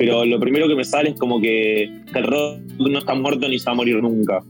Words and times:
pero 0.00 0.24
lo 0.24 0.40
primero 0.40 0.66
que 0.66 0.74
me 0.74 0.82
sale 0.82 1.10
es 1.10 1.18
como 1.18 1.42
que 1.42 1.82
el 1.82 2.24
rock 2.24 2.58
no 2.78 2.98
está 2.98 3.14
muerto 3.14 3.46
ni 3.50 3.58
se 3.58 3.66
va 3.66 3.72
a 3.72 3.74
morir 3.74 4.02
nunca 4.02 4.42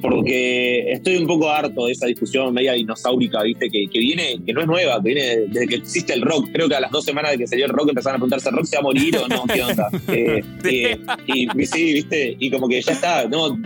porque 0.00 0.92
estoy 0.92 1.16
un 1.16 1.26
poco 1.26 1.50
harto 1.50 1.86
de 1.86 1.92
esa 1.92 2.06
discusión 2.06 2.54
media 2.54 2.72
dinosaurica, 2.72 3.42
¿viste? 3.42 3.68
Que, 3.68 3.86
que, 3.88 3.98
viene, 3.98 4.40
que 4.44 4.52
no 4.52 4.60
es 4.60 4.66
nueva, 4.66 5.02
que 5.02 5.12
viene 5.12 5.36
desde 5.48 5.66
que 5.66 5.74
existe 5.76 6.12
el 6.12 6.22
rock. 6.22 6.50
Creo 6.52 6.68
que 6.68 6.76
a 6.76 6.80
las 6.80 6.90
dos 6.90 7.04
semanas 7.04 7.32
de 7.32 7.38
que 7.38 7.46
salió 7.46 7.66
el 7.66 7.72
rock 7.72 7.88
empezaron 7.88 8.16
a 8.16 8.18
preguntarse, 8.18 8.48
¿el 8.48 8.56
rock 8.56 8.66
se 8.66 8.76
va 8.76 8.80
a 8.80 8.82
morir 8.82 9.16
o 9.16 9.28
no? 9.28 9.44
¿Qué 9.52 9.62
onda? 9.62 9.88
Eh, 10.08 10.42
eh, 10.64 10.98
y 11.26 11.66
sí, 11.66 11.92
¿viste? 11.92 12.36
Y 12.38 12.50
como 12.50 12.68
que 12.68 12.80
ya 12.80 12.92
está, 12.92 13.28
no, 13.28 13.58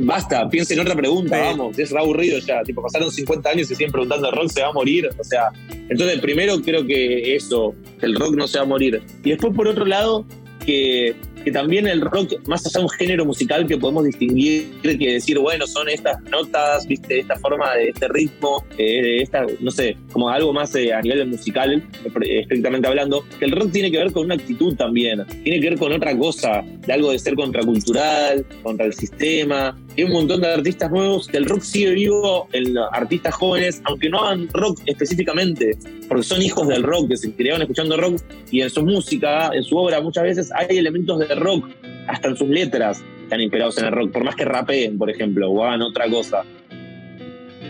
basta, 0.00 0.48
piensen 0.50 0.78
en 0.78 0.82
otra 0.82 0.94
pregunta, 0.94 1.38
vamos, 1.38 1.78
es 1.78 1.94
aburrido 1.94 2.38
ya. 2.40 2.62
Tipo, 2.62 2.82
pasaron 2.82 3.10
50 3.10 3.48
años 3.48 3.70
y 3.70 3.74
siguen 3.74 3.90
preguntando, 3.90 4.28
¿el 4.28 4.34
rock 4.34 4.48
se 4.48 4.62
va 4.62 4.68
a 4.68 4.72
morir? 4.72 5.08
O 5.18 5.24
sea, 5.24 5.50
entonces 5.88 6.20
primero 6.20 6.60
creo 6.60 6.84
que 6.84 7.34
eso, 7.36 7.74
el 8.02 8.14
rock 8.16 8.34
no 8.34 8.46
se 8.46 8.58
va 8.58 8.64
a 8.64 8.66
morir. 8.66 9.02
Y 9.24 9.30
después, 9.30 9.54
por 9.54 9.68
otro 9.68 9.86
lado, 9.86 10.26
que 10.68 11.16
que 11.44 11.52
también 11.52 11.86
el 11.86 12.00
rock, 12.00 12.34
más 12.46 12.66
allá 12.66 12.80
de 12.80 12.84
un 12.84 12.90
género 12.90 13.24
musical 13.24 13.66
que 13.66 13.78
podemos 13.78 14.04
distinguir, 14.04 14.68
que 14.82 15.12
decir, 15.14 15.38
bueno, 15.38 15.66
son 15.66 15.88
estas 15.88 16.20
notas, 16.24 16.86
viste, 16.86 17.20
esta 17.20 17.36
forma 17.36 17.74
de 17.74 17.88
este 17.88 18.08
ritmo, 18.08 18.64
eh, 18.76 19.22
esta, 19.22 19.46
no 19.60 19.70
sé, 19.70 19.96
como 20.12 20.28
algo 20.28 20.52
más 20.52 20.74
eh, 20.74 20.92
a 20.92 21.00
nivel 21.00 21.26
musical, 21.26 21.82
estrictamente 22.22 22.88
hablando, 22.88 23.24
que 23.38 23.44
el 23.46 23.52
rock 23.52 23.72
tiene 23.72 23.90
que 23.90 23.98
ver 23.98 24.12
con 24.12 24.24
una 24.26 24.34
actitud 24.34 24.76
también, 24.76 25.24
tiene 25.42 25.60
que 25.60 25.70
ver 25.70 25.78
con 25.78 25.92
otra 25.92 26.16
cosa, 26.16 26.62
de 26.86 26.92
algo 26.92 27.12
de 27.12 27.18
ser 27.18 27.34
contracultural, 27.34 28.44
contra 28.62 28.86
el 28.86 28.92
sistema. 28.92 29.76
Hay 29.98 30.04
un 30.04 30.12
montón 30.12 30.42
de 30.42 30.46
artistas 30.46 30.92
nuevos 30.92 31.26
que 31.26 31.38
el 31.38 31.44
rock 31.44 31.62
sigue 31.62 31.90
vivo 31.90 32.48
en 32.52 32.78
artistas 32.92 33.34
jóvenes, 33.34 33.82
aunque 33.82 34.08
no 34.08 34.20
hagan 34.20 34.48
rock 34.52 34.80
específicamente, 34.86 35.76
porque 36.06 36.22
son 36.22 36.40
hijos 36.40 36.68
del 36.68 36.84
rock, 36.84 37.08
que 37.08 37.16
se 37.16 37.32
criaron 37.32 37.62
escuchando 37.62 37.96
rock 37.96 38.22
y 38.52 38.60
en 38.60 38.70
su 38.70 38.84
música, 38.84 39.50
en 39.52 39.64
su 39.64 39.76
obra, 39.76 40.00
muchas 40.00 40.22
veces 40.22 40.52
hay 40.54 40.78
elementos 40.78 41.18
de 41.18 41.34
rock, 41.34 41.68
hasta 42.06 42.28
en 42.28 42.36
sus 42.36 42.48
letras 42.48 43.02
están 43.24 43.40
inspirados 43.40 43.76
en 43.78 43.86
el 43.86 43.92
rock, 43.92 44.12
por 44.12 44.22
más 44.22 44.36
que 44.36 44.44
rapeen, 44.44 44.98
por 44.98 45.10
ejemplo, 45.10 45.50
o 45.50 45.64
hagan 45.64 45.82
otra 45.82 46.08
cosa. 46.08 46.44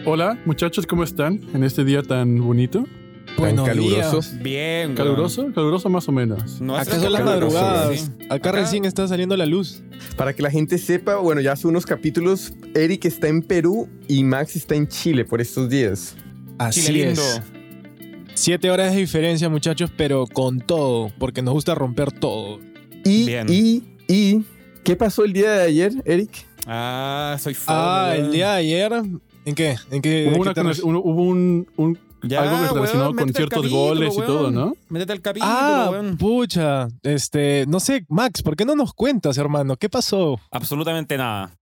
Hola, 0.04 0.38
muchachos, 0.44 0.86
¿cómo 0.86 1.04
están 1.04 1.40
en 1.54 1.64
este 1.64 1.82
día 1.82 2.02
tan 2.02 2.46
bonito? 2.46 2.84
Bueno, 3.38 3.64
caluroso. 3.64 4.20
Bien, 4.40 4.94
¿Caluroso? 4.94 5.52
Caluroso 5.54 5.88
más 5.88 6.08
o 6.08 6.12
menos. 6.12 6.60
No 6.60 6.76
Acá 6.76 6.98
son 6.98 7.12
las 7.12 7.24
madrugadas. 7.24 8.10
Acá, 8.28 8.52
recién 8.52 8.84
está 8.84 9.06
saliendo 9.06 9.36
la 9.36 9.46
luz. 9.46 9.82
Para 10.16 10.34
que 10.34 10.42
la 10.42 10.50
gente 10.50 10.76
sepa, 10.78 11.16
bueno, 11.16 11.40
ya 11.40 11.52
hace 11.52 11.68
unos 11.68 11.86
capítulos, 11.86 12.52
Eric 12.74 13.04
está 13.04 13.28
en 13.28 13.42
Perú 13.42 13.88
y 14.08 14.24
Max 14.24 14.56
está 14.56 14.74
en 14.74 14.88
Chile 14.88 15.24
por 15.24 15.40
estos 15.40 15.68
días. 15.68 16.16
Así 16.58 17.00
es. 17.00 17.40
Siete 18.34 18.70
horas 18.70 18.92
de 18.92 19.00
diferencia, 19.00 19.48
muchachos, 19.48 19.90
pero 19.96 20.26
con 20.26 20.60
todo, 20.60 21.10
porque 21.18 21.42
nos 21.42 21.54
gusta 21.54 21.74
romper 21.74 22.12
todo. 22.12 22.60
Y, 23.04 23.30
y, 23.48 23.84
y, 24.06 24.44
¿qué 24.84 24.96
pasó 24.96 25.24
el 25.24 25.32
día 25.32 25.50
de 25.52 25.62
ayer, 25.62 25.92
Eric? 26.04 26.30
Ah, 26.66 27.36
soy 27.40 27.54
fan. 27.54 27.76
Ah, 27.76 28.14
el 28.16 28.30
día 28.30 28.52
de 28.52 28.58
ayer. 28.58 28.92
¿En 29.44 29.54
qué? 29.54 29.76
¿En 29.90 30.02
qué? 30.02 30.30
Hubo, 30.32 31.22
un, 31.22 31.66
un 31.76 31.98
algo 32.22 32.74
relacionado 32.74 33.14
con 33.14 33.32
ciertos 33.32 33.70
goles 33.70 34.14
y 34.14 34.20
todo, 34.20 34.50
¿no? 34.50 34.76
Métete 34.88 35.12
al 35.12 35.20
capítulo, 35.20 35.52
ah, 35.52 35.90
pucha. 36.18 36.88
Este, 37.02 37.64
no 37.68 37.80
sé, 37.80 38.04
Max, 38.08 38.42
¿por 38.42 38.56
qué 38.56 38.64
no 38.64 38.74
nos 38.74 38.92
cuentas, 38.92 39.38
hermano? 39.38 39.76
¿Qué 39.76 39.88
pasó? 39.88 40.40
Absolutamente 40.50 41.16
nada. 41.16 41.52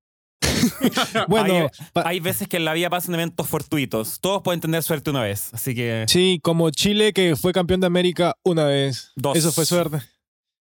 bueno, 1.28 1.68
hay, 1.94 2.20
veces 2.20 2.48
que 2.48 2.56
en 2.56 2.64
la 2.64 2.72
vida 2.72 2.90
pasan 2.90 3.14
eventos 3.14 3.46
fortuitos. 3.46 4.20
Todos 4.20 4.42
pueden 4.42 4.60
tener 4.60 4.82
suerte 4.82 5.10
una 5.10 5.22
vez, 5.22 5.52
así 5.52 5.74
que. 5.74 6.04
Sí, 6.08 6.40
como 6.42 6.70
Chile 6.70 7.12
que 7.12 7.36
fue 7.36 7.52
campeón 7.52 7.80
de 7.80 7.86
América 7.86 8.36
una 8.42 8.64
vez. 8.64 9.12
Dos. 9.16 9.36
Eso 9.36 9.52
fue 9.52 9.64
suerte. 9.66 10.00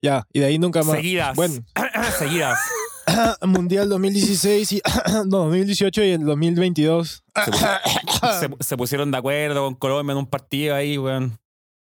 Ya, 0.02 0.26
y 0.32 0.40
de 0.40 0.46
ahí 0.46 0.58
nunca 0.58 0.82
más. 0.82 0.96
Seguidas. 0.96 1.36
Bueno. 1.36 1.64
Seguidas. 2.18 2.58
Mundial 3.42 3.88
2016 3.88 4.72
y 4.72 4.82
no, 5.26 5.44
2018 5.44 6.02
y 6.04 6.10
el 6.10 6.24
2022. 6.24 7.24
Se, 8.60 8.76
pusieron 8.76 9.10
de 9.10 9.18
acuerdo 9.18 9.64
con 9.64 9.74
Colombia 9.74 10.12
en 10.12 10.18
un 10.18 10.26
partido 10.26 10.74
ahí, 10.74 10.98
weón. 10.98 11.38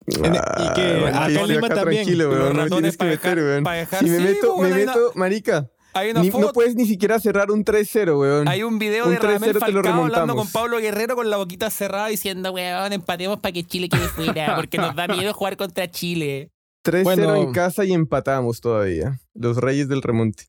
y 0.07 0.15
que 0.15 1.11
ah, 1.11 1.25
acá 1.25 1.41
en 1.41 1.47
Lima 1.47 1.69
también. 1.69 2.03
Tranquilo, 2.03 2.29
weón. 2.29 2.57
No 2.57 2.67
tienes 2.67 2.97
que 2.97 3.05
meter, 3.05 3.37
weón. 3.37 3.65
Si 3.99 4.05
me 4.05 4.19
meto, 4.19 4.57
me 4.57 4.69
meto, 4.69 5.11
marica. 5.15 5.69
no 6.13 6.53
puedes 6.53 6.75
ni 6.75 6.85
siquiera 6.85 7.19
cerrar 7.19 7.49
un 7.51 7.65
3-0, 7.65 8.19
weón. 8.19 8.47
Hay 8.47 8.63
un 8.63 8.77
video 8.77 9.09
de 9.09 9.17
Ramel 9.17 9.57
Falcao 9.57 10.03
hablando 10.03 10.35
con 10.35 10.49
Pablo 10.49 10.77
Guerrero 10.77 11.15
con 11.15 11.29
la 11.29 11.37
boquita 11.37 11.69
cerrada 11.69 12.07
diciendo, 12.07 12.51
weón, 12.51 12.93
empatemos 12.93 13.39
para 13.39 13.53
que 13.53 13.63
Chile 13.63 13.89
quede 13.89 14.07
fuera, 14.09 14.55
porque 14.57 14.77
nos 14.77 14.95
da 14.95 15.07
miedo 15.07 15.33
jugar 15.33 15.57
contra 15.57 15.89
Chile. 15.89 16.51
3-0 16.83 17.41
en 17.41 17.51
casa 17.51 17.83
y 17.83 17.93
empatamos 17.93 18.61
todavía. 18.61 19.19
Los 19.33 19.57
Reyes 19.57 19.87
del 19.87 20.03
Remonte. 20.03 20.45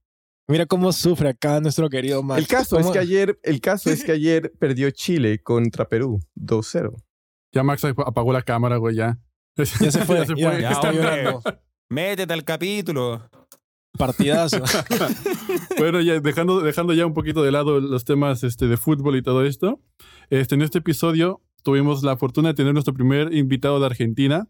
Mira 0.48 0.66
cómo 0.66 0.92
sufre 0.92 1.30
acá 1.30 1.60
nuestro 1.60 1.90
querido 1.90 2.22
Max. 2.22 2.40
El 2.40 2.46
caso, 2.46 2.78
es 2.78 2.88
que 2.90 2.98
ayer, 2.98 3.38
el 3.42 3.60
caso 3.60 3.90
es 3.90 4.04
que 4.04 4.12
ayer 4.12 4.52
perdió 4.58 4.90
Chile 4.90 5.40
contra 5.42 5.88
Perú 5.88 6.20
2-0. 6.36 6.94
Ya 7.52 7.62
Max 7.64 7.84
apagó 7.84 8.32
la 8.32 8.42
cámara, 8.42 8.76
güey, 8.76 8.96
ya. 8.96 9.18
Ya 9.56 9.64
se 9.64 9.76
fue, 10.04 10.18
ya 10.18 10.26
se 10.26 10.34
fue. 10.34 10.62
está 10.62 10.92
llorando. 10.92 11.42
Métete 11.88 12.32
al 12.32 12.44
capítulo. 12.44 13.28
Partidazo. 13.98 14.62
bueno, 15.78 16.00
ya 16.00 16.20
dejando, 16.20 16.60
dejando 16.60 16.92
ya 16.92 17.06
un 17.06 17.14
poquito 17.14 17.42
de 17.42 17.50
lado 17.50 17.80
los 17.80 18.04
temas 18.04 18.44
este, 18.44 18.68
de 18.68 18.76
fútbol 18.76 19.16
y 19.16 19.22
todo 19.22 19.44
esto, 19.44 19.80
este, 20.28 20.54
en 20.54 20.62
este 20.62 20.78
episodio 20.78 21.40
tuvimos 21.62 22.02
la 22.02 22.16
fortuna 22.16 22.48
de 22.48 22.54
tener 22.54 22.74
nuestro 22.74 22.92
primer 22.92 23.32
invitado 23.32 23.80
de 23.80 23.86
Argentina, 23.86 24.48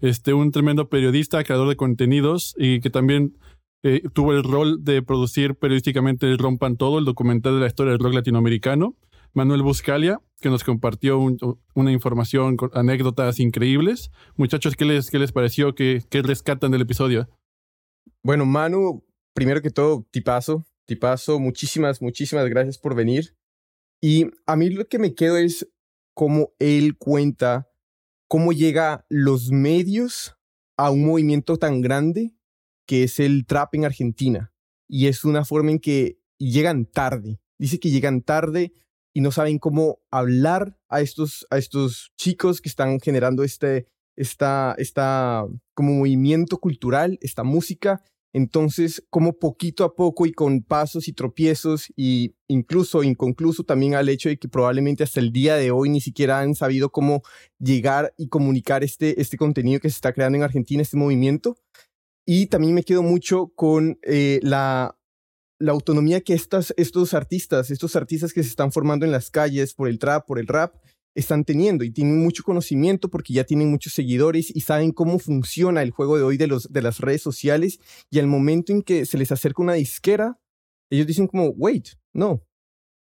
este, 0.00 0.32
un 0.32 0.50
tremendo 0.50 0.88
periodista, 0.88 1.44
creador 1.44 1.68
de 1.68 1.76
contenidos 1.76 2.54
y 2.56 2.80
que 2.80 2.88
también 2.90 3.36
eh, 3.82 4.02
tuvo 4.12 4.32
el 4.32 4.42
rol 4.42 4.84
de 4.84 5.02
producir 5.02 5.54
periodísticamente 5.54 6.26
el 6.26 6.38
Rompan 6.38 6.76
Todo, 6.76 6.98
el 6.98 7.04
documental 7.04 7.54
de 7.54 7.60
la 7.60 7.66
historia 7.66 7.92
del 7.92 8.00
rock 8.00 8.14
latinoamericano. 8.14 8.96
Manuel 9.32 9.62
Buscalia, 9.62 10.20
que 10.40 10.48
nos 10.48 10.64
compartió 10.64 11.18
una 11.74 11.92
información, 11.92 12.56
con 12.56 12.70
anécdotas 12.72 13.38
increíbles. 13.38 14.10
Muchachos, 14.36 14.76
¿qué 14.76 14.86
les, 14.86 15.10
qué 15.10 15.18
les 15.18 15.30
pareció? 15.30 15.74
¿Qué, 15.74 16.02
¿Qué 16.08 16.22
rescatan 16.22 16.70
del 16.70 16.80
episodio? 16.80 17.28
Bueno, 18.22 18.46
Manu, 18.46 19.04
primero 19.34 19.60
que 19.60 19.70
todo, 19.70 20.06
tipazo, 20.10 20.66
tipazo, 20.86 21.38
muchísimas, 21.38 22.00
muchísimas 22.00 22.48
gracias 22.48 22.78
por 22.78 22.94
venir. 22.94 23.36
Y 24.00 24.30
a 24.46 24.56
mí 24.56 24.70
lo 24.70 24.88
que 24.88 24.98
me 24.98 25.14
quedo 25.14 25.36
es 25.36 25.68
cómo 26.14 26.54
él 26.58 26.96
cuenta 26.96 27.68
cómo 28.28 28.52
llega 28.52 29.04
los 29.08 29.50
medios 29.50 30.36
a 30.76 30.90
un 30.90 31.06
movimiento 31.06 31.56
tan 31.56 31.80
grande 31.80 32.34
que 32.86 33.04
es 33.04 33.20
el 33.20 33.46
trap 33.46 33.74
en 33.74 33.84
Argentina. 33.84 34.52
Y 34.88 35.06
es 35.06 35.24
una 35.24 35.44
forma 35.44 35.70
en 35.72 35.78
que 35.78 36.18
llegan 36.38 36.86
tarde. 36.86 37.40
Dice 37.58 37.80
que 37.80 37.90
llegan 37.90 38.22
tarde 38.22 38.72
y 39.12 39.20
no 39.20 39.32
saben 39.32 39.58
cómo 39.58 40.00
hablar 40.10 40.78
a 40.88 41.00
estos, 41.00 41.46
a 41.50 41.58
estos 41.58 42.12
chicos 42.16 42.60
que 42.60 42.68
están 42.68 43.00
generando 43.00 43.42
este, 43.42 43.86
esta, 44.14 44.74
esta 44.78 45.44
como 45.74 45.92
movimiento 45.94 46.58
cultural, 46.58 47.18
esta 47.20 47.42
música, 47.42 48.02
entonces, 48.36 49.02
como 49.08 49.38
poquito 49.38 49.82
a 49.82 49.94
poco 49.94 50.26
y 50.26 50.32
con 50.32 50.62
pasos 50.62 51.08
y 51.08 51.14
tropiezos 51.14 51.90
y 51.96 52.34
incluso 52.48 53.02
inconcluso 53.02 53.64
también 53.64 53.94
al 53.94 54.10
hecho 54.10 54.28
de 54.28 54.36
que 54.36 54.46
probablemente 54.46 55.02
hasta 55.02 55.20
el 55.20 55.32
día 55.32 55.56
de 55.56 55.70
hoy 55.70 55.88
ni 55.88 56.02
siquiera 56.02 56.40
han 56.40 56.54
sabido 56.54 56.90
cómo 56.90 57.22
llegar 57.58 58.12
y 58.18 58.28
comunicar 58.28 58.84
este, 58.84 59.22
este 59.22 59.38
contenido 59.38 59.80
que 59.80 59.88
se 59.88 59.94
está 59.94 60.12
creando 60.12 60.36
en 60.36 60.44
Argentina, 60.44 60.82
este 60.82 60.98
movimiento. 60.98 61.56
Y 62.26 62.46
también 62.46 62.74
me 62.74 62.82
quedo 62.82 63.02
mucho 63.04 63.52
con 63.54 64.00
eh, 64.02 64.40
la, 64.42 64.98
la 65.60 65.72
autonomía 65.72 66.20
que 66.20 66.34
estas, 66.34 66.74
estos 66.76 67.14
artistas, 67.14 67.70
estos 67.70 67.94
artistas 67.94 68.32
que 68.32 68.42
se 68.42 68.48
están 68.48 68.72
formando 68.72 69.06
en 69.06 69.12
las 69.12 69.30
calles 69.30 69.74
por 69.74 69.88
el 69.88 70.00
trap, 70.00 70.26
por 70.26 70.40
el 70.40 70.48
rap, 70.48 70.74
están 71.14 71.44
teniendo 71.44 71.82
y 71.82 71.90
tienen 71.90 72.22
mucho 72.22 72.42
conocimiento 72.42 73.08
porque 73.08 73.32
ya 73.32 73.44
tienen 73.44 73.70
muchos 73.70 73.94
seguidores 73.94 74.54
y 74.54 74.60
saben 74.60 74.92
cómo 74.92 75.18
funciona 75.18 75.82
el 75.82 75.90
juego 75.90 76.18
de 76.18 76.24
hoy 76.24 76.36
de, 76.36 76.46
los, 76.46 76.70
de 76.70 76.82
las 76.82 77.00
redes 77.00 77.22
sociales 77.22 77.80
y 78.10 78.18
al 78.18 78.26
momento 78.26 78.72
en 78.72 78.82
que 78.82 79.06
se 79.06 79.16
les 79.16 79.32
acerca 79.32 79.62
una 79.62 79.72
disquera, 79.74 80.38
ellos 80.90 81.06
dicen 81.06 81.26
como, 81.26 81.48
wait, 81.50 81.88
no, 82.12 82.44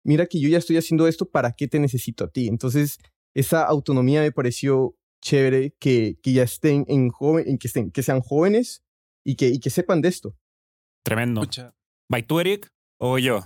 mira 0.05 0.26
que 0.26 0.38
yo 0.38 0.49
ya 0.49 0.58
estoy 0.58 0.76
haciendo 0.76 1.08
esto, 1.08 1.31
¿para 1.31 1.52
qué 1.52 1.66
te 1.66 1.78
necesito 1.78 2.25
a 2.25 2.28
ti? 2.31 2.46
Entonces, 2.49 2.99
esa 3.32 3.64
autonomía 3.64 4.20
me 4.20 4.32
pareció 4.32 4.96
chévere 5.22 5.75
que, 5.81 6.19
que 6.22 6.32
ya 6.32 6.43
estén 6.43 6.84
en 6.88 7.08
joven, 7.08 7.49
en 7.49 7.56
que, 7.56 7.69
estén, 7.69 7.90
que 7.90 8.02
sean 8.02 8.20
jóvenes 8.20 8.82
y 9.25 9.37
que, 9.37 9.49
y 9.49 9.59
que 9.59 9.71
sepan 9.71 10.00
de 10.00 10.09
esto. 10.09 10.37
Tremendo. 11.03 11.43
¿By 12.09 12.23
tú, 12.23 12.41
Eric, 12.41 12.71
o 12.99 13.19
yo? 13.19 13.41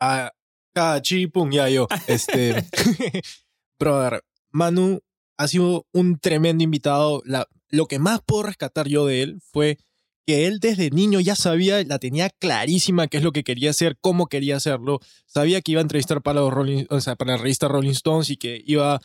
Ah, 0.00 0.32
ah 0.74 1.00
pum, 1.32 1.50
ya 1.50 1.68
yo. 1.68 1.88
Este, 2.06 2.64
brother, 3.78 4.22
Manu 4.50 5.00
ha 5.36 5.48
sido 5.48 5.86
un 5.92 6.18
tremendo 6.18 6.62
invitado. 6.62 7.22
lo 7.70 7.86
que 7.86 7.98
más 7.98 8.20
puedo 8.24 8.44
rescatar 8.44 8.88
yo 8.88 9.06
de 9.06 9.22
él 9.22 9.40
fue 9.40 9.78
que 10.26 10.46
él 10.46 10.60
desde 10.60 10.90
niño 10.90 11.20
ya 11.20 11.34
sabía, 11.34 11.82
la 11.84 11.98
tenía 11.98 12.28
clarísima 12.28 13.08
qué 13.08 13.16
es 13.16 13.22
lo 13.22 13.32
que 13.32 13.44
quería 13.44 13.70
hacer, 13.70 13.96
cómo 13.98 14.26
quería 14.26 14.56
hacerlo. 14.56 15.00
Sabía 15.24 15.62
que 15.62 15.72
iba 15.72 15.80
a 15.80 15.82
entrevistar 15.82 16.20
para, 16.20 16.40
los 16.40 16.52
Rolling, 16.52 16.84
o 16.90 17.00
sea, 17.00 17.16
para 17.16 17.32
la 17.32 17.38
revista 17.38 17.66
Rolling 17.66 17.92
Stones 17.92 18.28
y 18.28 18.36
que 18.36 18.62
iba, 18.66 19.00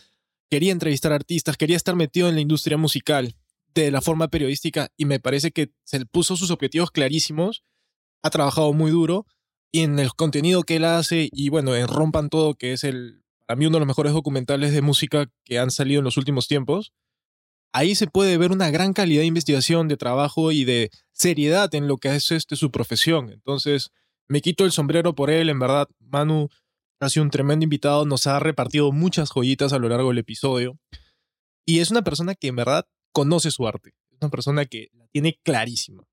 quería 0.50 0.74
entrevistar 0.74 1.14
artistas, 1.14 1.56
quería 1.56 1.78
estar 1.78 1.96
metido 1.96 2.28
en 2.28 2.36
la 2.36 2.42
industria 2.42 2.76
musical. 2.76 3.38
De 3.74 3.92
la 3.92 4.02
forma 4.02 4.28
periodística 4.28 4.90
y 4.98 5.06
me 5.06 5.20
parece 5.20 5.52
que 5.52 5.72
se 5.84 6.06
puso 6.06 6.36
sus 6.36 6.52
objetivos 6.52 6.92
clarísimos, 6.92 7.64
ha 8.22 8.30
trabajado 8.30 8.74
muy 8.74 8.92
duro 8.92 9.26
y 9.72 9.82
en 9.82 10.00
el 10.00 10.14
contenido 10.14 10.64
que 10.64 10.78
él 10.78 10.86
hace 10.86 11.30
y 11.32 11.50
bueno, 11.50 11.76
en 11.76 11.88
Rompan 11.88 12.30
Todo, 12.30 12.56
que 12.56 12.74
es 12.74 12.84
el, 12.84 13.24
para 13.48 13.58
mí 13.58 13.66
uno 13.66 13.78
de 13.78 13.80
los 13.82 13.88
mejores 13.88 14.14
documentales 14.14 14.72
de 14.72 14.82
música 14.82 15.32
que 15.44 15.60
han 15.60 15.72
salido 15.72 16.00
en 16.00 16.06
los 16.06 16.18
últimos 16.18 16.48
tiempos, 16.48 16.94
ahí 17.74 17.96
se 17.96 18.08
puede 18.08 18.38
ver 18.38 18.52
una 18.52 18.70
gran 18.70 18.94
calidad 18.94 19.22
de 19.22 19.28
investigación, 19.28 19.88
de 19.88 19.98
trabajo 19.98 20.52
y 20.52 20.64
de 20.64 20.92
seriedad 21.12 21.74
en 21.74 21.88
lo 21.88 21.98
que 21.98 22.16
es 22.16 22.32
este, 22.32 22.56
su 22.56 22.72
profesión. 22.72 23.32
Entonces, 23.32 23.92
me 24.28 24.42
quito 24.42 24.64
el 24.64 24.72
sombrero 24.72 25.16
por 25.16 25.30
él, 25.30 25.50
en 25.50 25.60
verdad, 25.60 25.88
Manu 26.00 26.50
ha 27.00 27.10
sido 27.10 27.24
un 27.24 27.32
tremendo 27.32 27.64
invitado, 27.64 28.06
nos 28.06 28.28
ha 28.28 28.40
repartido 28.40 28.92
muchas 28.92 29.30
joyitas 29.30 29.74
a 29.74 29.80
lo 29.80 29.90
largo 29.90 30.10
del 30.10 30.20
episodio 30.20 30.78
y 31.66 31.80
es 31.80 31.92
una 31.92 32.04
persona 32.04 32.36
que 32.36 32.48
en 32.48 32.56
verdad 32.56 32.86
conoce 33.14 33.52
su 33.52 33.68
arte, 33.68 33.92
es 34.12 34.18
una 34.20 34.30
persona 34.30 34.66
que 34.66 34.90
la 34.94 35.08
tiene 35.08 35.40
clarísima. 35.44 36.04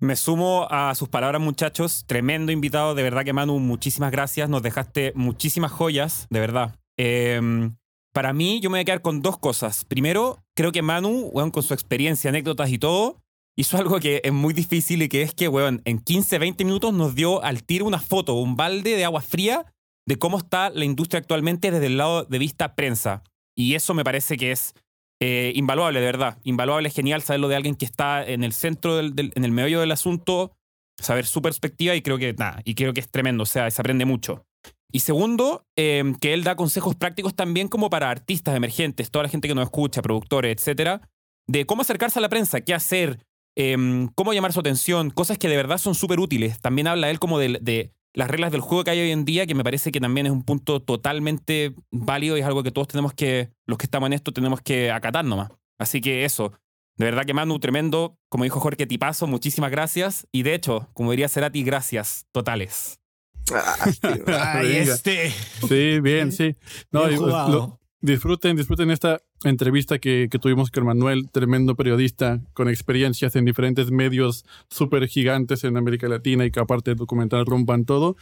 Me 0.00 0.16
sumo 0.16 0.66
a 0.70 0.94
sus 0.94 1.08
palabras, 1.08 1.40
muchachos. 1.40 2.04
Tremendo 2.06 2.50
invitado, 2.50 2.94
de 2.94 3.02
verdad 3.02 3.24
que 3.24 3.32
Manu, 3.32 3.58
muchísimas 3.60 4.10
gracias. 4.10 4.48
Nos 4.48 4.62
dejaste 4.62 5.12
muchísimas 5.14 5.70
joyas, 5.70 6.26
de 6.30 6.40
verdad. 6.40 6.76
Em, 6.98 7.76
para 8.12 8.32
mí, 8.32 8.60
yo 8.60 8.70
me 8.70 8.74
voy 8.74 8.80
a 8.82 8.84
quedar 8.84 9.02
con 9.02 9.22
dos 9.22 9.38
cosas. 9.38 9.84
Primero, 9.84 10.44
creo 10.54 10.72
que 10.72 10.82
Manu, 10.82 11.32
con 11.52 11.62
su 11.62 11.72
experiencia, 11.74 12.30
anécdotas 12.30 12.70
y 12.70 12.78
todo, 12.78 13.22
hizo 13.56 13.78
algo 13.78 14.00
que 14.00 14.20
es 14.24 14.32
muy 14.32 14.52
difícil 14.52 15.02
y 15.02 15.08
que 15.08 15.22
es 15.22 15.32
que, 15.32 15.48
weón, 15.48 15.80
en 15.84 16.00
15, 16.00 16.38
20 16.38 16.64
minutos 16.64 16.92
nos 16.92 17.14
dio 17.14 17.42
al 17.42 17.62
tiro 17.62 17.86
una 17.86 18.00
foto, 18.00 18.34
un 18.34 18.56
balde 18.56 18.96
de 18.96 19.04
agua 19.04 19.20
fría 19.20 19.72
de 20.06 20.16
cómo 20.18 20.38
está 20.38 20.70
la 20.70 20.84
industria 20.84 21.20
actualmente 21.20 21.70
desde 21.70 21.86
el 21.86 21.96
lado 21.96 22.24
de 22.24 22.38
vista 22.38 22.74
prensa. 22.74 23.22
Y 23.56 23.74
eso 23.74 23.94
me 23.94 24.04
parece 24.04 24.36
que 24.36 24.52
es 24.52 24.74
eh, 25.20 25.52
invaluable, 25.54 26.00
de 26.00 26.06
verdad. 26.06 26.38
Invaluable, 26.44 26.88
es 26.88 26.94
genial 26.94 27.22
saberlo 27.22 27.48
de 27.48 27.56
alguien 27.56 27.76
que 27.76 27.84
está 27.84 28.24
en 28.24 28.44
el 28.44 28.52
centro, 28.52 28.96
del, 28.96 29.32
en 29.34 29.44
el 29.44 29.52
meollo 29.52 29.80
del 29.80 29.92
asunto, 29.92 30.52
saber 31.00 31.26
su 31.26 31.42
perspectiva 31.42 31.94
y 31.94 32.02
creo 32.02 32.18
que, 32.18 32.32
nada, 32.34 32.60
y 32.64 32.74
creo 32.74 32.92
que 32.92 33.00
es 33.00 33.10
tremendo, 33.10 33.42
o 33.42 33.46
sea, 33.46 33.70
se 33.70 33.80
aprende 33.80 34.04
mucho. 34.04 34.44
Y 34.92 35.00
segundo, 35.00 35.66
em, 35.76 36.14
que 36.14 36.34
él 36.34 36.44
da 36.44 36.54
consejos 36.54 36.94
prácticos 36.94 37.34
también 37.34 37.68
como 37.68 37.90
para 37.90 38.10
artistas 38.10 38.54
emergentes, 38.54 39.10
toda 39.10 39.24
la 39.24 39.28
gente 39.28 39.48
que 39.48 39.54
nos 39.54 39.64
escucha, 39.64 40.02
productores, 40.02 40.56
etcétera, 40.56 41.00
de 41.48 41.66
cómo 41.66 41.82
acercarse 41.82 42.18
a 42.18 42.22
la 42.22 42.28
prensa, 42.28 42.60
qué 42.60 42.74
hacer, 42.74 43.18
em, 43.56 44.08
cómo 44.14 44.32
llamar 44.32 44.52
su 44.52 44.60
atención, 44.60 45.10
cosas 45.10 45.36
que 45.36 45.48
de 45.48 45.56
verdad 45.56 45.78
son 45.78 45.94
súper 45.94 46.20
útiles. 46.20 46.60
También 46.60 46.86
habla 46.86 47.10
él 47.10 47.18
como 47.18 47.38
de, 47.38 47.58
de, 47.60 47.92
las 48.14 48.30
reglas 48.30 48.52
del 48.52 48.60
juego 48.60 48.84
que 48.84 48.90
hay 48.92 49.00
hoy 49.00 49.10
en 49.10 49.24
día, 49.24 49.46
que 49.46 49.54
me 49.54 49.64
parece 49.64 49.90
que 49.92 50.00
también 50.00 50.26
es 50.26 50.32
un 50.32 50.44
punto 50.44 50.80
totalmente 50.80 51.74
válido 51.90 52.36
y 52.36 52.40
es 52.40 52.46
algo 52.46 52.62
que 52.62 52.70
todos 52.70 52.88
tenemos 52.88 53.12
que, 53.12 53.50
los 53.66 53.76
que 53.76 53.86
estamos 53.86 54.06
en 54.06 54.12
esto, 54.12 54.32
tenemos 54.32 54.60
que 54.60 54.90
acatar 54.90 55.24
nomás. 55.24 55.50
Así 55.78 56.00
que 56.00 56.24
eso, 56.24 56.52
de 56.96 57.06
verdad 57.06 57.24
que 57.26 57.34
Manu, 57.34 57.58
tremendo, 57.58 58.16
como 58.28 58.44
dijo 58.44 58.60
Jorge 58.60 58.86
Tipazo, 58.86 59.26
muchísimas 59.26 59.72
gracias. 59.72 60.28
Y 60.30 60.44
de 60.44 60.54
hecho, 60.54 60.88
como 60.94 61.10
diría 61.10 61.28
Cerati, 61.28 61.64
gracias 61.64 62.26
totales. 62.30 63.00
Ay, 64.26 64.76
este. 64.76 65.30
Sí, 65.68 66.00
bien, 66.00 66.30
sí. 66.30 66.54
No, 66.92 67.78
disfruten, 68.00 68.56
disfruten 68.56 68.90
esta 68.90 69.20
entrevista 69.50 69.98
que, 69.98 70.28
que, 70.30 70.38
tuvimos 70.38 70.70
con 70.70 70.84
Manuel, 70.84 71.30
tremendo 71.30 71.74
periodista 71.74 72.40
con 72.52 72.68
experiencias 72.68 73.36
en 73.36 73.44
diferentes 73.44 73.90
medios 73.90 74.44
súper 74.68 75.06
gigantes 75.06 75.64
en 75.64 75.76
América 75.76 76.08
Latina 76.08 76.44
y 76.44 76.50
que 76.50 76.60
aparte 76.60 76.92
de 76.92 76.94
documental 76.96 77.46
rompan 77.46 77.84
todo. 77.84 78.16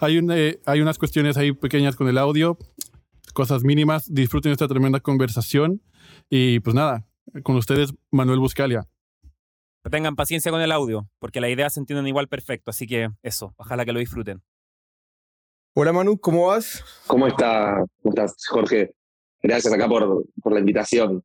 Hay, 0.00 0.18
un, 0.18 0.30
eh, 0.30 0.60
hay 0.66 0.80
unas 0.80 0.98
cuestiones 0.98 1.36
ahí 1.36 1.52
pequeñas 1.52 1.96
con 1.96 2.08
el 2.08 2.18
audio, 2.18 2.58
cosas 3.34 3.64
mínimas. 3.64 4.12
Disfruten 4.12 4.52
esta 4.52 4.68
tremenda 4.68 5.00
conversación 5.00 5.82
y 6.30 6.60
pues 6.60 6.74
nada, 6.74 7.06
con 7.42 7.56
ustedes 7.56 7.94
Manuel 8.10 8.38
Buscalia. 8.38 8.86
Tengan 9.90 10.16
paciencia 10.16 10.52
con 10.52 10.60
el 10.60 10.72
audio, 10.72 11.08
porque 11.18 11.40
la 11.40 11.48
idea 11.48 11.70
se 11.70 11.80
entienden 11.80 12.06
igual 12.06 12.28
perfecto, 12.28 12.70
así 12.70 12.86
que 12.86 13.08
eso, 13.22 13.54
ojalá 13.56 13.84
que 13.84 13.92
lo 13.92 14.00
disfruten. 14.00 14.42
Hola 15.74 15.92
Manu, 15.92 16.18
¿cómo 16.18 16.48
vas? 16.48 16.84
¿Cómo, 17.06 17.26
está, 17.26 17.84
¿Cómo 18.02 18.12
estás, 18.12 18.34
Jorge? 18.48 18.92
Gracias 19.42 19.72
acá 19.72 19.88
por, 19.88 20.24
por 20.42 20.52
la 20.52 20.60
invitación. 20.60 21.22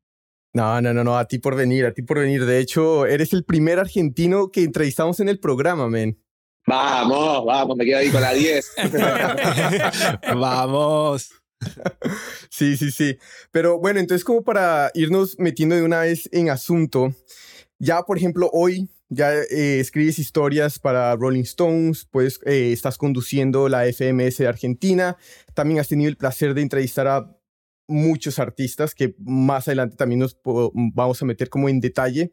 No, 0.52 0.80
no, 0.80 0.94
no, 0.94 1.02
no, 1.02 1.18
a 1.18 1.26
ti 1.26 1.38
por 1.38 1.56
venir, 1.56 1.84
a 1.84 1.92
ti 1.92 2.02
por 2.02 2.20
venir. 2.20 2.44
De 2.44 2.60
hecho, 2.60 3.06
eres 3.06 3.32
el 3.32 3.44
primer 3.44 3.80
argentino 3.80 4.50
que 4.50 4.62
entrevistamos 4.62 5.18
en 5.18 5.28
el 5.28 5.40
programa, 5.40 5.88
men. 5.88 6.20
Vamos, 6.66 7.44
vamos, 7.44 7.76
me 7.76 7.84
quedo 7.84 7.98
ahí 7.98 8.10
con 8.10 8.22
la 8.22 8.32
10. 8.32 8.74
vamos. 10.36 11.30
Sí, 12.50 12.76
sí, 12.76 12.90
sí. 12.90 13.18
Pero 13.50 13.78
bueno, 13.78 14.00
entonces 14.00 14.24
como 14.24 14.42
para 14.42 14.90
irnos 14.94 15.36
metiendo 15.38 15.74
de 15.74 15.82
una 15.82 16.00
vez 16.00 16.28
en 16.32 16.50
asunto, 16.50 17.12
ya 17.78 18.02
por 18.02 18.16
ejemplo 18.16 18.48
hoy 18.52 18.88
ya 19.08 19.32
eh, 19.34 19.80
escribes 19.80 20.18
historias 20.18 20.78
para 20.78 21.14
Rolling 21.16 21.42
Stones, 21.42 22.06
pues 22.10 22.40
eh, 22.46 22.72
estás 22.72 22.96
conduciendo 22.96 23.68
la 23.68 23.86
FMS 23.86 24.38
de 24.38 24.46
Argentina, 24.46 25.16
también 25.52 25.80
has 25.80 25.88
tenido 25.88 26.08
el 26.08 26.16
placer 26.16 26.54
de 26.54 26.62
entrevistar 26.62 27.06
a 27.06 27.33
muchos 27.86 28.38
artistas 28.38 28.94
que 28.94 29.14
más 29.18 29.68
adelante 29.68 29.96
también 29.96 30.20
nos 30.20 30.38
vamos 30.94 31.20
a 31.20 31.26
meter 31.26 31.48
como 31.48 31.68
en 31.68 31.80
detalle, 31.80 32.30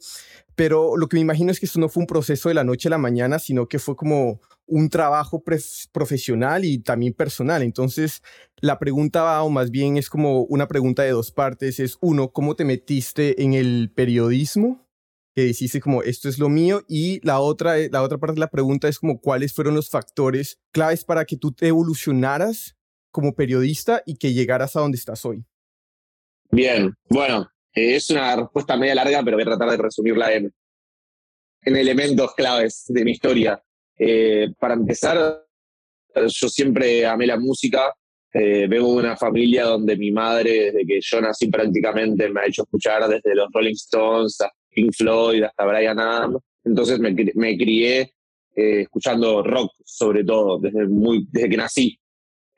pero 0.56 0.95
lo 0.98 1.07
que 1.07 1.18
me 1.18 1.21
imagino 1.21 1.51
es 1.51 1.59
que 1.59 1.65
esto 1.65 1.80
no 1.80 1.89
fue 1.89 2.01
un 2.01 2.07
proceso 2.07 2.50
de 2.50 2.56
la 2.56 2.63
noche 2.63 2.88
a 2.88 2.92
la 2.92 2.98
mañana, 2.98 3.39
sino 3.39 3.68
que 3.68 3.80
fue 3.80 3.95
como 3.95 4.39
un 4.65 4.89
trabajo 4.89 5.44
profesional 5.92 6.63
y 6.63 6.80
también 6.80 7.13
personal. 7.13 7.62
Entonces, 7.62 8.21
la 8.57 8.80
pregunta, 8.80 9.42
o 9.44 9.50
más 9.50 9.71
bien 9.71 9.98
es 9.98 10.09
como 10.09 10.44
una 10.44 10.68
pregunta 10.68 11.03
de 11.03 11.12
dos 11.12 11.31
partes, 11.31 11.80
es 11.80 11.97
uno, 12.01 12.31
¿cómo 12.31 12.56
te 12.56 12.63
metiste 12.63 13.42
en 13.44 13.54
el 13.54 13.92
periodismo? 13.94 14.88
Que 15.33 15.44
dijiste 15.44 15.80
como 15.80 16.04
esto 16.04 16.30
es 16.30 16.39
lo 16.39 16.50
mío 16.50 16.83
y 16.88 17.25
la 17.25 17.39
otra, 17.39 17.75
la 17.89 18.01
otra 18.01 18.18
parte 18.18 18.36
de 18.36 18.42
la 18.42 18.50
pregunta 18.50 18.88
es 18.88 19.00
como 19.00 19.19
cuáles 19.19 19.54
fueron 19.54 19.75
los 19.75 19.89
factores 19.89 20.59
claves 20.71 21.06
para 21.06 21.25
que 21.25 21.38
tú 21.38 21.54
te 21.54 21.68
evolucionaras 21.68 22.75
como 23.12 23.36
periodista 23.36 24.02
y 24.06 24.16
que 24.16 24.34
llegaras 24.34 24.75
a 24.75 24.80
donde 24.80 24.98
estás 24.98 25.25
hoy? 25.25 25.44
Bien, 26.50 26.94
bueno, 27.10 27.50
eh, 27.74 27.96
es 27.96 28.10
una 28.10 28.36
respuesta 28.36 28.75
media 28.75 28.96
larga, 28.96 29.24
pero 29.24 29.38
voy 29.38 29.44
a 29.44 29.46
tratar 29.46 29.72
de 29.72 29.78
resumirla 29.78 30.34
en, 30.34 30.54
en 31.62 31.75
elementos 31.75 32.34
claves 32.36 32.86
de 32.88 33.06
mi 33.06 33.12
historia. 33.12 33.62
Eh, 33.98 34.50
para 34.60 34.74
empezar, 34.74 35.46
yo 36.16 36.50
siempre 36.50 37.06
amé 37.06 37.28
la 37.28 37.40
música. 37.40 37.94
Eh, 38.34 38.68
vengo 38.68 38.94
de 38.94 39.00
una 39.00 39.18
familia 39.18 39.64
donde 39.66 39.96
mi 39.96 40.12
madre, 40.12 40.72
desde 40.72 40.86
que 40.86 41.00
yo 41.02 41.22
nací 41.22 41.48
prácticamente, 41.48 42.30
me 42.30 42.42
ha 42.42 42.48
hecho 42.48 42.64
escuchar 42.64 43.07
desde 43.07 43.36
los 43.36 43.48
Rolling 43.54 43.74
Stones 43.74 44.42
a 44.42 44.50
Pink 44.69 44.94
Floyd 44.94 45.44
hasta 45.44 45.66
Brian 45.66 46.00
Adams. 46.00 46.40
Entonces 46.64 47.00
me, 47.00 47.16
me 47.36 47.57
crié 47.57 48.14
escuchando 48.54 49.42
rock, 49.42 49.72
sobre 49.85 50.26
todo, 50.26 50.59
desde, 50.59 50.85
muy, 50.85 51.26
desde 51.31 51.50
que 51.50 51.57
nací. 51.57 52.01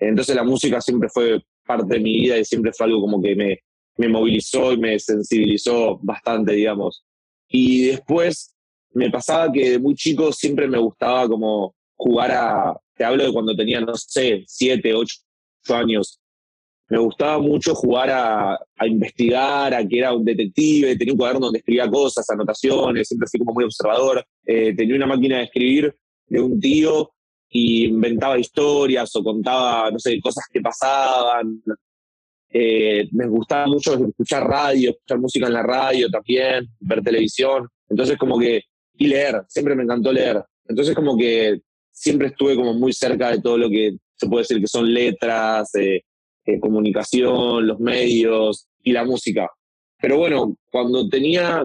Entonces 0.07 0.35
la 0.35 0.43
música 0.43 0.81
siempre 0.81 1.09
fue 1.09 1.41
parte 1.65 1.95
de 1.95 1.99
mi 1.99 2.21
vida 2.21 2.37
y 2.37 2.45
siempre 2.45 2.71
fue 2.73 2.87
algo 2.87 3.01
como 3.01 3.21
que 3.21 3.35
me, 3.35 3.59
me 3.97 4.07
movilizó 4.07 4.73
y 4.73 4.77
me 4.77 4.99
sensibilizó 4.99 5.99
bastante, 6.01 6.53
digamos. 6.53 7.05
Y 7.47 7.85
después 7.85 8.55
me 8.93 9.09
pasaba 9.09 9.51
que 9.51 9.71
de 9.71 9.79
muy 9.79 9.95
chico 9.95 10.31
siempre 10.31 10.67
me 10.67 10.77
gustaba 10.77 11.27
como 11.27 11.75
jugar 11.95 12.31
a, 12.31 12.77
te 12.95 13.03
hablo 13.03 13.23
de 13.23 13.33
cuando 13.33 13.55
tenía, 13.55 13.81
no 13.81 13.95
sé, 13.95 14.43
siete, 14.47 14.93
ocho 14.93 15.15
años. 15.69 16.19
Me 16.89 16.97
gustaba 16.99 17.39
mucho 17.39 17.73
jugar 17.73 18.09
a, 18.09 18.53
a, 18.53 18.87
investigar, 18.87 19.73
a 19.73 19.87
que 19.87 19.99
era 19.99 20.13
un 20.13 20.25
detective, 20.25 20.95
tenía 20.97 21.13
un 21.13 21.17
cuaderno 21.17 21.45
donde 21.45 21.59
escribía 21.59 21.89
cosas, 21.89 22.29
anotaciones, 22.29 23.07
siempre 23.07 23.27
fui 23.29 23.39
como 23.39 23.53
muy 23.53 23.63
observador. 23.63 24.23
Eh, 24.45 24.75
tenía 24.75 24.95
una 24.95 25.07
máquina 25.07 25.37
de 25.37 25.43
escribir 25.45 25.95
de 26.27 26.41
un 26.41 26.59
tío 26.59 27.11
y 27.55 27.85
inventaba 27.85 28.39
historias 28.39 29.15
o 29.15 29.23
contaba, 29.23 29.91
no 29.91 29.99
sé, 29.99 30.19
cosas 30.19 30.45
que 30.51 30.59
pasaban. 30.59 31.61
Eh, 32.49 33.07
me 33.11 33.27
gustaba 33.27 33.67
mucho 33.67 33.93
escuchar 33.93 34.47
radio, 34.47 34.89
escuchar 34.89 35.19
música 35.19 35.45
en 35.45 35.53
la 35.53 35.61
radio 35.61 36.09
también, 36.09 36.67
ver 36.79 37.03
televisión. 37.03 37.69
Entonces 37.87 38.17
como 38.17 38.39
que, 38.39 38.63
y 38.95 39.05
leer, 39.05 39.43
siempre 39.47 39.75
me 39.75 39.83
encantó 39.83 40.11
leer. 40.11 40.43
Entonces 40.67 40.95
como 40.95 41.15
que 41.15 41.61
siempre 41.91 42.29
estuve 42.29 42.55
como 42.55 42.73
muy 42.73 42.91
cerca 42.91 43.29
de 43.29 43.39
todo 43.39 43.59
lo 43.59 43.69
que 43.69 43.97
se 44.15 44.27
puede 44.27 44.41
decir 44.41 44.59
que 44.59 44.67
son 44.67 44.91
letras, 44.91 45.75
eh, 45.75 46.01
eh, 46.45 46.59
comunicación, 46.59 47.67
los 47.67 47.79
medios 47.79 48.67
y 48.81 48.93
la 48.93 49.05
música. 49.05 49.47
Pero 50.01 50.17
bueno, 50.17 50.57
cuando 50.71 51.07
tenía 51.07 51.63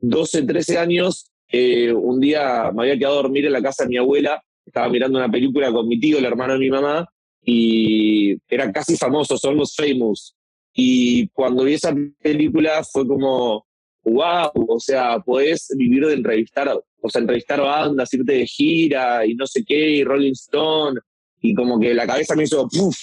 12, 0.00 0.42
13 0.42 0.76
años, 0.76 1.30
un 1.50 2.20
día 2.20 2.70
me 2.72 2.82
había 2.82 2.98
quedado 2.98 3.18
a 3.18 3.22
dormir 3.22 3.46
en 3.46 3.52
la 3.52 3.62
casa 3.62 3.84
de 3.84 3.88
mi 3.88 3.96
abuela 3.96 4.40
estaba 4.70 4.88
mirando 4.88 5.18
una 5.18 5.30
película 5.30 5.70
con 5.72 5.86
mi 5.86 5.98
tío, 6.00 6.18
el 6.18 6.24
hermano 6.24 6.54
de 6.54 6.58
mi 6.58 6.70
mamá, 6.70 7.06
y 7.44 8.36
era 8.48 8.70
casi 8.72 8.96
famoso, 8.96 9.36
Almost 9.42 9.80
Famous. 9.80 10.34
Y 10.72 11.28
cuando 11.28 11.64
vi 11.64 11.74
esa 11.74 11.94
película 12.22 12.82
fue 12.84 13.06
como, 13.06 13.66
wow, 14.04 14.50
o 14.54 14.80
sea, 14.80 15.18
podés 15.18 15.68
vivir 15.76 16.06
de 16.06 16.14
entrevistar, 16.14 16.68
o 17.00 17.10
sea, 17.10 17.20
entrevistar 17.20 17.60
bandas, 17.60 18.12
irte 18.14 18.32
de 18.32 18.46
gira 18.46 19.26
y 19.26 19.34
no 19.34 19.46
sé 19.46 19.64
qué, 19.64 19.90
y 19.90 20.04
Rolling 20.04 20.32
Stone, 20.32 21.00
y 21.42 21.54
como 21.54 21.78
que 21.78 21.92
la 21.94 22.06
cabeza 22.06 22.34
me 22.36 22.44
hizo, 22.44 22.68
¡puf! 22.68 22.96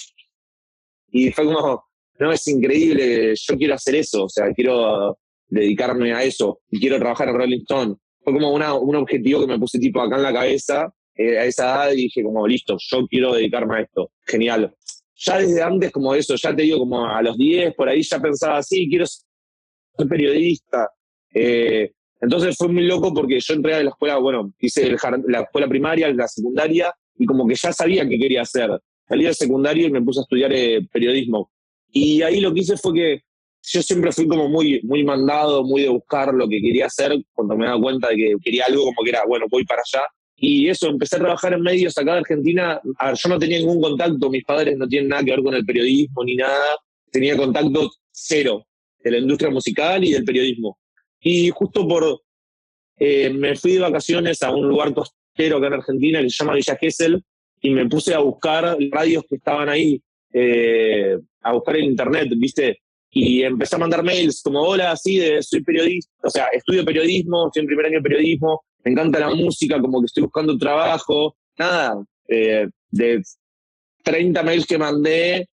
Y 1.10 1.30
fue 1.30 1.44
como, 1.44 1.84
no, 2.18 2.32
es 2.32 2.46
increíble, 2.48 3.34
yo 3.36 3.56
quiero 3.56 3.74
hacer 3.74 3.96
eso, 3.96 4.24
o 4.24 4.28
sea, 4.28 4.52
quiero 4.52 5.18
dedicarme 5.48 6.12
a 6.12 6.22
eso 6.22 6.60
y 6.70 6.78
quiero 6.78 6.98
trabajar 6.98 7.28
en 7.28 7.36
Rolling 7.36 7.60
Stone. 7.60 7.96
Fue 8.22 8.32
como 8.32 8.52
una, 8.52 8.74
un 8.74 8.96
objetivo 8.96 9.40
que 9.40 9.46
me 9.46 9.58
puse 9.58 9.78
tipo 9.78 10.00
acá 10.00 10.16
en 10.16 10.22
la 10.22 10.32
cabeza 10.32 10.92
eh, 11.18 11.36
a 11.36 11.44
esa 11.44 11.64
edad 11.64 11.90
dije 11.90 12.22
como, 12.22 12.46
listo, 12.46 12.76
yo 12.78 13.06
quiero 13.08 13.34
dedicarme 13.34 13.76
a 13.76 13.80
esto. 13.82 14.12
Genial. 14.24 14.72
Ya 15.16 15.38
desde 15.38 15.60
antes 15.62 15.90
como 15.90 16.14
eso, 16.14 16.36
ya 16.36 16.54
te 16.54 16.62
digo 16.62 16.78
como 16.78 17.04
a 17.04 17.20
los 17.22 17.36
10, 17.36 17.74
por 17.74 17.88
ahí 17.88 18.02
ya 18.02 18.20
pensaba, 18.20 18.62
sí, 18.62 18.86
quiero 18.88 19.04
ser 19.04 20.08
periodista. 20.08 20.88
Eh, 21.34 21.90
entonces 22.20 22.56
fue 22.56 22.68
muy 22.68 22.84
loco 22.84 23.12
porque 23.12 23.40
yo 23.40 23.54
entré 23.54 23.74
a 23.74 23.82
la 23.82 23.90
escuela, 23.90 24.18
bueno, 24.18 24.52
hice 24.60 24.96
la 25.26 25.40
escuela 25.40 25.68
primaria, 25.68 26.12
la 26.12 26.28
secundaria, 26.28 26.94
y 27.16 27.26
como 27.26 27.48
que 27.48 27.56
ya 27.56 27.72
sabía 27.72 28.08
qué 28.08 28.16
quería 28.16 28.42
hacer. 28.42 28.70
Salí 29.08 29.24
del 29.24 29.34
secundario 29.34 29.88
y 29.88 29.90
me 29.90 30.02
puse 30.02 30.20
a 30.20 30.22
estudiar 30.22 30.52
eh, 30.52 30.86
periodismo. 30.92 31.50
Y 31.90 32.22
ahí 32.22 32.40
lo 32.40 32.54
que 32.54 32.60
hice 32.60 32.76
fue 32.76 32.94
que 32.94 33.22
yo 33.62 33.82
siempre 33.82 34.12
fui 34.12 34.28
como 34.28 34.48
muy, 34.48 34.80
muy 34.82 35.02
mandado, 35.02 35.64
muy 35.64 35.82
de 35.82 35.88
buscar 35.88 36.32
lo 36.32 36.48
que 36.48 36.60
quería 36.60 36.86
hacer, 36.86 37.12
cuando 37.32 37.56
me 37.56 37.66
daba 37.66 37.80
cuenta 37.80 38.08
de 38.08 38.16
que 38.16 38.34
quería 38.42 38.66
algo 38.66 38.84
como 38.84 39.02
que 39.02 39.10
era, 39.10 39.24
bueno, 39.26 39.46
voy 39.50 39.64
para 39.64 39.82
allá. 39.82 40.06
Y 40.40 40.68
eso, 40.68 40.88
empecé 40.88 41.16
a 41.16 41.20
trabajar 41.20 41.52
en 41.52 41.62
medios 41.62 41.98
acá 41.98 42.12
de 42.12 42.18
Argentina. 42.18 42.80
A 42.98 43.06
ver, 43.08 43.16
yo 43.16 43.28
no 43.28 43.38
tenía 43.38 43.58
ningún 43.58 43.80
contacto, 43.80 44.30
mis 44.30 44.44
padres 44.44 44.78
no 44.78 44.86
tienen 44.86 45.08
nada 45.08 45.24
que 45.24 45.32
ver 45.32 45.42
con 45.42 45.54
el 45.54 45.64
periodismo 45.64 46.22
ni 46.24 46.36
nada. 46.36 46.76
Tenía 47.10 47.36
contacto 47.36 47.90
cero 48.12 48.64
de 49.00 49.10
la 49.10 49.18
industria 49.18 49.50
musical 49.50 50.04
y 50.04 50.12
del 50.12 50.24
periodismo. 50.24 50.78
Y 51.20 51.50
justo 51.50 51.88
por, 51.88 52.22
eh, 52.98 53.30
me 53.30 53.56
fui 53.56 53.72
de 53.72 53.80
vacaciones 53.80 54.40
a 54.44 54.52
un 54.52 54.68
lugar 54.68 54.94
costero 54.94 55.56
acá 55.56 55.66
en 55.66 55.74
Argentina 55.74 56.22
que 56.22 56.30
se 56.30 56.36
llama 56.38 56.54
Villa 56.54 56.76
Gesell 56.76 57.20
y 57.60 57.70
me 57.70 57.88
puse 57.88 58.14
a 58.14 58.20
buscar 58.20 58.76
radios 58.92 59.24
que 59.28 59.36
estaban 59.36 59.68
ahí, 59.68 60.00
eh, 60.32 61.18
a 61.42 61.52
buscar 61.52 61.76
en 61.76 61.84
internet, 61.84 62.28
¿viste? 62.36 62.80
Y 63.10 63.42
empecé 63.42 63.74
a 63.74 63.80
mandar 63.80 64.04
mails 64.04 64.40
como, 64.42 64.60
hola, 64.60 64.96
sí, 64.96 65.20
soy 65.40 65.64
periodista, 65.64 66.12
o 66.22 66.30
sea, 66.30 66.46
estudio 66.52 66.84
periodismo, 66.84 67.48
estoy 67.48 67.62
en 67.62 67.66
primer 67.66 67.86
año 67.86 67.96
de 67.96 68.02
periodismo, 68.02 68.62
me 68.88 68.92
encanta 68.92 69.20
la 69.20 69.34
música, 69.34 69.80
como 69.80 70.00
que 70.00 70.06
estoy 70.06 70.22
buscando 70.22 70.56
trabajo, 70.56 71.36
nada, 71.58 72.02
eh, 72.26 72.66
de 72.90 73.22
30 74.02 74.42
mails 74.42 74.66
que 74.66 74.78
mandé, 74.78 75.48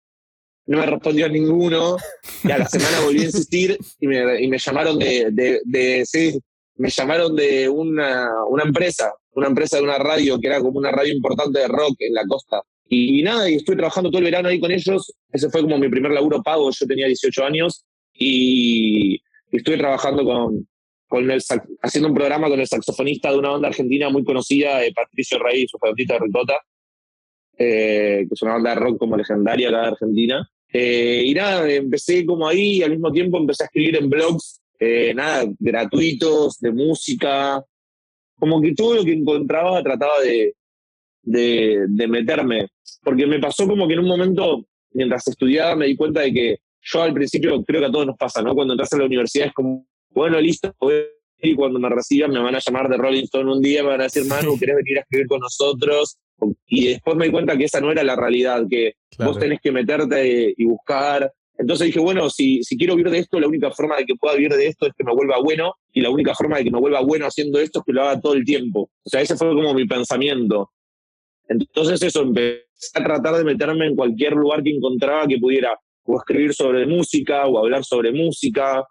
no 0.66 0.78
me 0.78 0.86
respondió 0.86 1.28
ninguno, 1.28 1.96
y 2.42 2.50
a 2.50 2.58
la 2.58 2.66
semana 2.66 3.00
volví 3.00 3.20
a 3.20 3.24
insistir 3.24 3.78
y 4.00 4.06
me, 4.06 4.42
y 4.42 4.48
me 4.48 4.58
llamaron 4.58 4.98
de, 4.98 5.28
de, 5.30 5.60
de, 5.64 6.06
sí, 6.06 6.40
me 6.76 6.88
llamaron 6.88 7.36
de 7.36 7.68
una, 7.68 8.30
una 8.48 8.62
empresa, 8.62 9.12
una 9.34 9.48
empresa 9.48 9.76
de 9.76 9.82
una 9.82 9.98
radio 9.98 10.40
que 10.40 10.46
era 10.46 10.60
como 10.60 10.78
una 10.78 10.90
radio 10.90 11.12
importante 11.12 11.58
de 11.58 11.68
rock 11.68 11.96
en 11.98 12.14
la 12.14 12.24
costa. 12.26 12.62
Y, 12.88 13.22
nada, 13.22 13.50
y 13.50 13.56
estuve 13.56 13.76
trabajando 13.76 14.10
todo 14.10 14.20
el 14.20 14.26
verano 14.26 14.48
ahí 14.48 14.60
con 14.60 14.70
ellos. 14.70 15.12
Ese 15.32 15.50
fue 15.50 15.62
como 15.62 15.76
mi 15.76 15.88
primer 15.88 16.12
laburo 16.12 16.42
pago. 16.42 16.70
Yo 16.70 16.86
tenía 16.86 17.06
18 17.06 17.44
años 17.44 17.84
y, 18.14 19.20
estuve 19.50 19.76
trabajando 19.76 20.24
con, 20.24 20.68
con 21.06 21.30
el, 21.30 21.40
haciendo 21.82 22.08
un 22.08 22.14
programa 22.14 22.48
con 22.48 22.60
el 22.60 22.66
saxofonista 22.66 23.30
de 23.30 23.38
una 23.38 23.50
banda 23.50 23.68
argentina 23.68 24.10
muy 24.10 24.24
conocida, 24.24 24.84
eh, 24.84 24.92
Patricio 24.94 25.38
Rey, 25.38 25.66
su 25.68 25.78
pelotita 25.78 26.18
Ricota, 26.18 26.58
eh, 27.56 28.26
que 28.28 28.34
es 28.34 28.42
una 28.42 28.54
banda 28.54 28.70
de 28.70 28.76
rock 28.76 28.98
como 28.98 29.16
legendaria 29.16 29.68
acá 29.68 29.80
de 29.82 29.86
Argentina. 29.86 30.50
Eh, 30.72 31.22
y 31.26 31.34
nada, 31.34 31.70
empecé 31.72 32.26
como 32.26 32.46
ahí 32.46 32.78
y 32.78 32.82
al 32.82 32.90
mismo 32.90 33.12
tiempo 33.12 33.38
empecé 33.38 33.64
a 33.64 33.66
escribir 33.66 33.96
en 33.96 34.10
blogs, 34.10 34.60
nada, 35.14 35.44
gratuitos, 35.58 36.58
de 36.58 36.72
música. 36.72 37.64
Como 38.38 38.60
que 38.60 38.74
todo 38.74 38.96
lo 38.96 39.04
que 39.04 39.12
encontraba 39.12 39.82
trataba 39.82 40.20
de, 40.20 40.54
de, 41.22 41.86
de 41.88 42.08
meterme. 42.08 42.68
Porque 43.02 43.26
me 43.26 43.38
pasó 43.38 43.66
como 43.66 43.86
que 43.86 43.94
en 43.94 44.00
un 44.00 44.08
momento, 44.08 44.66
mientras 44.92 45.26
estudiaba, 45.28 45.76
me 45.76 45.86
di 45.86 45.96
cuenta 45.96 46.20
de 46.20 46.32
que 46.32 46.56
yo 46.82 47.02
al 47.02 47.14
principio 47.14 47.64
creo 47.64 47.80
que 47.80 47.86
a 47.86 47.90
todos 47.90 48.06
nos 48.06 48.16
pasa, 48.16 48.42
¿no? 48.42 48.54
Cuando 48.54 48.74
entras 48.74 48.92
a 48.92 48.98
la 48.98 49.06
universidad 49.06 49.48
es 49.48 49.54
como, 49.54 49.86
bueno, 50.16 50.40
listo, 50.40 50.74
y 51.40 51.54
cuando 51.54 51.78
me 51.78 51.88
reciban 51.90 52.30
me 52.30 52.40
van 52.40 52.54
a 52.54 52.58
llamar 52.58 52.88
de 52.88 52.96
Rolling 52.96 53.24
Stone 53.24 53.52
un 53.52 53.60
día, 53.60 53.82
me 53.82 53.90
van 53.90 54.00
a 54.00 54.04
decir, 54.04 54.24
Manu, 54.24 54.56
¿querés 54.58 54.76
venir 54.76 54.98
a 54.98 55.00
escribir 55.02 55.26
con 55.26 55.40
nosotros? 55.40 56.16
Y 56.66 56.88
después 56.88 57.16
me 57.16 57.26
di 57.26 57.30
cuenta 57.30 57.56
que 57.56 57.64
esa 57.64 57.80
no 57.80 57.90
era 57.90 58.02
la 58.02 58.16
realidad, 58.16 58.64
que 58.68 58.94
vos 59.18 59.38
tenés 59.38 59.60
que 59.60 59.72
meterte 59.72 60.54
y 60.56 60.64
buscar. 60.64 61.32
Entonces 61.58 61.86
dije, 61.86 62.00
bueno, 62.00 62.28
si, 62.28 62.62
si 62.62 62.76
quiero 62.76 62.96
vivir 62.96 63.10
de 63.10 63.18
esto, 63.18 63.40
la 63.40 63.48
única 63.48 63.70
forma 63.70 63.96
de 63.96 64.04
que 64.04 64.14
pueda 64.14 64.34
vivir 64.34 64.52
de 64.52 64.66
esto 64.66 64.86
es 64.86 64.92
que 64.96 65.04
me 65.04 65.14
vuelva 65.14 65.38
bueno, 65.38 65.74
y 65.92 66.00
la 66.02 66.10
única 66.10 66.34
forma 66.34 66.58
de 66.58 66.64
que 66.64 66.70
me 66.70 66.80
vuelva 66.80 67.00
bueno 67.00 67.26
haciendo 67.26 67.58
esto 67.58 67.78
es 67.78 67.84
que 67.86 67.92
lo 67.92 68.02
haga 68.02 68.20
todo 68.20 68.34
el 68.34 68.44
tiempo. 68.44 68.90
O 69.04 69.08
sea, 69.08 69.20
ese 69.22 69.36
fue 69.36 69.48
como 69.48 69.72
mi 69.72 69.86
pensamiento. 69.86 70.72
Entonces 71.48 72.02
eso, 72.02 72.22
empecé 72.22 72.64
a 72.94 73.04
tratar 73.04 73.36
de 73.36 73.44
meterme 73.44 73.86
en 73.86 73.96
cualquier 73.96 74.34
lugar 74.34 74.62
que 74.62 74.70
encontraba 74.70 75.26
que 75.26 75.38
pudiera 75.38 75.78
o 76.04 76.18
escribir 76.18 76.54
sobre 76.54 76.86
música 76.86 77.46
o 77.46 77.58
hablar 77.58 77.84
sobre 77.84 78.12
música. 78.12 78.84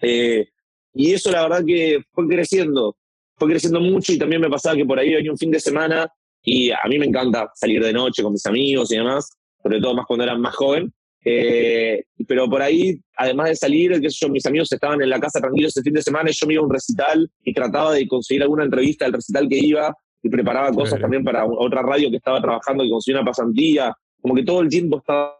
Eh, 0.00 0.48
y 0.98 1.12
eso 1.12 1.30
la 1.30 1.42
verdad 1.42 1.64
que 1.64 2.02
fue 2.10 2.26
creciendo, 2.26 2.96
fue 3.36 3.48
creciendo 3.48 3.80
mucho 3.80 4.12
y 4.12 4.18
también 4.18 4.40
me 4.40 4.50
pasaba 4.50 4.74
que 4.74 4.84
por 4.84 4.98
ahí 4.98 5.14
venía 5.14 5.30
un 5.30 5.38
fin 5.38 5.52
de 5.52 5.60
semana 5.60 6.12
y 6.42 6.72
a 6.72 6.80
mí 6.88 6.98
me 6.98 7.06
encanta 7.06 7.52
salir 7.54 7.80
de 7.84 7.92
noche 7.92 8.20
con 8.20 8.32
mis 8.32 8.44
amigos 8.46 8.90
y 8.90 8.96
demás, 8.96 9.30
sobre 9.62 9.80
todo 9.80 9.94
más 9.94 10.06
cuando 10.06 10.24
era 10.24 10.36
más 10.36 10.56
joven. 10.56 10.92
Eh, 11.24 12.02
pero 12.26 12.50
por 12.50 12.62
ahí, 12.62 13.00
además 13.16 13.50
de 13.50 13.54
salir, 13.54 13.94
sé 13.94 14.08
yo, 14.10 14.28
mis 14.28 14.44
amigos 14.46 14.72
estaban 14.72 15.00
en 15.00 15.08
la 15.08 15.20
casa 15.20 15.40
tranquilos 15.40 15.70
ese 15.76 15.84
fin 15.84 15.94
de 15.94 16.02
semana 16.02 16.30
y 16.30 16.32
yo 16.32 16.48
me 16.48 16.54
iba 16.54 16.62
a 16.64 16.66
un 16.66 16.72
recital 16.72 17.30
y 17.44 17.52
trataba 17.52 17.92
de 17.92 18.08
conseguir 18.08 18.42
alguna 18.42 18.64
entrevista 18.64 19.04
del 19.04 19.14
recital 19.14 19.48
que 19.48 19.56
iba 19.56 19.94
y 20.20 20.28
preparaba 20.28 20.72
cosas 20.72 21.00
también 21.00 21.22
para 21.22 21.46
otra 21.46 21.82
radio 21.82 22.10
que 22.10 22.16
estaba 22.16 22.42
trabajando 22.42 22.82
y 22.82 22.90
consiguió 22.90 23.20
una 23.20 23.30
pasantía. 23.30 23.94
Como 24.20 24.34
que 24.34 24.42
todo 24.42 24.62
el 24.62 24.68
tiempo 24.68 24.98
estaba 24.98 25.38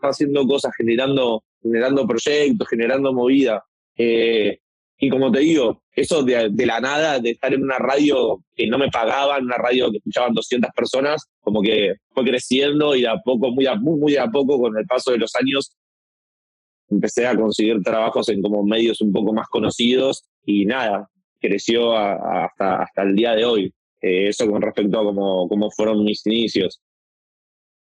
haciendo 0.00 0.44
cosas, 0.44 0.72
generando, 0.76 1.44
generando 1.62 2.04
proyectos, 2.04 2.66
generando 2.68 3.12
movida. 3.12 3.64
Eh, 3.96 4.58
y 5.04 5.10
como 5.10 5.32
te 5.32 5.40
digo, 5.40 5.82
eso 5.96 6.22
de, 6.22 6.48
la 6.64 6.78
nada, 6.78 7.18
de 7.18 7.30
estar 7.30 7.52
en 7.52 7.64
una 7.64 7.76
radio 7.76 8.40
que 8.54 8.68
no 8.68 8.78
me 8.78 8.88
pagaban, 8.88 9.46
una 9.46 9.56
radio 9.56 9.90
que 9.90 9.96
escuchaban 9.96 10.32
200 10.32 10.70
personas, 10.76 11.28
como 11.40 11.60
que 11.60 11.94
fue 12.14 12.22
creciendo 12.22 12.94
y 12.94 13.00
de 13.00 13.08
a 13.08 13.16
poco, 13.16 13.50
muy, 13.50 13.66
muy, 13.80 13.98
muy 13.98 14.12
de 14.12 14.20
a 14.20 14.28
poco, 14.28 14.60
con 14.60 14.78
el 14.78 14.86
paso 14.86 15.10
de 15.10 15.18
los 15.18 15.34
años, 15.34 15.76
empecé 16.88 17.26
a 17.26 17.34
conseguir 17.34 17.82
trabajos 17.82 18.28
en 18.28 18.42
como 18.42 18.62
medios 18.62 19.00
un 19.00 19.12
poco 19.12 19.32
más 19.32 19.48
conocidos 19.48 20.22
y 20.46 20.66
nada, 20.66 21.10
creció 21.40 21.96
hasta, 21.96 22.84
hasta 22.84 23.02
el 23.02 23.16
día 23.16 23.34
de 23.34 23.44
hoy. 23.44 23.74
Eh, 24.00 24.28
eso 24.28 24.48
con 24.48 24.62
respecto 24.62 25.00
a 25.00 25.04
cómo, 25.04 25.48
cómo 25.48 25.68
fueron 25.72 26.04
mis 26.04 26.24
inicios. 26.28 26.80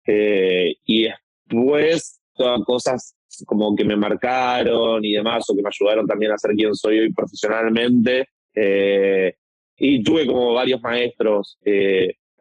Eh, 0.05 0.75
y 0.85 1.07
después, 1.47 2.21
todas 2.35 2.63
cosas 2.65 3.15
como 3.45 3.75
que 3.75 3.83
me 3.83 3.95
marcaron 3.95 5.03
y 5.03 5.13
demás, 5.13 5.49
o 5.49 5.55
que 5.55 5.61
me 5.61 5.69
ayudaron 5.69 6.07
también 6.07 6.31
a 6.31 6.37
ser 6.37 6.51
quien 6.51 6.75
soy 6.75 6.99
hoy 6.99 7.13
profesionalmente. 7.13 8.27
Eh, 8.53 9.33
y 9.77 10.03
tuve 10.03 10.25
como 10.25 10.53
varios 10.53 10.81
maestros. 10.81 11.57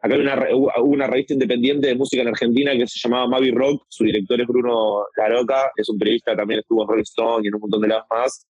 acá 0.01 0.15
hay 0.15 0.21
una, 0.21 0.47
una 0.83 1.07
revista 1.07 1.33
independiente 1.33 1.87
de 1.87 1.95
música 1.95 2.21
en 2.21 2.27
Argentina 2.29 2.73
que 2.73 2.87
se 2.87 2.99
llamaba 2.99 3.27
Mavi 3.27 3.51
Rock. 3.51 3.85
Su 3.87 4.03
director 4.03 4.39
es 4.41 4.47
Bruno 4.47 5.05
Laroca, 5.15 5.71
es 5.75 5.87
un 5.89 5.97
periodista, 5.97 6.35
también 6.35 6.59
estuvo 6.61 6.83
en 6.83 6.89
Rolling 6.89 7.03
Stone 7.03 7.41
y 7.43 7.47
en 7.47 7.55
un 7.55 7.61
montón 7.61 7.81
de 7.81 7.87
lados 7.87 8.05
más. 8.09 8.45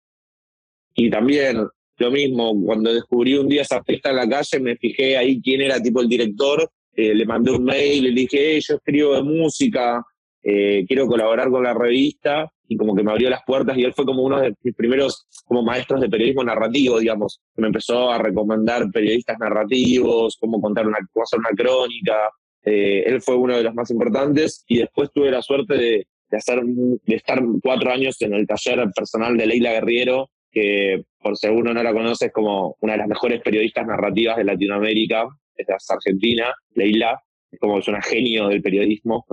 Y 0.96 1.10
también 1.10 1.68
lo 2.00 2.12
mismo, 2.12 2.54
cuando 2.66 2.94
descubrí 2.94 3.36
un 3.36 3.48
día 3.48 3.62
esa 3.62 3.84
fiesta 3.84 4.10
en 4.10 4.16
la 4.16 4.30
calle, 4.30 4.60
me 4.60 4.78
fijé 4.78 5.18
ahí 5.18 5.42
quién 5.42 5.62
era 5.62 5.82
tipo 5.82 6.02
el 6.02 6.08
director, 6.08 6.70
eh, 6.96 7.14
le 7.14 7.26
mandé 7.26 7.52
un 7.52 7.64
mail, 7.64 8.04
le 8.06 8.12
dije, 8.12 8.60
yo 8.62 8.76
escribo 8.76 9.16
de 9.16 9.24
música, 9.24 10.02
eh, 10.44 10.86
quiero 10.88 11.08
colaborar 11.08 11.50
con 11.50 11.64
la 11.64 11.74
revista, 11.74 12.52
y 12.68 12.78
como 12.78 12.96
que 12.96 13.04
me 13.04 13.12
abrió 13.12 13.30
las 13.30 13.42
puertas, 13.46 13.78
y 13.78 13.84
él 13.84 13.94
fue 13.94 14.06
como 14.06 14.24
uno 14.24 14.40
de 14.40 14.54
mis 14.62 14.76
primeros 14.76 15.26
como 15.46 15.64
maestros 15.64 16.02
de 16.02 16.10
periodismo 16.10 16.44
narrativo, 16.44 17.00
digamos. 17.00 17.42
Me 17.56 17.68
empezó 17.68 18.12
a 18.12 18.20
recomendar 18.20 18.90
periodistas 18.92 19.38
narrativos, 19.40 20.38
cómo 20.40 20.62
contar 20.62 20.88
una, 20.88 20.98
cómo 21.12 21.24
hacer 21.24 21.40
una 21.40 21.50
crónica. 21.50 22.30
Eh, 22.64 23.04
él 23.06 23.22
fue 23.22 23.36
uno 23.36 23.58
de 23.58 23.64
los 23.64 23.74
más 23.74 23.90
importantes, 23.90 24.64
y 24.68 24.78
después 24.78 25.10
tuve 25.12 25.32
la 25.32 25.42
suerte 25.42 25.76
de, 25.76 26.08
de, 26.30 26.38
hacer, 26.38 26.62
de 26.64 27.16
estar 27.16 27.42
cuatro 27.62 27.92
años 27.92 28.22
en 28.22 28.34
el 28.34 28.46
taller 28.46 28.88
personal 28.96 29.36
de 29.36 29.48
Leila 29.48 29.72
Guerriero, 29.72 30.30
que 30.52 31.04
por 31.20 31.38
si 31.38 31.48
alguno 31.48 31.74
no 31.74 31.84
la 31.84 31.94
conoce 31.94 32.28
es 32.28 32.32
como 32.32 32.76
una 32.82 32.94
de 32.94 33.00
las 33.00 33.08
mejores 33.08 33.42
periodistas 33.42 33.86
narrativas 33.86 34.38
de 34.38 34.44
Latinoamérica, 34.44 35.28
es 35.56 35.68
Argentina, 35.90 36.54
Leila, 36.74 37.20
es 37.52 37.60
como 37.60 37.80
es 37.80 37.88
una 37.88 38.02
genio 38.02 38.48
del 38.48 38.62
periodismo. 38.62 39.26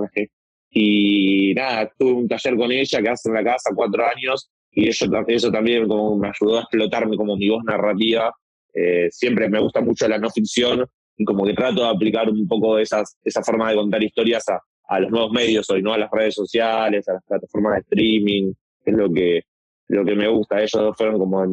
Y 0.69 1.53
nada, 1.53 1.91
tuve 1.97 2.13
un 2.13 2.27
taller 2.27 2.55
con 2.55 2.71
ella 2.71 3.01
que 3.01 3.09
hace 3.09 3.29
en 3.29 3.35
la 3.35 3.43
casa 3.43 3.71
cuatro 3.75 4.05
años 4.05 4.49
y 4.71 4.89
eso, 4.89 5.05
eso 5.27 5.51
también 5.51 5.87
como 5.87 6.17
me 6.17 6.29
ayudó 6.29 6.57
a 6.57 6.61
explotarme 6.61 7.17
como 7.17 7.35
mi 7.35 7.49
voz 7.49 7.63
narrativa. 7.63 8.33
Eh, 8.73 9.07
siempre 9.09 9.49
me 9.49 9.59
gusta 9.59 9.81
mucho 9.81 10.07
la 10.07 10.19
no 10.19 10.29
ficción 10.29 10.85
y 11.17 11.25
como 11.25 11.45
que 11.45 11.53
trato 11.53 11.81
de 11.81 11.89
aplicar 11.89 12.29
un 12.29 12.47
poco 12.47 12.77
esas, 12.77 13.17
esa 13.23 13.41
forma 13.41 13.69
de 13.69 13.75
contar 13.75 14.03
historias 14.03 14.47
a, 14.49 14.59
a 14.87 14.99
los 14.99 15.11
nuevos 15.11 15.31
medios 15.31 15.69
hoy, 15.69 15.81
¿no? 15.81 15.93
A 15.93 15.97
las 15.97 16.11
redes 16.11 16.35
sociales, 16.35 17.07
a 17.09 17.13
las 17.13 17.23
plataformas 17.25 17.73
de 17.75 17.79
streaming, 17.81 18.53
es 18.85 18.93
lo 18.93 19.11
que, 19.11 19.41
lo 19.87 20.05
que 20.05 20.15
me 20.15 20.27
gusta. 20.27 20.59
Ellos 20.59 20.71
dos 20.73 20.95
fueron 20.95 21.17
como 21.17 21.43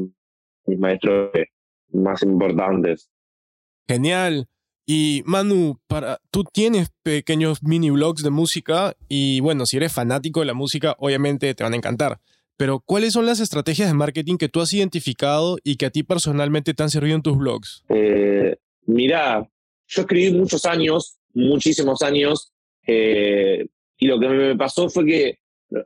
mis 0.66 0.78
maestros 0.78 1.30
más 1.92 2.22
importantes. 2.22 3.10
Genial. 3.88 4.46
Y 4.86 5.22
Manu, 5.24 5.78
para, 5.86 6.20
tú 6.30 6.44
tienes 6.44 6.90
pequeños 7.02 7.62
mini 7.62 7.90
blogs 7.90 8.22
de 8.22 8.30
música 8.30 8.94
y 9.08 9.40
bueno, 9.40 9.64
si 9.64 9.78
eres 9.78 9.92
fanático 9.92 10.40
de 10.40 10.46
la 10.46 10.54
música, 10.54 10.94
obviamente 10.98 11.54
te 11.54 11.64
van 11.64 11.72
a 11.72 11.76
encantar. 11.76 12.20
Pero, 12.56 12.80
¿cuáles 12.80 13.14
son 13.14 13.26
las 13.26 13.40
estrategias 13.40 13.88
de 13.88 13.94
marketing 13.94 14.36
que 14.36 14.48
tú 14.48 14.60
has 14.60 14.72
identificado 14.72 15.58
y 15.64 15.76
que 15.76 15.86
a 15.86 15.90
ti 15.90 16.02
personalmente 16.02 16.72
te 16.72 16.82
han 16.82 16.90
servido 16.90 17.16
en 17.16 17.22
tus 17.22 17.36
blogs? 17.36 17.82
Eh, 17.88 18.56
mirá, 18.86 19.48
yo 19.88 20.02
escribí 20.02 20.32
muchos 20.32 20.64
años, 20.64 21.18
muchísimos 21.32 22.02
años, 22.02 22.52
eh, 22.86 23.66
y 23.98 24.06
lo 24.06 24.20
que 24.20 24.28
me 24.28 24.56
pasó 24.56 24.88
fue 24.88 25.04
que 25.04 25.38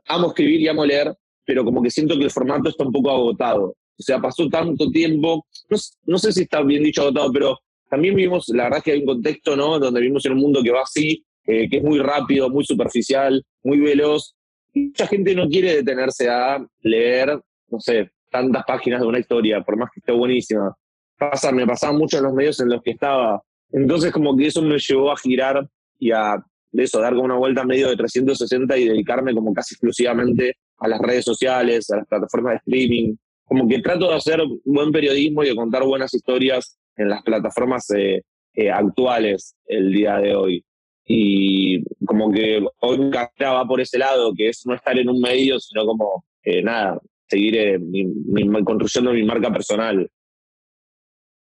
amo 0.07 0.27
escribir 0.27 0.61
y 0.61 0.67
amo 0.67 0.85
leer, 0.85 1.15
pero 1.43 1.63
como 1.63 1.81
que 1.81 1.89
siento 1.89 2.17
que 2.17 2.25
el 2.25 2.31
formato 2.31 2.69
está 2.69 2.83
un 2.83 2.91
poco 2.91 3.09
agotado. 3.09 3.75
O 3.97 4.03
sea, 4.03 4.19
pasó 4.19 4.47
tanto 4.47 4.91
tiempo, 4.91 5.47
no, 5.69 5.77
no 6.05 6.17
sé 6.19 6.31
si 6.31 6.43
está 6.43 6.61
bien 6.61 6.83
dicho 6.83 7.01
agotado, 7.01 7.31
pero 7.31 7.59
también 7.89 8.15
vimos, 8.15 8.49
la 8.49 8.63
verdad 8.65 8.77
es 8.79 8.83
que 8.83 8.91
hay 8.91 8.99
un 8.99 9.05
contexto, 9.05 9.55
¿no? 9.55 9.79
Donde 9.79 9.99
vivimos 9.99 10.25
en 10.25 10.33
un 10.33 10.39
mundo 10.39 10.61
que 10.61 10.71
va 10.71 10.81
así, 10.81 11.25
eh, 11.45 11.67
que 11.69 11.77
es 11.77 11.83
muy 11.83 11.99
rápido, 11.99 12.49
muy 12.49 12.63
superficial, 12.63 13.43
muy 13.63 13.79
veloz. 13.79 14.35
Mucha 14.73 15.07
gente 15.07 15.33
no 15.33 15.47
quiere 15.47 15.77
detenerse 15.77 16.29
a 16.29 16.63
leer, 16.81 17.39
no 17.69 17.79
sé, 17.79 18.11
tantas 18.29 18.63
páginas 18.65 19.01
de 19.01 19.07
una 19.07 19.19
historia, 19.19 19.61
por 19.61 19.77
más 19.77 19.89
que 19.91 19.99
esté 19.99 20.11
buenísima. 20.11 20.75
Pasa, 21.17 21.51
me 21.51 21.65
pasaba 21.65 21.93
mucho 21.93 22.17
en 22.17 22.23
los 22.23 22.33
medios 22.33 22.59
en 22.59 22.69
los 22.69 22.81
que 22.83 22.91
estaba. 22.91 23.41
Entonces, 23.71 24.11
como 24.11 24.37
que 24.37 24.47
eso 24.47 24.61
me 24.61 24.77
llevó 24.77 25.11
a 25.11 25.17
girar 25.17 25.67
y 25.97 26.11
a 26.11 26.43
de 26.71 26.83
eso, 26.83 26.99
dar 26.99 27.13
como 27.13 27.25
una 27.25 27.37
vuelta 27.37 27.63
medio 27.63 27.89
de 27.89 27.95
360 27.95 28.77
y 28.77 28.87
dedicarme 28.87 29.33
como 29.33 29.53
casi 29.53 29.73
exclusivamente 29.73 30.57
a 30.77 30.87
las 30.87 30.99
redes 30.99 31.25
sociales, 31.25 31.89
a 31.89 31.97
las 31.97 32.07
plataformas 32.07 32.53
de 32.53 32.57
streaming. 32.57 33.15
Como 33.45 33.67
que 33.67 33.81
trato 33.81 34.07
de 34.07 34.15
hacer 34.15 34.41
buen 34.63 34.91
periodismo 34.91 35.43
y 35.43 35.49
de 35.49 35.55
contar 35.55 35.83
buenas 35.83 36.13
historias 36.13 36.77
en 36.99 37.09
las 37.09 37.23
plataformas 37.23 37.89
eh, 37.91 38.21
eh, 38.53 38.69
actuales 38.69 39.55
el 39.65 39.91
día 39.91 40.17
de 40.17 40.35
hoy. 40.35 40.63
Y 41.05 41.83
como 42.05 42.31
que 42.31 42.63
hoy 42.81 43.09
carrera 43.09 43.53
va 43.53 43.65
por 43.65 43.81
ese 43.81 43.97
lado, 43.97 44.31
que 44.35 44.49
es 44.49 44.63
no 44.65 44.75
estar 44.75 44.97
en 44.97 45.09
un 45.09 45.19
medio, 45.19 45.59
sino 45.59 45.85
como, 45.85 46.25
eh, 46.43 46.61
nada, 46.61 46.99
seguir 47.27 47.79
mi, 47.79 48.05
mi, 48.05 48.63
construyendo 48.63 49.11
mi 49.13 49.23
marca 49.23 49.51
personal. 49.51 50.07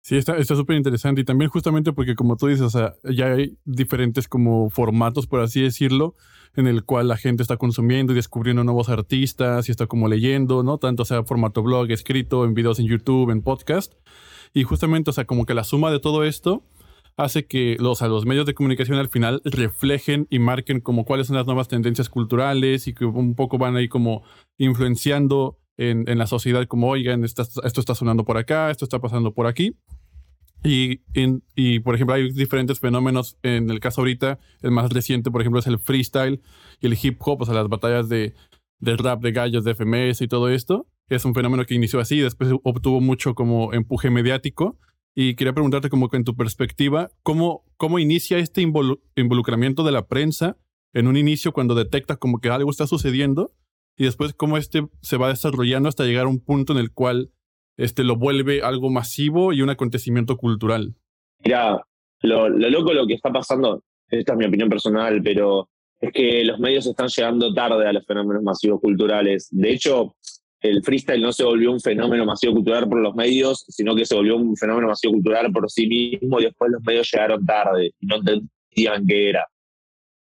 Sí, 0.00 0.16
está 0.16 0.42
súper 0.42 0.76
interesante 0.76 1.20
y 1.20 1.24
también 1.24 1.48
justamente 1.48 1.92
porque 1.92 2.16
como 2.16 2.36
tú 2.36 2.48
dices, 2.48 2.62
o 2.62 2.70
sea, 2.70 2.94
ya 3.04 3.34
hay 3.34 3.56
diferentes 3.64 4.26
como 4.26 4.68
formatos, 4.68 5.28
por 5.28 5.38
así 5.38 5.62
decirlo, 5.62 6.16
en 6.56 6.66
el 6.66 6.84
cual 6.84 7.06
la 7.06 7.16
gente 7.16 7.42
está 7.42 7.56
consumiendo 7.56 8.12
y 8.12 8.16
descubriendo 8.16 8.64
nuevos 8.64 8.88
artistas 8.88 9.68
y 9.68 9.70
está 9.70 9.86
como 9.86 10.08
leyendo, 10.08 10.64
¿no? 10.64 10.78
Tanto 10.78 11.04
sea 11.04 11.22
formato 11.22 11.62
blog, 11.62 11.88
escrito, 11.92 12.44
en 12.44 12.54
videos 12.54 12.80
en 12.80 12.86
YouTube, 12.86 13.30
en 13.30 13.42
podcast. 13.42 13.94
Y 14.54 14.64
justamente, 14.64 15.10
o 15.10 15.12
sea, 15.12 15.24
como 15.24 15.46
que 15.46 15.54
la 15.54 15.64
suma 15.64 15.90
de 15.90 16.00
todo 16.00 16.24
esto 16.24 16.62
hace 17.16 17.46
que 17.46 17.76
los, 17.78 18.02
a 18.02 18.08
los 18.08 18.26
medios 18.26 18.46
de 18.46 18.54
comunicación 18.54 18.98
al 18.98 19.08
final 19.08 19.40
reflejen 19.44 20.26
y 20.30 20.38
marquen 20.38 20.80
como 20.80 21.04
cuáles 21.04 21.26
son 21.26 21.36
las 21.36 21.46
nuevas 21.46 21.68
tendencias 21.68 22.08
culturales 22.08 22.88
y 22.88 22.94
que 22.94 23.04
un 23.04 23.34
poco 23.34 23.58
van 23.58 23.76
ahí 23.76 23.88
como 23.88 24.22
influenciando 24.58 25.58
en, 25.76 26.08
en 26.08 26.18
la 26.18 26.26
sociedad 26.26 26.66
como, 26.66 26.88
oigan, 26.88 27.24
esto 27.24 27.42
está 27.64 27.94
sonando 27.94 28.24
por 28.24 28.38
acá, 28.38 28.70
esto 28.70 28.84
está 28.84 28.98
pasando 28.98 29.34
por 29.34 29.46
aquí. 29.46 29.76
Y, 30.64 31.00
y, 31.56 31.80
por 31.80 31.94
ejemplo, 31.94 32.14
hay 32.14 32.30
diferentes 32.30 32.78
fenómenos. 32.78 33.36
En 33.42 33.68
el 33.70 33.80
caso 33.80 34.00
ahorita, 34.02 34.38
el 34.60 34.70
más 34.70 34.92
reciente, 34.92 35.30
por 35.30 35.40
ejemplo, 35.40 35.58
es 35.58 35.66
el 35.66 35.78
freestyle 35.78 36.40
y 36.80 36.86
el 36.86 36.96
hip 37.00 37.16
hop, 37.20 37.42
o 37.42 37.44
sea, 37.44 37.54
las 37.54 37.68
batallas 37.68 38.08
de, 38.08 38.34
de 38.78 38.96
rap 38.96 39.22
de 39.22 39.32
gallos, 39.32 39.64
de 39.64 39.74
FMS 39.74 40.20
y 40.22 40.28
todo 40.28 40.48
esto. 40.48 40.86
Es 41.08 41.24
un 41.24 41.34
fenómeno 41.34 41.64
que 41.64 41.74
inició 41.74 42.00
así, 42.00 42.20
después 42.20 42.50
obtuvo 42.62 43.00
mucho 43.00 43.34
como 43.34 43.72
empuje 43.72 44.10
mediático. 44.10 44.78
Y 45.14 45.34
quería 45.34 45.52
preguntarte 45.52 45.90
como 45.90 46.08
en 46.12 46.24
tu 46.24 46.34
perspectiva, 46.34 47.10
¿cómo, 47.22 47.64
cómo 47.76 47.98
inicia 47.98 48.38
este 48.38 48.62
involucramiento 48.62 49.84
de 49.84 49.92
la 49.92 50.06
prensa 50.06 50.56
en 50.94 51.06
un 51.06 51.16
inicio 51.16 51.52
cuando 51.52 51.74
detecta 51.74 52.16
como 52.16 52.38
que 52.38 52.48
algo 52.48 52.70
está 52.70 52.86
sucediendo 52.86 53.52
y 53.96 54.04
después 54.04 54.32
cómo 54.32 54.56
este 54.56 54.86
se 55.02 55.16
va 55.16 55.28
desarrollando 55.28 55.88
hasta 55.88 56.04
llegar 56.04 56.24
a 56.24 56.30
un 56.30 56.42
punto 56.42 56.72
en 56.72 56.78
el 56.78 56.92
cual 56.92 57.30
este 57.76 58.04
lo 58.04 58.16
vuelve 58.16 58.62
algo 58.62 58.90
masivo 58.90 59.52
y 59.52 59.62
un 59.62 59.70
acontecimiento 59.70 60.36
cultural. 60.36 60.94
Mira, 61.44 61.84
lo, 62.20 62.48
lo 62.48 62.70
loco 62.70 62.92
lo 62.92 63.06
que 63.06 63.14
está 63.14 63.30
pasando, 63.30 63.82
esta 64.08 64.32
es 64.32 64.38
mi 64.38 64.46
opinión 64.46 64.68
personal, 64.68 65.20
pero 65.22 65.68
es 66.00 66.12
que 66.12 66.44
los 66.44 66.58
medios 66.58 66.86
están 66.86 67.08
llegando 67.08 67.54
tarde 67.54 67.86
a 67.86 67.92
los 67.92 68.04
fenómenos 68.04 68.42
masivos 68.42 68.80
culturales. 68.80 69.48
De 69.50 69.72
hecho, 69.72 70.16
el 70.62 70.82
freestyle 70.82 71.20
no 71.20 71.32
se 71.32 71.44
volvió 71.44 71.72
un 71.72 71.80
fenómeno 71.80 72.24
masivo 72.24 72.54
cultural 72.54 72.88
por 72.88 73.00
los 73.00 73.14
medios, 73.14 73.64
sino 73.68 73.96
que 73.96 74.06
se 74.06 74.14
volvió 74.14 74.36
un 74.36 74.56
fenómeno 74.56 74.88
masivo 74.88 75.14
cultural 75.14 75.52
por 75.52 75.68
sí 75.70 75.86
mismo 75.86 76.40
y 76.40 76.44
después 76.44 76.70
los 76.70 76.82
medios 76.82 77.10
llegaron 77.12 77.44
tarde 77.44 77.92
y 77.98 78.06
no 78.06 78.16
entendían 78.16 79.06
qué 79.06 79.30
era. 79.30 79.46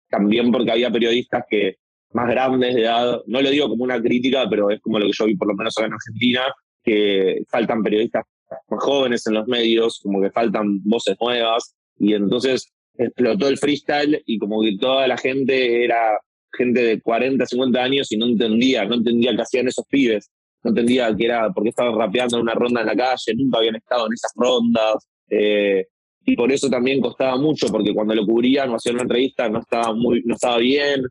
También 0.09 0.53
porque 0.53 0.71
había 0.71 0.91
periodistas 0.91 1.45
que 1.51 1.77
más 2.13 2.29
grandes 2.29 2.75
de 2.75 2.83
edad, 2.83 3.21
no 3.27 3.43
lo 3.43 3.51
digo 3.51 3.69
como 3.69 3.85
una 3.85 4.01
crítica, 4.01 4.49
pero 4.49 4.71
es 4.71 4.81
como 4.81 4.99
lo 4.99 5.07
que 5.07 5.13
yo 5.13 5.27
vi 5.27 5.37
por 5.37 5.49
lo 5.49 5.55
menos 5.55 5.77
acá 5.77 5.87
en 5.87 5.93
Argentina, 5.95 6.43
que 6.83 7.43
faltan 7.51 7.83
periodistas 7.83 8.25
más 8.69 8.83
jóvenes 8.83 9.27
en 9.27 9.35
los 9.35 9.47
medios, 9.47 10.01
como 10.03 10.23
que 10.23 10.31
faltan 10.31 10.81
voces 10.85 11.17
nuevas, 11.21 11.75
y 11.99 12.15
entonces 12.15 12.73
explotó 12.97 13.49
el 13.49 13.59
freestyle 13.59 14.23
y 14.25 14.39
como 14.39 14.63
que 14.63 14.77
toda 14.79 15.07
la 15.07 15.19
gente 15.19 15.85
era 15.85 16.19
gente 16.59 16.83
de 16.83 17.01
40, 17.01 17.47
50 17.47 17.83
años 17.83 18.13
y 18.13 18.17
no 18.17 18.27
entendía, 18.27 18.85
no 18.85 18.97
entendía 18.97 19.35
qué 19.35 19.43
hacían 19.43 19.69
esos 19.69 19.87
pibes, 19.87 20.31
no 20.63 20.71
entendía 20.71 21.15
qué 21.17 21.25
era, 21.25 21.51
por 21.51 21.63
qué 21.63 21.71
estaban 21.71 21.97
rapeando 21.97 22.37
en 22.37 22.43
una 22.43 22.55
ronda 22.55 22.81
en 22.83 22.87
la 22.89 22.97
calle, 22.97 23.35
nunca 23.37 23.59
habían 23.59 23.77
estado 23.77 24.07
en 24.07 24.13
esas 24.13 24.33
rondas, 24.37 25.09
eh, 25.31 25.87
y 26.27 26.37
por 26.37 26.53
eso 26.53 26.69
también 26.69 27.01
costaba 27.01 27.37
mucho, 27.37 27.69
porque 27.69 27.95
cuando 27.95 28.15
lo 28.15 28.27
cubrían 28.27 28.69
o 28.71 28.77
hacían 28.77 28.97
una 28.97 29.05
entrevista 29.05 29.49
no 29.49 29.61
estaba, 29.61 29.95
muy, 29.95 30.23
no 30.27 30.35
estaba 30.35 30.59
bien, 30.59 31.03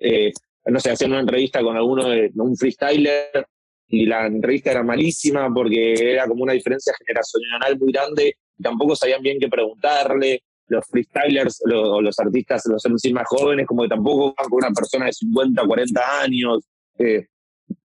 eh, 0.00 0.32
no 0.66 0.80
sé, 0.80 0.90
hacían 0.90 1.12
una 1.12 1.20
entrevista 1.20 1.62
con 1.62 1.76
alguno 1.76 2.08
de 2.08 2.32
un 2.34 2.56
freestyler 2.56 3.46
y 3.88 4.06
la 4.06 4.26
entrevista 4.26 4.70
era 4.70 4.82
malísima 4.82 5.52
porque 5.52 5.92
era 5.92 6.26
como 6.26 6.42
una 6.42 6.54
diferencia 6.54 6.92
generacional 6.98 7.78
muy 7.78 7.92
grande 7.92 8.34
y 8.58 8.62
tampoco 8.62 8.96
sabían 8.96 9.22
bien 9.22 9.38
qué 9.38 9.48
preguntarle. 9.48 10.42
Los 10.68 10.86
freestylers 10.86 11.62
o 11.66 12.00
los, 12.00 12.18
artistas, 12.18 12.62
los 12.66 12.82
MC 12.84 13.12
más 13.12 13.26
jóvenes, 13.28 13.66
como 13.66 13.82
que 13.82 13.88
tampoco 13.88 14.34
van 14.36 14.48
con 14.48 14.58
una 14.58 14.70
persona 14.70 15.06
de 15.06 15.12
50, 15.12 15.66
40 15.66 16.20
años. 16.22 16.64
Eh, 16.98 17.26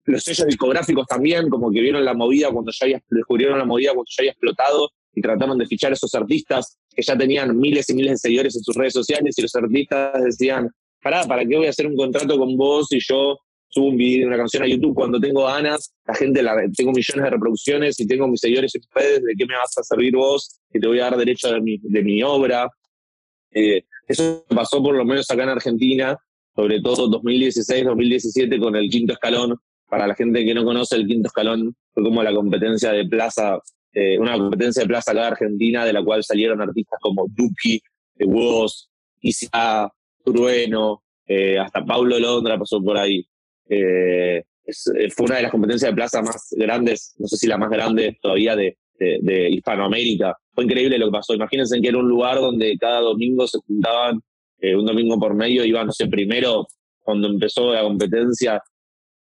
los 0.05 0.23
sellos 0.23 0.47
discográficos 0.47 1.07
también, 1.07 1.49
como 1.49 1.71
que 1.71 1.81
vieron 1.81 2.05
la 2.05 2.15
movida 2.15 2.51
cuando 2.51 2.73
ya 2.73 2.85
había, 2.85 3.01
descubrieron 3.11 3.59
la 3.59 3.65
movida 3.65 3.91
cuando 3.91 4.07
ya 4.09 4.23
había 4.23 4.31
explotado 4.33 4.91
y 5.15 5.21
trataron 5.21 5.59
de 5.59 5.67
fichar 5.67 5.91
a 5.93 5.95
esos 5.95 6.15
artistas 6.15 6.79
que 6.95 7.03
ya 7.03 7.17
tenían 7.17 7.57
miles 7.59 7.89
y 7.91 7.95
miles 7.95 8.13
de 8.13 8.19
seguidores 8.19 8.57
en 8.57 8.63
sus 8.63 8.75
redes 8.75 8.93
sociales 8.93 9.35
y 9.39 9.43
los 9.43 9.55
artistas 9.55 10.25
decían, 10.25 10.71
pará, 11.03 11.25
¿para 11.25 11.45
qué 11.45 11.57
voy 11.57 11.67
a 11.67 11.71
hacer 11.71 11.87
un 11.87 11.97
contrato 11.97 12.39
con 12.39 12.57
vos 12.57 12.89
si 12.89 12.99
yo 13.01 13.39
subo 13.69 13.89
un 13.89 13.97
video, 13.97 14.29
una 14.29 14.37
canción 14.37 14.63
a 14.63 14.67
YouTube 14.67 14.95
cuando 14.95 15.21
tengo 15.21 15.45
ganas, 15.45 15.95
la 16.07 16.15
gente, 16.15 16.43
la, 16.43 16.57
tengo 16.77 16.93
millones 16.93 17.25
de 17.25 17.31
reproducciones 17.31 18.01
y 18.01 18.07
tengo 18.07 18.27
mis 18.27 18.41
seguidores 18.41 18.75
en 18.75 18.83
redes, 18.95 19.23
¿de 19.23 19.35
qué 19.37 19.47
me 19.47 19.55
vas 19.55 19.77
a 19.77 19.83
servir 19.83 20.15
vos? 20.17 20.61
Que 20.71 20.81
te 20.81 20.87
voy 20.87 21.01
a 21.01 21.05
dar 21.05 21.17
derecho 21.17 21.53
de 21.53 21.61
mi, 21.61 21.79
de 21.83 22.03
mi 22.03 22.23
obra. 22.23 22.71
Eh, 23.51 23.85
eso 24.07 24.45
pasó 24.49 24.83
por 24.83 24.95
lo 24.95 25.05
menos 25.05 25.31
acá 25.31 25.43
en 25.43 25.51
Argentina, 25.51 26.17
sobre 26.55 26.81
todo 26.81 27.09
2016, 27.09 27.85
2017 27.85 28.59
con 28.59 28.75
el 28.77 28.89
quinto 28.89 29.13
escalón. 29.13 29.57
Para 29.89 30.07
la 30.07 30.15
gente 30.15 30.45
que 30.45 30.55
no 30.55 30.65
conoce, 30.65 30.97
el 30.97 31.07
quinto 31.07 31.29
escalón 31.29 31.75
fue 31.93 32.03
como 32.03 32.23
la 32.23 32.35
competencia 32.35 32.93
de 32.93 33.07
plaza, 33.07 33.59
eh, 33.93 34.19
una 34.19 34.37
competencia 34.37 34.83
de 34.83 34.89
plaza 34.89 35.13
acá 35.13 35.21
en 35.21 35.33
Argentina, 35.33 35.85
de 35.85 35.93
la 35.93 36.03
cual 36.03 36.23
salieron 36.25 36.61
artistas 36.61 36.99
como 37.01 37.27
Duki, 37.29 37.81
Woz, 38.21 38.91
Isa, 39.21 39.91
Trueno, 40.25 41.03
eh, 41.27 41.59
hasta 41.59 41.85
Paulo 41.85 42.19
Londra 42.19 42.59
pasó 42.59 42.83
por 42.83 42.97
ahí. 42.97 43.27
Eh, 43.69 44.43
eh, 44.65 45.11
fue 45.11 45.27
una 45.27 45.37
de 45.37 45.43
las 45.43 45.51
competencias 45.51 45.91
de 45.91 45.95
plaza 45.95 46.23
más 46.23 46.49
grandes, 46.57 47.15
no 47.19 47.27
sé 47.27 47.37
si 47.37 47.47
la 47.47 47.59
más 47.59 47.71
grande 47.71 48.19
todavía 48.21 48.57
de, 48.57 48.77
Hispanoamérica. 49.01 50.37
Fue 50.53 50.65
increíble 50.65 50.99
lo 50.99 51.07
que 51.07 51.13
pasó. 51.13 51.33
Imagínense 51.33 51.81
que 51.81 51.87
era 51.87 51.99
un 51.99 52.09
lugar 52.09 52.41
donde 52.41 52.77
cada 52.79 53.01
domingo 53.01 53.47
se 53.47 53.59
juntaban, 53.65 54.21
eh, 54.59 54.75
un 54.75 54.85
domingo 54.85 55.21
por 55.21 55.35
medio, 55.35 55.65
iban, 55.65 55.87
no 55.87 55.93
sé, 55.93 56.09
primero, 56.09 56.67
cuando 56.99 57.29
empezó 57.29 57.73
la 57.73 57.83
competencia, 57.83 58.61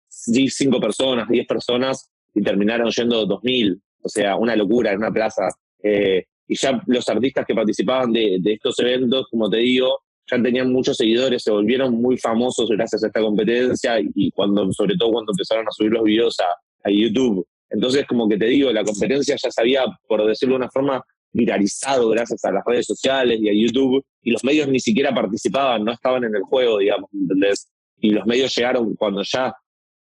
cinco 0.09 0.81
personas, 0.81 1.29
diez 1.29 1.47
personas, 1.47 2.11
y 2.35 2.43
terminaron 2.43 2.91
yendo 2.91 3.25
dos 3.25 3.45
mil. 3.45 3.81
O 4.03 4.09
sea, 4.09 4.35
una 4.35 4.57
locura 4.57 4.91
en 4.91 4.99
una 4.99 5.13
plaza. 5.13 5.49
y 5.81 6.57
ya 6.57 6.83
los 6.87 7.09
artistas 7.09 7.47
que 7.47 7.55
participaban 7.55 8.13
de 8.13 8.41
estos 8.45 8.81
eventos, 8.81 9.29
como 9.31 9.49
te 9.49 9.59
digo, 9.59 10.01
ya 10.31 10.43
tenían 10.43 10.73
muchos 10.73 10.97
seguidores, 10.97 11.43
se 11.43 11.51
volvieron 11.51 11.95
muy 11.95 12.19
famosos 12.19 12.69
gracias 12.69 13.05
a 13.05 13.07
esta 13.09 13.21
competencia 13.21 13.99
y 14.01 14.31
cuando, 14.33 14.71
sobre 14.73 14.97
todo 14.97 15.13
cuando 15.13 15.33
empezaron 15.33 15.67
a 15.67 15.71
subir 15.71 15.93
los 15.93 16.05
videos 16.05 16.37
a, 16.41 16.47
YouTube. 16.91 17.47
Entonces, 17.69 18.07
como 18.07 18.27
que 18.27 18.39
te 18.39 18.47
digo, 18.47 18.73
la 18.73 18.83
competencia 18.83 19.37
ya 19.37 19.51
se 19.51 19.61
había, 19.61 19.85
por 20.07 20.27
decirlo 20.27 20.55
de 20.55 20.61
una 20.61 20.71
forma, 20.71 21.05
viralizado 21.33 22.09
gracias 22.09 22.43
a 22.47 22.53
las 22.53 22.65
redes 22.65 22.87
sociales 22.87 23.39
y 23.43 23.49
a 23.51 23.53
YouTube, 23.53 24.03
y 24.23 24.31
los 24.31 24.43
medios 24.43 24.69
ni 24.69 24.81
siquiera 24.81 25.15
participaban, 25.15 25.85
no 25.85 25.93
estaban 25.93 26.25
en 26.25 26.35
el 26.35 26.43
juego, 26.43 26.79
digamos, 26.79 27.11
¿entendés? 27.13 27.69
Y 28.01 28.11
los 28.11 28.25
medios 28.25 28.55
llegaron 28.57 28.95
cuando 28.95 29.23
ya 29.23 29.55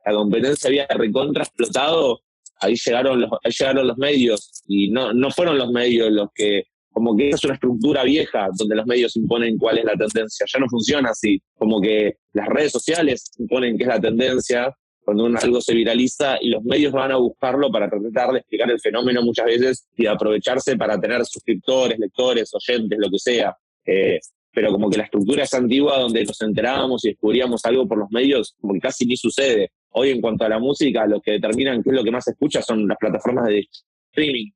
la 0.05 0.13
competencia 0.13 0.67
había 0.67 0.85
recontra 0.87 1.43
explotado, 1.43 2.19
ahí 2.61 2.75
llegaron 2.75 3.21
los, 3.21 3.31
ahí 3.43 3.51
llegaron 3.51 3.87
los 3.87 3.97
medios, 3.97 4.63
y 4.67 4.91
no, 4.91 5.13
no 5.13 5.31
fueron 5.31 5.57
los 5.57 5.71
medios 5.71 6.11
los 6.11 6.29
que 6.35 6.65
como 6.97 7.15
que 7.15 7.29
es 7.29 7.43
una 7.43 7.53
estructura 7.53 8.03
vieja 8.03 8.49
donde 8.57 8.75
los 8.75 8.87
medios 8.87 9.15
imponen 9.17 9.55
cuál 9.59 9.77
es 9.77 9.85
la 9.85 9.93
tendencia. 9.93 10.47
Ya 10.51 10.59
no 10.59 10.65
funciona 10.67 11.11
así, 11.11 11.39
como 11.55 11.79
que 11.79 12.15
las 12.33 12.47
redes 12.47 12.71
sociales 12.71 13.31
imponen 13.37 13.77
qué 13.77 13.83
es 13.83 13.87
la 13.87 13.99
tendencia, 13.99 14.75
cuando 15.05 15.27
algo 15.27 15.61
se 15.61 15.75
viraliza 15.75 16.39
y 16.41 16.49
los 16.49 16.63
medios 16.63 16.91
van 16.91 17.11
a 17.11 17.17
buscarlo 17.17 17.71
para 17.71 17.87
tratar 17.87 18.31
de 18.31 18.39
explicar 18.39 18.71
el 18.71 18.79
fenómeno 18.79 19.21
muchas 19.21 19.45
veces 19.45 19.87
y 19.95 20.07
aprovecharse 20.07 20.75
para 20.75 20.99
tener 20.99 21.23
suscriptores, 21.23 21.99
lectores, 21.99 22.51
oyentes, 22.55 22.97
lo 22.99 23.11
que 23.11 23.19
sea. 23.19 23.55
Eh, 23.85 24.19
pero 24.51 24.71
como 24.71 24.89
que 24.89 24.97
la 24.97 25.03
estructura 25.03 25.43
es 25.43 25.53
antigua 25.53 25.99
donde 25.99 26.25
nos 26.25 26.41
enterábamos 26.41 27.05
y 27.05 27.09
descubríamos 27.09 27.63
algo 27.65 27.87
por 27.87 27.99
los 27.99 28.09
medios, 28.09 28.55
como 28.59 28.73
que 28.73 28.79
casi 28.79 29.05
ni 29.05 29.15
sucede. 29.15 29.69
Hoy 29.91 30.09
en 30.09 30.19
cuanto 30.19 30.45
a 30.45 30.49
la 30.49 30.57
música, 30.57 31.05
lo 31.05 31.21
que 31.21 31.33
determinan 31.33 31.83
qué 31.83 31.91
es 31.91 31.95
lo 31.95 32.03
que 32.03 32.09
más 32.09 32.23
se 32.23 32.31
escucha 32.31 32.63
son 32.63 32.87
las 32.87 32.97
plataformas 32.97 33.45
de 33.49 33.67
streaming. 34.09 34.49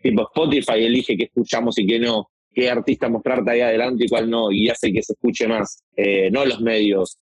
Tipo 0.00 0.22
Spotify 0.22 0.84
elige 0.84 1.16
qué 1.16 1.24
escuchamos 1.24 1.78
y 1.78 1.86
qué 1.86 1.98
no, 1.98 2.30
qué 2.52 2.70
artista 2.70 3.08
mostrarte 3.08 3.50
ahí 3.50 3.60
adelante 3.60 4.04
y 4.04 4.08
cuál 4.08 4.30
no, 4.30 4.50
y 4.52 4.68
hace 4.68 4.92
que 4.92 5.02
se 5.02 5.12
escuche 5.12 5.46
más, 5.46 5.82
eh, 5.96 6.30
no 6.30 6.44
los 6.44 6.60
medios, 6.60 7.18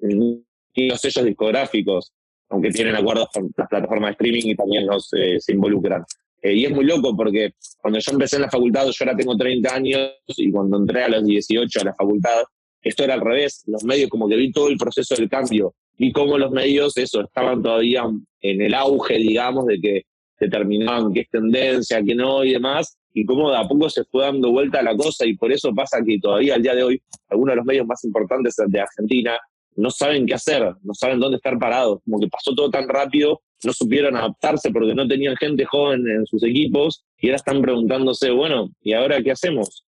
ni 0.00 0.44
los 0.88 1.00
sellos 1.00 1.24
discográficos, 1.24 2.12
aunque 2.48 2.70
tienen 2.70 2.94
acuerdos 2.94 3.28
con 3.32 3.50
las 3.56 3.68
plataformas 3.68 4.08
de 4.08 4.12
streaming 4.12 4.52
y 4.52 4.54
también 4.54 4.86
los, 4.86 5.12
eh, 5.12 5.38
se 5.40 5.52
involucran. 5.52 6.04
Eh, 6.42 6.54
y 6.54 6.64
es 6.66 6.72
muy 6.72 6.84
loco 6.84 7.16
porque 7.16 7.54
cuando 7.78 7.98
yo 7.98 8.12
empecé 8.12 8.36
en 8.36 8.42
la 8.42 8.50
facultad, 8.50 8.86
yo 8.86 8.92
ahora 9.00 9.16
tengo 9.16 9.36
30 9.36 9.74
años 9.74 10.12
y 10.28 10.50
cuando 10.50 10.76
entré 10.76 11.04
a 11.04 11.08
los 11.08 11.24
18 11.24 11.80
a 11.80 11.84
la 11.84 11.94
facultad, 11.94 12.42
esto 12.82 13.02
era 13.02 13.14
al 13.14 13.22
revés. 13.22 13.62
Los 13.66 13.82
medios, 13.84 14.10
como 14.10 14.28
que 14.28 14.36
vi 14.36 14.52
todo 14.52 14.68
el 14.68 14.76
proceso 14.76 15.14
del 15.14 15.30
cambio 15.30 15.74
y 15.96 16.12
cómo 16.12 16.36
los 16.36 16.50
medios, 16.50 16.96
eso, 16.98 17.22
estaban 17.22 17.62
todavía 17.62 18.04
en 18.40 18.60
el 18.60 18.74
auge, 18.74 19.14
digamos, 19.14 19.64
de 19.66 19.80
que 19.80 20.02
determinaban 20.44 21.12
qué 21.12 21.20
es 21.20 21.30
tendencia, 21.30 22.02
qué 22.02 22.14
no 22.14 22.44
y 22.44 22.52
demás, 22.52 22.98
y 23.12 23.24
cómo 23.24 23.50
de 23.50 23.58
a 23.58 23.68
poco 23.68 23.88
se 23.88 24.04
fue 24.04 24.24
dando 24.24 24.50
vuelta 24.50 24.82
la 24.82 24.96
cosa 24.96 25.24
y 25.24 25.36
por 25.36 25.52
eso 25.52 25.72
pasa 25.74 25.98
que 26.04 26.18
todavía 26.18 26.56
al 26.56 26.62
día 26.62 26.74
de 26.74 26.82
hoy 26.82 27.02
algunos 27.28 27.52
de 27.52 27.56
los 27.56 27.64
medios 27.64 27.86
más 27.86 28.02
importantes 28.04 28.56
de 28.66 28.80
Argentina 28.80 29.38
no 29.76 29.90
saben 29.90 30.26
qué 30.26 30.34
hacer, 30.34 30.74
no 30.82 30.94
saben 30.94 31.18
dónde 31.18 31.36
estar 31.36 31.58
parados, 31.58 32.00
como 32.04 32.20
que 32.20 32.28
pasó 32.28 32.54
todo 32.54 32.70
tan 32.70 32.88
rápido, 32.88 33.40
no 33.64 33.72
supieron 33.72 34.16
adaptarse 34.16 34.70
porque 34.70 34.94
no 34.94 35.06
tenían 35.06 35.36
gente 35.36 35.64
joven 35.64 36.08
en 36.08 36.26
sus 36.26 36.42
equipos 36.44 37.04
y 37.18 37.28
ahora 37.28 37.36
están 37.36 37.60
preguntándose, 37.60 38.30
bueno, 38.30 38.70
¿y 38.82 38.92
ahora 38.92 39.22
qué 39.22 39.32
hacemos? 39.32 39.84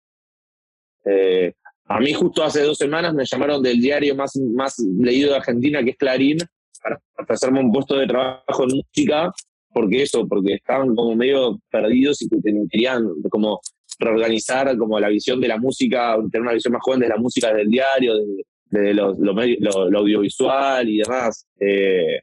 Eh, 1.05 1.55
a 1.87 1.99
mí 1.99 2.13
justo 2.13 2.43
hace 2.43 2.63
dos 2.63 2.79
semanas 2.79 3.15
me 3.15 3.25
llamaron 3.25 3.63
del 3.63 3.81
diario 3.81 4.15
más, 4.15 4.37
más 4.37 4.79
leído 4.79 5.31
de 5.31 5.37
Argentina, 5.37 5.83
que 5.83 5.91
es 5.91 5.97
Clarín, 5.97 6.39
para 6.83 7.01
hacerme 7.29 7.61
un 7.61 7.73
puesto 7.73 7.97
de 7.97 8.07
trabajo 8.07 8.65
en 8.65 8.77
música, 8.77 9.33
porque 9.73 10.03
eso, 10.03 10.27
porque 10.27 10.55
estaban 10.55 10.95
como 10.95 11.15
medio 11.15 11.61
perdidos 11.71 12.23
y 12.23 12.29
querían 12.69 13.07
como 13.31 13.61
reorganizar 13.99 14.77
como 14.77 14.99
la 14.99 15.09
visión 15.09 15.41
de 15.41 15.49
la 15.49 15.59
música, 15.59 16.17
tener 16.31 16.43
una 16.43 16.55
visión 16.55 16.73
más 16.73 16.83
joven 16.83 17.01
de 17.01 17.09
la 17.09 17.17
música 17.17 17.53
del 17.53 17.69
diario, 17.69 18.17
de, 18.17 18.45
de 18.71 18.95
lo, 18.95 19.15
lo, 19.15 19.99
audiovisual 19.99 20.89
y 20.89 20.99
demás. 20.99 21.47
Eh, 21.59 22.21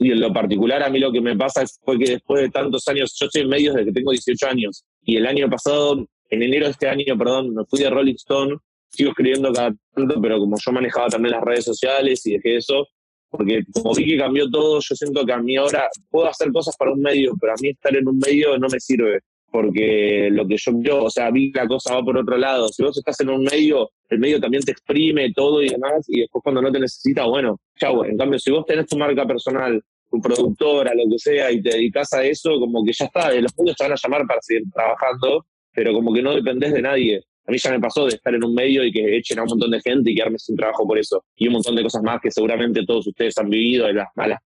y 0.00 0.10
en 0.10 0.20
lo 0.20 0.32
particular, 0.32 0.82
a 0.82 0.90
mí 0.90 0.98
lo 0.98 1.12
que 1.12 1.20
me 1.20 1.36
pasa 1.36 1.64
fue 1.84 1.98
que 1.98 2.12
después 2.12 2.42
de 2.42 2.50
tantos 2.50 2.86
años, 2.88 3.16
yo 3.18 3.26
estoy 3.26 3.42
en 3.42 3.48
medios 3.48 3.74
desde 3.74 3.86
que 3.86 3.92
tengo 3.92 4.10
18 4.10 4.46
años, 4.48 4.84
y 5.02 5.16
el 5.16 5.26
año 5.26 5.48
pasado, 5.48 6.06
en 6.30 6.42
enero 6.42 6.66
de 6.66 6.72
este 6.72 6.88
año, 6.88 7.16
perdón, 7.16 7.54
me 7.54 7.64
fui 7.64 7.80
de 7.80 7.90
Rolling 7.90 8.14
Stone, 8.14 8.56
sigo 8.88 9.10
escribiendo 9.10 9.52
cada 9.52 9.74
tanto, 9.94 10.20
pero 10.20 10.38
como 10.38 10.56
yo 10.58 10.72
manejaba 10.72 11.08
también 11.08 11.32
las 11.32 11.42
redes 11.42 11.64
sociales 11.64 12.26
y 12.26 12.32
dejé 12.32 12.56
eso, 12.56 12.88
porque 13.36 13.64
como 13.72 13.94
vi 13.94 14.06
que 14.06 14.18
cambió 14.18 14.48
todo, 14.48 14.78
yo 14.80 14.94
siento 14.94 15.24
que 15.24 15.32
a 15.32 15.38
mí 15.38 15.56
ahora 15.56 15.88
puedo 16.10 16.28
hacer 16.28 16.52
cosas 16.52 16.76
para 16.76 16.92
un 16.92 17.00
medio, 17.00 17.34
pero 17.40 17.52
a 17.52 17.56
mí 17.60 17.70
estar 17.70 17.94
en 17.96 18.06
un 18.08 18.18
medio 18.18 18.56
no 18.58 18.68
me 18.68 18.78
sirve 18.78 19.20
porque 19.54 20.30
lo 20.32 20.48
que 20.48 20.56
yo 20.56 20.72
veo, 20.74 21.04
o 21.04 21.10
sea, 21.10 21.30
vi 21.30 21.52
la 21.52 21.68
cosa 21.68 21.94
va 21.94 22.02
por 22.02 22.18
otro 22.18 22.36
lado. 22.36 22.66
Si 22.70 22.82
vos 22.82 22.98
estás 22.98 23.20
en 23.20 23.30
un 23.30 23.44
medio, 23.44 23.88
el 24.08 24.18
medio 24.18 24.40
también 24.40 24.64
te 24.64 24.72
exprime 24.72 25.32
todo 25.32 25.62
y 25.62 25.68
demás, 25.68 26.04
y 26.08 26.22
después 26.22 26.42
cuando 26.42 26.60
no 26.60 26.72
te 26.72 26.80
necesita, 26.80 27.24
bueno, 27.24 27.60
chau. 27.78 28.02
En 28.02 28.18
cambio, 28.18 28.40
si 28.40 28.50
vos 28.50 28.66
tenés 28.66 28.86
tu 28.86 28.98
marca 28.98 29.24
personal, 29.24 29.80
tu 30.10 30.20
productora, 30.20 30.92
lo 30.92 31.08
que 31.08 31.20
sea, 31.20 31.52
y 31.52 31.62
te 31.62 31.70
dedicas 31.70 32.12
a 32.14 32.24
eso, 32.24 32.58
como 32.58 32.84
que 32.84 32.92
ya 32.92 33.04
está, 33.04 33.32
los 33.32 33.56
medios 33.56 33.76
te 33.76 33.84
van 33.84 33.92
a 33.92 33.96
llamar 34.02 34.26
para 34.26 34.42
seguir 34.42 34.64
trabajando, 34.72 35.46
pero 35.72 35.92
como 35.92 36.12
que 36.12 36.22
no 36.22 36.34
dependés 36.34 36.72
de 36.72 36.82
nadie. 36.82 37.22
A 37.46 37.50
mí 37.50 37.58
ya 37.58 37.70
me 37.70 37.80
pasó 37.80 38.06
de 38.06 38.14
estar 38.14 38.34
en 38.34 38.44
un 38.44 38.54
medio 38.54 38.84
y 38.84 38.90
que 38.90 39.16
echen 39.16 39.38
a 39.38 39.42
un 39.42 39.48
montón 39.48 39.70
de 39.70 39.80
gente 39.80 40.10
y 40.10 40.14
quedarme 40.14 40.38
sin 40.38 40.56
trabajo 40.56 40.86
por 40.86 40.98
eso. 40.98 41.24
Y 41.36 41.46
un 41.46 41.54
montón 41.54 41.76
de 41.76 41.82
cosas 41.82 42.02
más 42.02 42.20
que 42.20 42.30
seguramente 42.30 42.84
todos 42.86 43.06
ustedes 43.06 43.36
han 43.38 43.50
vivido, 43.50 43.86
de 43.86 43.94
las 43.94 44.08
malas 44.14 44.40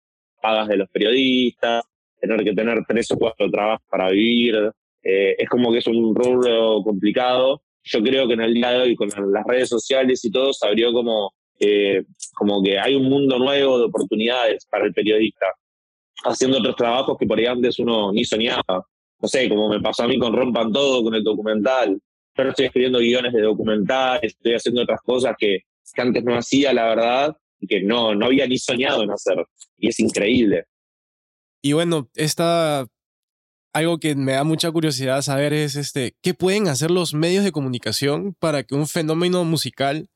pagas 0.42 0.68
de 0.68 0.78
los 0.78 0.90
periodistas, 0.90 1.84
tener 2.20 2.44
que 2.44 2.54
tener 2.54 2.84
tres 2.88 3.10
o 3.12 3.18
cuatro 3.18 3.50
trabajos 3.50 3.86
para 3.90 4.10
vivir, 4.10 4.72
eh, 5.04 5.36
es 5.38 5.50
como 5.50 5.72
que 5.72 5.80
es 5.80 5.88
un 5.88 6.16
rubro 6.16 6.82
complicado. 6.84 7.62
Yo 7.84 8.02
creo 8.02 8.28
que 8.28 8.34
en 8.34 8.42
el 8.42 8.54
día 8.54 8.72
de 8.72 8.82
hoy, 8.82 8.96
con 8.96 9.10
las 9.10 9.46
redes 9.46 9.70
sociales 9.70 10.24
y 10.26 10.32
todo, 10.32 10.52
se 10.54 10.68
abrió 10.68 10.92
como, 10.92 11.34
eh, 11.60 12.04
como 12.34 12.64
que 12.64 12.80
hay 12.80 12.96
un 12.96 13.10
mundo 13.10 13.38
nuevo 13.38 13.78
de 13.78 13.86
oportunidades 13.86 14.66
para 14.66 14.86
el 14.86 14.94
periodista, 14.94 15.46
haciendo 16.24 16.58
otros 16.58 16.76
trabajos 16.76 17.18
que 17.20 17.28
por 17.28 17.38
ahí 17.38 17.46
antes 17.46 17.78
uno 17.78 18.12
ni 18.12 18.26
soñaba. 18.26 18.86
No 19.22 19.28
sé, 19.28 19.48
como 19.48 19.70
me 19.70 19.80
pasó 19.80 20.04
a 20.04 20.08
mí 20.08 20.18
con 20.18 20.34
Rompan 20.34 20.72
Todo, 20.72 21.04
con 21.04 21.14
el 21.14 21.24
documental. 21.24 22.00
Yo 22.38 22.44
estoy 22.50 22.66
escribiendo 22.66 23.00
guiones 23.00 23.34
de 23.34 23.42
documentales, 23.42 24.34
estoy 24.34 24.56
haciendo 24.56 24.84
otras 24.84 25.02
cosas 25.02 25.36
que, 25.38 25.60
que 25.94 26.02
antes 26.02 26.24
no 26.24 26.38
hacía, 26.38 26.74
la 26.74 26.86
verdad, 26.86 27.38
y 27.60 27.68
que 27.68 27.82
no, 27.82 28.14
no 28.14 28.26
había 28.26 28.48
ni 28.48 28.58
soñado 28.58 29.04
en 29.04 29.12
hacer. 29.12 29.38
Y 29.78 29.90
es 29.90 30.00
increíble. 30.00 30.66
Y 31.62 31.74
bueno, 31.74 32.10
esta 32.16 32.86
algo 33.76 34.00
que 34.00 34.16
me 34.16 34.32
da 34.32 34.46
mucha 34.46 34.72
curiosidad 34.72 35.22
saber 35.22 35.52
es 35.52 35.76
este, 35.76 36.16
¿qué 36.22 36.34
pueden 36.34 36.70
hacer 36.70 36.92
los 36.92 37.14
medios 37.14 37.44
de 37.44 37.52
comunicación 37.52 38.34
para 38.40 38.64
que 38.64 38.74
un 38.74 38.88
fenómeno 38.88 39.44
musical 39.44 40.08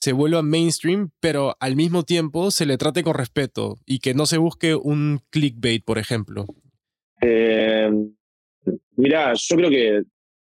se 0.00 0.12
vuelva 0.12 0.42
mainstream, 0.42 1.10
pero 1.18 1.56
al 1.58 1.74
mismo 1.74 2.04
tiempo 2.04 2.52
se 2.52 2.64
le 2.64 2.78
trate 2.78 3.02
con 3.02 3.14
respeto 3.14 3.76
y 3.84 3.98
que 3.98 4.14
no 4.14 4.26
se 4.26 4.38
busque 4.38 4.76
un 4.76 5.20
clickbait, 5.30 5.84
por 5.84 5.98
ejemplo? 5.98 6.46
Eh, 7.20 7.90
mira, 8.94 9.32
yo 9.34 9.56
creo 9.56 9.70
que 9.70 10.02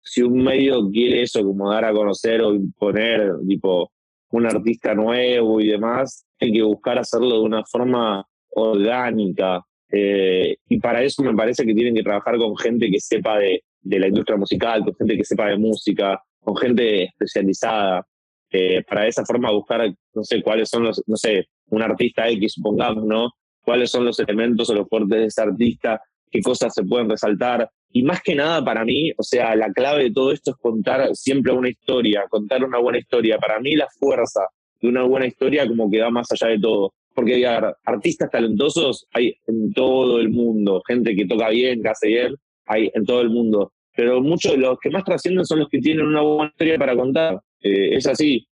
si 0.09 0.21
un 0.21 0.43
medio 0.43 0.89
quiere 0.89 1.21
eso, 1.21 1.43
como 1.43 1.71
dar 1.71 1.85
a 1.85 1.93
conocer 1.93 2.41
o 2.41 2.53
imponer, 2.53 3.33
tipo, 3.47 3.91
un 4.31 4.45
artista 4.45 4.93
nuevo 4.93 5.61
y 5.61 5.67
demás, 5.67 6.25
hay 6.39 6.51
que 6.51 6.63
buscar 6.63 6.97
hacerlo 6.97 7.39
de 7.39 7.41
una 7.41 7.63
forma 7.65 8.25
orgánica, 8.51 9.63
eh, 9.91 10.57
y 10.67 10.79
para 10.79 11.03
eso 11.03 11.23
me 11.23 11.35
parece 11.35 11.65
que 11.65 11.73
tienen 11.73 11.95
que 11.95 12.03
trabajar 12.03 12.37
con 12.37 12.55
gente 12.57 12.89
que 12.89 12.99
sepa 12.99 13.39
de, 13.39 13.63
de 13.81 13.99
la 13.99 14.07
industria 14.07 14.37
musical, 14.37 14.83
con 14.83 14.95
gente 14.95 15.17
que 15.17 15.23
sepa 15.23 15.47
de 15.47 15.57
música, 15.57 16.21
con 16.39 16.55
gente 16.55 17.03
especializada. 17.05 18.05
Eh, 18.51 18.83
para 18.83 19.05
esa 19.05 19.23
forma 19.25 19.51
buscar, 19.51 19.93
no 20.13 20.23
sé, 20.23 20.41
cuáles 20.41 20.69
son 20.69 20.83
los, 20.83 21.03
no 21.05 21.15
sé, 21.17 21.47
un 21.67 21.83
artista 21.83 22.27
X, 22.29 22.53
supongamos, 22.53 23.05
¿no? 23.05 23.29
Cuáles 23.61 23.91
son 23.91 24.05
los 24.05 24.19
elementos 24.19 24.69
o 24.69 24.73
los 24.73 24.87
fuertes 24.87 25.19
de 25.19 25.25
ese 25.25 25.41
artista, 25.41 26.01
qué 26.31 26.41
cosas 26.41 26.73
se 26.73 26.83
pueden 26.83 27.09
resaltar. 27.09 27.69
Y 27.91 28.03
más 28.03 28.21
que 28.21 28.35
nada 28.35 28.63
para 28.63 28.85
mí, 28.85 29.11
o 29.17 29.23
sea, 29.23 29.55
la 29.55 29.71
clave 29.71 30.03
de 30.03 30.11
todo 30.11 30.31
esto 30.31 30.51
es 30.51 30.57
contar 30.57 31.15
siempre 31.15 31.51
una 31.51 31.69
historia, 31.69 32.25
contar 32.29 32.63
una 32.63 32.77
buena 32.77 32.99
historia. 32.99 33.37
Para 33.39 33.59
mí 33.59 33.75
la 33.75 33.87
fuerza 33.99 34.41
de 34.79 34.87
una 34.87 35.03
buena 35.03 35.25
historia 35.25 35.67
como 35.67 35.89
que 35.89 36.01
va 36.01 36.09
más 36.09 36.31
allá 36.31 36.47
de 36.47 36.59
todo 36.59 36.93
porque 37.19 37.45
artistas 37.85 38.31
talentosos 38.31 39.05
hay 39.11 39.35
en 39.47 39.73
todo 39.73 40.19
el 40.19 40.29
mundo, 40.29 40.81
gente 40.87 41.15
que 41.15 41.25
toca 41.25 41.49
bien, 41.49 41.81
que 41.81 41.89
hace 41.89 42.07
bien, 42.07 42.35
hay 42.65 42.89
en 42.93 43.05
todo 43.05 43.21
el 43.21 43.29
mundo. 43.29 43.73
Pero 43.93 44.21
muchos 44.21 44.53
de 44.53 44.59
los 44.59 44.79
que 44.79 44.89
más 44.89 45.03
trascienden 45.03 45.45
son 45.45 45.59
los 45.59 45.67
que 45.67 45.79
tienen 45.79 46.05
una 46.05 46.21
buena 46.21 46.49
historia 46.49 46.77
para 46.77 46.95
contar. 46.95 47.41
Eh, 47.61 47.95
es 47.97 48.07
así, 48.07 48.47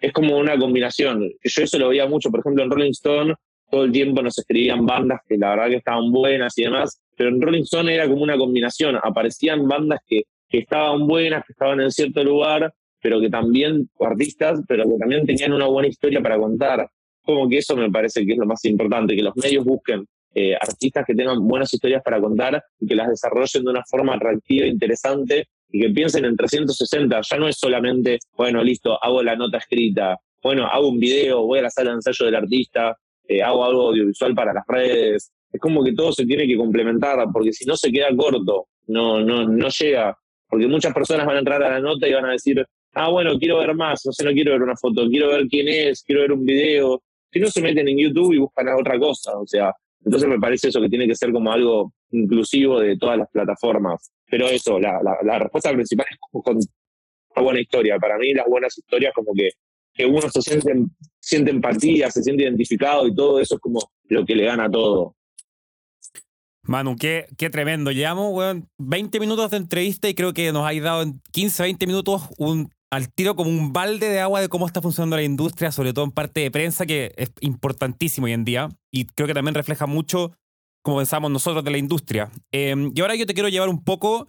es 0.00 0.12
como 0.12 0.38
una 0.38 0.56
combinación. 0.56 1.32
Yo 1.42 1.64
eso 1.64 1.78
lo 1.78 1.88
veía 1.88 2.06
mucho, 2.06 2.30
por 2.30 2.40
ejemplo, 2.40 2.62
en 2.62 2.70
Rolling 2.70 2.90
Stone, 2.92 3.34
todo 3.70 3.84
el 3.84 3.92
tiempo 3.92 4.22
nos 4.22 4.38
escribían 4.38 4.86
bandas 4.86 5.20
que 5.26 5.36
la 5.36 5.50
verdad 5.50 5.68
que 5.68 5.76
estaban 5.76 6.12
buenas 6.12 6.56
y 6.58 6.62
demás, 6.62 7.02
pero 7.22 7.36
en 7.36 7.40
Rolling 7.40 7.62
Stone 7.62 7.94
era 7.94 8.08
como 8.08 8.22
una 8.22 8.36
combinación. 8.36 8.98
Aparecían 9.00 9.68
bandas 9.68 10.00
que, 10.06 10.22
que 10.48 10.58
estaban 10.58 11.06
buenas, 11.06 11.44
que 11.46 11.52
estaban 11.52 11.80
en 11.80 11.92
cierto 11.92 12.24
lugar, 12.24 12.74
pero 13.00 13.20
que 13.20 13.30
también, 13.30 13.88
artistas, 14.00 14.60
pero 14.66 14.84
que 14.84 14.98
también 14.98 15.24
tenían 15.24 15.52
una 15.52 15.66
buena 15.66 15.88
historia 15.88 16.20
para 16.20 16.36
contar 16.36 16.88
como 17.22 17.48
que 17.48 17.58
eso 17.58 17.76
me 17.76 17.88
parece 17.88 18.26
que 18.26 18.32
es 18.32 18.38
lo 18.38 18.46
más 18.46 18.64
importante, 18.64 19.14
que 19.14 19.22
los 19.22 19.36
medios 19.36 19.64
busquen 19.64 20.04
eh, 20.34 20.54
artistas 20.54 21.04
que 21.06 21.14
tengan 21.14 21.46
buenas 21.46 21.72
historias 21.72 22.02
para 22.02 22.20
contar 22.20 22.60
y 22.80 22.86
que 22.86 22.96
las 22.96 23.08
desarrollen 23.08 23.62
de 23.62 23.70
una 23.70 23.84
forma 23.88 24.14
atractiva 24.14 24.66
e 24.66 24.70
interesante 24.70 25.46
y 25.70 25.80
que 25.80 25.90
piensen 25.90 26.24
en 26.24 26.36
360. 26.36 27.20
Ya 27.22 27.36
no 27.36 27.46
es 27.46 27.56
solamente, 27.56 28.18
bueno, 28.36 28.62
listo, 28.64 28.98
hago 29.02 29.22
la 29.22 29.36
nota 29.36 29.58
escrita, 29.58 30.18
bueno, 30.42 30.66
hago 30.66 30.88
un 30.88 30.98
video, 30.98 31.46
voy 31.46 31.60
a 31.60 31.62
la 31.62 31.70
sala 31.70 31.90
de 31.90 31.96
ensayo 31.96 32.26
del 32.26 32.34
artista, 32.34 32.96
eh, 33.28 33.40
hago 33.42 33.64
algo 33.64 33.88
audiovisual 33.88 34.34
para 34.34 34.52
las 34.52 34.64
redes. 34.66 35.30
Es 35.52 35.60
como 35.60 35.84
que 35.84 35.92
todo 35.92 36.12
se 36.12 36.24
tiene 36.24 36.46
que 36.46 36.56
complementar, 36.56 37.18
porque 37.32 37.52
si 37.52 37.64
no 37.64 37.76
se 37.76 37.90
queda 37.90 38.08
corto, 38.16 38.68
no, 38.86 39.20
no, 39.20 39.46
no 39.46 39.68
llega. 39.68 40.16
Porque 40.48 40.66
muchas 40.66 40.94
personas 40.94 41.26
van 41.26 41.36
a 41.36 41.38
entrar 41.40 41.62
a 41.62 41.70
la 41.70 41.80
nota 41.80 42.08
y 42.08 42.12
van 42.12 42.26
a 42.26 42.32
decir, 42.32 42.64
ah, 42.94 43.10
bueno, 43.10 43.38
quiero 43.38 43.58
ver 43.58 43.74
más, 43.74 44.02
no 44.04 44.12
sé, 44.12 44.24
no 44.24 44.32
quiero 44.32 44.52
ver 44.52 44.62
una 44.62 44.76
foto, 44.76 45.08
quiero 45.08 45.28
ver 45.28 45.46
quién 45.48 45.68
es, 45.68 46.02
quiero 46.02 46.22
ver 46.22 46.32
un 46.32 46.44
video, 46.44 47.02
si 47.32 47.40
no 47.40 47.48
se 47.48 47.62
meten 47.62 47.88
en 47.88 47.98
YouTube 47.98 48.34
y 48.34 48.38
buscan 48.38 48.68
otra 48.68 48.98
cosa, 48.98 49.38
o 49.38 49.46
sea, 49.46 49.72
entonces 50.04 50.28
me 50.28 50.38
parece 50.38 50.68
eso 50.68 50.80
que 50.80 50.88
tiene 50.88 51.06
que 51.06 51.14
ser 51.14 51.32
como 51.32 51.52
algo 51.52 51.92
inclusivo 52.10 52.80
de 52.80 52.96
todas 52.98 53.18
las 53.18 53.28
plataformas. 53.30 54.10
Pero 54.28 54.46
eso, 54.46 54.78
la, 54.78 55.00
la, 55.22 55.38
respuesta 55.38 55.72
principal 55.72 56.06
es 56.10 56.18
con 56.30 56.56
una 56.56 57.42
buena 57.42 57.60
historia. 57.60 57.98
Para 57.98 58.18
mí 58.18 58.34
las 58.34 58.46
buenas 58.46 58.76
historias 58.76 59.12
como 59.14 59.32
que, 59.32 59.50
que 59.94 60.06
uno 60.06 60.28
se 60.28 60.42
siente 60.42 60.72
siente 61.20 61.50
empatía, 61.50 62.10
se 62.10 62.22
siente 62.22 62.42
identificado 62.42 63.06
y 63.06 63.14
todo 63.14 63.38
eso 63.38 63.54
es 63.54 63.60
como 63.60 63.80
lo 64.08 64.24
que 64.24 64.34
le 64.34 64.44
gana 64.44 64.68
todo. 64.70 65.14
Manu, 66.64 66.96
qué, 66.96 67.26
qué 67.36 67.50
tremendo. 67.50 67.90
Llevamos, 67.90 68.32
weón, 68.32 68.68
20 68.78 69.18
minutos 69.20 69.50
de 69.50 69.56
entrevista 69.56 70.08
y 70.08 70.14
creo 70.14 70.32
que 70.32 70.52
nos 70.52 70.66
ha 70.66 70.72
dado 70.80 71.02
en 71.02 71.20
15, 71.32 71.62
20 71.64 71.86
minutos 71.86 72.22
al 72.90 73.12
tiro 73.12 73.34
como 73.34 73.50
un 73.50 73.72
balde 73.72 74.08
de 74.08 74.20
agua 74.20 74.40
de 74.40 74.48
cómo 74.48 74.66
está 74.66 74.80
funcionando 74.80 75.16
la 75.16 75.22
industria, 75.22 75.72
sobre 75.72 75.92
todo 75.92 76.04
en 76.04 76.12
parte 76.12 76.40
de 76.40 76.50
prensa, 76.50 76.86
que 76.86 77.12
es 77.16 77.32
importantísimo 77.40 78.26
hoy 78.26 78.32
en 78.32 78.44
día. 78.44 78.68
Y 78.92 79.06
creo 79.06 79.26
que 79.26 79.34
también 79.34 79.54
refleja 79.54 79.86
mucho 79.86 80.32
cómo 80.82 80.98
pensamos 80.98 81.30
nosotros 81.30 81.64
de 81.64 81.70
la 81.70 81.78
industria. 81.78 82.30
Em, 82.52 82.92
y 82.94 83.00
ahora 83.00 83.16
yo 83.16 83.26
te 83.26 83.34
quiero 83.34 83.48
llevar 83.48 83.68
un 83.68 83.82
poco 83.82 84.28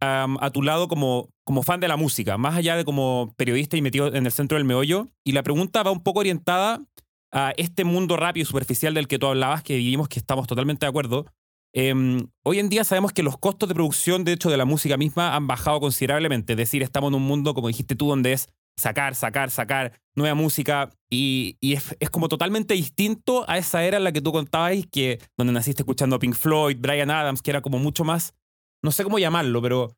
a 0.00 0.50
tu 0.50 0.60
lado 0.60 0.86
como, 0.86 1.30
como 1.44 1.62
fan 1.62 1.80
de 1.80 1.88
la 1.88 1.96
música, 1.96 2.36
más 2.36 2.56
allá 2.56 2.76
de 2.76 2.84
como 2.84 3.32
periodista 3.38 3.78
y 3.78 3.80
metido 3.80 4.14
en 4.14 4.26
el 4.26 4.32
centro 4.32 4.58
del 4.58 4.66
meollo. 4.66 5.08
Y 5.24 5.32
la 5.32 5.42
pregunta 5.42 5.82
va 5.82 5.92
un 5.92 6.02
poco 6.02 6.20
orientada 6.20 6.82
a 7.32 7.54
este 7.56 7.84
mundo 7.84 8.18
rápido 8.18 8.42
y 8.42 8.46
superficial 8.46 8.92
del 8.92 9.08
que 9.08 9.18
tú 9.18 9.28
hablabas, 9.28 9.62
que 9.62 9.76
vivimos, 9.76 10.08
que 10.08 10.18
estamos 10.18 10.46
totalmente 10.46 10.84
de 10.84 10.90
acuerdo. 10.90 11.24
Em, 11.76 12.28
hoy 12.44 12.60
en 12.60 12.68
día 12.68 12.84
sabemos 12.84 13.12
que 13.12 13.24
los 13.24 13.36
costos 13.36 13.68
de 13.68 13.74
producción, 13.74 14.22
de 14.22 14.32
hecho, 14.32 14.48
de 14.48 14.56
la 14.56 14.64
música 14.64 14.96
misma 14.96 15.34
han 15.34 15.48
bajado 15.48 15.80
considerablemente. 15.80 16.52
Es 16.52 16.56
decir, 16.56 16.82
estamos 16.82 17.08
en 17.08 17.16
un 17.16 17.22
mundo, 17.22 17.52
como 17.52 17.66
dijiste 17.66 17.96
tú, 17.96 18.06
donde 18.06 18.32
es 18.32 18.48
sacar, 18.76 19.16
sacar, 19.16 19.50
sacar 19.50 19.92
nueva 20.14 20.36
música 20.36 20.90
y, 21.10 21.56
es, 21.60 22.10
como 22.10 22.28
totalmente 22.28 22.74
distinto 22.74 23.44
a 23.48 23.58
esa 23.58 23.84
era 23.84 23.96
en 23.96 24.04
la 24.04 24.12
que 24.12 24.20
tú 24.20 24.30
contabas 24.30 24.86
que 24.86 25.18
donde 25.36 25.52
naciste 25.52 25.82
escuchando 25.82 26.20
Pink 26.20 26.34
Floyd, 26.34 26.76
Brian 26.78 27.10
Adams, 27.10 27.42
que 27.42 27.50
era 27.50 27.60
como 27.60 27.78
mucho 27.78 28.04
más, 28.04 28.34
no 28.82 28.92
sé 28.92 29.02
cómo 29.02 29.18
llamarlo, 29.18 29.60
pero 29.60 29.96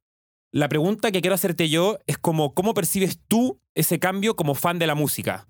la 0.52 0.68
pregunta 0.68 1.12
que 1.12 1.20
quiero 1.20 1.34
hacerte 1.34 1.68
yo 1.68 1.98
es 2.06 2.16
como, 2.16 2.54
¿cómo 2.54 2.72
percibes 2.72 3.20
tú 3.28 3.60
ese 3.74 3.98
cambio 3.98 4.34
como 4.34 4.54
fan 4.54 4.78
de 4.78 4.86
la 4.86 4.94
música? 4.94 5.46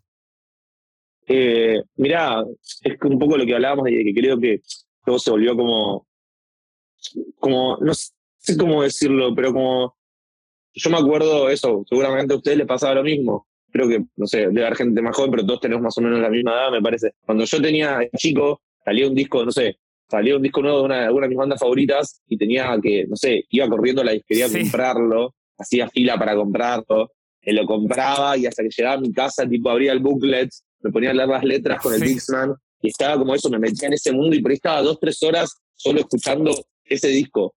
Eh, 1.28 1.82
mirá, 1.96 2.44
es 2.82 2.96
un 3.02 3.18
poco 3.18 3.36
lo 3.36 3.44
que 3.44 3.54
hablábamos 3.54 3.84
de 3.84 4.04
que 4.04 4.14
creo 4.14 4.38
que 4.38 4.60
todo 5.04 5.18
se 5.18 5.30
volvió 5.30 5.56
como 5.56 6.05
como, 7.38 7.78
no 7.80 7.92
sé 7.94 8.56
cómo 8.58 8.82
decirlo, 8.82 9.34
pero 9.34 9.52
como, 9.52 9.96
yo 10.74 10.90
me 10.90 10.98
acuerdo 10.98 11.48
eso, 11.48 11.84
seguramente 11.88 12.34
a 12.34 12.36
ustedes 12.36 12.58
les 12.58 12.66
pasaba 12.66 12.94
lo 12.94 13.02
mismo. 13.02 13.46
Creo 13.72 13.88
que, 13.88 14.04
no 14.16 14.26
sé, 14.26 14.38
debe 14.38 14.64
haber 14.64 14.76
gente 14.76 15.02
más 15.02 15.16
joven, 15.16 15.30
pero 15.30 15.46
todos 15.46 15.60
tenemos 15.60 15.82
más 15.82 15.98
o 15.98 16.00
menos 16.00 16.20
la 16.20 16.30
misma 16.30 16.52
edad, 16.52 16.70
me 16.70 16.80
parece. 16.80 17.12
Cuando 17.24 17.44
yo 17.44 17.60
tenía 17.60 18.00
chico, 18.16 18.62
salía 18.84 19.06
un 19.06 19.14
disco, 19.14 19.44
no 19.44 19.50
sé, 19.50 19.78
salía 20.08 20.36
un 20.36 20.42
disco 20.42 20.62
nuevo 20.62 20.78
de 20.78 20.84
una, 20.84 21.08
de 21.08 21.28
mis 21.28 21.36
bandas 21.36 21.60
favoritas 21.60 22.22
y 22.26 22.36
tenía 22.36 22.78
que, 22.82 23.06
no 23.06 23.16
sé, 23.16 23.44
iba 23.50 23.68
corriendo 23.68 24.02
a 24.02 24.04
la 24.04 24.12
disquería 24.12 24.46
a 24.46 24.50
comprarlo, 24.50 25.34
hacía 25.58 25.88
fila 25.88 26.18
para 26.18 26.36
comprarlo, 26.36 27.10
y 27.42 27.52
lo 27.52 27.66
compraba 27.66 28.36
y 28.36 28.46
hasta 28.46 28.62
que 28.62 28.70
llegaba 28.76 28.96
a 28.96 29.00
mi 29.00 29.12
casa, 29.12 29.48
tipo, 29.48 29.70
abría 29.70 29.92
el 29.92 30.00
booklet, 30.00 30.50
me 30.80 30.90
ponía 30.90 31.10
a 31.10 31.14
leer 31.14 31.28
las 31.28 31.44
letras 31.44 31.80
con 31.80 31.94
el 31.94 32.00
Dixman 32.00 32.54
y 32.82 32.88
estaba 32.88 33.18
como 33.18 33.34
eso, 33.34 33.48
me 33.50 33.58
metía 33.58 33.88
en 33.88 33.94
ese 33.94 34.12
mundo 34.12 34.36
y 34.36 34.42
por 34.42 34.50
ahí 34.50 34.56
estaba 34.56 34.82
dos, 34.82 34.98
tres 35.00 35.22
horas 35.22 35.62
solo 35.74 36.00
escuchando 36.00 36.52
ese 36.88 37.08
disco. 37.08 37.54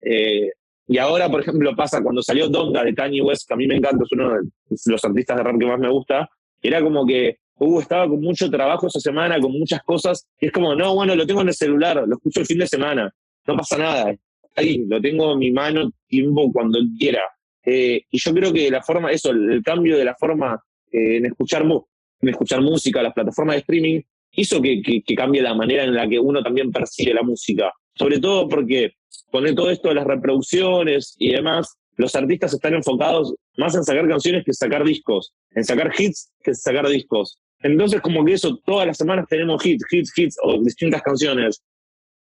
Eh, 0.00 0.50
y 0.86 0.98
ahora, 0.98 1.30
por 1.30 1.40
ejemplo, 1.40 1.74
pasa 1.76 2.02
cuando 2.02 2.22
salió 2.22 2.48
Donda 2.48 2.82
de 2.84 2.94
Kanye 2.94 3.22
West, 3.22 3.46
que 3.46 3.54
a 3.54 3.56
mí 3.56 3.66
me 3.66 3.76
encanta, 3.76 4.04
es 4.04 4.12
uno 4.12 4.32
de 4.32 4.42
los 4.86 5.04
artistas 5.04 5.36
de 5.36 5.42
rap 5.42 5.58
que 5.58 5.66
más 5.66 5.78
me 5.78 5.88
gusta, 5.88 6.28
era 6.60 6.82
como 6.82 7.06
que 7.06 7.38
Hugo 7.56 7.80
estaba 7.80 8.08
con 8.08 8.20
mucho 8.20 8.50
trabajo 8.50 8.88
esa 8.88 9.00
semana, 9.00 9.40
con 9.40 9.52
muchas 9.52 9.82
cosas, 9.82 10.26
y 10.40 10.46
es 10.46 10.52
como, 10.52 10.74
no, 10.74 10.94
bueno, 10.94 11.14
lo 11.14 11.26
tengo 11.26 11.42
en 11.42 11.48
el 11.48 11.54
celular, 11.54 12.04
lo 12.06 12.16
escucho 12.16 12.40
el 12.40 12.46
fin 12.46 12.58
de 12.58 12.66
semana, 12.66 13.14
no 13.46 13.56
pasa 13.56 13.78
nada, 13.78 14.14
ahí, 14.56 14.84
lo 14.86 15.00
tengo 15.00 15.32
en 15.32 15.38
mi 15.38 15.50
mano, 15.52 15.92
tiempo 16.06 16.52
cuando 16.52 16.80
quiera. 16.98 17.22
Eh, 17.64 18.02
y 18.10 18.18
yo 18.18 18.34
creo 18.34 18.52
que 18.52 18.70
la 18.70 18.82
forma, 18.82 19.12
eso, 19.12 19.30
el, 19.30 19.62
cambio 19.62 19.96
de 19.96 20.04
la 20.04 20.16
forma 20.16 20.60
eh, 20.90 21.16
en, 21.18 21.26
escuchar, 21.26 21.62
en 21.62 22.28
escuchar 22.28 22.60
música, 22.60 23.02
las 23.02 23.14
plataformas 23.14 23.54
de 23.54 23.60
streaming, 23.60 24.00
hizo 24.32 24.60
que 24.60 25.02
cambie 25.16 25.42
la 25.42 25.54
manera 25.54 25.84
en 25.84 25.94
la 25.94 26.08
que 26.08 26.18
uno 26.18 26.42
también 26.42 26.72
percibe 26.72 27.14
la 27.14 27.22
música 27.22 27.72
sobre 27.94 28.18
todo 28.18 28.48
porque 28.48 28.94
con 29.30 29.44
todo 29.54 29.70
esto 29.70 29.88
de 29.88 29.94
las 29.94 30.06
reproducciones 30.06 31.14
y 31.18 31.32
demás, 31.32 31.76
los 31.96 32.14
artistas 32.14 32.52
están 32.54 32.74
enfocados 32.74 33.34
más 33.56 33.74
en 33.74 33.84
sacar 33.84 34.08
canciones 34.08 34.44
que 34.44 34.52
sacar 34.52 34.84
discos, 34.84 35.34
en 35.50 35.64
sacar 35.64 35.92
hits 35.96 36.30
que 36.42 36.54
sacar 36.54 36.88
discos. 36.88 37.38
Entonces, 37.60 38.00
como 38.00 38.24
que 38.24 38.34
eso, 38.34 38.58
todas 38.64 38.86
las 38.86 38.96
semanas 38.96 39.26
tenemos 39.28 39.64
hits, 39.64 39.84
hits, 39.90 40.12
hits 40.16 40.36
o 40.42 40.60
distintas 40.62 41.02
canciones. 41.02 41.62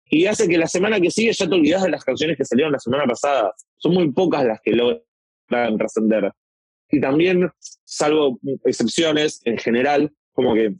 Y 0.10 0.28
hace 0.28 0.47
que 0.47 0.58
la 0.58 0.67
semana 0.67 0.99
que 0.99 1.12
sigue 1.12 1.34
ya 1.34 1.47
te 1.47 1.56
olvidas 1.56 1.84
de 1.84 1.89
las 1.89 2.04
canciones 2.04 2.38
que 2.38 2.45
salieron 2.45 2.71
la 2.71 2.80
semana 2.80 3.06
pasada. 3.06 3.54
Son 3.78 3.93
muy 3.93 4.12
pocas 4.12 4.45
las 4.45 4.62
que 4.62 4.71
logran 4.71 5.78
trascender. 5.78 6.32
Y 6.89 7.01
también, 7.01 7.49
salvo 7.84 8.39
excepciones, 8.63 9.41
en 9.45 9.58
general, 9.58 10.13
como 10.32 10.54
que 10.54 10.75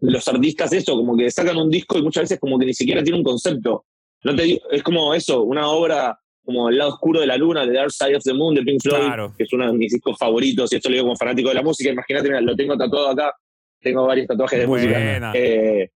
los 0.00 0.26
artistas 0.28 0.72
eso, 0.72 0.96
como 0.96 1.16
que 1.16 1.30
sacan 1.30 1.58
un 1.58 1.70
disco 1.70 1.98
y 1.98 2.02
muchas 2.02 2.22
veces 2.22 2.40
como 2.40 2.58
que 2.58 2.66
ni 2.66 2.74
siquiera 2.74 3.02
tiene 3.02 3.18
un 3.18 3.24
concepto. 3.24 3.84
No 4.22 4.36
te 4.36 4.60
es 4.70 4.82
como 4.82 5.14
eso, 5.14 5.42
una 5.42 5.68
obra 5.68 6.18
como 6.44 6.68
El 6.68 6.78
lado 6.78 6.90
oscuro 6.90 7.20
de 7.20 7.26
la 7.26 7.36
luna, 7.36 7.64
de 7.64 7.72
Dark 7.72 7.92
Side 7.92 8.16
of 8.16 8.24
the 8.24 8.34
Moon, 8.34 8.54
de 8.54 8.62
Pink 8.62 8.82
Floyd, 8.82 9.32
que 9.36 9.44
es 9.44 9.52
uno 9.52 9.66
de 9.66 9.72
mis 9.72 9.92
discos 9.92 10.18
favoritos, 10.18 10.72
y 10.72 10.76
esto 10.76 10.88
lo 10.88 10.94
digo 10.94 11.04
como 11.06 11.16
fanático 11.16 11.48
de 11.48 11.54
la 11.54 11.62
música. 11.62 11.90
Imagínate, 11.90 12.40
lo 12.40 12.56
tengo 12.56 12.76
tatuado 12.76 13.08
acá, 13.10 13.34
tengo 13.80 14.06
varios 14.06 14.26
tatuajes 14.26 14.58
de 14.58 14.66
música. 14.66 15.32
Eh, 15.34 15.90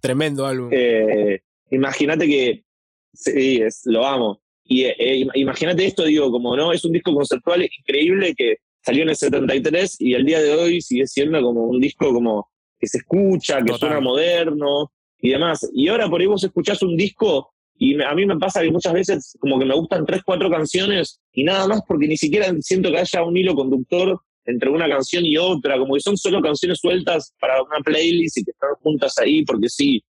Tremendo 0.00 0.46
álbum. 0.46 0.68
Eh, 0.72 1.40
imagínate 1.70 2.26
que, 2.26 2.64
sí, 3.12 3.62
es, 3.62 3.82
lo 3.84 4.04
amo. 4.06 4.42
Y 4.64 4.84
eh, 4.84 5.26
imagínate 5.34 5.86
esto, 5.86 6.04
digo, 6.04 6.30
como 6.30 6.56
no, 6.56 6.72
es 6.72 6.84
un 6.84 6.92
disco 6.92 7.14
conceptual 7.14 7.62
increíble 7.62 8.34
que 8.34 8.56
salió 8.82 9.02
en 9.02 9.10
el 9.10 9.16
73 9.16 10.00
y 10.00 10.14
al 10.14 10.24
día 10.24 10.40
de 10.40 10.52
hoy 10.52 10.82
sigue 10.82 11.06
siendo 11.06 11.40
como 11.40 11.64
un 11.64 11.80
disco 11.80 12.12
como 12.12 12.50
que 12.78 12.86
se 12.86 12.98
escucha, 12.98 13.62
que 13.62 13.72
suena 13.74 14.00
moderno 14.00 14.90
y 15.18 15.30
demás. 15.30 15.70
Y 15.72 15.88
ahora 15.88 16.08
por 16.08 16.20
ahí 16.20 16.26
vos 16.26 16.44
escuchás 16.44 16.82
un 16.82 16.96
disco 16.96 17.53
y 17.76 18.00
a 18.00 18.14
mí 18.14 18.24
me 18.26 18.36
pasa 18.38 18.62
que 18.62 18.70
muchas 18.70 18.92
veces 18.92 19.36
como 19.40 19.58
que 19.58 19.64
me 19.64 19.74
gustan 19.74 20.06
tres, 20.06 20.22
cuatro 20.24 20.48
canciones 20.50 21.20
y 21.32 21.44
nada 21.44 21.66
más 21.66 21.80
porque 21.86 22.06
ni 22.06 22.16
siquiera 22.16 22.52
siento 22.60 22.90
que 22.90 22.98
haya 22.98 23.24
un 23.24 23.36
hilo 23.36 23.54
conductor 23.54 24.20
entre 24.46 24.70
una 24.70 24.88
canción 24.88 25.24
y 25.24 25.36
otra, 25.36 25.78
como 25.78 25.94
que 25.94 26.00
son 26.00 26.16
solo 26.16 26.40
canciones 26.40 26.78
sueltas 26.78 27.32
para 27.40 27.62
una 27.62 27.78
playlist 27.82 28.38
y 28.38 28.44
que 28.44 28.50
están 28.50 28.74
juntas 28.82 29.14
ahí, 29.18 29.44
porque 29.44 29.68
sí, 29.68 30.02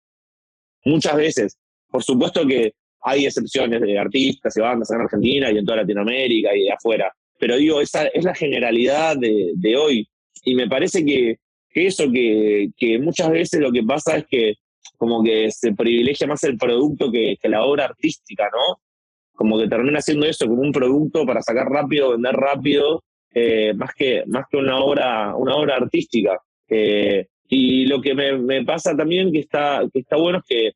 muchas 0.83 1.15
veces. 1.15 1.57
Por 1.89 2.03
supuesto 2.03 2.45
que 2.45 2.73
hay 3.01 3.25
excepciones 3.25 3.81
de 3.81 3.99
artistas 3.99 4.57
y 4.57 4.61
bandas 4.61 4.89
en 4.91 5.01
Argentina 5.01 5.51
y 5.51 5.57
en 5.57 5.65
toda 5.65 5.77
Latinoamérica 5.77 6.55
y 6.55 6.69
afuera, 6.69 7.13
pero 7.39 7.57
digo, 7.57 7.79
esa 7.79 8.07
es 8.07 8.23
la 8.23 8.33
generalidad 8.33 9.17
de, 9.17 9.51
de 9.55 9.75
hoy. 9.77 10.07
Y 10.43 10.55
me 10.55 10.67
parece 10.67 11.05
que, 11.05 11.37
que 11.69 11.87
eso, 11.87 12.11
que, 12.11 12.69
que 12.75 12.99
muchas 12.99 13.29
veces 13.29 13.59
lo 13.59 13.71
que 13.71 13.83
pasa 13.83 14.17
es 14.17 14.25
que 14.27 14.55
como 14.97 15.23
que 15.23 15.51
se 15.51 15.73
privilegia 15.73 16.27
más 16.27 16.43
el 16.43 16.57
producto 16.57 17.11
que, 17.11 17.37
la 17.43 17.63
obra 17.63 17.85
artística, 17.85 18.45
¿no? 18.45 18.79
Como 19.33 19.59
que 19.59 19.67
termina 19.67 20.01
siendo 20.01 20.25
eso, 20.25 20.47
como 20.47 20.61
un 20.61 20.71
producto 20.71 21.25
para 21.25 21.41
sacar 21.41 21.67
rápido, 21.67 22.11
vender 22.11 22.35
rápido, 22.35 23.03
eh, 23.33 23.73
más, 23.73 23.93
que, 23.95 24.23
más 24.27 24.45
que 24.49 24.57
una 24.57 24.77
obra, 24.77 25.35
una 25.35 25.55
obra 25.55 25.75
artística. 25.75 26.39
Eh, 26.69 27.27
y 27.49 27.85
lo 27.85 28.01
que 28.01 28.15
me, 28.15 28.63
pasa 28.63 28.95
también 28.95 29.31
que 29.31 29.39
está, 29.39 29.83
que 29.91 29.99
está 29.99 30.17
bueno 30.17 30.39
es 30.39 30.45
que, 30.47 30.71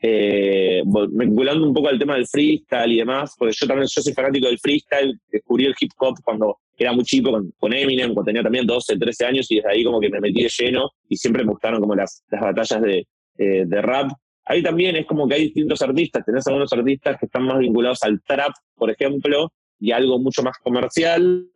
eh, 0.00 0.82
vinculando 0.84 1.66
un 1.66 1.74
poco 1.74 1.88
al 1.88 1.98
tema 1.98 2.14
del 2.14 2.26
freestyle 2.26 2.92
y 2.92 2.98
demás, 2.98 3.34
porque 3.38 3.54
yo 3.58 3.66
también 3.66 3.88
yo 3.88 4.02
soy 4.02 4.12
fanático 4.12 4.46
del 4.46 4.58
freestyle, 4.58 5.18
descubrí 5.30 5.66
el 5.66 5.74
hip 5.78 5.90
hop 5.98 6.16
cuando 6.22 6.58
era 6.76 6.92
muy 6.92 7.04
chico 7.04 7.30
con, 7.30 7.52
con, 7.58 7.72
Eminem, 7.72 8.14
cuando 8.14 8.24
tenía 8.24 8.42
también 8.42 8.66
12, 8.66 8.98
13 8.98 9.26
años 9.26 9.50
y 9.50 9.56
desde 9.56 9.70
ahí 9.70 9.84
como 9.84 10.00
que 10.00 10.08
me 10.08 10.20
metí 10.20 10.42
de 10.42 10.48
lleno 10.48 10.90
y 11.08 11.16
siempre 11.16 11.44
me 11.44 11.50
gustaron 11.50 11.80
como 11.80 11.94
las, 11.94 12.24
las 12.30 12.40
batallas 12.40 12.82
de, 12.82 13.06
eh, 13.38 13.64
de 13.66 13.82
rap. 13.82 14.10
Ahí 14.44 14.62
también 14.62 14.96
es 14.96 15.06
como 15.06 15.28
que 15.28 15.34
hay 15.34 15.44
distintos 15.44 15.82
artistas, 15.82 16.24
tenés 16.24 16.46
algunos 16.46 16.72
artistas 16.72 17.16
que 17.18 17.26
están 17.26 17.44
más 17.44 17.58
vinculados 17.58 18.02
al 18.02 18.20
trap, 18.22 18.52
por 18.74 18.90
ejemplo, 18.90 19.52
y 19.78 19.92
algo 19.92 20.18
mucho 20.18 20.42
más 20.42 20.58
comercial, 20.58 21.48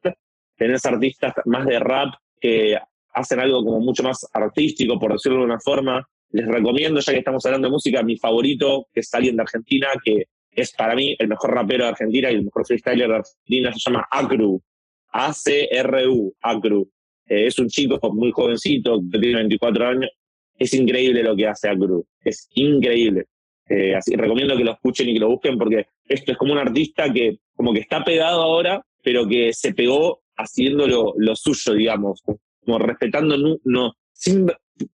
tenés 0.57 0.85
artistas 0.87 1.35
más 1.45 1.67
de 1.67 1.79
rap 1.79 2.15
que 2.41 2.79
hacen 3.13 3.41
algo 3.41 3.65
como 3.65 3.81
mucho 3.81 4.03
más 4.03 4.27
artístico, 4.33 4.99
por 4.99 5.13
decirlo 5.13 5.39
de 5.39 5.45
una 5.45 5.61
forma. 5.61 6.07
Les 6.31 6.47
recomiendo, 6.47 7.01
ya 7.01 7.13
que 7.13 7.21
estamos 7.21 7.45
hablando 7.47 7.69
de 7.69 7.73
música, 7.73 8.03
mi 8.03 8.17
favorito, 8.19 8.87
que 8.93 9.01
es 9.01 9.15
alguien 9.15 9.37
de 9.37 9.43
Argentina, 9.43 9.89
que 10.05 10.27
es 10.51 10.73
para 10.73 10.95
mí 10.95 11.15
el 11.19 11.29
mejor 11.29 11.55
rapero 11.55 11.85
de 11.85 11.91
Argentina 11.91 12.31
y 12.31 12.35
el 12.35 12.45
mejor 12.45 12.67
freestyler 12.67 13.09
de 13.09 13.17
Argentina, 13.17 13.73
se 13.73 13.79
llama 13.79 14.07
Acru. 14.11 14.61
A-C-R-U, 15.09 16.35
Acru. 16.43 16.91
Eh, 17.27 17.47
es 17.47 17.59
un 17.59 17.69
chico 17.69 17.99
muy 18.13 18.33
jovencito, 18.33 19.01
que 19.11 19.19
tiene 19.19 19.37
24 19.37 19.87
años, 19.87 20.11
es 20.59 20.75
increíble 20.75 21.23
lo 21.23 21.37
que 21.37 21.47
hace 21.47 21.69
Acru, 21.69 22.07
es 22.25 22.49
increíble. 22.55 23.27
Eh, 23.69 23.97
así 23.97 24.15
recomiendo 24.15 24.57
que 24.57 24.65
lo 24.65 24.73
escuchen 24.73 25.09
y 25.09 25.15
que 25.15 25.21
lo 25.21 25.29
busquen 25.29 25.59
porque 25.59 25.87
esto 26.09 26.31
es 26.31 26.39
como 26.39 26.53
un 26.53 26.59
artista 26.59 27.13
que 27.13 27.39
como 27.57 27.73
que 27.73 27.81
está 27.81 28.05
pegado 28.05 28.43
ahora, 28.43 28.85
pero 29.03 29.27
que 29.27 29.53
se 29.53 29.75
pegó 29.75 30.21
haciendo 30.37 30.87
lo, 30.87 31.37
suyo, 31.37 31.75
digamos, 31.75 32.23
como 32.65 32.79
respetando, 32.79 33.59
no, 33.65 33.93
sin, 34.13 34.47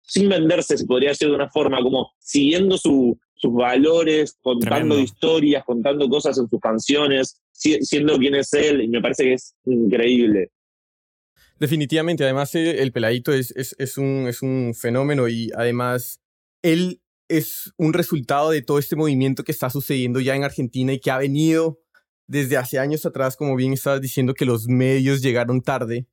sin 0.01 0.29
venderse, 0.29 0.77
se 0.77 0.85
podría 0.85 1.09
decir 1.09 1.29
de 1.29 1.35
una 1.35 1.49
forma, 1.49 1.81
como 1.81 2.11
siguiendo 2.19 2.77
sus 2.77 3.15
valores, 3.43 4.37
contando 4.41 4.99
historias, 4.99 5.63
contando 5.63 6.09
cosas 6.09 6.37
en 6.37 6.49
sus 6.49 6.59
canciones, 6.59 7.41
siendo 7.51 8.17
quien 8.17 8.35
es 8.35 8.53
él, 8.53 8.81
y 8.81 8.87
me 8.89 9.01
parece 9.01 9.23
que 9.23 9.33
es 9.33 9.55
increíble. 9.65 10.49
Definitivamente, 11.59 12.23
además 12.23 12.55
eh, 12.55 12.81
el 12.81 12.91
peladito 12.91 13.33
es, 13.33 13.51
es, 13.51 13.75
es, 13.77 13.97
un, 13.97 14.27
es 14.27 14.41
un 14.41 14.73
fenómeno 14.73 15.27
y 15.27 15.51
además 15.55 16.21
él 16.61 17.01
es 17.27 17.71
un 17.77 17.93
resultado 17.93 18.49
de 18.49 18.61
todo 18.61 18.79
este 18.79 18.95
movimiento 18.95 19.43
que 19.43 19.51
está 19.51 19.69
sucediendo 19.69 20.19
ya 20.19 20.35
en 20.35 20.43
Argentina 20.43 20.93
y 20.93 20.99
que 20.99 21.11
ha 21.11 21.17
venido 21.17 21.79
desde 22.27 22.57
hace 22.57 22.79
años 22.79 23.05
atrás, 23.05 23.35
como 23.35 23.55
bien 23.55 23.73
estabas 23.73 24.01
diciendo, 24.01 24.33
que 24.33 24.45
los 24.45 24.67
medios 24.67 25.21
llegaron 25.21 25.61
tarde. 25.61 26.07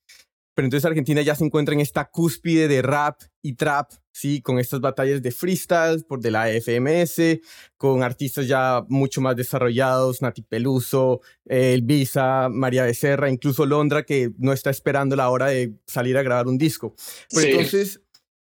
Pero 0.56 0.66
entonces 0.66 0.86
Argentina 0.86 1.20
ya 1.20 1.34
se 1.34 1.44
encuentra 1.44 1.74
en 1.74 1.82
esta 1.82 2.06
cúspide 2.06 2.66
de 2.66 2.80
rap 2.80 3.20
y 3.42 3.56
trap, 3.56 3.92
¿sí? 4.10 4.40
Con 4.40 4.58
estas 4.58 4.80
batallas 4.80 5.20
de 5.20 5.30
freestyle 5.30 6.02
por 6.04 6.20
de 6.20 6.30
la 6.30 6.48
FMS, 6.50 7.40
con 7.76 8.02
artistas 8.02 8.48
ya 8.48 8.82
mucho 8.88 9.20
más 9.20 9.36
desarrollados, 9.36 10.22
Nati 10.22 10.40
Peluso, 10.40 11.20
El 11.44 11.82
Visa, 11.82 12.48
María 12.48 12.84
Becerra, 12.84 13.28
incluso 13.28 13.66
Londra, 13.66 14.04
que 14.04 14.32
no 14.38 14.54
está 14.54 14.70
esperando 14.70 15.14
la 15.14 15.28
hora 15.28 15.48
de 15.48 15.74
salir 15.86 16.16
a 16.16 16.22
grabar 16.22 16.46
un 16.46 16.56
disco. 16.56 16.94
Pero 17.28 17.42
Sí. 17.42 17.48
entonces, 17.50 18.00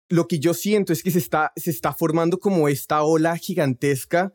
lo 0.08 0.28
que 0.28 0.38
yo 0.38 0.54
siento 0.54 0.94
es 0.94 1.02
que 1.02 1.10
se 1.10 1.18
está, 1.18 1.52
se 1.56 1.70
está 1.70 1.92
formando 1.92 2.38
como 2.38 2.70
esta 2.70 3.02
ola 3.02 3.36
gigantesca 3.36 4.32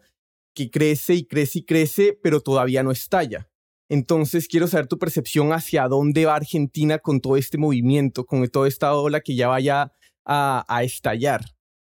que 0.53 0.69
crece 0.69 1.15
y 1.15 1.25
crece 1.25 1.57
y 1.57 1.65
crece, 1.65 2.19
pero 2.21 2.39
todavía 2.39 2.83
no 2.83 2.91
estalla. 2.91 3.49
Entonces, 3.93 4.47
quiero 4.47 4.65
saber 4.65 4.87
tu 4.87 4.97
percepción 4.97 5.53
hacia 5.53 5.87
dónde 5.87 6.25
va 6.25 6.35
Argentina 6.35 6.97
con 6.97 7.21
todo 7.21 7.37
este 7.37 7.59
movimiento, 7.59 8.25
con 8.25 8.47
toda 8.47 8.67
esta 8.67 8.95
ola 8.95 9.21
que 9.21 9.35
ya 9.35 9.47
vaya 9.47 9.93
a, 10.25 10.81
estallar. 10.83 11.41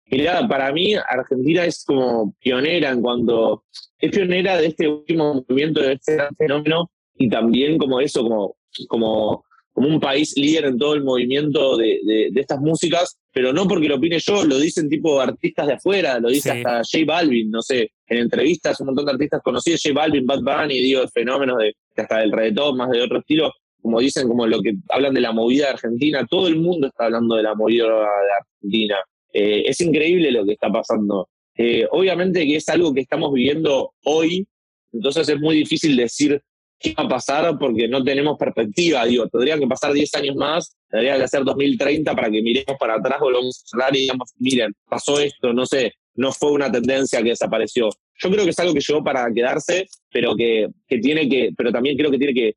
Mirá, 0.07 0.45
para 0.45 0.73
mí 0.73 0.95
Argentina 0.95 1.63
es 1.63 1.85
como 1.85 2.35
pionera 2.41 2.89
en 2.89 3.01
cuanto 3.01 3.63
es 3.99 4.11
pionera 4.11 4.57
de 4.57 4.67
este 4.67 4.85
último 4.85 5.45
movimiento, 5.47 5.79
de 5.79 5.93
este 5.93 6.15
gran 6.15 6.35
fenómeno 6.35 6.91
y 7.15 7.29
también 7.29 7.77
como 7.77 8.01
eso, 8.01 8.21
como, 8.21 8.57
como, 8.89 9.45
un 9.75 10.01
país 10.01 10.35
líder 10.35 10.65
en 10.65 10.77
todo 10.77 10.95
el 10.95 11.05
movimiento 11.05 11.77
de 11.77 12.33
estas 12.35 12.59
músicas, 12.59 13.17
pero 13.33 13.51
no 13.51 13.67
porque 13.67 13.87
lo 13.87 13.95
opine 13.95 14.19
yo, 14.19 14.45
lo 14.45 14.59
dicen 14.59 14.87
tipo 14.87 15.19
artistas 15.19 15.67
de 15.67 15.73
afuera, 15.73 16.19
lo 16.19 16.29
dice 16.29 16.51
Sí. 16.51 16.57
hasta 16.57 16.81
J 16.83 17.05
Balvin, 17.05 17.49
no 17.49 17.61
sé, 17.61 17.91
en 18.07 18.17
entrevistas 18.19 18.79
un 18.79 18.87
montón 18.87 19.05
de 19.05 19.11
artistas 19.13 19.41
conocidos, 19.43 19.81
J 19.83 19.93
Balvin, 19.93 20.25
Bad 20.25 20.41
Bunny, 20.41 20.79
digo, 20.79 21.07
fenómenos 21.07 21.57
de, 21.57 21.75
hasta 21.97 22.19
del 22.19 22.31
reggaetón, 22.31 22.77
más 22.77 22.91
de 22.91 23.01
otro 23.01 23.19
estilo, 23.19 23.51
como 23.81 23.99
dicen, 23.99 24.27
como 24.27 24.45
lo 24.47 24.61
que 24.61 24.75
hablan 24.89 25.13
de 25.13 25.21
la 25.21 25.31
movida 25.31 25.65
de 25.65 25.71
Argentina, 25.71 26.25
todo 26.29 26.47
el 26.47 26.57
mundo 26.57 26.87
está 26.87 27.05
hablando 27.05 27.35
de 27.35 27.43
la 27.43 27.55
movida 27.55 27.85
de 27.85 28.05
Argentina. 28.39 28.97
Eh, 29.33 29.63
es 29.65 29.81
increíble 29.81 30.31
lo 30.31 30.45
que 30.45 30.53
está 30.53 30.71
pasando. 30.71 31.27
Eh, 31.57 31.85
obviamente 31.91 32.45
que 32.45 32.55
es 32.55 32.69
algo 32.69 32.93
que 32.93 33.01
estamos 33.01 33.33
viviendo 33.33 33.93
hoy, 34.05 34.47
entonces 34.91 35.27
es 35.27 35.39
muy 35.39 35.55
difícil 35.55 35.97
decir 35.97 36.41
qué 36.83 36.93
va 36.93 37.05
a 37.05 37.07
pasar 37.07 37.57
porque 37.57 37.87
no 37.87 38.03
tenemos 38.03 38.37
perspectiva. 38.37 39.05
Digo, 39.05 39.27
tendrían 39.29 39.59
que 39.59 39.67
pasar 39.67 39.93
10 39.93 40.13
años 40.15 40.35
más, 40.35 40.75
tendría 40.89 41.17
que 41.17 41.27
ser 41.27 41.43
2030 41.43 42.13
para 42.13 42.29
que 42.29 42.41
miremos 42.41 42.75
para 42.79 42.95
atrás, 42.95 43.19
volvamos 43.19 43.63
a 43.71 43.75
hablar 43.75 43.95
y 43.95 44.01
digamos, 44.01 44.31
miren, 44.37 44.73
pasó 44.87 45.19
esto, 45.19 45.53
no 45.53 45.65
sé, 45.65 45.93
no 46.15 46.31
fue 46.31 46.51
una 46.51 46.71
tendencia 46.71 47.23
que 47.23 47.29
desapareció. 47.29 47.89
Yo 48.19 48.29
creo 48.29 48.43
que 48.43 48.51
es 48.51 48.59
algo 48.59 48.73
que 48.73 48.81
llegó 48.87 49.03
para 49.03 49.31
quedarse, 49.33 49.87
pero 50.11 50.35
que, 50.35 50.67
que 50.87 50.97
tiene 50.99 51.27
que, 51.27 51.51
pero 51.57 51.71
también 51.71 51.97
creo 51.97 52.11
que 52.11 52.17
tiene 52.19 52.33
que, 52.33 52.53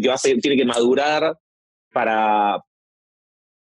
que 0.00 0.08
va 0.08 0.14
a 0.14 0.18
ser- 0.18 0.38
tiene 0.40 0.56
que 0.56 0.64
madurar 0.64 1.36
para, 1.92 2.60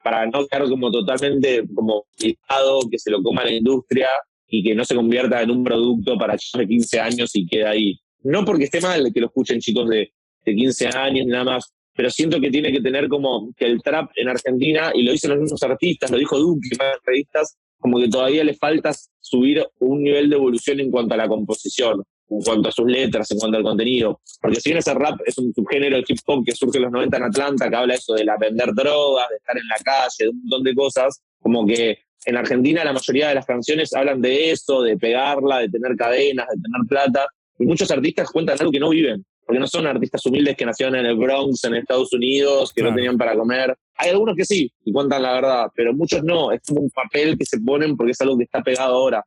para 0.02 0.26
no 0.26 0.46
quedar 0.46 0.68
como 0.68 0.90
totalmente 0.90 1.64
como 1.74 2.04
que 2.18 2.98
se 2.98 3.10
lo 3.10 3.22
coma 3.22 3.44
la 3.44 3.52
industria 3.52 4.08
y 4.48 4.62
que 4.62 4.74
no 4.74 4.84
se 4.84 4.94
convierta 4.94 5.40
en 5.40 5.50
un 5.50 5.64
producto 5.64 6.18
para 6.18 6.36
chicos 6.36 6.60
de 6.60 6.68
15 6.68 7.00
años 7.00 7.30
y 7.34 7.46
quede 7.46 7.66
ahí. 7.66 7.98
No 8.24 8.44
porque 8.44 8.64
esté 8.64 8.80
mal 8.80 9.10
que 9.12 9.20
lo 9.20 9.26
escuchen 9.26 9.60
chicos 9.60 9.88
de, 9.88 10.12
de 10.44 10.54
15 10.54 10.88
años, 10.88 11.26
nada 11.26 11.44
más, 11.44 11.72
pero 11.94 12.10
siento 12.10 12.40
que 12.40 12.50
tiene 12.50 12.72
que 12.72 12.80
tener 12.80 13.08
como 13.08 13.52
que 13.56 13.66
el 13.66 13.82
trap 13.82 14.10
en 14.16 14.28
Argentina, 14.28 14.92
y 14.94 15.02
lo 15.02 15.12
dicen 15.12 15.30
los 15.30 15.40
mismos 15.40 15.62
artistas, 15.62 16.10
lo 16.10 16.18
dijo 16.18 16.38
Duque 16.38 16.68
en 16.72 16.78
varias 16.78 17.00
revistas, 17.04 17.58
como 17.78 17.98
que 17.98 18.08
todavía 18.08 18.44
le 18.44 18.54
falta 18.54 18.92
subir 19.20 19.66
un 19.80 20.02
nivel 20.02 20.30
de 20.30 20.36
evolución 20.36 20.80
en 20.80 20.90
cuanto 20.90 21.14
a 21.14 21.16
la 21.16 21.28
composición, 21.28 22.02
en 22.30 22.40
cuanto 22.40 22.68
a 22.68 22.72
sus 22.72 22.86
letras, 22.86 23.30
en 23.32 23.38
cuanto 23.38 23.58
al 23.58 23.64
contenido. 23.64 24.20
Porque 24.40 24.60
si 24.60 24.70
bien 24.70 24.78
ese 24.78 24.94
rap 24.94 25.20
es 25.26 25.36
un 25.38 25.52
subgénero 25.52 25.96
de 25.96 26.04
hip 26.06 26.18
hop 26.26 26.44
que 26.46 26.52
surge 26.52 26.78
en 26.78 26.84
los 26.84 26.92
90 26.92 27.16
en 27.16 27.22
Atlanta, 27.24 27.68
que 27.68 27.76
habla 27.76 27.94
eso 27.94 28.14
de 28.14 28.24
la 28.24 28.36
vender 28.38 28.72
drogas, 28.72 29.28
de 29.28 29.36
estar 29.36 29.56
en 29.56 29.68
la 29.68 29.76
calle, 29.84 30.16
de 30.18 30.28
un 30.28 30.38
montón 30.42 30.62
de 30.62 30.74
cosas, 30.74 31.22
como 31.40 31.66
que 31.66 31.98
en 32.24 32.36
Argentina 32.36 32.84
la 32.84 32.92
mayoría 32.92 33.28
de 33.28 33.34
las 33.34 33.46
canciones 33.46 33.92
hablan 33.94 34.22
de 34.22 34.52
eso, 34.52 34.82
de 34.82 34.96
pegarla, 34.96 35.58
de 35.58 35.68
tener 35.68 35.96
cadenas, 35.96 36.46
de 36.48 36.62
tener 36.62 36.88
plata, 36.88 37.26
muchos 37.66 37.90
artistas 37.90 38.30
cuentan 38.30 38.56
algo 38.58 38.72
que 38.72 38.80
no 38.80 38.90
viven, 38.90 39.24
porque 39.44 39.58
no 39.60 39.66
son 39.66 39.86
artistas 39.86 40.24
humildes 40.26 40.56
que 40.56 40.64
nacieron 40.66 40.96
en 40.96 41.06
el 41.06 41.16
Bronx, 41.16 41.64
en 41.64 41.74
Estados 41.74 42.12
Unidos, 42.12 42.72
que 42.72 42.80
Claro. 42.80 42.90
no 42.92 42.96
tenían 42.96 43.18
para 43.18 43.36
comer. 43.36 43.76
Hay 43.96 44.10
algunos 44.10 44.36
que 44.36 44.44
sí, 44.44 44.72
y 44.84 44.92
cuentan 44.92 45.22
la 45.22 45.32
verdad, 45.34 45.66
pero 45.74 45.92
muchos 45.94 46.22
no, 46.24 46.52
es 46.52 46.60
como 46.66 46.80
un 46.80 46.90
papel 46.90 47.36
que 47.38 47.44
se 47.44 47.60
ponen 47.60 47.96
porque 47.96 48.12
es 48.12 48.20
algo 48.20 48.36
que 48.36 48.44
está 48.44 48.62
pegado 48.62 48.94
ahora. 48.94 49.24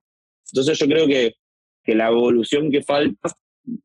Entonces 0.52 0.78
yo 0.78 0.88
creo 0.88 1.08
que, 1.08 1.34
que 1.84 1.96
la 1.96 2.08
evolución 2.08 2.72
que 2.72 2.82
falta 2.82 3.30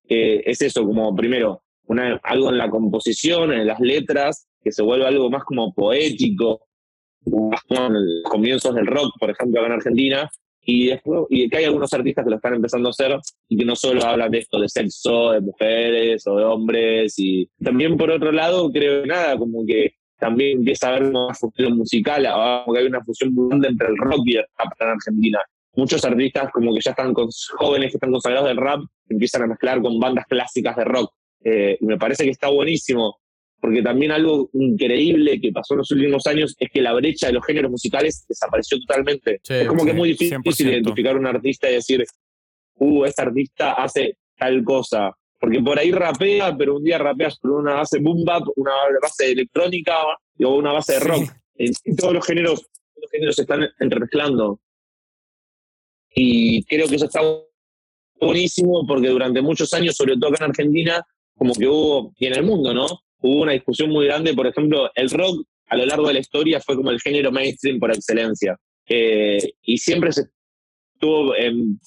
eh, 0.08 0.42
es 0.44 0.60
eso, 0.62 0.84
como 0.84 1.14
primero, 1.14 1.62
una, 1.86 2.20
algo 2.22 2.50
en 2.50 2.58
la 2.58 2.70
composición, 2.70 3.52
en 3.52 3.66
las 3.66 3.80
letras, 3.80 4.46
que 4.62 4.72
se 4.72 4.82
vuelva 4.82 5.08
algo 5.08 5.30
más 5.30 5.44
como 5.44 5.72
poético, 5.72 6.66
más 7.26 7.62
como 7.64 7.86
en 7.86 7.94
los 7.94 8.22
comienzos 8.24 8.74
del 8.74 8.86
rock, 8.86 9.12
por 9.18 9.30
ejemplo, 9.30 9.60
acá 9.60 9.66
en 9.68 9.72
Argentina, 9.74 10.30
y 10.62 10.88
después 10.88 11.22
y 11.30 11.48
que 11.48 11.56
hay 11.58 11.64
algunos 11.64 11.92
artistas 11.92 12.24
que 12.24 12.30
lo 12.30 12.36
están 12.36 12.54
empezando 12.54 12.88
a 12.88 12.90
hacer 12.90 13.18
y 13.48 13.56
que 13.56 13.64
no 13.64 13.74
solo 13.74 14.04
hablan 14.04 14.30
de 14.30 14.38
esto 14.38 14.60
de 14.60 14.68
sexo, 14.68 15.32
de 15.32 15.40
mujeres 15.40 16.26
o 16.26 16.36
de 16.36 16.44
hombres, 16.44 17.14
y 17.18 17.48
también 17.62 17.96
por 17.96 18.10
otro 18.10 18.32
lado, 18.32 18.70
creo 18.70 19.02
que 19.02 19.08
nada, 19.08 19.36
como 19.36 19.64
que 19.66 19.94
también 20.18 20.58
empieza 20.58 20.88
a 20.88 20.96
haber 20.96 21.10
una 21.10 21.34
fusión 21.34 21.76
musical, 21.76 22.26
ahora 22.26 22.62
como 22.64 22.74
que 22.74 22.80
hay 22.80 22.86
una 22.86 23.02
fusión 23.02 23.34
muy 23.34 23.66
entre 23.66 23.88
el 23.88 23.96
rock 23.96 24.22
y 24.26 24.36
el 24.36 24.44
rap 24.56 24.72
en 24.78 24.88
Argentina. 24.88 25.40
Muchos 25.74 26.04
artistas 26.04 26.50
como 26.52 26.74
que 26.74 26.80
ya 26.84 26.90
están 26.90 27.14
con 27.14 27.28
jóvenes 27.56 27.90
que 27.90 27.96
están 27.96 28.12
consagrados 28.12 28.48
del 28.48 28.58
rap, 28.58 28.80
empiezan 29.08 29.42
a 29.42 29.46
mezclar 29.46 29.80
con 29.80 29.98
bandas 29.98 30.26
clásicas 30.26 30.76
de 30.76 30.84
rock. 30.84 31.12
Eh, 31.42 31.78
y 31.80 31.86
me 31.86 31.96
parece 31.96 32.24
que 32.24 32.30
está 32.30 32.48
buenísimo, 32.48 33.18
porque 33.60 33.82
también 33.82 34.10
algo 34.12 34.48
increíble 34.54 35.40
que 35.40 35.52
pasó 35.52 35.74
en 35.74 35.78
los 35.78 35.90
últimos 35.90 36.26
años 36.26 36.56
es 36.58 36.70
que 36.70 36.80
la 36.80 36.92
brecha 36.94 37.26
de 37.26 37.34
los 37.34 37.44
géneros 37.44 37.70
musicales 37.70 38.24
desapareció 38.28 38.78
totalmente. 38.80 39.40
Sí, 39.42 39.54
es 39.54 39.68
como 39.68 39.84
que 39.84 39.90
es 39.90 39.94
sí, 39.94 39.98
muy 39.98 40.08
difícil 40.10 40.38
100%. 40.38 40.70
identificar 40.72 41.16
un 41.16 41.26
artista 41.26 41.70
y 41.70 41.74
decir, 41.74 42.04
uh, 42.76 43.04
este 43.04 43.22
artista 43.22 43.72
hace 43.72 44.16
tal 44.36 44.64
cosa. 44.64 45.14
Porque 45.38 45.60
por 45.60 45.78
ahí 45.78 45.90
rapea, 45.90 46.56
pero 46.56 46.76
un 46.76 46.84
día 46.84 46.98
rapeas 46.98 47.38
por 47.38 47.52
una 47.52 47.74
base 47.74 47.98
boom 47.98 48.24
bap, 48.24 48.42
una 48.56 48.72
base 49.00 49.32
electrónica 49.32 49.96
o 50.44 50.54
una 50.54 50.72
base 50.72 50.94
de 50.94 51.00
Sí. 51.00 51.06
rock. 51.08 51.30
En 51.56 51.96
todos 51.96 52.14
los 52.14 52.26
géneros, 52.26 52.66
los 52.96 53.10
géneros 53.10 53.36
se 53.36 53.42
están 53.42 53.68
entremezclando. 53.78 54.60
Y 56.14 56.64
creo 56.64 56.88
que 56.88 56.96
eso 56.96 57.06
está 57.06 57.20
buenísimo 58.20 58.86
porque 58.86 59.08
durante 59.08 59.40
muchos 59.42 59.72
años, 59.74 59.94
sobre 59.96 60.14
todo 60.16 60.30
acá 60.30 60.44
en 60.44 60.50
Argentina, 60.50 61.06
como 61.36 61.54
que 61.54 61.66
hubo, 61.66 62.12
y 62.18 62.26
en 62.26 62.34
el 62.34 62.42
mundo, 62.44 62.74
¿no? 62.74 62.86
Hubo 63.20 63.42
una 63.42 63.52
discusión 63.52 63.90
muy 63.90 64.06
grande, 64.06 64.34
por 64.34 64.46
ejemplo, 64.46 64.90
el 64.94 65.10
rock 65.10 65.44
a 65.66 65.76
lo 65.76 65.86
largo 65.86 66.08
de 66.08 66.14
la 66.14 66.20
historia 66.20 66.60
fue 66.60 66.76
como 66.76 66.90
el 66.90 67.00
género 67.00 67.30
mainstream 67.30 67.78
por 67.78 67.90
excelencia. 67.90 68.56
Eh, 68.88 69.52
y 69.62 69.78
siempre 69.78 70.12
se 70.12 70.24
estuvo 70.94 71.34
en, 71.36 71.78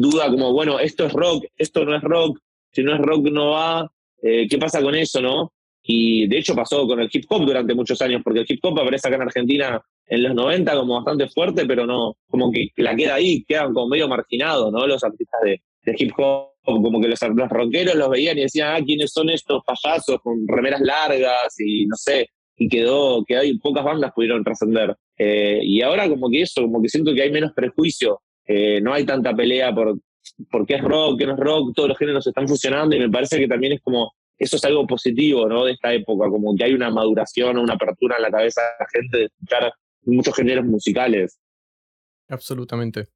duda 0.00 0.28
como, 0.30 0.52
bueno, 0.52 0.78
esto 0.80 1.06
es 1.06 1.12
rock, 1.12 1.44
esto 1.56 1.84
no 1.84 1.96
es 1.96 2.02
rock, 2.02 2.38
si 2.72 2.82
no 2.82 2.94
es 2.94 3.00
rock 3.00 3.26
no 3.30 3.50
va, 3.50 3.90
eh, 4.20 4.48
¿qué 4.48 4.58
pasa 4.58 4.82
con 4.82 4.94
eso, 4.94 5.20
no? 5.20 5.52
Y 5.84 6.26
de 6.26 6.38
hecho 6.38 6.54
pasó 6.54 6.86
con 6.86 7.00
el 7.00 7.08
hip 7.12 7.24
hop 7.28 7.44
durante 7.44 7.74
muchos 7.74 8.00
años, 8.02 8.20
porque 8.24 8.40
el 8.40 8.46
hip 8.48 8.64
hop 8.64 8.80
aparece 8.80 9.08
acá 9.08 9.16
en 9.16 9.22
Argentina 9.22 9.80
en 10.06 10.22
los 10.22 10.34
90 10.34 10.76
como 10.76 10.96
bastante 10.96 11.28
fuerte, 11.28 11.64
pero 11.66 11.86
no, 11.86 12.16
como 12.28 12.50
que 12.50 12.68
la 12.76 12.96
queda 12.96 13.14
ahí, 13.14 13.44
quedan 13.44 13.72
como 13.72 13.88
medio 13.88 14.08
marginados, 14.08 14.72
¿no? 14.72 14.86
Los 14.86 15.02
artistas 15.04 15.40
de 15.42 15.60
hip 15.98 16.12
hop, 16.16 16.51
como 16.62 17.00
que 17.00 17.08
los, 17.08 17.20
los 17.34 17.48
rockeros 17.48 17.94
los 17.94 18.08
veían 18.08 18.38
y 18.38 18.42
decían, 18.42 18.74
ah, 18.74 18.84
¿quiénes 18.84 19.12
son 19.12 19.30
estos 19.30 19.62
payasos 19.64 20.20
con 20.20 20.46
remeras 20.46 20.80
largas? 20.80 21.54
Y 21.58 21.86
no 21.86 21.96
sé, 21.96 22.28
y 22.56 22.68
quedó, 22.68 23.24
que 23.24 23.36
hay 23.36 23.58
pocas 23.58 23.84
bandas 23.84 24.12
pudieron 24.14 24.44
trascender. 24.44 24.96
Eh, 25.18 25.60
y 25.62 25.82
ahora 25.82 26.08
como 26.08 26.30
que 26.30 26.42
eso, 26.42 26.62
como 26.62 26.80
que 26.80 26.88
siento 26.88 27.14
que 27.14 27.22
hay 27.22 27.32
menos 27.32 27.52
prejuicio, 27.52 28.20
eh, 28.46 28.80
no 28.80 28.92
hay 28.92 29.04
tanta 29.04 29.34
pelea 29.34 29.74
por, 29.74 29.98
por 30.50 30.66
qué 30.66 30.74
es 30.74 30.82
rock, 30.82 31.18
qué 31.18 31.26
no 31.26 31.34
es 31.34 31.40
rock, 31.40 31.74
todos 31.74 31.88
los 31.88 31.98
géneros 31.98 32.24
se 32.24 32.30
están 32.30 32.48
fusionando 32.48 32.94
y 32.94 33.00
me 33.00 33.10
parece 33.10 33.38
que 33.38 33.48
también 33.48 33.74
es 33.74 33.80
como, 33.82 34.12
eso 34.38 34.56
es 34.56 34.64
algo 34.64 34.86
positivo, 34.86 35.48
¿no? 35.48 35.64
De 35.64 35.72
esta 35.72 35.92
época, 35.92 36.28
como 36.28 36.54
que 36.56 36.64
hay 36.64 36.74
una 36.74 36.90
maduración, 36.90 37.58
una 37.58 37.74
apertura 37.74 38.16
en 38.16 38.22
la 38.22 38.30
cabeza 38.30 38.60
de 38.60 38.84
la 38.84 38.86
gente 38.90 39.18
de 39.18 39.24
escuchar 39.24 39.72
muchos 40.04 40.34
géneros 40.34 40.64
musicales. 40.64 41.38
Absolutamente. 42.28 43.08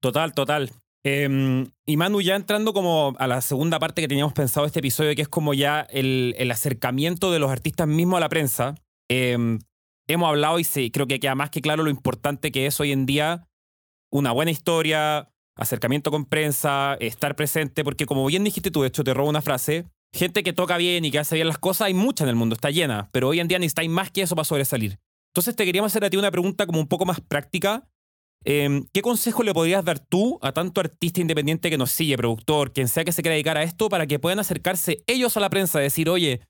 Total, 0.00 0.32
total. 0.32 0.70
Eh, 1.04 1.66
y 1.86 1.96
Manu, 1.96 2.20
ya 2.20 2.36
entrando 2.36 2.72
como 2.72 3.14
a 3.18 3.26
la 3.26 3.40
segunda 3.40 3.78
parte 3.78 4.02
que 4.02 4.08
teníamos 4.08 4.34
pensado 4.34 4.66
este 4.66 4.80
episodio, 4.80 5.14
que 5.14 5.22
es 5.22 5.28
como 5.28 5.54
ya 5.54 5.80
el, 5.90 6.50
acercamiento 6.50 7.32
de 7.32 7.38
los 7.38 7.50
artistas 7.50 7.88
mismos 7.88 8.18
a 8.18 8.20
la 8.20 8.28
prensa, 8.28 8.74
eh, 9.08 9.58
hemos 10.06 10.28
hablado 10.28 10.58
y 10.58 10.64
sí, 10.64 10.90
creo 10.90 11.06
que 11.06 11.20
queda 11.20 11.34
más 11.34 11.50
que 11.50 11.62
claro 11.62 11.82
lo 11.82 11.90
importante 11.90 12.52
que 12.52 12.66
es 12.66 12.78
hoy 12.80 12.92
en 12.92 13.06
día 13.06 13.46
una 14.10 14.32
buena 14.32 14.50
historia, 14.50 15.30
acercamiento 15.56 16.10
con 16.10 16.24
prensa, 16.24 16.96
estar 17.00 17.36
presente, 17.36 17.84
porque 17.84 18.06
como 18.06 18.26
bien 18.26 18.44
dijiste 18.44 18.70
tú, 18.70 18.82
de 18.82 18.88
hecho 18.88 19.04
te 19.04 19.14
robo 19.14 19.28
una 19.28 19.42
frase, 19.42 19.86
gente 20.12 20.42
que 20.42 20.52
toca 20.52 20.76
bien 20.76 21.04
y 21.04 21.10
que 21.10 21.18
hace 21.18 21.36
bien 21.36 21.46
las 21.46 21.58
cosas, 21.58 21.86
hay 21.86 21.94
mucha 21.94 22.24
en 22.24 22.30
el 22.30 22.36
mundo, 22.36 22.54
está 22.54 22.70
llena, 22.70 23.08
pero 23.12 23.28
hoy 23.28 23.40
en 23.40 23.48
día 23.48 23.58
necesitáis 23.58 23.90
más 23.90 24.10
que 24.10 24.22
eso 24.22 24.34
para 24.34 24.44
sobresalir. 24.44 24.98
Entonces 25.32 25.54
te 25.54 25.64
queríamos 25.64 25.92
hacer 25.92 26.04
a 26.04 26.10
ti 26.10 26.16
una 26.16 26.30
pregunta 26.30 26.66
como 26.66 26.80
un 26.80 26.88
poco 26.88 27.06
más 27.06 27.20
práctica. 27.20 27.88
Em, 28.44 28.86
¿Qué 28.92 29.02
consejo 29.02 29.42
le 29.42 29.52
podrías 29.52 29.84
dar 29.84 29.98
tú 29.98 30.38
a 30.40 30.52
tanto 30.52 30.80
artista 30.80 31.20
independiente 31.20 31.68
que 31.68 31.76
nos 31.76 31.90
sigue, 31.90 32.16
productor, 32.16 32.72
quien 32.72 32.88
sea 32.88 33.04
que 33.04 33.12
se 33.12 33.22
quiera 33.22 33.34
dedicar 33.34 33.58
a 33.58 33.62
esto, 33.62 33.88
para 33.88 34.06
que 34.06 34.18
puedan 34.18 34.38
acercarse 34.38 35.02
ellos 35.06 35.36
a 35.36 35.40
la 35.40 35.50
prensa, 35.50 35.78
decir, 35.78 36.08
oye, 36.08 36.40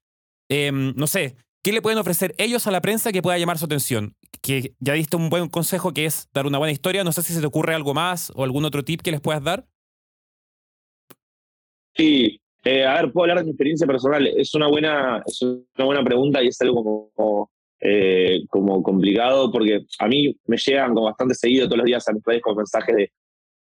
em, 0.48 0.94
no 0.96 1.06
sé, 1.06 1.36
¿qué 1.64 1.72
le 1.72 1.82
pueden 1.82 1.98
ofrecer 1.98 2.34
ellos 2.38 2.66
a 2.66 2.70
la 2.70 2.80
prensa 2.80 3.10
que 3.10 3.22
pueda 3.22 3.38
llamar 3.38 3.58
su 3.58 3.64
atención? 3.64 4.14
Que 4.40 4.74
ya 4.78 4.94
diste 4.94 5.16
un 5.16 5.30
buen 5.30 5.48
consejo 5.48 5.92
que 5.92 6.06
es 6.06 6.28
dar 6.32 6.46
una 6.46 6.58
buena 6.58 6.72
historia, 6.72 7.02
no 7.02 7.12
sé 7.12 7.22
si 7.22 7.32
se 7.32 7.40
te 7.40 7.46
ocurre 7.46 7.74
algo 7.74 7.92
más 7.92 8.32
o 8.36 8.44
algún 8.44 8.64
otro 8.64 8.84
tip 8.84 9.02
que 9.02 9.10
les 9.10 9.20
puedas 9.20 9.42
dar. 9.42 9.66
Sí, 11.96 12.40
eh, 12.64 12.86
a 12.86 13.02
ver, 13.02 13.12
puedo 13.12 13.24
hablar 13.24 13.38
de 13.38 13.44
mi 13.44 13.50
experiencia 13.50 13.86
personal. 13.86 14.26
Es 14.26 14.54
una 14.54 14.68
buena, 14.68 15.22
es 15.26 15.42
una 15.42 15.84
buena 15.84 16.04
pregunta 16.04 16.42
y 16.42 16.48
es 16.48 16.60
algo 16.60 17.10
como, 17.16 17.50
eh, 17.80 18.42
como 18.48 18.82
complicado 18.82 19.50
porque 19.50 19.86
a 19.98 20.08
mí 20.08 20.36
me 20.46 20.56
llegan 20.56 20.94
como 20.94 21.06
bastante 21.06 21.34
seguido 21.34 21.66
todos 21.66 21.78
los 21.78 21.86
días 21.86 22.06
a 22.08 22.12
mis 22.12 22.22
redes 22.24 22.42
con 22.42 22.56
mensajes 22.56 22.94
de, 22.94 23.12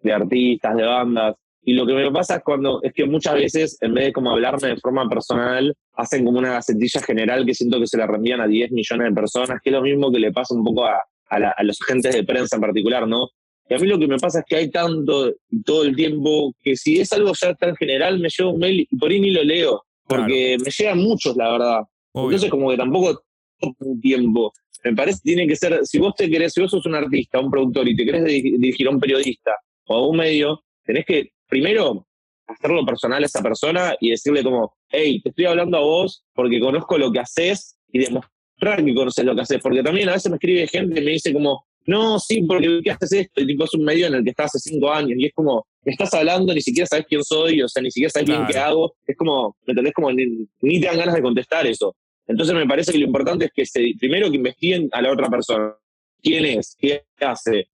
de 0.01 0.13
artistas, 0.13 0.75
de 0.75 0.83
bandas. 0.83 1.35
Y 1.63 1.73
lo 1.73 1.85
que 1.85 1.93
me 1.93 2.09
pasa 2.11 2.37
es 2.37 2.43
cuando 2.43 2.81
es 2.81 2.93
que 2.93 3.05
muchas 3.05 3.33
veces, 3.33 3.77
en 3.81 3.93
vez 3.93 4.05
de 4.05 4.13
como 4.13 4.31
hablarme 4.31 4.69
de 4.69 4.77
forma 4.77 5.09
personal, 5.09 5.75
hacen 5.93 6.23
como 6.23 6.39
una 6.39 6.53
gacetilla 6.53 7.01
general 7.01 7.45
que 7.45 7.53
siento 7.53 7.79
que 7.79 7.87
se 7.87 7.97
la 7.97 8.07
reenvían 8.07 8.39
a 8.39 8.47
10 8.47 8.71
millones 8.71 9.09
de 9.09 9.13
personas, 9.13 9.59
que 9.61 9.69
es 9.69 9.73
lo 9.73 9.81
mismo 9.81 10.09
que 10.09 10.19
le 10.19 10.31
pasa 10.31 10.55
un 10.55 10.63
poco 10.63 10.85
a, 10.85 11.03
a 11.29 11.63
los 11.63 11.81
agentes 11.81 12.15
de 12.15 12.23
prensa 12.23 12.55
en 12.55 12.61
particular, 12.61 13.05
¿no? 13.05 13.27
Y 13.69 13.73
a 13.73 13.77
mí 13.79 13.87
lo 13.87 13.99
que 13.99 14.07
me 14.07 14.17
pasa 14.17 14.39
es 14.39 14.45
que 14.47 14.55
hay 14.55 14.71
tanto 14.71 15.33
todo 15.65 15.83
el 15.83 15.95
tiempo 15.95 16.53
que 16.63 16.77
si 16.77 17.01
es 17.01 17.11
algo 17.11 17.33
ya 17.33 17.53
tan 17.53 17.75
general, 17.75 18.19
me 18.19 18.29
llega 18.29 18.49
un 18.49 18.59
mail 18.59 18.87
y 18.89 18.97
por 18.97 19.11
ahí 19.11 19.19
ni 19.19 19.31
lo 19.31 19.43
leo, 19.43 19.83
porque 20.07 20.57
me 20.63 20.71
llegan 20.71 20.99
muchos, 20.99 21.35
la 21.35 21.51
verdad. 21.51 21.79
Entonces, 22.13 22.49
como 22.49 22.69
que 22.69 22.77
tampoco 22.77 23.23
un 23.61 24.01
tiempo. 24.01 24.53
Me 24.83 24.95
parece 24.95 25.19
que 25.23 25.33
tiene 25.33 25.47
que 25.47 25.55
ser, 25.55 25.85
si 25.85 25.99
vos 25.99 26.13
te 26.15 26.29
querés, 26.29 26.53
si 26.53 26.61
vos 26.61 26.71
sos 26.71 26.85
un 26.85 26.95
artista, 26.95 27.39
un 27.39 27.51
productor 27.51 27.87
y 27.87 27.95
te 27.95 28.05
querés 28.05 28.23
dirigir 28.25 28.87
a 28.87 28.91
un 28.91 28.99
periodista 28.99 29.55
o 29.87 29.95
a 29.95 30.07
un 30.07 30.17
medio, 30.17 30.63
tenés 30.85 31.05
que 31.05 31.31
primero 31.47 32.05
hacerlo 32.47 32.85
personal 32.85 33.23
a 33.23 33.25
esa 33.25 33.41
persona 33.41 33.95
y 33.99 34.11
decirle 34.11 34.43
como, 34.43 34.73
hey, 34.89 35.19
te 35.21 35.29
estoy 35.29 35.45
hablando 35.45 35.77
a 35.77 35.81
vos 35.81 36.23
porque 36.33 36.59
conozco 36.59 36.97
lo 36.97 37.11
que 37.11 37.19
haces 37.19 37.77
y 37.91 37.99
demostrar 37.99 38.83
que 38.83 38.93
conoces 38.93 39.25
lo 39.25 39.35
que 39.35 39.41
haces. 39.41 39.59
Porque 39.61 39.83
también 39.83 40.09
a 40.09 40.13
veces 40.13 40.29
me 40.29 40.37
escribe 40.37 40.67
gente 40.67 40.99
y 40.99 41.03
me 41.03 41.11
dice 41.11 41.33
como, 41.33 41.65
no, 41.85 42.19
sí, 42.19 42.43
porque 42.43 42.81
¿qué 42.83 42.91
haces 42.91 43.11
esto? 43.13 43.41
Y 43.41 43.47
tipo, 43.47 43.63
es 43.63 43.73
un 43.73 43.83
medio 43.83 44.07
en 44.07 44.15
el 44.15 44.23
que 44.23 44.31
estás 44.31 44.53
hace 44.53 44.69
cinco 44.69 44.91
años 44.91 45.17
y 45.17 45.25
es 45.25 45.33
como, 45.33 45.65
me 45.83 45.93
estás 45.93 46.13
hablando, 46.13 46.53
ni 46.53 46.61
siquiera 46.61 46.85
sabes 46.85 47.05
quién 47.07 47.23
soy, 47.23 47.61
o 47.61 47.69
sea, 47.69 47.81
ni 47.81 47.91
siquiera 47.91 48.11
sabes 48.11 48.27
bien 48.27 48.45
qué 48.45 48.57
hago. 48.57 48.93
Es 49.05 49.15
como, 49.15 49.55
¿me 49.65 49.71
entendés? 49.71 49.93
Como 49.93 50.11
ni, 50.11 50.47
te 50.61 50.85
dan 50.85 50.97
ganas 50.97 51.15
de 51.15 51.21
contestar 51.21 51.65
eso. 51.65 51.95
Entonces 52.27 52.55
me 52.55 52.67
parece 52.67 52.91
que 52.91 52.99
lo 52.99 53.05
importante 53.05 53.45
es 53.45 53.51
que 53.53 53.65
se, 53.65 53.93
primero 53.99 54.29
que 54.29 54.35
investiguen 54.37 54.89
a 54.91 55.01
la 55.01 55.11
otra 55.11 55.29
persona. 55.29 55.75
¿Quién 56.21 56.45
es? 56.45 56.75
¿Qué 56.77 57.03
hace? 57.21 57.69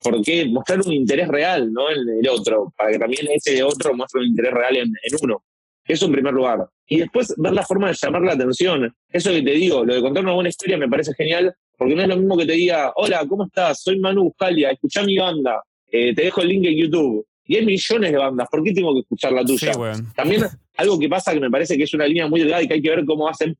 ¿Por 0.00 0.22
qué? 0.22 0.46
Mostrar 0.46 0.80
un 0.80 0.92
interés 0.92 1.28
real, 1.28 1.72
¿no? 1.72 1.90
En 1.90 2.08
el 2.08 2.28
otro, 2.28 2.72
para 2.76 2.92
que 2.92 2.98
también 2.98 3.26
ese 3.32 3.62
otro 3.62 3.94
muestre 3.94 4.20
un 4.20 4.28
interés 4.28 4.52
real 4.52 4.76
en, 4.76 4.86
en 5.02 5.18
uno. 5.22 5.44
Eso 5.84 6.06
en 6.06 6.12
primer 6.12 6.34
lugar. 6.34 6.68
Y 6.86 6.98
después 6.98 7.34
ver 7.36 7.52
la 7.52 7.64
forma 7.64 7.88
de 7.88 7.96
llamar 8.00 8.22
la 8.22 8.32
atención. 8.32 8.94
Eso 9.10 9.30
que 9.30 9.42
te 9.42 9.52
digo, 9.52 9.84
lo 9.84 9.94
de 9.94 10.00
contar 10.00 10.22
una 10.22 10.32
buena 10.32 10.48
historia 10.48 10.76
me 10.76 10.88
parece 10.88 11.14
genial, 11.14 11.54
porque 11.76 11.94
no 11.94 12.02
es 12.02 12.08
lo 12.08 12.16
mismo 12.16 12.36
que 12.36 12.46
te 12.46 12.52
diga, 12.52 12.92
hola, 12.96 13.24
¿cómo 13.26 13.44
estás? 13.44 13.82
Soy 13.82 13.98
Manu 13.98 14.24
Buscalia, 14.24 14.70
escuchá 14.70 15.02
mi 15.02 15.16
banda, 15.16 15.62
eh, 15.90 16.14
te 16.14 16.22
dejo 16.22 16.42
el 16.42 16.48
link 16.48 16.66
en 16.66 16.76
YouTube. 16.76 17.26
Y 17.46 17.56
hay 17.56 17.64
millones 17.64 18.12
de 18.12 18.18
bandas, 18.18 18.48
¿por 18.50 18.62
qué 18.62 18.74
tengo 18.74 18.92
que 18.92 19.00
escuchar 19.00 19.32
la 19.32 19.42
tuya? 19.42 19.72
También 20.14 20.42
algo 20.76 20.98
que 20.98 21.08
pasa 21.08 21.32
que 21.32 21.40
me 21.40 21.50
parece 21.50 21.78
que 21.78 21.84
es 21.84 21.94
una 21.94 22.06
línea 22.06 22.26
muy 22.26 22.40
delgada 22.40 22.62
y 22.62 22.68
que 22.68 22.74
hay 22.74 22.82
que 22.82 22.90
ver 22.90 23.04
cómo 23.06 23.26
hacen. 23.26 23.56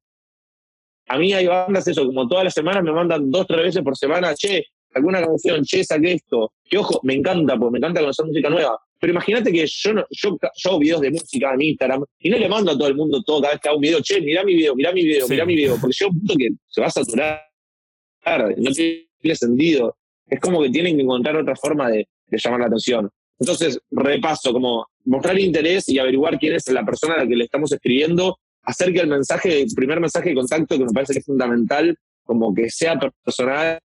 A 1.09 1.19
mí 1.19 1.33
hay 1.33 1.47
bandas, 1.47 1.87
eso, 1.89 2.07
como 2.07 2.29
todas 2.29 2.45
las 2.45 2.55
semanas 2.55 2.83
me 2.83 2.93
mandan 2.93 3.31
dos, 3.31 3.47
tres 3.47 3.63
veces 3.63 3.83
por 3.83 3.97
semana, 3.97 4.35
che, 4.35 4.67
alguna 4.95 5.21
canción, 5.21 5.65
che, 5.65 5.85
saqué 5.85 6.13
esto. 6.13 6.53
Que 6.65 6.79
ojo, 6.79 7.01
me 7.03 7.15
encanta, 7.15 7.57
porque 7.57 7.73
me 7.73 7.79
encanta 7.79 8.01
conocer 8.01 8.27
música 8.27 8.51
nueva. 8.51 8.79
Pero 9.01 9.13
imagínate 9.13 9.53
que 9.53 9.67
yo, 9.67 9.93
no, 9.95 10.05
yo, 10.11 10.37
yo 10.41 10.71
hago 10.71 10.79
videos 10.79 11.01
de 11.01 11.11
música 11.11 11.55
en 11.55 11.63
Instagram 11.63 12.05
y 12.19 12.31
no 12.31 12.39
le 12.39 12.49
mando 12.49 12.73
a 12.73 12.79
todo 12.79 12.89
el 12.89 12.97
mundo 12.97 13.23
todo 13.23 13.41
cada 13.41 13.55
vez 13.55 13.61
que 13.61 13.69
hago 13.69 13.79
un 13.79 13.83
video, 13.83 14.01
che, 14.01 14.21
mira 14.21 14.45
mi 14.45 14.55
video, 14.55 14.75
mira 14.75 14.93
mi 14.93 15.05
video, 15.05 15.27
mira 15.29 15.45
mi 15.45 15.55
video, 15.55 15.77
porque 15.81 15.97
llega 15.99 16.11
un 16.11 16.19
punto 16.19 16.35
que 16.37 16.49
se 16.67 16.81
va 16.81 16.89
a 16.89 16.91
saturar 16.91 17.49
no 18.57 18.71
tiene 18.73 19.35
sentido. 19.35 19.97
Es 20.27 20.41
como 20.41 20.63
que 20.63 20.71
tienen 20.71 20.97
que 20.97 21.03
encontrar 21.03 21.37
otra 21.37 21.57
forma 21.57 21.89
de, 21.91 22.09
llamar 22.31 22.61
la 22.61 22.67
atención. 22.67 23.11
Entonces, 23.39 23.79
repaso, 23.91 24.53
como 24.53 24.87
mostrar 25.05 25.39
interés 25.39 25.89
y 25.89 25.99
averiguar 25.99 26.39
quién 26.39 26.55
es 26.55 26.69
la 26.71 26.85
persona 26.85 27.15
a 27.15 27.19
la 27.19 27.27
que 27.27 27.37
le 27.37 27.45
estamos 27.45 27.73
escribiendo, 27.73 28.39
hacer 28.63 28.93
que 28.93 29.01
el 29.01 29.09
mensaje, 29.09 29.63
el 29.63 29.69
primer 29.75 30.01
mensaje 30.01 30.31
de 30.31 30.35
contacto, 30.35 30.79
que 30.79 30.85
me 30.85 30.93
parece 30.93 31.15
que 31.15 31.19
es 31.21 31.25
fundamental, 31.25 31.97
como 32.25 32.55
que 32.55 32.71
sea 32.71 32.99
personal, 33.25 33.79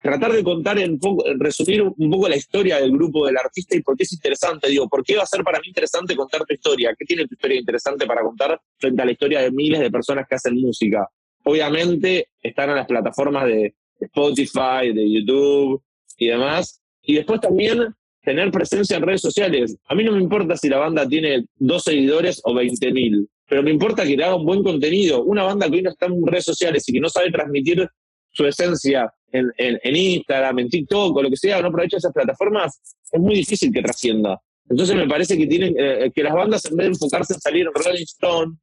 tratar 0.00 0.32
de 0.32 0.42
contar, 0.42 0.78
en 0.78 0.98
poco, 0.98 1.24
resumir 1.38 1.82
un 1.82 2.10
poco 2.10 2.28
la 2.28 2.36
historia 2.36 2.80
del 2.80 2.92
grupo 2.92 3.26
del 3.26 3.36
artista 3.36 3.76
y 3.76 3.82
por 3.82 3.96
qué 3.96 4.04
es 4.04 4.12
interesante. 4.12 4.68
Digo, 4.68 4.88
¿por 4.88 5.04
qué 5.04 5.16
va 5.16 5.24
a 5.24 5.26
ser 5.26 5.42
para 5.42 5.58
mí 5.60 5.68
interesante 5.68 6.16
contar 6.16 6.44
tu 6.44 6.54
historia? 6.54 6.94
¿Qué 6.98 7.04
tiene 7.04 7.26
tu 7.26 7.34
historia 7.34 7.58
interesante 7.58 8.06
para 8.06 8.22
contar 8.22 8.60
frente 8.78 9.02
a 9.02 9.04
la 9.04 9.12
historia 9.12 9.40
de 9.40 9.50
miles 9.50 9.80
de 9.80 9.90
personas 9.90 10.26
que 10.28 10.36
hacen 10.36 10.54
música? 10.60 11.08
Obviamente 11.44 12.28
están 12.42 12.70
en 12.70 12.76
las 12.76 12.86
plataformas 12.86 13.46
de, 13.46 13.74
Spotify, 14.00 14.92
de 14.94 15.10
YouTube 15.10 15.82
y 16.16 16.28
demás. 16.28 16.82
Y 17.02 17.14
después 17.14 17.40
también 17.40 17.94
tener 18.22 18.50
presencia 18.50 18.96
en 18.96 19.02
redes 19.02 19.20
sociales. 19.20 19.76
A 19.86 19.94
mí 19.94 20.04
no 20.04 20.12
me 20.12 20.22
importa 20.22 20.56
si 20.56 20.68
la 20.68 20.78
banda 20.78 21.08
tiene 21.08 21.46
dos 21.56 21.84
seguidores 21.84 22.40
o 22.44 22.54
20 22.54 22.92
mil, 22.92 23.28
pero 23.50 23.64
me 23.64 23.72
importa 23.72 24.04
que 24.04 24.16
le 24.16 24.24
haga 24.24 24.36
un 24.36 24.46
buen 24.46 24.62
contenido. 24.62 25.24
Una 25.24 25.42
banda 25.42 25.68
que 25.68 25.74
hoy 25.74 25.82
no 25.82 25.90
está 25.90 26.06
en 26.06 26.24
redes 26.24 26.44
sociales 26.44 26.88
y 26.88 26.92
que 26.92 27.00
no 27.00 27.08
sabe 27.08 27.32
transmitir 27.32 27.84
su 28.30 28.46
esencia 28.46 29.12
en, 29.32 29.50
en, 29.58 29.96
Instagram, 29.96 30.60
en 30.60 30.68
TikTok 30.68 31.16
o 31.16 31.22
lo 31.22 31.28
que 31.28 31.36
sea, 31.36 31.60
no 31.60 31.66
aprovecha 31.66 31.96
esas 31.96 32.12
plataformas, 32.12 32.80
es 33.10 33.20
muy 33.20 33.34
difícil 33.34 33.72
que 33.72 33.82
trascienda. 33.82 34.40
Entonces 34.68 34.94
me 34.94 35.08
parece 35.08 35.36
que 35.36 35.48
tienen 35.48 35.74
eh, 35.76 36.12
que 36.14 36.22
las 36.22 36.32
bandas 36.32 36.64
en 36.66 36.76
vez 36.76 36.86
de 36.86 36.92
enfocarse 36.92 37.34
en 37.34 37.40
salir 37.40 37.66
en 37.66 37.74
Rolling 37.74 38.04
Stone, 38.04 38.56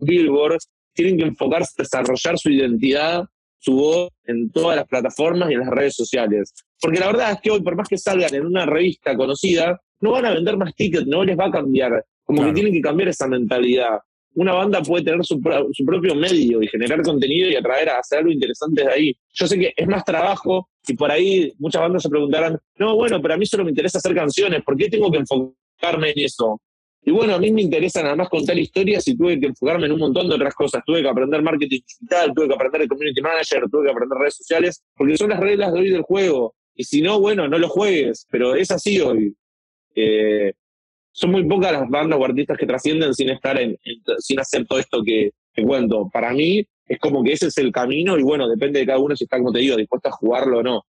Billboard, 0.00 0.58
tienen 0.92 1.16
que 1.16 1.24
enfocarse 1.24 1.72
en 1.78 1.84
desarrollar 1.84 2.38
su 2.38 2.50
identidad 2.50 3.24
su 3.64 3.72
voz 3.72 4.10
en 4.26 4.50
todas 4.50 4.76
las 4.76 4.86
plataformas 4.86 5.50
y 5.50 5.54
en 5.54 5.60
las 5.60 5.70
redes 5.70 5.94
sociales. 5.96 6.52
Porque 6.78 7.00
la 7.00 7.06
verdad 7.06 7.32
es 7.32 7.40
que 7.40 7.50
hoy, 7.50 7.62
por 7.62 7.74
más 7.74 7.88
que 7.88 7.96
salgan 7.96 8.34
en 8.34 8.44
una 8.44 8.66
revista 8.66 9.16
conocida, 9.16 9.80
no 10.00 10.10
van 10.10 10.26
a 10.26 10.34
vender 10.34 10.58
más 10.58 10.74
tickets, 10.74 11.06
no 11.06 11.24
les 11.24 11.38
va 11.38 11.46
a 11.46 11.50
cambiar. 11.50 12.04
Como 12.24 12.44
que 12.44 12.52
tienen 12.52 12.72
que 12.72 12.80
cambiar 12.80 13.08
esa 13.08 13.28
mentalidad. 13.28 13.98
Una 14.34 14.52
banda 14.52 14.82
puede 14.82 15.04
tener 15.04 15.24
su, 15.24 15.40
su, 15.72 15.84
propio 15.84 16.14
medio 16.14 16.60
y 16.60 16.66
generar 16.66 17.02
contenido 17.02 17.48
y 17.48 17.54
atraer 17.54 17.90
a 17.90 17.98
hacer 17.98 18.18
algo 18.18 18.32
interesante 18.32 18.82
de 18.82 18.90
ahí. 18.90 19.16
Yo 19.32 19.46
sé 19.46 19.58
que 19.58 19.72
es 19.76 19.86
más 19.86 20.04
trabajo 20.04 20.68
y 20.88 20.94
por 20.94 21.10
ahí 21.10 21.52
muchas 21.58 21.82
bandas 21.82 22.02
se 22.02 22.08
preguntarán, 22.08 22.58
no, 22.78 22.96
bueno, 22.96 23.22
pero 23.22 23.34
a 23.34 23.36
mí 23.36 23.46
solo 23.46 23.64
me 23.64 23.70
interesa 23.70 23.98
hacer 23.98 24.14
canciones, 24.14 24.62
¿por 24.64 24.76
qué 24.76 24.88
tengo 24.88 25.10
que 25.10 25.18
enfocarme 25.18 26.10
en 26.10 26.18
eso? 26.18 26.60
Y 27.06 27.10
bueno, 27.10 27.34
a 27.34 27.38
mí 27.38 27.52
me 27.52 27.60
interesa 27.60 28.02
nada 28.02 28.16
más 28.16 28.30
contar 28.30 28.58
historias 28.58 29.06
y 29.08 29.16
tuve 29.16 29.38
que 29.38 29.46
enfocarme 29.46 29.86
en 29.86 29.92
un 29.92 30.00
montón 30.00 30.26
de 30.26 30.36
otras 30.36 30.54
cosas. 30.54 30.82
Tuve 30.86 31.02
que 31.02 31.08
aprender 31.08 31.42
marketing 31.42 31.80
digital, 31.86 32.32
tuve 32.34 32.48
que 32.48 32.54
aprender 32.54 32.82
el 32.82 32.88
community 32.88 33.20
manager, 33.20 33.64
tuve 33.70 33.84
que 33.84 33.90
aprender 33.90 34.18
redes 34.18 34.36
sociales, 34.36 34.82
porque 34.96 35.16
son 35.18 35.30
las 35.30 35.40
reglas 35.40 35.72
de 35.74 35.80
hoy 35.80 35.90
del 35.90 36.02
juego. 36.02 36.54
Y 36.74 36.84
si 36.84 37.02
no, 37.02 37.20
bueno, 37.20 37.46
no 37.46 37.58
lo 37.58 37.68
juegues, 37.68 38.26
pero 38.30 38.54
es 38.54 38.70
así 38.70 39.00
hoy. 39.00 39.36
Eh, 39.94 40.54
son 41.14 41.30
muy 41.30 41.44
pocas 41.44 41.72
las 41.72 41.88
bandas 41.88 42.18
o 42.18 42.24
artistas 42.24 42.58
que 42.58 42.66
trascienden 42.66 43.14
sin 43.14 43.30
estar 43.30 43.58
en, 43.58 43.78
sin 44.18 44.40
hacer 44.40 44.66
todo 44.66 44.80
esto 44.80 45.02
que, 45.04 45.30
te 45.54 45.62
cuento. 45.62 46.10
Para 46.12 46.32
mí 46.32 46.66
es 46.86 46.98
como 46.98 47.22
que 47.22 47.32
ese 47.32 47.46
es 47.46 47.58
el 47.58 47.72
camino 47.72 48.18
y 48.18 48.22
bueno, 48.22 48.48
depende 48.48 48.80
de 48.80 48.86
cada 48.86 48.98
uno 48.98 49.16
si 49.16 49.24
está, 49.24 49.38
como 49.38 49.52
te 49.52 49.60
digo, 49.60 49.76
dispuesto 49.76 50.08
a 50.08 50.12
jugarlo 50.12 50.58
o 50.58 50.62
no. 50.62 50.84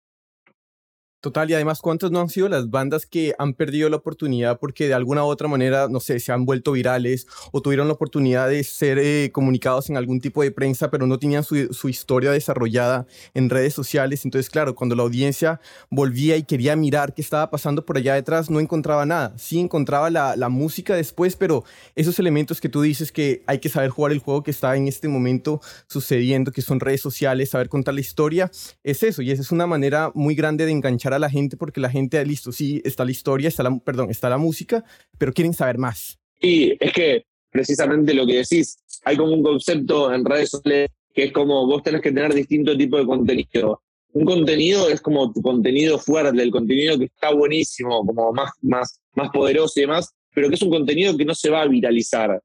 Total, 1.24 1.50
y 1.50 1.54
además, 1.54 1.80
¿cuántas 1.80 2.10
no 2.10 2.20
han 2.20 2.28
sido 2.28 2.50
las 2.50 2.68
bandas 2.68 3.06
que 3.06 3.34
han 3.38 3.54
perdido 3.54 3.88
la 3.88 3.96
oportunidad 3.96 4.58
porque 4.58 4.88
de 4.88 4.92
alguna 4.92 5.24
u 5.24 5.28
otra 5.28 5.48
manera, 5.48 5.88
no 5.88 5.98
sé, 5.98 6.20
se 6.20 6.32
han 6.32 6.44
vuelto 6.44 6.72
virales 6.72 7.26
o 7.50 7.62
tuvieron 7.62 7.88
la 7.88 7.94
oportunidad 7.94 8.46
de 8.50 8.62
ser 8.62 8.98
eh, 8.98 9.30
comunicados 9.32 9.88
en 9.88 9.96
algún 9.96 10.20
tipo 10.20 10.42
de 10.42 10.50
prensa, 10.50 10.90
pero 10.90 11.06
no 11.06 11.18
tenían 11.18 11.42
su, 11.42 11.72
su, 11.72 11.88
historia 11.88 12.30
desarrollada 12.30 13.06
en 13.32 13.48
redes 13.48 13.72
sociales? 13.72 14.26
Entonces, 14.26 14.50
claro, 14.50 14.74
cuando 14.74 14.94
la 14.96 15.02
audiencia 15.02 15.62
volvía 15.88 16.36
y 16.36 16.42
quería 16.42 16.76
mirar 16.76 17.14
qué 17.14 17.22
estaba 17.22 17.48
pasando 17.50 17.86
por 17.86 17.96
allá 17.96 18.16
detrás, 18.16 18.50
no 18.50 18.60
encontraba 18.60 19.06
nada. 19.06 19.32
Sí 19.38 19.58
encontraba 19.58 20.10
la, 20.10 20.36
la 20.36 20.50
música 20.50 20.94
después, 20.94 21.36
pero 21.36 21.64
esos 21.94 22.18
elementos 22.18 22.60
que 22.60 22.68
tú 22.68 22.82
dices 22.82 23.10
que 23.10 23.42
hay 23.46 23.60
que 23.60 23.70
saber 23.70 23.88
jugar 23.88 24.12
el 24.12 24.18
juego 24.18 24.42
que 24.42 24.50
está 24.50 24.76
en 24.76 24.88
este 24.88 25.08
momento 25.08 25.62
sucediendo, 25.86 26.52
que 26.52 26.60
son 26.60 26.80
redes 26.80 27.00
sociales, 27.00 27.48
saber 27.48 27.70
contar 27.70 27.94
la 27.94 28.02
historia, 28.02 28.50
es 28.82 29.02
eso. 29.02 29.22
Y 29.22 29.30
esa 29.30 29.40
es 29.40 29.52
una 29.52 29.66
manera 29.66 30.12
muy 30.14 30.34
grande 30.34 30.66
de 30.66 30.72
enganchar 30.72 31.13
a 31.14 31.18
la 31.18 31.30
gente 31.30 31.56
porque 31.56 31.80
la 31.80 31.90
gente, 31.90 32.24
listo, 32.24 32.52
sí, 32.52 32.80
está 32.84 33.04
la 33.04 33.10
historia, 33.10 33.48
está 33.48 33.62
la, 33.62 33.78
perdón, 33.78 34.10
está 34.10 34.28
la 34.28 34.38
música, 34.38 34.84
pero 35.18 35.32
quieren 35.32 35.54
saber 35.54 35.78
más. 35.78 36.18
Y 36.40 36.76
es 36.78 36.92
que 36.92 37.24
precisamente 37.50 38.14
lo 38.14 38.26
que 38.26 38.36
decís, 38.36 38.78
hay 39.04 39.16
como 39.16 39.32
un 39.32 39.42
concepto 39.42 40.12
en 40.12 40.24
redes 40.24 40.50
sociales 40.50 40.90
que 41.14 41.24
es 41.24 41.32
como 41.32 41.66
vos 41.66 41.82
tenés 41.82 42.00
que 42.00 42.10
tener 42.10 42.34
distinto 42.34 42.76
tipo 42.76 42.98
de 42.98 43.06
contenido. 43.06 43.80
Un 44.12 44.24
contenido 44.24 44.88
es 44.88 45.00
como 45.00 45.32
tu 45.32 45.40
contenido 45.40 45.98
fuerte, 45.98 46.42
el 46.42 46.50
contenido 46.50 46.98
que 46.98 47.04
está 47.04 47.32
buenísimo, 47.32 48.04
como 48.04 48.32
más, 48.32 48.50
más, 48.62 49.00
más 49.14 49.30
poderoso 49.30 49.78
y 49.78 49.82
demás, 49.82 50.10
pero 50.34 50.48
que 50.48 50.56
es 50.56 50.62
un 50.62 50.70
contenido 50.70 51.16
que 51.16 51.24
no 51.24 51.34
se 51.34 51.50
va 51.50 51.62
a 51.62 51.66
viralizar. 51.66 52.40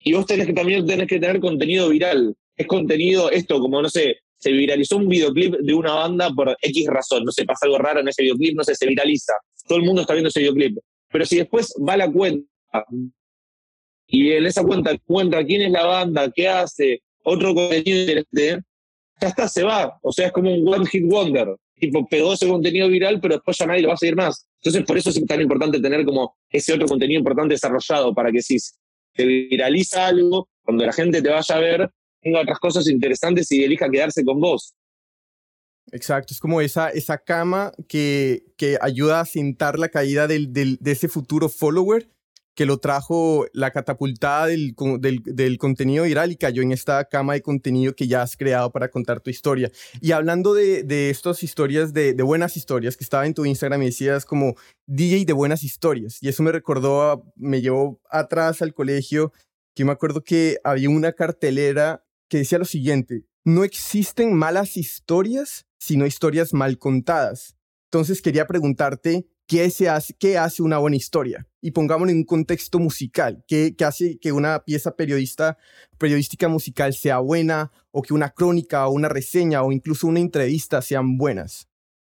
Y 0.00 0.12
vos 0.12 0.26
tenés 0.26 0.46
que 0.46 0.52
también 0.52 0.86
tenés 0.86 1.06
que 1.06 1.18
tener 1.18 1.40
contenido 1.40 1.88
viral. 1.88 2.36
Es 2.56 2.66
contenido, 2.66 3.30
esto, 3.30 3.60
como 3.60 3.80
no 3.80 3.88
sé, 3.88 4.18
se 4.38 4.52
viralizó 4.52 4.96
un 4.96 5.08
videoclip 5.08 5.56
de 5.56 5.74
una 5.74 5.94
banda 5.94 6.30
por 6.30 6.56
X 6.60 6.86
razón, 6.86 7.24
no 7.24 7.32
sé, 7.32 7.44
pasa 7.44 7.66
algo 7.66 7.78
raro 7.78 8.00
en 8.00 8.08
ese 8.08 8.22
videoclip, 8.22 8.56
no 8.56 8.64
sé, 8.64 8.74
se 8.74 8.86
viraliza. 8.86 9.34
Todo 9.66 9.78
el 9.78 9.84
mundo 9.84 10.02
está 10.02 10.14
viendo 10.14 10.28
ese 10.28 10.40
videoclip. 10.40 10.78
Pero 11.10 11.26
si 11.26 11.36
después 11.36 11.74
va 11.86 11.96
la 11.96 12.10
cuenta 12.10 12.48
y 14.06 14.32
en 14.32 14.46
esa 14.46 14.62
cuenta 14.62 14.96
cuenta 15.04 15.44
quién 15.44 15.62
es 15.62 15.70
la 15.70 15.84
banda, 15.84 16.30
qué 16.34 16.48
hace, 16.48 17.02
otro 17.24 17.54
contenido 17.54 18.00
interesante, 18.00 18.64
ya 19.20 19.28
está, 19.28 19.48
se 19.48 19.62
va. 19.62 19.98
O 20.02 20.12
sea, 20.12 20.28
es 20.28 20.32
como 20.32 20.52
un 20.52 20.66
one 20.66 20.86
hit 20.86 21.04
wonder. 21.06 21.56
Tipo, 21.74 22.06
pegó 22.08 22.32
ese 22.32 22.48
contenido 22.48 22.88
viral, 22.88 23.20
pero 23.20 23.34
después 23.34 23.56
ya 23.58 23.66
nadie 23.66 23.82
lo 23.82 23.88
va 23.88 23.94
a 23.94 23.98
seguir 23.98 24.16
más. 24.16 24.46
Entonces, 24.60 24.84
por 24.84 24.96
eso 24.96 25.10
es 25.10 25.26
tan 25.26 25.40
importante 25.40 25.80
tener 25.80 26.04
como 26.04 26.36
ese 26.50 26.72
otro 26.72 26.86
contenido 26.86 27.18
importante 27.18 27.54
desarrollado 27.54 28.14
para 28.14 28.32
que 28.32 28.42
si 28.42 28.58
se 28.58 29.24
viraliza 29.24 30.06
algo, 30.06 30.48
cuando 30.64 30.86
la 30.86 30.92
gente 30.92 31.22
te 31.22 31.28
vaya 31.28 31.54
a 31.54 31.60
ver, 31.60 31.90
tenga 32.20 32.40
otras 32.40 32.58
cosas 32.58 32.88
interesantes 32.88 33.50
y 33.52 33.64
elija 33.64 33.88
quedarse 33.88 34.24
con 34.24 34.40
vos. 34.40 34.74
Exacto, 35.90 36.34
es 36.34 36.40
como 36.40 36.60
esa, 36.60 36.90
esa 36.90 37.18
cama 37.18 37.72
que, 37.88 38.44
que 38.56 38.76
ayuda 38.80 39.20
a 39.20 39.24
sentar 39.24 39.78
la 39.78 39.88
caída 39.88 40.26
del, 40.26 40.52
del, 40.52 40.76
de 40.80 40.92
ese 40.92 41.08
futuro 41.08 41.48
follower 41.48 42.08
que 42.58 42.66
lo 42.66 42.78
trajo 42.78 43.46
la 43.52 43.70
catapultada 43.70 44.48
del, 44.48 44.74
del, 44.98 45.22
del, 45.22 45.58
contenido 45.58 46.02
viral 46.02 46.32
y 46.32 46.36
cayó 46.36 46.60
en 46.60 46.72
esta 46.72 47.04
cama 47.04 47.34
de 47.34 47.40
contenido 47.40 47.94
que 47.94 48.08
ya 48.08 48.20
has 48.20 48.36
creado 48.36 48.72
para 48.72 48.90
contar 48.90 49.20
tu 49.20 49.30
historia. 49.30 49.70
Y 50.00 50.10
hablando 50.10 50.54
de, 50.54 50.82
de 50.82 51.08
estas 51.08 51.44
historias, 51.44 51.92
de, 51.92 52.14
de, 52.14 52.22
buenas 52.24 52.56
historias, 52.56 52.96
que 52.96 53.04
estaba 53.04 53.26
en 53.26 53.34
tu 53.34 53.46
Instagram 53.46 53.82
y 53.82 53.86
decías 53.86 54.24
como 54.24 54.56
DJ 54.86 55.24
de 55.24 55.34
buenas 55.34 55.62
historias. 55.62 56.18
Y 56.20 56.26
eso 56.26 56.42
me 56.42 56.50
recordó, 56.50 57.22
me 57.36 57.60
llevó 57.60 58.00
atrás 58.10 58.60
al 58.60 58.74
colegio, 58.74 59.32
que 59.76 59.84
me 59.84 59.92
acuerdo 59.92 60.24
que 60.24 60.58
había 60.64 60.90
una 60.90 61.12
cartelera 61.12 62.07
que 62.28 62.38
decía 62.38 62.58
lo 62.58 62.64
siguiente, 62.64 63.24
no 63.44 63.64
existen 63.64 64.34
malas 64.34 64.76
historias, 64.76 65.66
sino 65.78 66.06
historias 66.06 66.52
mal 66.52 66.78
contadas. 66.78 67.56
Entonces 67.90 68.20
quería 68.20 68.46
preguntarte, 68.46 69.26
¿qué, 69.46 69.70
se 69.70 69.88
hace, 69.88 70.14
qué 70.18 70.36
hace 70.36 70.62
una 70.62 70.78
buena 70.78 70.96
historia? 70.96 71.46
Y 71.62 71.70
pongámoslo 71.70 72.12
en 72.12 72.18
un 72.18 72.24
contexto 72.24 72.78
musical. 72.78 73.42
¿Qué, 73.48 73.74
¿Qué, 73.76 73.84
hace 73.84 74.18
que 74.18 74.32
una 74.32 74.62
pieza 74.64 74.94
periodista, 74.94 75.56
periodística 75.96 76.48
musical 76.48 76.92
sea 76.92 77.18
buena 77.18 77.72
o 77.90 78.02
que 78.02 78.12
una 78.12 78.30
crónica 78.30 78.86
una 78.88 79.08
reseña 79.08 79.62
o 79.62 79.72
incluso 79.72 80.06
una 80.06 80.20
entrevista 80.20 80.82
sean 80.82 81.16
buenas? 81.16 81.68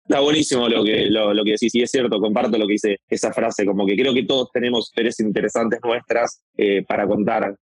Está 0.07 0.20
buenísimo 0.20 0.70
lo 0.70 0.84
que, 0.84 1.07
lo 1.09 1.43
que 1.43 1.51
decís, 1.51 1.74
y 1.74 1.82
es 1.82 1.89
cierto, 1.89 2.20
comparto 2.20 2.59
lo 2.59 2.68
que 2.68 2.74
dice 2.74 2.97
esa 3.09 3.34
frase, 3.34 3.66
como 3.66 3.88
que 3.88 3.95
creo 3.95 4.13
que 4.13 4.24
todos 4.24 4.51
tenemos 4.53 4.89
historias 4.89 5.20
interesantes 5.20 5.80
nuestras 5.84 6.43
eh, 6.57 6.84
para 6.88 7.07
contar. 7.07 7.55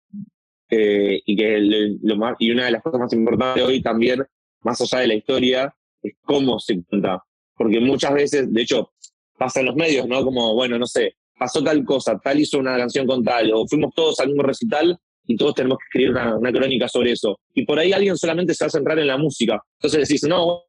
Eh, 0.74 1.22
y 1.26 1.36
que 1.36 1.98
lo 2.02 2.16
más, 2.16 2.38
y 2.40 2.50
una 2.50 2.66
de 2.66 2.72
las 2.72 2.82
cosas 2.82 3.02
más 3.02 3.12
importantes 3.12 3.62
hoy 3.62 3.82
también, 3.82 4.24
más 4.62 4.80
allá 4.80 5.00
de 5.00 5.08
la 5.08 5.16
historia, 5.16 5.76
es 6.02 6.14
cómo 6.24 6.60
se 6.60 6.82
cuenta. 6.84 7.22
Porque 7.58 7.82
muchas 7.82 8.14
veces, 8.14 8.54
de 8.54 8.62
hecho, 8.62 8.94
pasa 9.38 9.60
en 9.60 9.66
los 9.66 9.76
medios, 9.76 10.08
¿no? 10.08 10.24
Como, 10.24 10.56
bueno, 10.56 10.80
no 10.80 10.88
sé, 10.88 11.16
pasó 11.38 11.62
tal 11.62 11.84
cosa, 11.84 12.18
tal 12.24 12.40
hizo 12.40 12.58
una 12.58 12.78
canción 12.78 13.06
con 13.06 13.22
tal, 13.22 13.52
o 13.54 13.68
fuimos 13.68 13.94
todos 13.94 14.18
al 14.22 14.28
mismo 14.30 14.44
recital 14.44 14.98
y 15.28 15.36
todos 15.36 15.56
tenemos 15.56 15.78
que 15.78 15.84
escribir 15.90 16.12
una, 16.12 16.38
una 16.38 16.52
crónica 16.54 16.88
sobre 16.88 17.12
eso. 17.12 17.38
Y 17.54 17.66
por 17.66 17.78
ahí 17.78 17.92
alguien 17.92 18.16
solamente 18.16 18.54
se 18.54 18.64
va 18.64 18.68
a 18.68 18.72
centrar 18.72 18.98
en 18.98 19.08
la 19.08 19.18
música. 19.18 19.62
Entonces 19.78 20.08
decís, 20.08 20.24
no, 20.24 20.64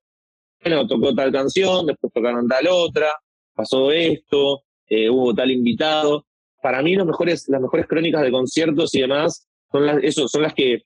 bueno, 0.65 0.85
tocó 0.89 1.15
tal 1.15 1.31
canción, 1.31 1.87
después 1.87 2.13
tocaron 2.13 2.49
tal 2.49 2.67
otra, 2.69 3.13
pasó 3.55 3.93
esto, 3.93 4.65
eh, 4.89 5.09
hubo 5.09 5.33
tal 5.33 5.53
invitado. 5.53 6.27
Para 6.61 6.83
mí 6.83 6.97
los 6.97 7.07
mejores, 7.07 7.49
las 7.49 7.61
mejores 7.61 7.87
crónicas 7.87 8.23
de 8.23 8.33
conciertos 8.33 8.93
y 8.97 9.01
demás 9.01 9.49
son 9.73 9.87
las, 9.87 9.99
eso, 10.03 10.29
son 10.29 10.43
las 10.43 10.55
que 10.55 10.83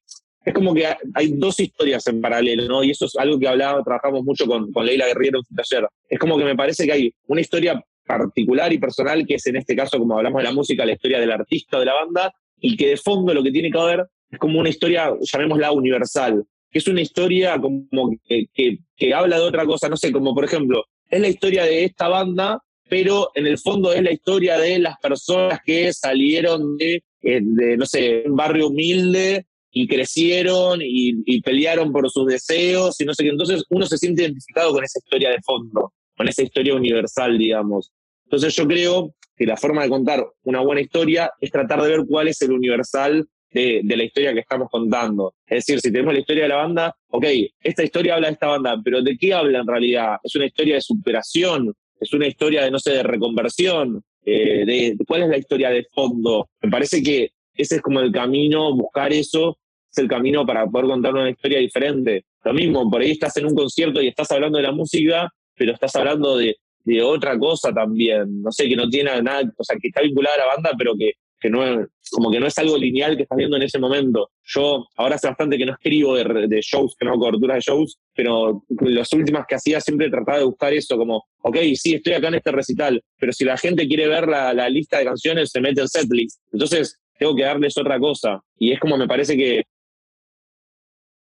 es 0.46 0.54
como 0.54 0.72
que 0.72 0.86
hay 1.14 1.32
dos 1.32 1.58
historias 1.58 2.06
en 2.06 2.20
paralelo, 2.20 2.66
¿no? 2.68 2.84
Y 2.84 2.92
eso 2.92 3.06
es 3.06 3.16
algo 3.16 3.38
que 3.38 3.48
hablaba, 3.48 3.82
trabajamos 3.82 4.22
mucho 4.22 4.46
con, 4.46 4.70
con 4.72 4.86
Leila 4.86 5.06
Guerrero 5.06 5.40
en 5.40 5.56
taller. 5.56 5.88
Es 6.08 6.20
como 6.20 6.38
que 6.38 6.44
me 6.44 6.54
parece 6.54 6.86
que 6.86 6.92
hay 6.92 7.14
una 7.26 7.40
historia 7.40 7.84
particular 8.06 8.72
y 8.72 8.78
personal, 8.78 9.26
que 9.26 9.34
es 9.34 9.46
en 9.48 9.56
este 9.56 9.74
caso, 9.74 9.98
como 9.98 10.16
hablamos 10.16 10.38
de 10.38 10.44
la 10.44 10.54
música, 10.54 10.86
la 10.86 10.92
historia 10.92 11.18
del 11.18 11.32
artista 11.32 11.80
de 11.80 11.86
la 11.86 11.94
banda, 11.94 12.32
y 12.60 12.76
que 12.76 12.90
de 12.90 12.96
fondo 12.96 13.34
lo 13.34 13.42
que 13.42 13.50
tiene 13.50 13.72
que 13.72 13.78
haber 13.78 14.06
es 14.30 14.38
como 14.38 14.60
una 14.60 14.68
historia, 14.68 15.12
llamémosla 15.20 15.72
universal, 15.72 16.44
que 16.70 16.78
es 16.78 16.86
una 16.86 17.00
historia 17.00 17.60
como 17.60 18.10
que, 18.24 18.46
que, 18.54 18.78
que 18.96 19.14
habla 19.14 19.38
de 19.38 19.42
otra 19.42 19.66
cosa, 19.66 19.88
no 19.88 19.96
sé, 19.96 20.12
como 20.12 20.32
por 20.32 20.44
ejemplo, 20.44 20.84
es 21.10 21.20
la 21.20 21.28
historia 21.28 21.64
de 21.64 21.84
esta 21.84 22.06
banda, 22.08 22.62
pero 22.88 23.30
en 23.34 23.46
el 23.46 23.58
fondo 23.58 23.92
es 23.92 24.02
la 24.02 24.12
historia 24.12 24.58
de 24.58 24.78
las 24.78 24.96
personas 24.98 25.60
que 25.64 25.92
salieron 25.92 26.76
de, 26.76 27.02
de 27.22 27.76
no 27.76 27.86
sé, 27.86 28.24
un 28.26 28.36
barrio 28.36 28.68
humilde 28.68 29.46
y 29.70 29.86
crecieron 29.88 30.80
y, 30.80 31.22
y, 31.26 31.40
pelearon 31.42 31.92
por 31.92 32.10
sus 32.10 32.26
deseos 32.26 33.00
y 33.00 33.04
no 33.04 33.12
sé 33.14 33.24
qué. 33.24 33.30
Entonces 33.30 33.64
uno 33.68 33.84
se 33.86 33.98
siente 33.98 34.22
identificado 34.22 34.72
con 34.72 34.84
esa 34.84 34.98
historia 34.98 35.30
de 35.30 35.42
fondo, 35.42 35.92
con 36.16 36.28
esa 36.28 36.42
historia 36.42 36.74
universal, 36.74 37.36
digamos. 37.36 37.92
Entonces 38.24 38.54
yo 38.54 38.66
creo 38.66 39.14
que 39.36 39.44
la 39.44 39.56
forma 39.56 39.82
de 39.82 39.90
contar 39.90 40.26
una 40.44 40.60
buena 40.60 40.80
historia 40.80 41.30
es 41.40 41.50
tratar 41.50 41.82
de 41.82 41.90
ver 41.90 42.06
cuál 42.08 42.28
es 42.28 42.40
el 42.42 42.52
universal 42.52 43.26
de, 43.50 43.80
de, 43.84 43.96
la 43.96 44.04
historia 44.04 44.32
que 44.32 44.40
estamos 44.40 44.68
contando. 44.70 45.34
Es 45.46 45.66
decir, 45.66 45.80
si 45.80 45.92
tenemos 45.92 46.14
la 46.14 46.20
historia 46.20 46.44
de 46.44 46.48
la 46.48 46.56
banda, 46.56 46.96
ok, 47.08 47.24
esta 47.60 47.84
historia 47.84 48.14
habla 48.14 48.28
de 48.28 48.34
esta 48.34 48.48
banda, 48.48 48.80
pero 48.82 49.02
¿de 49.02 49.16
qué 49.16 49.34
habla 49.34 49.60
en 49.60 49.66
realidad? 49.66 50.16
¿Es 50.22 50.34
una 50.34 50.46
historia 50.46 50.76
de 50.76 50.80
superación? 50.80 51.72
¿Es 52.00 52.12
una 52.12 52.26
historia 52.26 52.64
de, 52.64 52.70
no 52.70 52.78
sé, 52.78 52.92
de 52.92 53.02
reconversión? 53.02 54.02
Eh, 54.26 54.64
de, 54.66 54.96
¿Cuál 55.06 55.22
es 55.22 55.28
la 55.28 55.38
historia 55.38 55.70
de 55.70 55.86
fondo? 55.94 56.48
Me 56.60 56.68
parece 56.68 57.02
que 57.02 57.30
ese 57.54 57.76
es 57.76 57.80
como 57.80 58.00
el 58.00 58.12
camino, 58.12 58.74
buscar 58.74 59.12
eso 59.12 59.56
es 59.90 59.98
el 59.98 60.08
camino 60.08 60.44
para 60.44 60.66
poder 60.66 60.88
contar 60.88 61.14
una 61.14 61.30
historia 61.30 61.58
diferente. 61.58 62.24
Lo 62.44 62.52
mismo, 62.52 62.90
por 62.90 63.00
ahí 63.00 63.12
estás 63.12 63.36
en 63.36 63.46
un 63.46 63.54
concierto 63.54 64.02
y 64.02 64.08
estás 64.08 64.30
hablando 64.32 64.58
de 64.58 64.64
la 64.64 64.72
música, 64.72 65.32
pero 65.54 65.72
estás 65.72 65.94
hablando 65.96 66.36
de, 66.36 66.56
otra 67.02 67.38
cosa 67.38 67.72
también. 67.72 68.42
No 68.42 68.52
sé, 68.52 68.68
que 68.68 68.76
no 68.76 68.88
tiene 68.88 69.22
nada, 69.22 69.42
o 69.56 69.64
sea, 69.64 69.76
que 69.80 69.88
está 69.88 70.02
vinculada 70.02 70.36
a 70.36 70.38
la 70.38 70.46
banda, 70.54 70.70
pero 70.76 70.94
que, 70.96 71.12
que 71.40 71.48
no 71.48 71.86
como 72.10 72.30
que 72.30 72.40
no 72.40 72.46
es 72.46 72.58
algo 72.58 72.76
lineal 72.76 73.16
que 73.16 73.22
estás 73.24 73.36
viendo 73.36 73.56
en 73.56 73.62
ese 73.62 73.78
momento. 73.78 74.30
Yo 74.44 74.86
ahora 74.96 75.16
hace 75.16 75.28
bastante 75.28 75.58
que 75.58 75.66
no 75.66 75.72
escribo 75.72 76.14
de, 76.16 76.46
de 76.46 76.60
shows, 76.60 76.94
que 76.98 77.04
no 77.04 77.12
hago 77.12 77.20
coberturas 77.20 77.56
de 77.56 77.72
shows, 77.72 77.98
pero 78.14 78.64
las 78.80 79.12
últimas 79.12 79.46
que 79.46 79.54
hacía 79.54 79.80
siempre 79.80 80.10
trataba 80.10 80.38
de 80.38 80.44
buscar 80.44 80.72
eso, 80.72 80.96
como, 80.96 81.24
ok, 81.42 81.56
sí, 81.74 81.94
estoy 81.94 82.14
acá 82.14 82.28
en 82.28 82.34
este 82.34 82.52
recital, 82.52 83.02
pero 83.18 83.32
si 83.32 83.44
la 83.44 83.56
gente 83.56 83.86
quiere 83.86 84.08
ver 84.08 84.26
la, 84.28 84.68
lista 84.68 84.98
de 84.98 85.04
canciones, 85.04 85.50
se 85.50 85.60
mete 85.60 85.80
en 85.80 85.88
setlist. 85.88 86.40
Entonces, 86.52 86.98
tengo 87.18 87.34
que 87.34 87.44
darles 87.44 87.78
otra 87.78 87.98
cosa. 87.98 88.42
Y 88.58 88.72
es 88.72 88.80
como 88.80 88.96
me 88.96 89.06
parece 89.06 89.36
que 89.36 89.62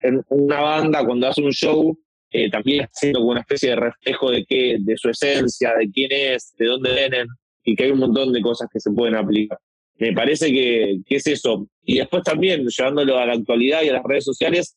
en 0.01 0.21
una 0.29 0.61
banda, 0.61 1.05
cuando 1.05 1.27
hace 1.27 1.41
un 1.41 1.51
show, 1.51 1.97
eh, 2.29 2.49
también 2.49 2.85
haciendo 2.85 3.19
como 3.19 3.31
una 3.31 3.41
especie 3.41 3.69
de 3.69 3.75
reflejo 3.77 4.31
de 4.31 4.45
qué, 4.45 4.77
de 4.79 4.97
su 4.97 5.09
esencia, 5.09 5.73
de 5.75 5.89
quién 5.89 6.11
es, 6.11 6.53
de 6.57 6.65
dónde 6.65 6.93
vienen, 6.93 7.27
y 7.63 7.75
que 7.75 7.85
hay 7.85 7.91
un 7.91 7.99
montón 7.99 8.33
de 8.33 8.41
cosas 8.41 8.67
que 8.71 8.79
se 8.79 8.91
pueden 8.91 9.15
aplicar. 9.15 9.57
Me 10.03 10.11
parece 10.11 10.51
que, 10.51 10.99
es 11.07 11.27
eso. 11.27 11.65
Y 11.85 11.99
después 11.99 12.23
también, 12.23 12.67
llevándolo 12.67 13.17
a 13.17 13.25
la 13.25 13.33
actualidad 13.35 13.83
y 13.83 13.87
a 13.87 13.93
las 13.93 14.03
redes 14.03 14.25
sociales, 14.25 14.75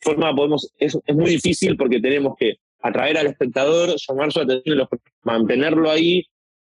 forma 0.00 0.34
podemos, 0.34 0.72
es, 0.78 0.96
muy 1.08 1.32
difícil 1.32 1.76
porque 1.76 2.00
tenemos 2.00 2.34
que 2.38 2.54
atraer 2.80 3.18
al 3.18 3.26
espectador, 3.26 3.94
llamar 3.94 4.32
su 4.32 4.40
atención, 4.40 4.88
mantenerlo 5.22 5.90
ahí 5.90 6.24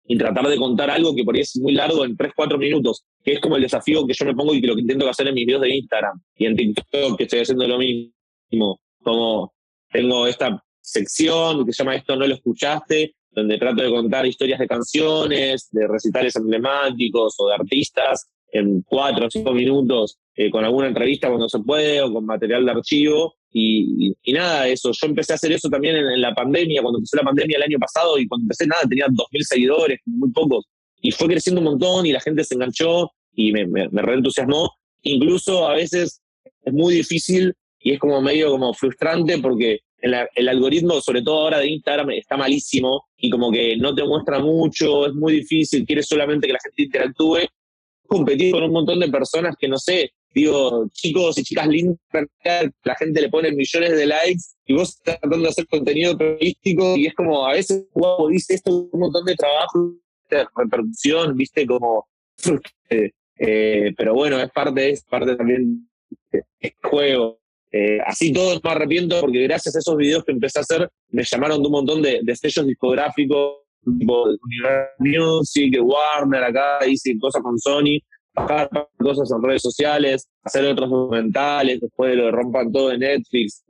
y 0.07 0.17
tratar 0.17 0.49
de 0.49 0.57
contar 0.57 0.89
algo 0.89 1.15
que 1.15 1.25
por 1.25 1.35
ahí 1.35 1.43
es 1.43 1.59
muy 1.59 1.75
largo 1.75 2.07
en 2.07 2.17
3, 2.17 2.33
4 2.35 2.57
minutos, 2.57 3.05
que 3.23 3.35
es 3.35 3.41
como 3.41 3.57
el 3.57 3.63
desafío 3.63 4.07
que 4.07 4.15
yo 4.15 4.25
me 4.25 4.35
pongo 4.35 4.55
y 4.55 4.63
que 4.63 4.67
lo 4.67 4.77
que 4.77 4.81
intento 4.81 5.07
hacer 5.07 5.29
en 5.29 5.35
mis 5.35 5.45
videos 5.45 5.61
de 5.61 5.77
Instagram 5.77 6.23
y 6.37 6.47
en 6.47 6.57
TikTok, 6.57 7.19
que 7.19 7.25
estoy 7.25 7.41
haciendo 7.41 7.69
lo 7.69 7.77
mismo. 7.77 8.81
Como 9.03 9.53
tengo 9.93 10.27
esta 10.27 10.65
sección 10.81 11.67
que 11.67 11.73
se 11.75 11.83
llama 11.83 11.97
Esto 11.97 12.17
no 12.17 12.27
lo 12.27 12.35
escuchaste, 12.35 13.15
donde 13.35 13.59
trato 13.59 13.83
de 13.83 13.91
contar 13.91 14.27
historias 14.27 14.61
de 14.61 14.69
canciones, 14.69 15.69
de 15.73 15.89
recitales 15.89 16.37
emblemáticos 16.37 17.35
o 17.39 17.49
de 17.49 17.55
artistas 17.55 18.29
en 18.53 18.83
4 18.83 19.27
o 19.27 19.31
5 19.31 19.53
minutos, 19.53 20.19
eh, 20.37 20.51
con 20.51 20.65
alguna 20.65 20.87
entrevista 20.87 21.29
cuando 21.29 21.49
se 21.49 21.59
puede 21.59 22.01
o 22.01 22.13
con 22.13 22.25
material 22.25 22.65
de 22.65 22.71
archivo. 22.71 23.35
Y, 23.51 24.15
y, 24.23 24.33
nada, 24.33 24.69
eso. 24.69 24.91
Yo 24.93 25.07
empecé 25.09 25.33
a 25.33 25.37
hacer 25.37 25.53
eso 25.53 25.69
también 25.69 25.97
en, 25.97 26.21
la 26.21 26.35
pandemia, 26.35 26.83
cuando 26.83 26.99
empecé 26.99 27.17
la 27.17 27.23
pandemia 27.23 27.57
el 27.57 27.63
año 27.65 27.79
pasado 27.79 28.19
y 28.19 28.27
cuando 28.27 28.45
empecé 28.45 28.67
nada 28.67 28.83
tenía 28.89 29.07
2.000 29.07 29.43
seguidores, 29.43 30.01
muy 30.07 30.31
pocos. 30.31 30.67
Y 31.01 31.11
fue 31.11 31.29
creciendo 31.29 31.61
un 31.61 31.67
montón 31.67 32.07
y 32.07 32.13
la 32.13 32.21
gente 32.21 32.45
se 32.45 32.55
enganchó 32.55 33.11
y 33.33 33.53
me, 33.53 33.67
me, 33.67 33.89
me 33.89 34.03
reentusiasmó. 34.03 34.71
Incluso 35.03 35.69
a 35.69 35.75
veces 35.75 36.23
es 36.63 36.73
muy 36.73 36.95
difícil 36.95 37.55
y 37.81 37.93
es 37.93 37.99
como 37.99 38.21
medio 38.23 38.51
como 38.51 38.73
frustrante 38.73 39.39
porque 39.39 39.81
el, 40.05 40.49
algoritmo, 40.49 41.01
sobre 41.01 41.23
todo 41.23 41.41
ahora 41.41 41.59
de 41.59 41.69
Instagram, 41.69 42.11
está 42.11 42.37
malísimo 42.37 43.07
y 43.17 43.31
como 43.31 43.51
que 43.51 43.77
no 43.77 43.95
te 43.95 44.05
muestra 44.05 44.39
mucho, 44.39 45.07
es 45.07 45.15
muy 45.15 45.33
difícil, 45.33 45.87
quieres 45.87 46.07
solamente 46.07 46.47
que 46.47 46.53
la 46.53 46.61
gente 46.63 46.83
interactúe. 46.83 47.39
Competir 48.07 48.53
con 48.53 48.63
un 48.63 48.73
montón 48.73 49.01
de 49.01 49.09
personas 49.09 49.57
que 49.59 49.67
no 49.67 49.79
sé, 49.79 50.13
digo, 50.35 50.87
chicos 50.93 51.39
y 51.39 51.43
chicas 51.43 51.67
lindas, 51.69 51.99
la 52.85 52.95
gente 52.97 53.23
le 53.23 53.31
pone 53.31 53.51
millones 53.51 53.97
de 53.97 54.07
likes 54.07 54.43
y 54.67 54.75
vos 54.75 54.91
estás 54.91 55.19
tratando 55.21 55.45
de 55.45 55.49
hacer 55.49 55.67
contenido 55.67 56.17
periodístico 56.17 56.97
y 56.97 57.07
es 57.07 57.15
como 57.15 57.47
a 57.47 57.53
veces, 57.53 57.87
wow, 57.95 58.29
dice 58.29 58.55
esto 58.55 58.89
un 58.93 59.01
montón 59.01 59.25
de 59.25 59.35
trabajo, 59.35 59.95
de 60.29 60.45
repercusión, 60.55 61.35
viste, 61.35 61.67
como 61.67 62.07
Eh, 63.37 63.93
pero 63.97 64.15
bueno, 64.15 64.39
es 64.39 64.51
parte, 64.53 64.91
es 64.91 65.03
parte 65.03 65.35
también 65.35 65.89
del 66.31 66.45
juego. 66.83 67.41
Eh, 67.77 67.99
así 68.07 68.33
todo 68.33 68.55
no 68.55 68.61
me 68.63 68.71
arrepiento 68.71 69.21
porque 69.21 69.43
gracias 69.43 69.75
a 69.75 69.81
esos 69.81 69.97
videos 69.97 70.23
que 70.25 70.31
empecé 70.31 70.61
a 70.61 70.63
hacer 70.63 70.89
me 71.09 71.25
llamaron 71.25 71.61
de 71.61 71.67
un 71.67 71.73
montón 71.73 72.03
de, 72.03 72.21
de 72.23 72.37
sellos 72.37 72.69
discográficos, 72.69 73.63
tipo 73.99 74.27
Music, 75.01 75.77
Warner, 75.83 76.45
acá 76.45 76.87
hice 76.87 77.19
cosas 77.19 77.43
con 77.43 77.59
Sony, 77.59 77.99
bajar 78.33 78.71
cosas 78.97 79.29
en 79.29 79.43
redes 79.43 79.63
sociales, 79.63 80.29
hacer 80.45 80.65
otros 80.67 80.89
documentales, 80.89 81.81
después 81.81 82.15
lo 82.15 82.31
rompan 82.31 82.71
todo 82.71 82.93
en 82.93 83.01
Netflix. 83.01 83.65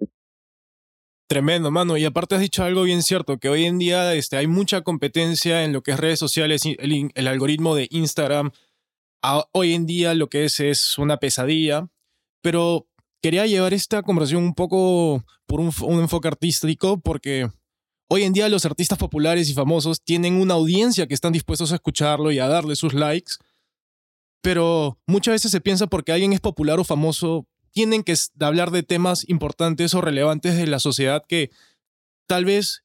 Tremendo, 1.27 1.71
mano. 1.71 1.97
Y 1.97 2.05
aparte 2.05 2.35
has 2.35 2.43
dicho 2.43 2.63
algo 2.63 2.83
bien 2.83 3.03
cierto, 3.03 3.39
que 3.39 3.49
hoy 3.49 3.65
en 3.65 3.79
día 3.79 4.13
este, 4.13 4.37
hay 4.37 4.47
mucha 4.47 4.83
competencia 4.83 5.65
en 5.65 5.73
lo 5.73 5.83
que 5.83 5.93
es 5.93 5.99
redes 5.99 6.19
sociales, 6.19 6.67
el, 6.67 7.11
el 7.15 7.27
algoritmo 7.27 7.75
de 7.75 7.89
Instagram. 7.91 8.51
Hoy 9.53 9.73
en 9.73 9.87
día 9.87 10.13
lo 10.13 10.29
que 10.29 10.45
es 10.45 10.61
es 10.61 10.99
una 10.99 11.17
pesadilla, 11.17 11.89
pero 12.43 12.87
quería 13.25 13.47
llevar 13.47 13.73
esta 13.73 14.03
conversación 14.03 14.45
un 14.45 14.53
poco 14.53 15.25
por 15.47 15.59
un, 15.59 15.73
enfoque 15.99 16.29
artístico, 16.29 17.01
porque 17.01 17.49
hoy 18.11 18.25
en 18.25 18.35
día 18.35 18.51
los 18.51 18.67
artistas 18.67 18.99
populares 18.99 19.49
y 19.49 19.55
famosos 19.55 20.03
tienen 20.03 20.35
una 20.35 20.53
audiencia 20.53 21.07
que 21.07 21.15
están 21.15 21.33
dispuestos 21.33 21.73
a 21.73 21.77
escucharlo 21.77 22.33
y 22.33 22.39
a 22.39 22.49
darle 22.49 22.77
sus 22.77 22.93
likes, 22.93 23.37
pero 24.43 24.99
muchas 25.07 25.37
veces 25.37 25.53
se 25.53 25.63
piensa 25.63 25.87
porque 25.87 26.13
alguien 26.13 26.35
es 26.35 26.41
popular 26.41 26.79
o 26.79 26.85
famoso, 26.85 27.47
tienen 27.71 28.03
que 28.03 28.15
hablar 28.41 28.71
de 28.71 28.83
temas 28.83 29.27
importantes 29.27 29.95
o 29.95 30.03
relevantes 30.03 30.59
de 30.59 30.67
la 30.67 30.79
sociedad 30.79 31.23
que 31.27 31.51
tal 32.27 32.45
vez, 32.45 32.85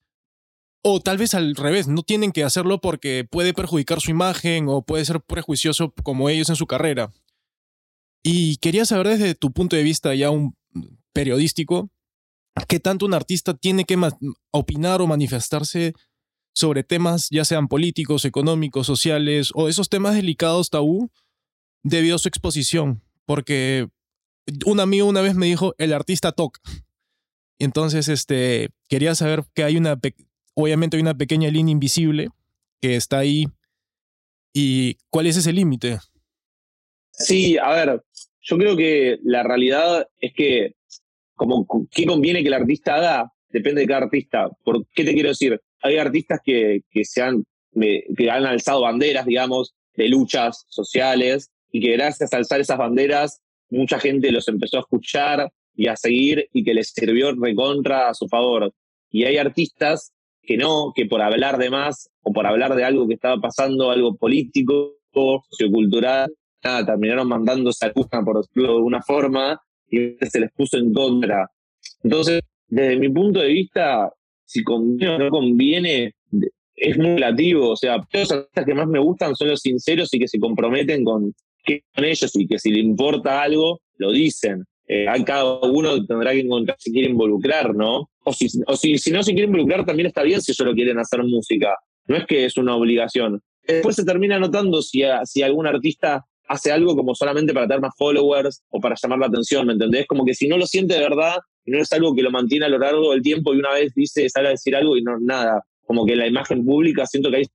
o 0.81 1.01
tal 1.01 1.17
vez 1.17 1.33
al 1.33 1.53
revés, 1.53 1.89
no 1.89 2.01
tienen 2.01 2.31
que 2.31 2.45
hacerlo 2.45 2.79
porque 2.79 3.27
puede 3.29 3.53
perjudicar 3.53 3.99
su 3.99 4.11
imagen 4.11 4.69
o 4.69 4.83
puede 4.83 5.03
ser 5.03 5.19
prejuicioso 5.19 5.93
como 6.01 6.29
ellos 6.29 6.47
en 6.47 6.55
su 6.55 6.65
carrera. 6.65 7.11
Y 8.23 8.57
quería 8.57 8.85
saber 8.85 9.07
desde 9.07 9.35
tu 9.35 9.51
punto 9.51 9.75
de 9.75 9.83
vista 9.83 10.13
ya 10.13 10.29
un 10.29 10.55
periodístico, 11.13 11.89
¿qué 12.67 12.79
tanto 12.79 13.05
un 13.05 13.13
artista 13.13 13.53
tiene 13.53 13.85
que 13.85 13.97
opinar 14.51 15.01
o 15.01 15.07
manifestarse 15.07 15.93
sobre 16.53 16.83
temas 16.83 17.29
ya 17.29 17.45
sean 17.45 17.67
políticos, 17.67 18.25
económicos, 18.25 18.87
sociales 18.87 19.51
o 19.53 19.69
esos 19.69 19.89
temas 19.89 20.15
delicados 20.15 20.69
tabú 20.69 21.09
debido 21.83 22.15
a 22.15 22.19
su 22.19 22.27
exposición? 22.27 23.01
Porque 23.25 23.87
un 24.65 24.79
amigo 24.79 25.07
una 25.07 25.21
vez 25.21 25.35
me 25.35 25.45
dijo, 25.45 25.73
el 25.77 25.93
artista 25.93 26.31
toca. 26.31 26.59
Entonces, 27.59 28.07
este, 28.07 28.69
quería 28.87 29.15
saber 29.15 29.45
que 29.53 29.63
hay 29.63 29.77
una, 29.77 29.99
obviamente 30.55 30.97
hay 30.97 31.01
una 31.01 31.17
pequeña 31.17 31.49
línea 31.49 31.73
invisible 31.73 32.29
que 32.81 32.95
está 32.95 33.19
ahí. 33.19 33.47
¿Y 34.53 34.97
cuál 35.09 35.27
es 35.27 35.37
ese 35.37 35.53
límite? 35.53 35.99
Sí, 37.19 37.57
a 37.57 37.69
ver, 37.73 38.01
yo 38.41 38.57
creo 38.57 38.77
que 38.77 39.19
la 39.23 39.43
realidad 39.43 40.07
es 40.19 40.33
que, 40.33 40.73
como, 41.35 41.67
¿qué 41.91 42.05
conviene 42.05 42.41
que 42.41 42.47
el 42.47 42.53
artista 42.53 42.95
haga? 42.95 43.31
Depende 43.49 43.81
de 43.81 43.87
cada 43.87 44.03
artista. 44.03 44.49
¿Por 44.63 44.85
qué 44.87 45.03
te 45.03 45.13
quiero 45.13 45.29
decir? 45.29 45.59
Hay 45.81 45.97
artistas 45.97 46.39
que, 46.43 46.81
que, 46.89 47.03
se 47.03 47.21
han, 47.21 47.43
que 47.73 48.31
han 48.31 48.45
alzado 48.45 48.81
banderas, 48.81 49.25
digamos, 49.25 49.75
de 49.95 50.07
luchas 50.07 50.65
sociales 50.69 51.51
y 51.71 51.81
que 51.81 51.91
gracias 51.91 52.33
a 52.33 52.37
alzar 52.37 52.61
esas 52.61 52.77
banderas, 52.77 53.41
mucha 53.69 53.99
gente 53.99 54.31
los 54.31 54.47
empezó 54.47 54.77
a 54.77 54.81
escuchar 54.81 55.51
y 55.75 55.87
a 55.87 55.95
seguir 55.95 56.47
y 56.53 56.63
que 56.63 56.73
les 56.73 56.89
sirvió 56.89 57.33
recontra 57.35 58.09
a 58.09 58.13
su 58.13 58.27
favor. 58.27 58.73
Y 59.11 59.25
hay 59.25 59.37
artistas 59.37 60.13
que 60.41 60.57
no, 60.57 60.93
que 60.95 61.05
por 61.05 61.21
hablar 61.21 61.57
de 61.57 61.69
más 61.69 62.09
o 62.21 62.31
por 62.31 62.47
hablar 62.47 62.75
de 62.75 62.83
algo 62.83 63.07
que 63.07 63.13
estaba 63.15 63.39
pasando, 63.41 63.91
algo 63.91 64.15
político, 64.15 64.95
sociocultural, 65.13 66.31
nada, 66.63 66.85
terminaron 66.85 67.27
mandándose 67.27 67.85
a 67.85 67.93
por 67.93 68.37
decirlo 68.37 68.69
de 68.69 68.75
alguna 68.75 69.01
forma, 69.01 69.59
y 69.89 70.15
se 70.25 70.39
les 70.39 70.51
puso 70.51 70.77
en 70.77 70.93
contra. 70.93 71.49
Entonces, 72.03 72.41
desde 72.67 72.97
mi 72.97 73.09
punto 73.09 73.39
de 73.39 73.47
vista, 73.47 74.11
si 74.45 74.63
conviene 74.63 75.15
o 75.15 75.19
no 75.19 75.29
conviene, 75.29 76.13
es 76.75 76.97
muy 76.97 77.15
relativo. 77.15 77.71
O 77.71 77.75
sea, 77.75 77.97
los 78.11 78.31
artistas 78.31 78.65
que 78.65 78.73
más 78.73 78.87
me 78.87 78.99
gustan 78.99 79.35
son 79.35 79.49
los 79.49 79.61
sinceros 79.61 80.13
y 80.13 80.19
que 80.19 80.27
se 80.27 80.39
comprometen 80.39 81.03
con, 81.03 81.33
con 81.95 82.05
ellos 82.05 82.31
y 82.35 82.47
que 82.47 82.59
si 82.59 82.71
le 82.71 82.79
importa 82.79 83.41
algo, 83.41 83.81
lo 83.97 84.11
dicen. 84.11 84.65
Eh, 84.87 85.05
cada 85.23 85.59
uno 85.61 86.03
tendrá 86.05 86.31
que 86.31 86.39
encontrar 86.39 86.75
si 86.79 86.91
quiere 86.91 87.09
involucrar, 87.09 87.75
¿no? 87.75 88.09
O 88.23 88.33
si, 88.33 88.47
o 88.65 88.75
si, 88.75 88.97
si 88.97 89.11
no 89.11 89.21
se 89.21 89.33
quiere 89.33 89.45
involucrar, 89.45 89.85
también 89.85 90.07
está 90.07 90.23
bien 90.23 90.41
si 90.41 90.53
solo 90.53 90.73
quieren 90.73 90.97
hacer 90.97 91.23
música. 91.23 91.75
No 92.07 92.15
es 92.15 92.25
que 92.25 92.45
es 92.45 92.57
una 92.57 92.75
obligación. 92.75 93.39
Después 93.67 93.95
se 93.95 94.03
termina 94.03 94.39
notando 94.39 94.81
si, 94.81 95.03
si 95.25 95.43
algún 95.43 95.67
artista 95.67 96.25
hace 96.49 96.71
algo 96.71 96.95
como 96.95 97.13
solamente 97.13 97.53
para 97.53 97.67
tener 97.67 97.79
más 97.79 97.93
followers 97.95 98.63
o 98.69 98.81
para 98.81 98.95
llamar 99.01 99.19
la 99.19 99.27
atención, 99.27 99.67
¿me 99.67 99.73
entendés? 99.73 100.07
Como 100.07 100.25
que 100.25 100.33
si 100.33 100.47
no 100.47 100.57
lo 100.57 100.65
siente 100.65 100.95
de 100.95 101.01
verdad, 101.01 101.37
no 101.65 101.79
es 101.79 101.93
algo 101.93 102.15
que 102.15 102.23
lo 102.23 102.31
mantiene 102.31 102.65
a 102.65 102.69
lo 102.69 102.79
largo 102.79 103.11
del 103.11 103.21
tiempo 103.21 103.53
y 103.53 103.59
una 103.59 103.73
vez 103.73 103.93
dice, 103.93 104.27
sale 104.29 104.47
a 104.47 104.51
decir 104.51 104.75
algo 104.75 104.97
y 104.97 105.03
no 105.03 105.19
nada. 105.19 105.63
Como 105.85 106.05
que 106.05 106.15
la 106.15 106.27
imagen 106.27 106.65
pública 106.65 107.05
siento 107.05 107.29
que 107.29 107.37
ahí 107.37 107.45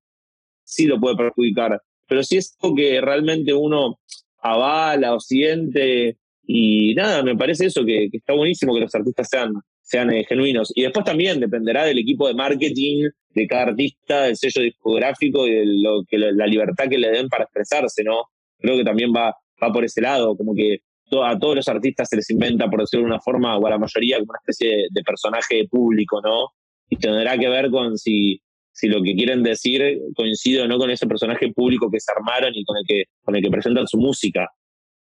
sí 0.62 0.86
lo 0.86 1.01
puede 1.01 1.16
perjudicar. 1.16 1.82
Pero 2.07 2.22
si 2.22 2.36
es 2.36 2.57
algo 2.62 2.76
que 2.76 3.01
realmente 3.01 3.53
uno 3.53 3.99
avala 4.40 5.14
o 5.14 5.20
siente 5.20 6.16
y 6.47 6.95
nada, 6.95 7.24
me 7.24 7.36
parece 7.36 7.66
eso, 7.66 7.84
que, 7.84 8.09
está 8.12 8.32
buenísimo 8.32 8.74
que 8.74 8.80
los 8.80 8.95
artistas 8.95 9.28
sean, 9.28 9.55
sean 9.82 10.12
eh, 10.12 10.24
genuinos. 10.28 10.70
Y 10.72 10.82
después 10.82 11.05
también 11.05 11.40
dependerá 11.40 11.84
del 11.84 11.99
equipo 11.99 12.28
de 12.28 12.34
marketing, 12.34 13.09
de 13.30 13.47
cada 13.49 13.62
artista, 13.64 14.22
del 14.22 14.36
sello 14.36 14.62
discográfico 14.62 15.49
y 15.49 15.55
de 15.55 15.66
lo 15.66 16.05
que 16.09 16.16
la 16.16 16.47
libertad 16.47 16.88
que 16.88 16.99
le 16.99 17.11
den 17.11 17.28
para 17.28 17.45
expresarse, 17.45 18.05
¿no? 18.05 18.28
Creo 18.65 18.79
que 18.79 18.85
también 18.85 19.12
va, 19.15 19.35
va 19.62 19.73
por 19.73 19.85
ese 19.85 20.01
lado, 20.01 20.37
como 20.37 20.55
que 20.55 20.81
a 21.23 21.39
todos 21.39 21.55
los 21.55 21.69
artistas 21.69 22.09
se 22.09 22.17
les 22.17 22.31
inventa, 22.31 22.69
por 22.69 22.81
decirlo 22.81 23.05
de 23.05 23.12
una 23.12 23.21
forma, 23.21 23.57
o 23.57 23.67
a 23.67 23.71
la 23.71 23.79
mayoría, 23.79 24.19
como 24.19 24.31
una 24.31 24.41
especie 24.43 24.89
de, 24.91 25.03
personaje 25.03 25.69
público, 25.69 26.21
¿no? 26.21 26.49
Y 26.89 26.97
tendrá 26.97 27.39
que 27.39 27.49
ver 27.49 27.71
con 27.71 27.97
si, 27.99 28.41
si 28.73 28.89
lo 28.89 29.03
que 29.03 29.15
quieren 29.15 29.43
decir 29.43 30.01
coincide 30.17 30.62
o 30.62 30.69
no 30.69 30.79
con 30.79 30.91
ese 30.91 31.07
personaje 31.07 31.53
público 31.53 31.91
que 31.91 32.01
se 32.01 32.11
armaron 32.11 32.53
y 32.55 32.65
con 32.65 32.77
el 32.79 32.85
que, 32.87 33.05
con 33.23 33.37
el 33.37 33.43
que 33.43 33.51
presentan 33.51 33.87
su 33.87 33.99
música. 33.99 34.49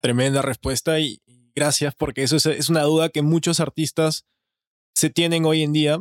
Tremenda 0.01 0.41
respuesta 0.41 0.99
y 0.99 1.19
gracias 1.53 1.93
porque 1.95 2.23
eso 2.23 2.37
es, 2.37 2.69
una 2.69 2.83
duda 2.83 3.09
que 3.09 3.21
muchos 3.21 3.59
artistas 3.59 4.25
se 4.95 5.09
tienen 5.09 5.45
hoy 5.45 5.61
en 5.61 5.73
día. 5.73 5.99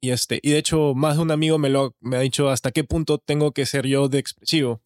Y, 0.00 0.10
este, 0.10 0.40
y 0.42 0.50
de 0.50 0.58
hecho, 0.58 0.94
más 0.94 1.16
de 1.16 1.22
un 1.22 1.30
amigo 1.30 1.58
me, 1.58 1.68
lo, 1.68 1.94
me 2.00 2.16
ha 2.16 2.20
dicho 2.20 2.48
hasta 2.50 2.72
qué 2.72 2.84
punto 2.84 3.18
tengo 3.18 3.52
que 3.52 3.66
ser 3.66 3.86
yo 3.86 4.08
de 4.08 4.18
expresivo. 4.18 4.82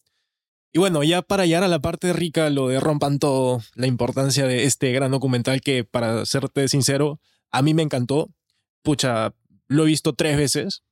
Y 0.76 0.78
bueno, 0.78 1.02
ya 1.02 1.22
para 1.22 1.46
llegar 1.46 1.62
a 1.62 1.68
la 1.68 1.78
parte 1.78 2.12
rica, 2.12 2.50
lo 2.50 2.68
de 2.68 2.80
Rompan 2.80 3.18
Todo, 3.18 3.62
la 3.76 3.86
importancia 3.86 4.46
de 4.46 4.64
este 4.64 4.92
gran 4.92 5.10
documental 5.10 5.62
que, 5.62 5.84
para 5.84 6.26
serte 6.26 6.68
sincero, 6.68 7.18
a 7.50 7.62
mí 7.62 7.72
me 7.72 7.80
encantó. 7.80 8.28
Pucha, 8.82 9.32
lo 9.68 9.84
he 9.84 9.86
visto 9.86 10.12
tres 10.12 10.36
veces. 10.36 10.82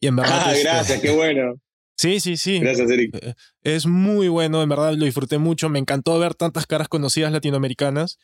Y 0.00 0.08
en 0.08 0.16
verdad. 0.16 0.42
Ah, 0.46 0.52
gracias, 0.60 1.00
qué 1.00 1.14
bueno. 1.14 1.54
Sí, 1.96 2.18
sí, 2.18 2.36
sí. 2.36 2.58
Gracias, 2.58 2.90
Eric. 2.90 3.14
Eh, 3.14 3.34
es 3.62 3.86
muy 3.86 4.26
bueno, 4.26 4.60
en 4.60 4.68
verdad 4.68 4.92
lo 4.94 5.04
disfruté 5.04 5.38
mucho. 5.38 5.68
Me 5.68 5.78
encantó 5.78 6.18
ver 6.18 6.34
tantas 6.34 6.66
caras 6.66 6.88
conocidas 6.88 7.30
latinoamericanas. 7.30 8.18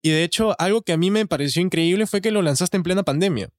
Y 0.00 0.08
de 0.08 0.24
hecho, 0.24 0.56
algo 0.58 0.80
que 0.80 0.94
a 0.94 0.96
mí 0.96 1.10
me 1.10 1.26
pareció 1.26 1.60
increíble 1.60 2.06
fue 2.06 2.22
que 2.22 2.30
lo 2.30 2.40
lanzaste 2.40 2.78
en 2.78 2.82
plena 2.82 3.02
pandemia. 3.02 3.50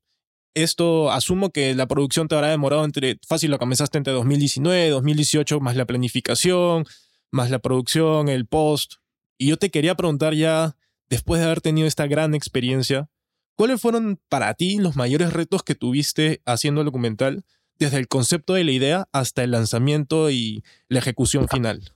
Esto 0.54 1.12
asumo 1.12 1.52
que 1.52 1.74
la 1.76 1.88
producción 1.88 2.28
te 2.28 2.36
habrá 2.36 2.50
demorado 2.50 2.84
entre, 2.84 3.18
fácil 3.26 3.52
lo 3.52 3.60
comenzaste 3.60 3.98
entre 3.98 4.14
2019, 4.14 4.90
2018, 4.90 5.60
más 5.62 5.78
la 5.78 5.86
planificación, 5.86 6.86
más 7.32 7.50
la 7.50 7.60
producción, 7.60 8.28
el 8.28 8.46
post. 8.46 8.96
Y 9.38 9.48
yo 9.48 9.58
te 9.58 9.72
quería 9.72 9.96
preguntar 9.96 10.34
ya, 10.34 10.76
después 11.10 11.40
de 11.40 11.46
haber 11.46 11.62
tenido 11.62 11.88
esta 11.88 12.06
gran 12.06 12.36
experiencia, 12.36 13.10
¿cuáles 13.56 13.80
fueron 13.80 14.20
para 14.28 14.54
ti 14.54 14.78
los 14.78 14.98
mayores 14.98 15.32
retos 15.32 15.64
que 15.64 15.76
tuviste 15.76 16.42
haciendo 16.46 16.82
el 16.82 16.86
documental, 16.86 17.46
desde 17.80 17.98
el 17.98 18.08
concepto 18.08 18.54
de 18.54 18.66
la 18.66 18.72
idea 18.72 19.08
hasta 19.14 19.44
el 19.44 19.52
lanzamiento 19.52 20.30
y 20.30 20.64
la 20.90 21.00
ejecución 21.00 21.48
final? 21.48 21.94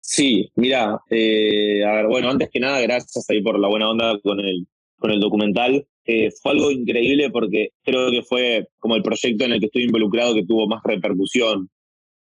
Sí, 0.00 0.50
mira, 0.54 1.00
eh, 1.10 1.84
a 1.84 1.92
ver, 1.92 2.06
bueno, 2.06 2.30
antes 2.30 2.50
que 2.50 2.60
nada, 2.60 2.80
gracias 2.80 3.28
ahí 3.30 3.42
por 3.42 3.58
la 3.58 3.68
buena 3.68 3.90
onda 3.90 4.18
con 4.22 4.38
el, 4.40 4.66
con 4.98 5.10
el 5.10 5.20
documental. 5.20 5.86
Eh, 6.04 6.30
fue 6.40 6.52
algo 6.52 6.70
increíble 6.70 7.30
porque 7.30 7.70
creo 7.82 8.10
que 8.10 8.22
fue 8.22 8.68
como 8.78 8.94
el 8.96 9.02
proyecto 9.02 9.44
en 9.44 9.52
el 9.52 9.60
que 9.60 9.66
estuve 9.66 9.84
involucrado 9.84 10.34
que 10.34 10.44
tuvo 10.44 10.68
más 10.68 10.82
repercusión. 10.84 11.68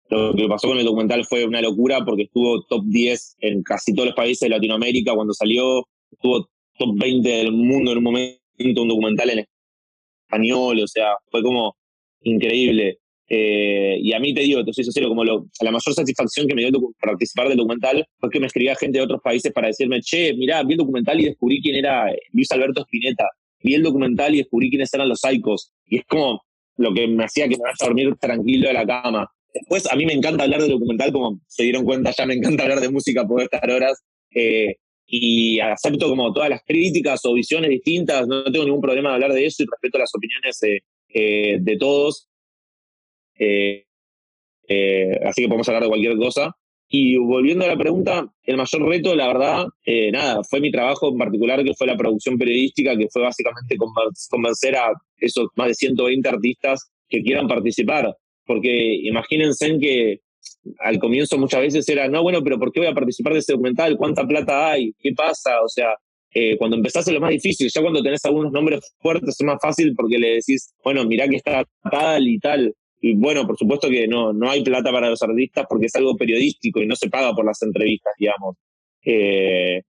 Lo 0.10 0.34
que 0.34 0.48
pasó 0.48 0.68
con 0.68 0.78
el 0.78 0.86
documental 0.86 1.26
fue 1.26 1.46
una 1.46 1.62
locura 1.62 2.04
porque 2.06 2.24
estuvo 2.24 2.64
top 2.64 2.84
10 2.86 3.38
en 3.40 3.64
casi 3.64 3.94
todos 3.94 4.08
los 4.08 4.16
países 4.16 4.42
de 4.42 4.50
Latinoamérica 4.50 5.14
cuando 5.16 5.34
salió, 5.34 5.88
estuvo 6.12 6.50
top 6.78 6.98
20 6.98 7.28
del 7.28 7.52
mundo 7.52 7.92
en 7.92 7.98
un 7.98 8.04
momento, 8.04 8.40
un 8.82 8.88
documental 8.88 9.30
en 9.32 9.46
español, 10.26 10.80
o 10.82 10.88
sea, 10.88 11.16
fue 11.32 11.42
como 11.42 11.76
increíble. 12.22 13.00
Eh, 13.30 13.98
y 14.02 14.14
a 14.14 14.20
mí 14.20 14.34
te 14.34 14.42
digo, 14.42 14.64
te 14.64 14.74
soy 14.74 14.84
sincero, 14.84 15.08
como 15.08 15.24
lo, 15.24 15.48
la 15.62 15.72
mayor 15.72 15.94
satisfacción 15.94 16.48
que 16.48 16.56
me 16.56 16.62
dio 16.62 16.94
participar 17.00 17.48
del 17.48 17.58
documental 17.58 18.06
fue 18.20 18.30
que 18.30 18.40
me 18.40 18.48
escribía 18.48 18.76
gente 18.76 19.00
de 19.00 19.04
otros 19.04 19.22
países 19.22 19.52
para 19.52 19.68
decirme, 19.68 20.02
che, 20.02 20.34
mirá, 20.34 20.62
vi 20.64 20.74
el 20.74 20.80
documental 20.80 21.20
y 21.20 21.26
descubrí 21.26 21.62
quién 21.62 21.76
era 21.76 22.06
Luis 22.32 22.52
Alberto 22.52 22.82
Spinetta 22.82 23.28
vi 23.64 23.76
el 23.76 23.84
documental 23.84 24.36
y 24.36 24.40
descubrí 24.40 24.70
quiénes 24.70 24.94
eran 24.94 25.10
los 25.10 25.22
psicos. 25.22 25.72
Y 25.86 25.98
es 25.98 26.06
como 26.06 26.44
lo 26.78 26.94
que 26.94 27.08
me 27.08 27.24
hacía 27.24 27.48
que 27.48 27.56
me 27.56 27.64
vaya 27.64 27.76
a 27.80 27.86
dormir 27.86 28.16
tranquilo 28.20 28.68
de 28.68 28.74
la 28.74 28.86
cama. 28.86 29.32
Después, 29.54 29.92
a 29.92 29.96
mí 29.96 30.06
me 30.06 30.14
encanta 30.14 30.44
hablar 30.44 30.62
de 30.62 30.70
documental, 30.70 31.12
como 31.12 31.40
se 31.48 31.64
dieron 31.64 31.86
cuenta, 31.86 32.12
ya 32.16 32.26
me 32.26 32.34
encanta 32.34 32.64
hablar 32.64 32.82
de 32.82 32.90
música, 32.90 33.26
por 33.26 33.42
estar 33.42 33.70
horas. 33.70 34.04
Eh, 34.36 34.76
y 35.06 35.60
acepto 35.60 36.10
como 36.10 36.34
todas 36.34 36.50
las 36.50 36.64
críticas 36.64 37.24
o 37.26 37.34
visiones 37.34 37.70
distintas, 37.70 38.28
no 38.28 38.44
tengo 38.46 38.66
ningún 38.66 38.82
problema 38.82 39.10
de 39.10 39.16
hablar 39.16 39.34
de 39.34 39.46
eso 39.46 39.62
y 39.62 39.68
respeto 39.70 40.00
las 40.00 40.12
opiniones 40.16 40.60
eh, 40.64 41.58
de 41.60 41.78
todos. 41.78 42.28
Así 43.40 45.42
que 45.42 45.48
podemos 45.48 45.68
hablar 45.68 45.84
de 45.84 45.90
cualquier 45.90 46.18
cosa. 46.18 46.56
Y 46.90 47.18
volviendo 47.18 47.66
a 47.66 47.70
la 47.70 47.78
pregunta, 47.78 48.32
el 48.44 48.58
mayor 48.58 48.88
reto, 48.88 49.16
la 49.16 49.28
verdad, 49.28 49.66
nada, 50.12 50.44
fue 50.44 50.60
mi 50.60 50.72
trabajo 50.72 51.10
en 51.10 51.18
particular, 51.18 51.64
que 51.64 51.74
fue 51.74 51.88
la 51.88 51.98
producción 51.98 52.38
periodística, 52.38 52.96
que 52.96 53.08
fue 53.10 53.24
básicamente 53.24 53.78
convencer 54.30 54.76
a 54.76 54.92
esos 55.18 55.48
más 55.56 55.70
de 55.70 55.74
120 55.74 56.30
artistas 56.30 56.92
que 57.10 57.24
quieran 57.24 57.48
participar 57.48 58.16
porque 58.46 58.96
imagínense 59.04 59.78
que 59.80 60.22
al 60.80 61.00
comienzo 61.00 61.38
muchas 61.38 61.62
veces 61.62 61.88
era, 61.88 62.08
no, 62.08 62.22
bueno, 62.22 62.44
pero 62.44 62.60
¿por 62.60 62.72
qué 62.72 62.82
voy 62.82 62.90
a 62.90 62.94
participar 62.94 63.34
de 63.34 63.40
ese 63.40 63.54
documental? 63.54 63.98
¿Cuánta 63.98 64.28
plata 64.28 64.72
hay? 64.72 64.94
¿Qué 65.00 65.14
pasa? 65.14 65.62
O 65.62 65.70
sea, 65.70 65.96
eh, 66.34 66.58
cuando 66.58 66.76
empezás 66.76 67.08
es 67.08 67.14
lo 67.14 67.22
más 67.22 67.32
difícil, 67.32 67.70
ya 67.74 67.82
cuando 67.82 68.02
tenés 68.02 68.24
algunos 68.26 68.52
nombres 68.52 68.94
fuertes 69.00 69.36
es 69.40 69.46
más 69.46 69.60
fácil 69.62 69.94
porque 69.96 70.18
le 70.18 70.36
decís, 70.36 70.74
bueno, 70.84 71.06
mirá 71.06 71.28
que 71.28 71.38
está 71.38 71.64
tal 71.90 72.28
y 72.28 72.40
tal. 72.40 72.74
Y 73.06 73.16
bueno, 73.16 73.46
por 73.46 73.58
supuesto 73.58 73.90
que 73.90 74.08
no, 74.08 74.32
no 74.32 74.50
hay 74.50 74.64
plata 74.64 74.90
para 74.90 75.10
los 75.10 75.22
artistas 75.22 75.66
porque 75.68 75.88
es 75.88 75.96
algo 75.98 76.16
periodístico 76.16 76.82
y 76.82 76.88
no 76.88 76.96
se 76.96 77.10
paga 77.10 77.36
por 77.36 77.46
las 77.46 77.62
entrevistas, 77.62 78.14
digamos. 78.18 78.56
Eh, 79.04 79.82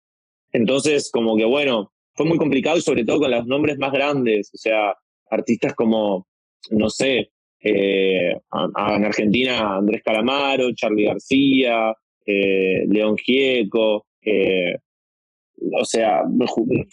entonces, 0.51 1.11
como 1.13 1.37
que 1.37 1.45
bueno, 1.45 1.93
fue 2.15 2.25
muy 2.25 2.39
complicado 2.39 2.79
y 2.79 2.81
sobre 2.81 3.05
todo 3.05 3.21
con 3.21 3.31
los 3.31 3.47
nombres 3.47 3.77
más 3.77 3.93
grandes, 3.93 4.51
o 4.55 4.57
sea, 4.57 4.95
artistas 5.31 5.75
como, 5.75 6.27
no 6.71 6.89
sé, 6.89 7.33
eh, 7.61 8.31
en 8.31 9.05
Argentina 9.05 9.77
Andrés 9.77 10.03
Calamaro, 10.03 10.73
Charlie 10.73 11.05
García, 11.05 11.95
eh, 12.25 12.87
León 12.89 13.19
Gieco, 13.19 14.07
eh, 14.23 14.75
o 15.71 15.85
sea, 15.85 16.23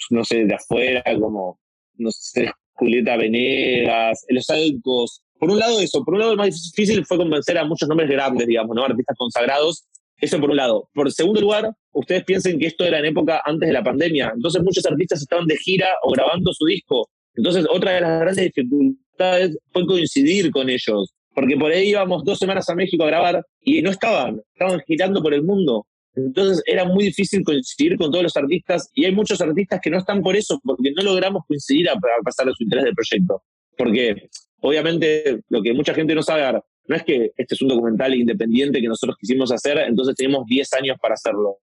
no, 0.10 0.24
sé, 0.26 0.44
de 0.44 0.54
afuera, 0.54 1.02
como, 1.18 1.62
no 1.96 2.12
sé, 2.12 2.52
Julieta 2.74 3.16
Venegas, 3.16 4.26
Los 4.28 4.50
Alcos. 4.50 5.24
Por 5.40 5.50
un 5.50 5.60
lado 5.60 5.80
eso, 5.80 6.04
por 6.04 6.14
un 6.14 6.20
lado 6.20 6.36
lo 6.36 6.38
más 6.38 6.72
difícil 6.74 7.06
fue 7.06 7.18
convencer 7.18 7.58
a 7.58 7.66
muchos 7.66 7.88
nombres 7.88 8.10
grandes, 8.10 8.46
digamos, 8.46 8.76
¿no? 8.76 8.84
Artistas 8.84 9.18
consagrados. 9.18 9.86
Eso 10.22 10.40
por 10.40 10.50
un 10.50 10.58
lado. 10.58 10.90
Por 10.94 11.10
segundo 11.12 11.40
lugar, 11.40 11.72
ustedes 11.94 12.26
piensen 12.26 12.60
que 12.60 12.68
esto 12.68 12.84
era 12.84 13.00
en 13.00 13.06
época 13.06 13.42
antes 13.46 13.68
de 13.68 13.74
la 13.74 13.84
pandemia. 13.84 14.34
Entonces 14.36 14.62
muchos 14.62 14.86
artistas 14.86 15.22
estaban 15.22 15.46
de 15.48 15.56
gira 15.56 15.88
o 16.04 16.12
grabando 16.12 16.52
su 16.54 16.66
disco. 16.66 17.10
Entonces, 17.36 17.66
otra 17.70 17.94
de 17.94 18.02
las 18.02 18.20
grandes 18.20 18.46
dificultades 18.46 19.58
fue 19.72 19.86
coincidir 19.86 20.52
con 20.52 20.70
ellos, 20.70 21.14
porque 21.34 21.56
por 21.56 21.72
ahí 21.72 21.90
íbamos 21.90 22.26
dos 22.26 22.38
semanas 22.38 22.70
a 22.70 22.76
México 22.76 23.04
a 23.04 23.08
grabar 23.08 23.46
y 23.62 23.82
no 23.82 23.92
estaban, 23.92 24.42
estaban 24.54 24.82
girando 24.86 25.22
por 25.22 25.34
el 25.34 25.44
mundo. 25.44 25.86
Entonces 26.16 26.62
era 26.66 26.84
muy 26.86 27.06
difícil 27.06 27.44
coincidir 27.44 27.98
con 27.98 28.12
todos 28.12 28.24
los 28.24 28.36
artistas 28.36 28.90
y 28.94 29.06
hay 29.06 29.14
muchos 29.14 29.40
artistas 29.40 29.80
que 29.82 29.90
no 29.90 30.00
están 30.00 30.22
por 30.22 30.36
eso, 30.36 30.60
porque 30.64 30.92
no 30.92 31.04
logramos 31.04 31.44
coincidir 31.48 31.90
a, 31.90 31.96
pasar 32.24 32.48
de 32.48 32.54
su 32.58 32.64
interés 32.64 32.86
del 32.86 32.96
proyecto. 32.96 33.42
Porque 33.78 34.30
obviamente 34.62 35.42
lo 35.50 35.62
que 35.62 35.74
mucha 35.74 35.94
gente 35.94 36.16
no 36.16 36.24
sabe 36.24 36.60
no 36.90 36.96
es 36.96 37.04
que 37.04 37.32
este 37.38 37.54
es 37.54 37.62
un 37.62 37.68
documental 37.68 38.16
independiente 38.16 38.82
que 38.82 38.88
nosotros 38.88 39.16
quisimos 39.20 39.52
hacer, 39.52 39.78
entonces 39.78 40.16
tenemos 40.16 40.46
10 40.48 40.74
años 40.74 40.98
para 41.00 41.14
hacerlo. 41.14 41.58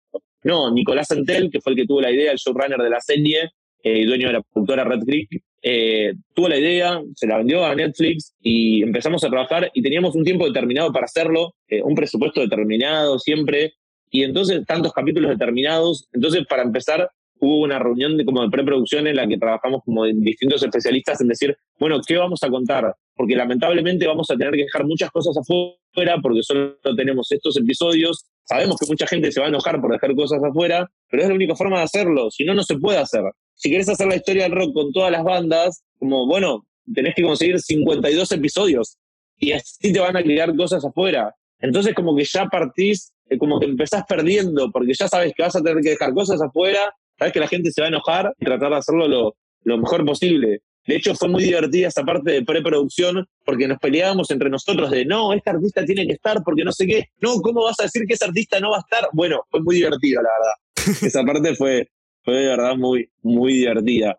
No, 0.45 0.71
Nicolás 0.73 1.11
Antel, 1.11 1.51
que 1.51 1.61
fue 1.61 1.73
el 1.73 1.79
que 1.79 1.87
tuvo 1.87 2.01
la 2.01 2.13
idea, 2.13 2.31
el 2.31 2.39
showrunner 2.39 2.81
de 2.81 2.91
la 2.91 3.01
serie, 3.01 3.51
eh, 3.83 4.07
dueño 4.07 4.29
de 4.29 4.35
la 4.35 4.43
productora 4.43 4.85
Red 4.85 5.01
Creek, 5.01 5.43
eh, 5.63 6.15
tuvo 6.33 6.49
la 6.49 6.59
idea, 6.59 7.03
se 7.17 7.27
la 7.27 7.39
vendió 7.39 7.65
a 7.65 7.75
Netflix 7.75 8.35
y 8.41 8.85
empezamos 8.85 9.25
a 9.25 9.29
trabajar 9.29 9.69
y 9.75 9.83
teníamos 9.83 10.15
un 10.15 10.23
tiempo 10.23 10.47
determinado 10.47 10.93
para 10.93 11.07
hacerlo, 11.07 11.55
eh, 11.67 11.83
un 11.83 11.97
presupuesto 11.97 12.41
determinado 12.41 13.19
siempre, 13.19 13.75
y 14.11 14.23
entonces 14.23 14.65
tantos 14.65 14.93
capítulos 14.93 15.31
determinados. 15.31 16.09
Entonces, 16.13 16.47
para 16.49 16.63
empezar, 16.63 17.11
hubo 17.41 17.63
una 17.63 17.79
reunión 17.79 18.17
de, 18.17 18.25
como 18.25 18.43
de 18.43 18.51
preproducción 18.51 19.07
en 19.07 19.17
la 19.17 19.27
que 19.27 19.39
trabajamos 19.39 19.83
como 19.85 20.05
distintos 20.05 20.63
especialistas 20.63 21.21
en 21.21 21.29
decir, 21.29 21.57
bueno, 21.79 22.01
¿qué 22.07 22.17
vamos 22.17 22.43
a 22.43 22.49
contar? 22.49 22.95
Porque 23.15 23.37
lamentablemente 23.37 24.07
vamos 24.07 24.31
a 24.31 24.37
tener 24.37 24.55
que 24.55 24.65
dejar 24.65 24.85
muchas 24.87 25.11
cosas 25.11 25.37
afuera 25.37 26.19
porque 26.23 26.43
solo 26.43 26.77
tenemos 26.97 27.31
estos 27.33 27.57
episodios. 27.57 28.25
Sabemos 28.45 28.77
que 28.79 28.87
mucha 28.87 29.07
gente 29.07 29.33
se 29.33 29.41
va 29.41 29.47
a 29.47 29.49
enojar 29.49 29.81
por 29.81 29.93
dejar 29.93 30.15
cosas 30.15 30.43
afuera, 30.43 30.89
pero 31.11 31.23
es 31.23 31.29
la 31.29 31.35
única 31.35 31.55
forma 31.55 31.79
de 31.79 31.85
hacerlo, 31.85 32.31
si 32.31 32.45
no, 32.45 32.55
no 32.55 32.63
se 32.63 32.79
puede 32.79 32.99
hacer 32.99 33.23
si 33.57 33.71
querés 33.71 33.89
hacer 33.89 34.07
la 34.07 34.17
historia 34.17 34.45
del 34.45 34.53
rock 34.53 34.73
con 34.75 34.93
todas 34.93 35.11
las 35.11 35.25
bandas, 35.25 35.83
como, 35.99 36.27
bueno, 36.27 36.67
tenés 36.95 37.15
que 37.15 37.23
conseguir 37.23 37.59
52 37.59 38.31
episodios 38.33 38.99
y 39.39 39.53
así 39.53 39.93
te 39.93 39.99
van 39.99 40.17
a 40.17 40.23
quedar 40.23 40.55
cosas 40.55 40.85
afuera. 40.85 41.35
Entonces 41.59 41.95
como 41.95 42.15
que 42.15 42.25
ya 42.25 42.47
partís, 42.47 43.13
eh, 43.29 43.39
como 43.39 43.59
que 43.59 43.67
empezás 43.67 44.05
perdiendo, 44.07 44.71
porque 44.71 44.93
ya 44.97 45.09
sabes 45.09 45.33
que 45.35 45.43
vas 45.43 45.57
a 45.57 45.63
tener 45.63 45.83
que 45.83 45.91
dejar 45.91 46.13
cosas 46.13 46.41
afuera, 46.41 46.95
sabes 47.19 47.33
que 47.33 47.41
la 47.41 47.49
gente 47.49 47.71
se 47.71 47.81
va 47.81 47.87
a 47.87 47.89
enojar 47.89 48.33
y 48.39 48.45
tratar 48.45 48.71
de 48.71 48.77
hacerlo 48.77 49.09
lo, 49.09 49.37
lo 49.63 49.79
mejor 49.79 50.05
posible. 50.05 50.61
De 50.87 50.97
hecho, 50.97 51.15
fue 51.17 51.29
muy 51.29 51.43
divertida 51.43 51.89
esa 51.89 52.05
parte 52.05 52.31
de 52.31 52.45
preproducción 52.45 53.27
porque 53.45 53.67
nos 53.67 53.79
peleábamos 53.79 54.31
entre 54.31 54.49
nosotros 54.49 54.91
de 54.91 55.05
no, 55.05 55.33
este 55.33 55.51
artista 55.51 55.85
tiene 55.85 56.07
que 56.07 56.13
estar 56.13 56.43
porque 56.45 56.63
no 56.63 56.71
sé 56.71 56.87
qué. 56.87 57.07
No, 57.21 57.41
¿cómo 57.41 57.65
vas 57.65 57.81
a 57.81 57.85
decir 57.85 58.05
que 58.07 58.15
ese 58.15 58.25
artista 58.25 58.61
no 58.61 58.71
va 58.71 58.77
a 58.77 58.81
estar? 58.81 59.09
Bueno, 59.13 59.43
fue 59.51 59.61
muy 59.63 59.77
divertido, 59.77 60.23
la 60.23 60.29
verdad. 60.39 61.03
esa 61.07 61.25
parte 61.25 61.57
fue, 61.57 61.89
fue 62.23 62.35
de 62.35 62.47
verdad 62.47 62.77
muy, 62.77 63.11
muy 63.23 63.55
divertida. 63.55 64.17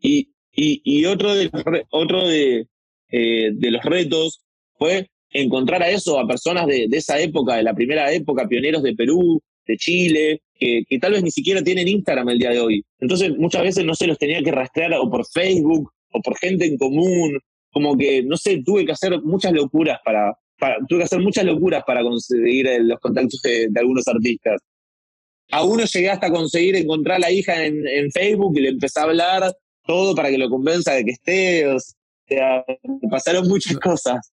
Y, 0.00 0.30
y, 0.52 0.80
y 0.84 1.04
otro, 1.04 1.34
de, 1.34 1.50
otro 1.90 2.26
de, 2.26 2.66
eh, 3.10 3.50
de 3.52 3.70
los 3.70 3.82
retos 3.84 4.40
fue 4.78 5.10
encontrar 5.30 5.82
a 5.82 5.90
eso, 5.90 6.18
a 6.18 6.26
personas 6.26 6.66
de, 6.66 6.86
de, 6.88 6.96
esa 6.96 7.18
época, 7.18 7.56
de 7.56 7.62
la 7.62 7.74
primera 7.74 8.10
época, 8.10 8.48
pioneros 8.48 8.82
de 8.82 8.94
Perú, 8.94 9.42
de 9.66 9.76
Chile, 9.76 10.42
que, 10.58 10.84
tal 11.00 11.12
vez 11.12 11.22
ni 11.22 11.30
siquiera 11.30 11.62
tienen 11.62 11.88
Instagram 11.88 12.28
el 12.30 12.38
día 12.38 12.50
de 12.50 12.60
hoy. 12.60 12.84
Entonces 13.00 13.36
muchas 13.36 13.62
veces 13.62 13.84
no 13.84 13.94
se 13.94 14.06
los 14.06 14.18
tenía 14.18 14.42
que 14.42 14.52
rastrear 14.52 14.94
o 14.94 15.10
por 15.10 15.26
Facebook 15.26 15.90
o 16.12 16.20
por 16.20 16.36
gente 16.38 16.66
en 16.66 16.76
común, 16.76 17.38
como 17.70 17.96
que, 17.96 18.22
no 18.22 18.36
sé, 18.36 18.62
tuve 18.64 18.86
que 18.86 18.92
hacer 18.92 19.20
muchas 19.22 19.52
locuras 19.52 19.98
para, 20.04 20.36
tuve 20.88 21.00
que 21.00 21.04
hacer 21.04 21.20
muchas 21.20 21.44
locuras 21.44 21.82
para 21.86 22.02
conseguir 22.02 22.68
los 22.80 22.98
contactos 23.00 23.40
de, 23.42 23.68
de 23.68 23.80
algunos 23.80 24.06
artistas 24.08 24.60
a 25.50 25.64
uno 25.64 25.84
llegué 25.84 26.10
hasta 26.10 26.30
conseguir 26.30 26.76
encontrar 26.76 27.16
a 27.16 27.20
la 27.20 27.30
hija 27.30 27.64
en, 27.64 27.86
en, 27.86 28.10
Facebook 28.10 28.56
y 28.56 28.62
le 28.62 28.70
empecé 28.70 29.00
a 29.00 29.04
hablar 29.04 29.54
todo 29.84 30.14
para 30.14 30.30
que 30.30 30.38
lo 30.38 30.50
convenza 30.50 30.92
de 30.92 31.04
que 31.04 31.12
esté. 31.12 31.68
O 31.68 31.78
sea, 32.28 32.64
pasaron 33.10 33.46
muchas 33.48 33.78
cosas. 33.78 34.32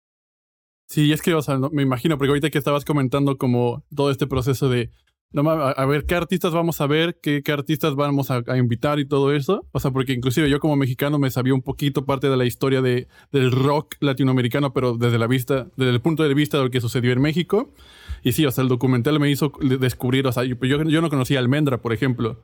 Sí, 0.88 1.12
es 1.12 1.22
que, 1.22 1.34
o 1.34 1.42
sea, 1.42 1.58
me 1.72 1.84
imagino, 1.84 2.18
porque 2.18 2.30
ahorita 2.30 2.50
que 2.50 2.58
estabas 2.58 2.86
comentando 2.86 3.38
como 3.38 3.84
todo 3.96 4.12
este 4.12 4.28
proceso 4.28 4.70
de, 4.70 4.90
no, 5.34 5.50
a, 5.50 5.86
ver 5.86 6.06
qué 6.06 6.14
artistas 6.14 6.54
vamos 6.54 6.80
a 6.80 6.86
ver, 6.88 7.18
qué, 7.20 7.42
qué 7.42 7.52
artistas 7.52 7.96
vamos 7.96 8.30
a, 8.30 8.44
invitar 8.56 9.00
y 9.00 9.06
todo 9.06 9.34
eso. 9.34 9.66
O 9.72 9.80
sea, 9.80 9.92
porque 9.92 10.14
inclusive 10.14 10.50
yo 10.50 10.60
como 10.60 10.76
mexicano 10.76 11.18
me 11.18 11.32
sabía 11.32 11.56
un 11.56 11.64
poquito 11.64 12.06
parte 12.06 12.30
de 12.30 12.38
la 12.38 12.46
historia 12.46 12.82
de, 12.82 13.08
del 13.32 13.52
rock 13.52 13.96
latinoamericano, 14.00 14.74
pero 14.74 14.96
desde 14.96 15.18
la 15.18 15.26
vista, 15.26 15.68
desde 15.76 15.92
el 15.92 16.02
punto 16.02 16.24
de 16.24 16.34
vista 16.36 16.58
de 16.58 16.66
lo 16.66 16.70
que 16.70 16.82
sucedió 16.82 17.12
en 17.12 17.22
México. 17.22 17.72
Y 18.22 18.34
sí, 18.34 18.46
o 18.46 18.52
sea, 18.52 18.62
el 18.62 18.68
documental 18.68 19.20
me 19.20 19.30
hizo 19.30 19.52
descubrir, 19.80 20.28
o 20.28 20.32
sea, 20.32 20.44
yo, 20.44 20.56
yo 20.62 21.02
no 21.02 21.10
conocía 21.10 21.40
Almendra, 21.40 21.82
por 21.82 21.94
ejemplo. 21.94 22.44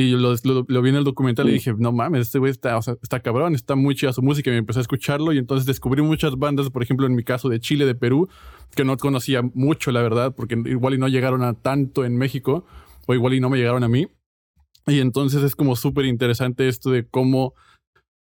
Y 0.00 0.12
lo, 0.12 0.34
lo, 0.44 0.82
vi 0.82 0.88
en 0.88 0.96
el 0.96 1.04
documental 1.04 1.46
y 1.50 1.52
dije, 1.52 1.74
no 1.76 1.92
mames, 1.92 2.22
este 2.22 2.38
güey 2.38 2.50
está, 2.50 2.78
o 2.78 2.82
sea, 2.82 2.96
está 3.02 3.20
cabrón, 3.20 3.54
está 3.54 3.76
muy 3.76 3.94
chida 3.94 4.14
su 4.14 4.22
música. 4.22 4.48
Y 4.48 4.52
me 4.54 4.58
empecé 4.58 4.78
a 4.78 4.82
escucharlo 4.82 5.34
y 5.34 5.38
entonces 5.38 5.66
descubrí 5.66 6.00
muchas 6.00 6.36
bandas, 6.38 6.70
por 6.70 6.82
ejemplo, 6.82 7.06
en 7.06 7.14
mi 7.14 7.22
caso 7.22 7.50
de 7.50 7.60
Chile, 7.60 7.84
de 7.84 7.94
Perú, 7.94 8.26
que 8.74 8.82
no 8.82 8.96
conocía 8.96 9.42
mucho, 9.42 9.92
la 9.92 10.00
verdad, 10.00 10.34
porque 10.34 10.56
igual 10.64 10.94
y 10.94 10.98
no 10.98 11.06
llegaron 11.06 11.42
a 11.42 11.52
tanto 11.52 12.06
en 12.06 12.16
México, 12.16 12.64
o 13.06 13.12
igual 13.12 13.34
y 13.34 13.40
no 13.40 13.50
me 13.50 13.58
llegaron 13.58 13.84
a 13.84 13.88
mí. 13.88 14.06
Y 14.86 15.00
entonces 15.00 15.42
es 15.42 15.54
como 15.54 15.76
súper 15.76 16.06
interesante 16.06 16.66
esto 16.66 16.90
de 16.90 17.06
cómo 17.06 17.52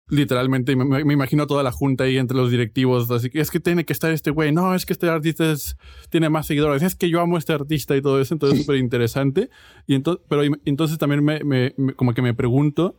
literalmente 0.09 0.77
me, 0.77 1.05
me, 1.05 1.13
imagino 1.13 1.47
toda 1.47 1.63
la 1.63 1.73
junta 1.73 2.05
ahí 2.05 2.19
entre 2.19 2.37
los 2.37 2.51
directivos, 2.51 3.11
así 3.11 3.31
que 3.31 3.41
es 3.41 3.51
que 3.51 3.61
tiene 3.61 3.85
que 3.85 3.93
estar 3.93 4.13
este 4.13 4.31
güey, 4.31 4.53
no, 4.53 4.75
es 4.75 4.85
que 4.85 4.93
este 4.93 5.09
artista 5.09 5.51
es, 5.51 5.77
tiene 6.11 6.29
más 6.29 6.47
seguidores, 6.47 6.83
es 6.83 6.95
que 6.95 7.09
yo 7.09 7.21
amo 7.21 7.37
a 7.37 7.39
este 7.39 7.53
artista 7.53 7.97
y 7.97 8.03
todo 8.03 8.21
eso, 8.21 8.35
entonces 8.35 8.59
es 8.59 8.67
súper 8.67 8.79
interesante. 8.79 9.51
Y 9.87 9.95
entonces, 9.95 10.25
pero 10.29 10.43
entonces 10.65 10.99
también 10.99 11.25
me, 11.25 11.43
me, 11.45 11.75
como 11.97 12.13
que 12.13 12.23
me 12.23 12.35
pregunto 12.35 12.97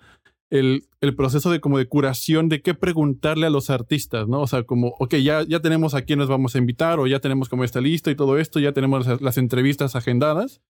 el, 0.50 0.88
el, 1.02 1.16
proceso 1.16 1.52
de 1.52 1.60
como 1.60 1.78
de 1.78 1.88
curación 1.88 2.50
de 2.50 2.62
qué 2.62 2.74
preguntarle 2.74 3.48
a 3.48 3.50
los 3.50 3.70
artistas, 3.70 4.28
¿no? 4.28 4.42
O 4.42 4.48
sea, 4.48 4.64
como, 4.64 4.96
ok, 5.00 5.16
ya, 5.16 5.44
ya 5.44 5.60
tenemos 5.60 5.94
a 5.94 6.04
quiénes 6.04 6.28
vamos 6.28 6.56
a 6.56 6.60
invitar 6.60 7.00
o 7.00 7.08
ya 7.08 7.20
tenemos 7.20 7.50
como 7.50 7.64
esta 7.64 7.82
lista 7.82 8.12
y 8.12 8.16
todo 8.16 8.38
esto, 8.38 8.60
ya 8.60 8.72
tenemos 8.72 9.06
las, 9.06 9.22
las 9.22 9.38
entrevistas 9.38 9.96
agendadas. 9.96 10.62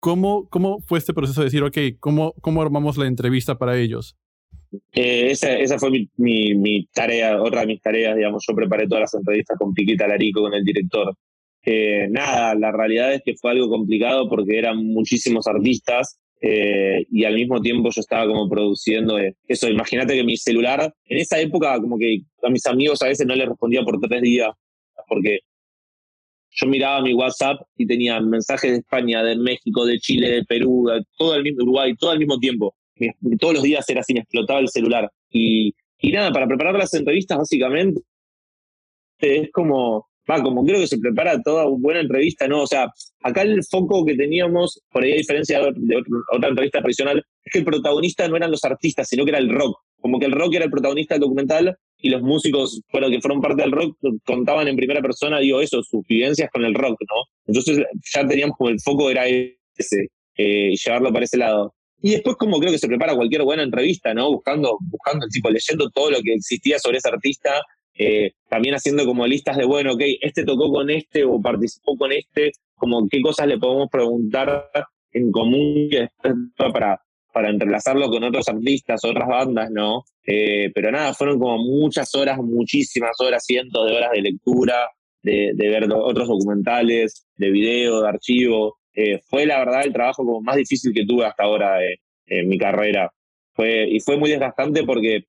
¿Cómo, 0.00 0.48
¿Cómo 0.48 0.80
fue 0.80 0.98
este 0.98 1.12
proceso 1.12 1.40
de 1.40 1.46
decir, 1.46 1.62
ok, 1.62 1.76
¿cómo, 2.00 2.34
cómo 2.40 2.62
armamos 2.62 2.96
la 2.96 3.06
entrevista 3.06 3.58
para 3.58 3.76
ellos? 3.76 4.16
Eh, 4.92 5.30
esa, 5.30 5.78
fue 5.78 5.90
mi, 6.16 6.86
tarea, 6.92 7.42
otra 7.42 7.62
de 7.62 7.66
mis 7.66 7.80
tareas, 7.80 8.16
digamos, 8.16 8.44
yo 8.46 8.54
preparé 8.54 8.86
todas 8.86 9.02
las 9.02 9.14
entrevistas 9.14 9.58
con 9.58 9.74
Piquita 9.74 10.06
Larico, 10.06 10.42
con 10.42 10.54
el 10.54 10.64
director. 10.64 11.14
Eh, 11.64 12.06
nada, 12.10 12.54
la 12.54 12.72
realidad 12.72 13.12
es 13.12 13.22
que 13.24 13.34
fue 13.34 13.50
algo 13.50 13.68
complicado 13.68 14.28
porque 14.28 14.58
eran 14.58 14.78
muchísimos 14.78 15.46
artistas 15.46 16.18
eh, 16.40 17.04
y 17.10 17.24
al 17.24 17.34
mismo 17.34 17.60
tiempo 17.60 17.90
yo 17.90 18.00
estaba 18.00 18.26
como 18.26 18.48
produciendo 18.48 19.18
eso. 19.46 19.68
Imagínate 19.68 20.14
que 20.14 20.24
mi 20.24 20.36
celular, 20.36 20.92
en 21.04 21.18
esa 21.18 21.38
época 21.38 21.78
como 21.80 21.98
que 21.98 22.20
a 22.42 22.48
mis 22.48 22.64
amigos 22.66 23.02
a 23.02 23.08
veces 23.08 23.26
no 23.26 23.34
les 23.34 23.48
respondía 23.48 23.82
por 23.82 24.00
tres 24.00 24.22
días 24.22 24.50
porque 25.06 25.40
yo 26.52 26.66
miraba 26.66 27.02
mi 27.02 27.14
WhatsApp 27.14 27.60
y 27.76 27.86
tenía 27.86 28.20
mensajes 28.20 28.70
de 28.70 28.78
España, 28.78 29.22
de 29.22 29.36
México, 29.36 29.84
de 29.84 29.98
Chile, 29.98 30.30
de 30.30 30.44
Perú, 30.44 30.88
de 30.88 31.02
todo 31.16 31.34
el 31.34 31.42
mismo 31.42 31.62
Uruguay, 31.62 31.94
todo 31.96 32.10
al 32.10 32.18
mismo 32.18 32.38
tiempo. 32.38 32.74
Todos 33.38 33.54
los 33.54 33.62
días 33.62 33.88
era 33.88 34.00
así, 34.00 34.14
me 34.14 34.20
explotaba 34.20 34.60
el 34.60 34.68
celular. 34.68 35.10
Y, 35.30 35.74
y 35.98 36.12
nada, 36.12 36.32
para 36.32 36.46
preparar 36.46 36.74
las 36.74 36.92
entrevistas, 36.94 37.38
básicamente, 37.38 38.00
es 39.18 39.50
como, 39.52 40.08
va, 40.30 40.42
como 40.42 40.64
creo 40.64 40.80
que 40.80 40.86
se 40.86 40.98
prepara 40.98 41.40
toda 41.42 41.66
una 41.66 41.80
buena 41.80 42.00
entrevista, 42.00 42.48
¿no? 42.48 42.62
O 42.62 42.66
sea, 42.66 42.88
acá 43.22 43.42
el 43.42 43.62
foco 43.64 44.04
que 44.04 44.14
teníamos, 44.14 44.80
por 44.90 45.02
ahí 45.02 45.12
a 45.12 45.16
diferencia 45.16 45.60
de, 45.60 46.02
otra 46.32 46.48
entrevista 46.48 46.80
tradicional, 46.80 47.24
es 47.44 47.52
que 47.52 47.58
el 47.58 47.64
protagonista 47.64 48.26
no 48.28 48.36
eran 48.36 48.50
los 48.50 48.64
artistas, 48.64 49.08
sino 49.08 49.24
que 49.24 49.30
era 49.30 49.38
el 49.38 49.50
rock. 49.50 49.78
Como 50.00 50.18
que 50.18 50.26
el 50.26 50.32
rock 50.32 50.54
era 50.54 50.64
el 50.64 50.70
protagonista 50.70 51.14
del 51.14 51.22
documental 51.22 51.76
y 51.98 52.08
los 52.08 52.22
músicos 52.22 52.80
fueron, 52.88 53.10
que 53.10 53.20
fueron 53.20 53.40
parte 53.40 53.62
del 53.62 53.72
rock 53.72 53.98
contaban 54.24 54.68
en 54.68 54.76
primera 54.76 55.02
persona, 55.02 55.38
digo 55.38 55.60
eso, 55.60 55.82
sus 55.82 56.06
vivencias 56.06 56.48
con 56.50 56.64
el 56.64 56.74
rock, 56.74 56.98
¿no? 57.02 57.24
Entonces 57.46 57.84
ya 58.14 58.26
teníamos 58.26 58.56
como 58.56 58.70
el 58.70 58.80
foco 58.80 59.10
era 59.10 59.26
ese, 59.26 60.08
eh, 60.36 60.74
llevarlo 60.74 61.12
para 61.12 61.24
ese 61.24 61.36
lado. 61.36 61.74
Y 62.02 62.12
después 62.12 62.36
como 62.36 62.58
creo 62.58 62.72
que 62.72 62.78
se 62.78 62.88
prepara 62.88 63.14
cualquier 63.14 63.42
buena 63.42 63.62
entrevista, 63.62 64.14
¿no? 64.14 64.30
Buscando, 64.30 64.78
buscando 64.80 65.26
tipo, 65.28 65.50
leyendo 65.50 65.90
todo 65.90 66.10
lo 66.10 66.20
que 66.22 66.34
existía 66.34 66.78
sobre 66.78 66.98
ese 66.98 67.08
artista, 67.08 67.62
eh, 67.94 68.32
también 68.48 68.74
haciendo 68.74 69.04
como 69.04 69.26
listas 69.26 69.56
de, 69.56 69.64
bueno, 69.66 69.92
ok, 69.92 70.02
este 70.20 70.44
tocó 70.44 70.72
con 70.72 70.88
este 70.90 71.24
o 71.24 71.40
participó 71.40 71.96
con 71.96 72.12
este, 72.12 72.52
como 72.76 73.06
qué 73.08 73.20
cosas 73.20 73.46
le 73.46 73.58
podemos 73.58 73.88
preguntar 73.90 74.70
en 75.12 75.30
común 75.30 75.90
para, 76.56 77.00
para 77.32 77.50
entrelazarlo 77.50 78.08
con 78.08 78.24
otros 78.24 78.48
artistas, 78.48 79.04
otras 79.04 79.28
bandas, 79.28 79.70
¿no? 79.70 80.04
Eh, 80.26 80.70
pero 80.74 80.90
nada, 80.90 81.12
fueron 81.14 81.38
como 81.38 81.58
muchas 81.58 82.14
horas, 82.14 82.38
muchísimas 82.38 83.20
horas, 83.20 83.44
cientos 83.44 83.86
de 83.86 83.96
horas 83.96 84.12
de 84.12 84.22
lectura, 84.22 84.88
de, 85.22 85.52
ver 85.56 85.90
otros 85.92 86.28
documentales, 86.28 87.26
de 87.36 87.50
video, 87.50 88.02
de 88.02 88.08
archivo. 88.08 88.78
Eh, 88.94 89.20
fue 89.28 89.46
la 89.46 89.58
verdad 89.58 89.84
el 89.84 89.92
trabajo 89.92 90.24
como 90.24 90.40
más 90.40 90.56
difícil 90.56 90.92
que 90.92 91.04
tuve 91.06 91.24
hasta 91.24 91.44
ahora 91.44 91.84
eh, 91.84 91.98
en 92.26 92.48
mi 92.48 92.58
carrera. 92.58 93.10
Fue, 93.52 93.88
y 93.88 94.00
fue 94.00 94.16
muy 94.16 94.30
desgastante 94.30 94.84
porque 94.84 95.24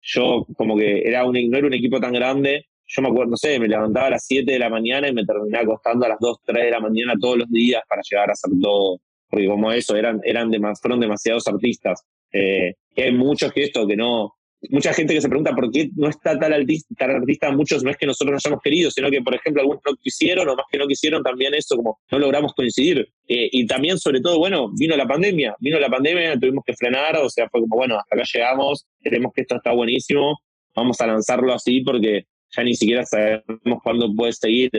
yo 0.00 0.46
como 0.56 0.76
que 0.76 1.02
era 1.06 1.24
un, 1.24 1.34
no 1.50 1.58
era 1.58 1.66
un 1.66 1.74
equipo 1.74 2.00
tan 2.00 2.12
grande. 2.12 2.66
Yo 2.86 3.02
me 3.02 3.08
acuerdo, 3.08 3.32
no 3.32 3.36
sé, 3.36 3.58
me 3.58 3.68
levantaba 3.68 4.06
a 4.06 4.10
las 4.10 4.24
7 4.26 4.50
de 4.52 4.58
la 4.58 4.70
mañana 4.70 5.08
y 5.08 5.12
me 5.12 5.24
terminaba 5.24 5.64
acostando 5.64 6.06
a 6.06 6.10
las 6.10 6.18
2, 6.20 6.38
3 6.44 6.64
de 6.66 6.70
la 6.70 6.80
mañana 6.80 7.14
todos 7.20 7.38
los 7.38 7.50
días 7.50 7.82
para 7.88 8.02
llegar 8.08 8.30
a 8.30 8.32
hacer 8.32 8.50
todo 8.62 9.00
porque 9.28 9.46
como 9.46 9.72
eso, 9.72 9.96
eran, 9.96 10.20
eran 10.24 10.50
fueron 10.80 11.00
demasiados 11.00 11.46
artistas. 11.48 12.02
Eh, 12.32 12.74
hay 12.96 13.12
muchos 13.12 13.52
que 13.52 13.64
esto, 13.64 13.86
que 13.86 13.96
no, 13.96 14.34
mucha 14.70 14.92
gente 14.92 15.14
que 15.14 15.20
se 15.20 15.28
pregunta 15.28 15.54
por 15.54 15.70
qué 15.70 15.90
no 15.96 16.08
está 16.08 16.38
tal 16.38 16.52
artista, 16.52 17.52
muchos 17.52 17.82
no 17.84 17.90
es 17.90 17.96
que 17.96 18.06
nosotros 18.06 18.32
no 18.32 18.36
hayamos 18.36 18.62
querido, 18.62 18.90
sino 18.90 19.10
que, 19.10 19.20
por 19.20 19.34
ejemplo, 19.34 19.62
algunos 19.62 19.82
no 19.84 19.96
quisieron, 19.96 20.48
o 20.48 20.56
más 20.56 20.66
que 20.70 20.78
no 20.78 20.86
quisieron, 20.86 21.22
también 21.22 21.54
eso, 21.54 21.76
como 21.76 21.98
no 22.10 22.18
logramos 22.18 22.52
coincidir. 22.54 23.08
Eh, 23.28 23.48
y 23.52 23.66
también, 23.66 23.98
sobre 23.98 24.20
todo, 24.20 24.38
bueno, 24.38 24.70
vino 24.78 24.96
la 24.96 25.06
pandemia, 25.06 25.54
vino 25.60 25.78
la 25.78 25.88
pandemia, 25.88 26.38
tuvimos 26.38 26.64
que 26.64 26.74
frenar, 26.74 27.16
o 27.16 27.28
sea, 27.28 27.48
fue 27.48 27.60
como, 27.60 27.76
bueno, 27.76 27.98
hasta 27.98 28.16
acá 28.16 28.24
llegamos, 28.32 28.86
creemos 29.02 29.32
que 29.34 29.42
esto 29.42 29.56
está 29.56 29.72
buenísimo, 29.72 30.38
vamos 30.74 31.00
a 31.00 31.06
lanzarlo 31.06 31.52
así 31.52 31.80
porque 31.80 32.24
ya 32.56 32.62
ni 32.62 32.74
siquiera 32.74 33.04
sabemos 33.04 33.80
cuándo 33.82 34.12
puede 34.14 34.32
seguir. 34.32 34.70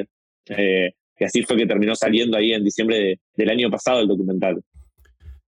Eh, 0.49 0.91
que 1.17 1.25
así 1.25 1.41
fue 1.41 1.57
que 1.57 1.65
terminó 1.65 1.95
saliendo 1.95 2.38
ahí 2.38 2.53
en 2.53 2.63
diciembre 2.63 3.19
del 3.36 3.49
año 3.49 3.69
pasado 3.71 4.01
el 4.01 4.07
documental. 4.07 4.61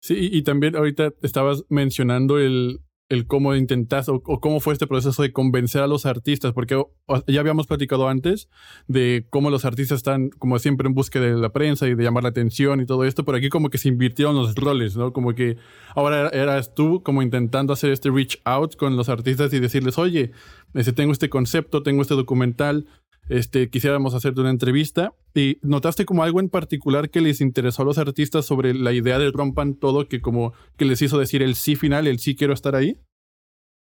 Sí, 0.02 0.30
y 0.32 0.42
también 0.42 0.76
ahorita 0.76 1.14
estabas 1.22 1.64
mencionando 1.70 2.40
el, 2.40 2.80
el 3.10 3.26
cómo 3.26 3.56
intentaste 3.56 4.12
o, 4.12 4.22
cómo 4.22 4.60
fue 4.60 4.74
este 4.74 4.88
proceso 4.88 5.24
de 5.24 5.34
convencer 5.34 5.82
a 5.82 5.88
los 5.88 6.06
artistas, 6.06 6.54
porque 6.54 6.82
ya 7.28 7.40
habíamos 7.40 7.66
platicado 7.66 8.08
antes 8.08 8.50
de 8.88 9.26
cómo 9.32 9.50
los 9.50 9.66
artistas 9.66 9.98
están 9.98 10.30
como 10.30 10.60
siempre 10.60 10.88
en 10.88 10.94
búsqueda 10.94 11.26
de 11.26 11.36
la 11.36 11.50
prensa 11.50 11.88
y 11.88 11.96
de 11.96 12.04
llamar 12.04 12.24
la 12.24 12.30
atención 12.30 12.80
y 12.82 12.86
todo 12.86 13.04
esto, 13.06 13.26
pero 13.26 13.40
aquí 13.40 13.50
como 13.50 13.70
que 13.70 13.80
se 13.80 13.90
invirtieron 13.90 14.36
los 14.36 14.54
roles, 14.56 14.96
¿no? 14.96 15.12
Como 15.12 15.34
que 15.34 15.58
ahora 15.96 16.30
eras 16.30 16.76
tú 16.76 17.02
como 17.04 17.24
intentando 17.24 17.74
hacer 17.74 17.92
este 17.92 18.12
reach 18.12 18.40
out 18.46 18.76
con 18.76 18.96
los 18.96 19.10
artistas 19.10 19.52
y 19.54 19.60
decirles, 19.60 19.98
oye, 19.98 20.32
este, 20.76 20.94
tengo 20.94 21.12
este 21.12 21.30
concepto, 21.30 21.82
tengo 21.82 22.04
este 22.04 22.14
documental, 22.14 22.86
este, 23.30 23.70
quisiéramos 23.70 24.14
hacerte 24.14 24.42
una 24.42 24.50
entrevista. 24.50 25.14
¿Y 25.34 25.58
notaste 25.62 26.06
como 26.06 26.24
algo 26.24 26.40
en 26.40 26.50
particular 26.50 27.10
que 27.10 27.22
les 27.22 27.42
interesó 27.42 27.84
a 27.84 27.86
los 27.86 27.98
artistas 27.98 28.46
sobre 28.46 28.74
la 28.74 28.92
idea 28.94 29.20
de 29.20 29.32
rompan 29.32 29.76
todo, 29.76 30.08
que 30.08 30.22
como 30.22 30.54
que 30.78 30.86
les 30.86 31.02
hizo 31.02 31.18
decir 31.18 31.42
el 31.42 31.56
sí 31.56 31.76
final, 31.76 32.08
el 32.08 32.20
sí 32.20 32.36
quiero 32.36 32.54
estar 32.54 32.76
ahí? 32.76 32.98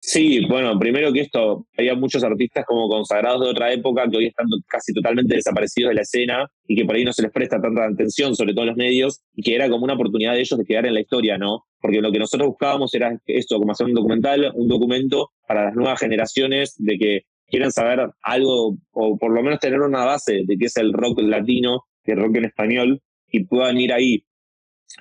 Sí, 0.04 0.44
bueno, 0.46 0.76
primero 0.80 1.12
que 1.12 1.20
esto, 1.20 1.64
había 1.78 1.94
muchos 1.94 2.24
artistas 2.24 2.64
como 2.66 2.88
consagrados 2.88 3.44
de 3.44 3.50
otra 3.50 3.72
época 3.72 4.10
que 4.10 4.16
hoy 4.16 4.26
están 4.26 4.46
casi 4.66 4.92
totalmente 4.92 5.36
desaparecidos 5.36 5.90
de 5.90 5.94
la 5.94 6.02
escena 6.02 6.50
y 6.66 6.74
que 6.74 6.84
por 6.84 6.96
ahí 6.96 7.04
no 7.04 7.12
se 7.12 7.22
les 7.22 7.30
presta 7.30 7.60
tanta 7.60 7.84
atención, 7.84 8.34
sobre 8.34 8.52
todo 8.52 8.62
en 8.62 8.70
los 8.70 8.76
medios, 8.76 9.20
y 9.32 9.42
que 9.44 9.54
era 9.54 9.70
como 9.70 9.84
una 9.84 9.94
oportunidad 9.94 10.34
de 10.34 10.40
ellos 10.40 10.58
de 10.58 10.64
quedar 10.64 10.86
en 10.86 10.94
la 10.94 11.00
historia, 11.00 11.38
¿no? 11.38 11.66
Porque 11.80 12.00
lo 12.00 12.10
que 12.10 12.18
nosotros 12.18 12.48
buscábamos 12.48 12.92
era 12.94 13.16
esto, 13.26 13.58
como 13.58 13.70
hacer 13.70 13.86
un 13.86 13.94
documental, 13.94 14.50
un 14.56 14.66
documento 14.66 15.30
para 15.46 15.66
las 15.66 15.74
nuevas 15.76 16.00
generaciones 16.00 16.74
de 16.78 16.98
que 16.98 17.20
quieran 17.52 17.70
saber 17.70 18.10
algo, 18.22 18.78
o 18.92 19.18
por 19.18 19.30
lo 19.30 19.42
menos 19.42 19.60
tener 19.60 19.78
una 19.80 20.06
base 20.06 20.42
de 20.46 20.56
qué 20.56 20.64
es 20.64 20.76
el 20.78 20.94
rock 20.94 21.20
latino, 21.20 21.84
que 22.02 22.14
rock 22.14 22.36
en 22.36 22.46
español, 22.46 23.02
y 23.30 23.44
puedan 23.44 23.78
ir 23.78 23.92
ahí. 23.92 24.24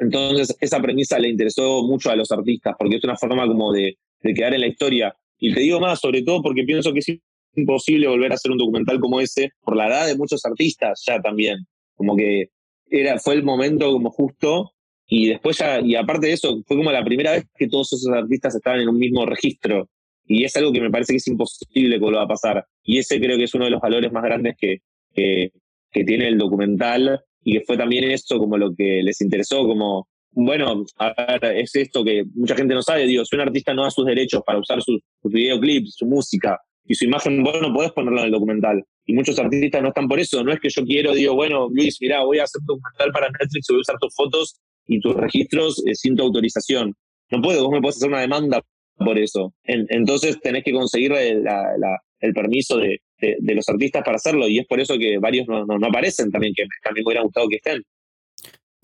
Entonces, 0.02 0.56
esa 0.60 0.82
premisa 0.82 1.18
le 1.18 1.30
interesó 1.30 1.82
mucho 1.84 2.12
a 2.12 2.16
los 2.18 2.30
artistas, 2.30 2.76
porque 2.78 2.97
es 2.97 3.04
una 3.06 3.16
forma 3.16 3.47
como 3.47 3.72
de, 3.72 3.97
de 4.22 4.34
quedar 4.34 4.54
en 4.54 4.62
la 4.62 4.68
historia. 4.68 5.16
Y 5.39 5.54
te 5.54 5.62
digo 5.62 5.80
más, 5.80 6.02
sobre 6.02 6.24
todo 6.24 6.43
porque 6.43 6.64
pienso 6.64 6.91
que 6.91 6.99
es 6.99 7.08
imposible 7.56 8.10
volver 8.10 8.34
a 8.34 8.36
hacer 8.36 8.52
un 8.52 8.58
documental 8.58 8.99
como 8.99 9.22
ese, 9.22 9.52
por 9.62 9.78
la 9.78 9.88
edad 9.88 10.08
de 10.08 10.18
muchos 10.18 10.45
artistas 10.45 11.02
ya 11.08 11.22
también. 11.22 11.66
Como 11.95 12.18
que 12.18 12.49
era, 12.89 13.18
fue 13.18 13.36
el 13.36 13.43
momento 13.43 13.89
como 13.93 14.12
justo, 14.12 14.74
y 15.08 15.30
después 15.30 15.58
ya, 15.58 15.80
y 15.80 15.95
aparte 15.95 16.28
de 16.28 16.34
eso, 16.34 16.62
fue 16.68 16.76
como 16.76 16.91
la 16.91 17.04
primera 17.06 17.32
vez 17.32 17.45
que 17.56 17.70
todos 17.70 17.93
esos 17.93 18.12
artistas 18.14 18.56
estaban 18.56 18.82
en 18.82 18.89
un 18.89 18.97
mismo 18.97 19.26
registro. 19.26 19.89
Y 20.26 20.44
es 20.44 20.56
algo 20.56 20.72
que 20.72 20.82
me 20.82 20.90
parece 20.90 21.14
que 21.14 21.18
es 21.18 21.28
imposible 21.28 21.96
que 21.96 22.04
vuelva 22.04 22.24
a 22.24 22.28
pasar. 22.28 22.66
Y 22.84 22.98
ese 23.00 23.20
creo 23.20 23.38
que 23.38 23.46
es 23.46 23.54
uno 23.54 23.66
de 23.66 23.72
los 23.72 23.82
valores 23.82 24.12
más 24.12 24.24
grandes 24.24 24.56
que, 24.58 24.80
que, 25.14 25.52
tiene 25.92 26.28
el 26.28 26.38
documental 26.38 27.20
y 27.44 27.54
que 27.54 27.66
fue 27.66 27.78
también 27.78 28.10
esto 28.10 28.38
como 28.40 28.58
lo 28.58 28.74
que 28.74 29.02
les 29.04 29.20
interesó, 29.22 29.68
como, 29.68 30.08
bueno, 30.32 30.86
a 30.98 31.38
ver, 31.40 31.58
es 31.58 31.76
esto 31.76 32.04
que 32.04 32.24
mucha 32.34 32.56
gente 32.56 32.74
no 32.74 32.82
sabe, 32.82 33.06
digo, 33.06 33.26
si 33.26 33.36
un 33.36 33.42
artista 33.42 33.74
no 33.74 33.84
da 33.84 33.92
sus 33.92 34.06
derechos 34.06 34.42
para 34.46 34.60
usar 34.60 34.82
sus, 34.82 35.02
videoclips, 35.24 35.96
su 35.96 36.06
música 36.06 36.60
y 36.86 36.96
su 36.96 37.06
imagen, 37.06 37.44
bueno, 37.44 37.74
podés 37.74 37.92
ponerlo 37.92 38.20
en 38.20 38.26
el 38.26 38.32
documental. 38.32 38.84
Y 39.06 39.14
muchos 39.14 39.38
artistas 39.40 39.82
no 39.82 39.90
están 39.90 40.08
por 40.08 40.20
eso, 40.20 40.44
no 40.44 40.54
es 40.54 40.60
que 40.60 40.70
yo 40.70 40.84
quiero, 40.86 41.14
digo, 41.14 41.36
bueno, 41.36 41.68
Luis, 41.72 41.98
mira, 42.00 42.24
voy 42.24 42.40
a 42.40 42.44
hacer 42.44 42.62
un 42.62 42.68
documental 42.68 43.12
para 43.12 43.30
Netflix, 43.30 43.68
voy 43.70 43.78
a 43.78 43.82
usar 43.82 43.98
tus 44.00 44.16
fotos 44.16 44.56
y 44.88 45.00
tus 45.00 45.16
registros 45.16 45.84
eh, 45.86 45.96
sin 45.96 46.16
tu 46.16 46.24
autorización. 46.24 46.94
No 47.32 47.42
puedo, 47.42 47.64
vos 47.64 47.72
me 47.72 47.82
podés 47.82 47.98
hacer 47.98 48.10
una 48.10 48.22
demanda 48.22 48.62
por 48.98 49.18
eso. 49.18 49.54
entonces 49.64 50.39
tenés 50.42 50.64
que 50.64 50.74
conseguir 50.74 51.14
el 51.14 52.34
permiso 52.34 52.78
de, 52.78 53.02
los 53.42 53.68
artistas 53.70 54.04
para 54.04 54.18
hacerlo 54.18 54.48
y 54.48 54.60
es 54.60 54.68
por 54.68 54.80
eso 54.80 54.98
que 54.98 55.18
varios 55.20 55.48
no, 55.48 55.64
aparecen 55.88 56.32
también, 56.32 56.54
que 56.56 56.66
también 56.84 57.04
me 57.04 57.10
hubiera 57.10 57.24
gustado 57.24 57.48
que 57.48 57.58
estén. 57.58 57.84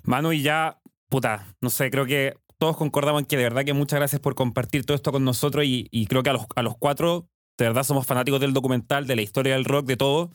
Manu, 0.04 0.32
y 0.32 0.42
ya, 0.42 0.80
puta, 1.10 1.56
no 1.62 1.70
sé, 1.70 1.90
creo 1.90 2.06
que 2.06 2.34
todos 2.58 2.78
concordamos 2.78 3.26
que 3.28 3.38
de 3.38 3.44
verdad 3.44 3.66
que 3.66 3.74
muchas 3.74 4.00
gracias 4.00 4.22
por 4.22 4.36
compartir 4.36 4.86
todo 4.86 4.96
esto 4.96 5.12
con 5.12 5.24
nosotros 5.24 5.66
y, 5.66 6.08
creo 6.08 6.24
que 6.24 6.30
a 6.30 6.34
los, 6.34 6.46
a 6.56 6.64
los 6.64 6.78
cuatro, 6.78 7.28
de 7.58 7.66
verdad 7.66 7.84
somos 7.84 8.06
fanáticos 8.06 8.40
del 8.40 8.54
documental, 8.54 9.06
de 9.06 9.16
la 9.16 9.22
historia 9.22 9.54
del 9.54 9.66
rock, 9.66 9.86
de 9.86 9.98
todo. 9.98 10.32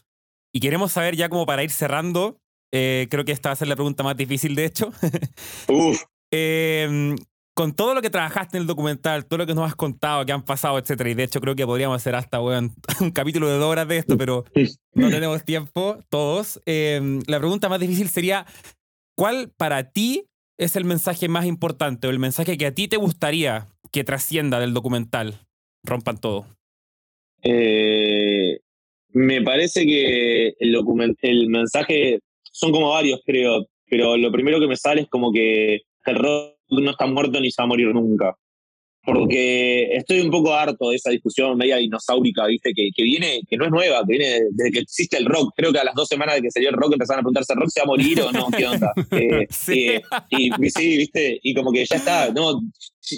Y 0.52 0.60
queremos 0.60 0.92
saber 0.92 1.16
ya 1.16 1.28
como 1.28 1.46
para 1.46 1.64
ir 1.64 1.70
cerrando, 1.70 2.38
eh, 2.72 3.06
creo 3.10 3.24
que 3.24 3.32
esta 3.32 3.48
va 3.48 3.52
a 3.54 3.56
ser 3.56 3.68
la 3.68 3.76
pregunta 3.76 4.02
más 4.02 4.16
difícil 4.16 4.54
de 4.54 4.64
hecho. 4.66 4.92
Uf. 5.68 6.04
eh, 6.30 7.14
con 7.54 7.74
todo 7.74 7.94
lo 7.94 8.00
que 8.00 8.10
trabajaste 8.10 8.56
en 8.56 8.62
el 8.62 8.66
documental, 8.66 9.26
todo 9.26 9.38
lo 9.38 9.46
que 9.46 9.54
nos 9.54 9.66
has 9.66 9.76
contado, 9.76 10.24
que 10.24 10.32
han 10.32 10.44
pasado, 10.44 10.78
etcétera, 10.78 11.10
y 11.10 11.14
de 11.14 11.24
hecho 11.24 11.40
creo 11.40 11.54
que 11.54 11.66
podríamos 11.66 11.96
hacer 11.96 12.14
hasta 12.14 12.40
un 13.00 13.10
capítulo 13.12 13.48
de 13.48 13.58
dos 13.58 13.70
horas 13.70 13.88
de 13.88 13.98
esto, 13.98 14.16
pero 14.16 14.44
no 14.94 15.10
tenemos 15.10 15.44
tiempo 15.44 15.98
todos. 16.08 16.60
Em, 16.66 17.20
la 17.26 17.38
pregunta 17.38 17.68
más 17.68 17.80
difícil 17.80 18.08
sería, 18.08 18.46
¿cuál 19.14 19.50
para 19.56 19.90
ti 19.90 20.24
es 20.58 20.76
el 20.76 20.84
mensaje 20.84 21.28
más 21.28 21.46
importante 21.46 22.06
o 22.06 22.10
el 22.10 22.18
mensaje 22.18 22.56
que 22.56 22.66
a 22.66 22.74
ti 22.74 22.88
te 22.88 22.96
gustaría 22.96 23.66
que 23.90 24.04
trascienda 24.04 24.58
del 24.58 24.72
documental? 24.72 25.46
Rompan 25.84 26.18
todo. 26.18 26.46
Eh, 27.42 28.60
me 29.08 29.42
parece 29.42 29.84
que 29.84 30.54
el, 30.58 30.76
el 31.22 31.48
mensaje 31.48 32.20
son 32.44 32.72
como 32.72 32.90
varios, 32.90 33.20
creo, 33.26 33.66
pero 33.90 34.16
lo 34.16 34.30
primero 34.32 34.58
que 34.60 34.68
me 34.68 34.76
sale 34.76 35.02
es 35.02 35.08
como 35.08 35.32
que 35.32 35.82
el 36.06 36.16
rock 36.16 36.51
no 36.80 36.90
está 36.90 37.06
muerto 37.06 37.40
ni 37.40 37.50
se 37.50 37.60
va 37.60 37.64
a 37.64 37.68
morir 37.68 37.88
nunca. 37.88 38.36
Porque 39.04 39.96
estoy 39.96 40.20
un 40.20 40.30
poco 40.30 40.54
harto 40.54 40.90
de 40.90 40.96
esa 40.96 41.10
discusión 41.10 41.58
media 41.58 41.76
dinosaurica, 41.76 42.46
¿viste? 42.46 42.72
Que, 42.72 42.90
que 42.94 43.02
viene, 43.02 43.40
que 43.48 43.56
no 43.56 43.64
es 43.64 43.70
nueva, 43.72 44.04
que 44.06 44.16
viene 44.16 44.40
desde 44.52 44.70
que 44.70 44.78
existe 44.78 45.16
el 45.16 45.26
rock. 45.26 45.52
Creo 45.56 45.72
que 45.72 45.80
a 45.80 45.84
las 45.84 45.94
dos 45.94 46.06
semanas 46.06 46.36
de 46.36 46.42
que 46.42 46.50
salió 46.52 46.68
el 46.68 46.76
rock 46.76 46.92
empezaron 46.92 47.18
a 47.18 47.22
preguntarse, 47.22 47.52
¿el 47.52 47.58
rock 47.58 47.70
se 47.70 47.80
va 47.80 47.84
a 47.84 47.86
morir 47.88 48.20
o 48.20 48.30
no? 48.30 48.46
¿Qué 48.56 48.66
onda? 48.66 48.92
Eh, 49.10 49.46
sí. 49.50 49.88
Eh, 49.88 50.02
y, 50.30 50.70
sí, 50.70 50.96
¿viste? 50.96 51.40
Y 51.42 51.52
como 51.52 51.72
que 51.72 51.84
ya 51.84 51.96
está, 51.96 52.30
no, 52.32 52.60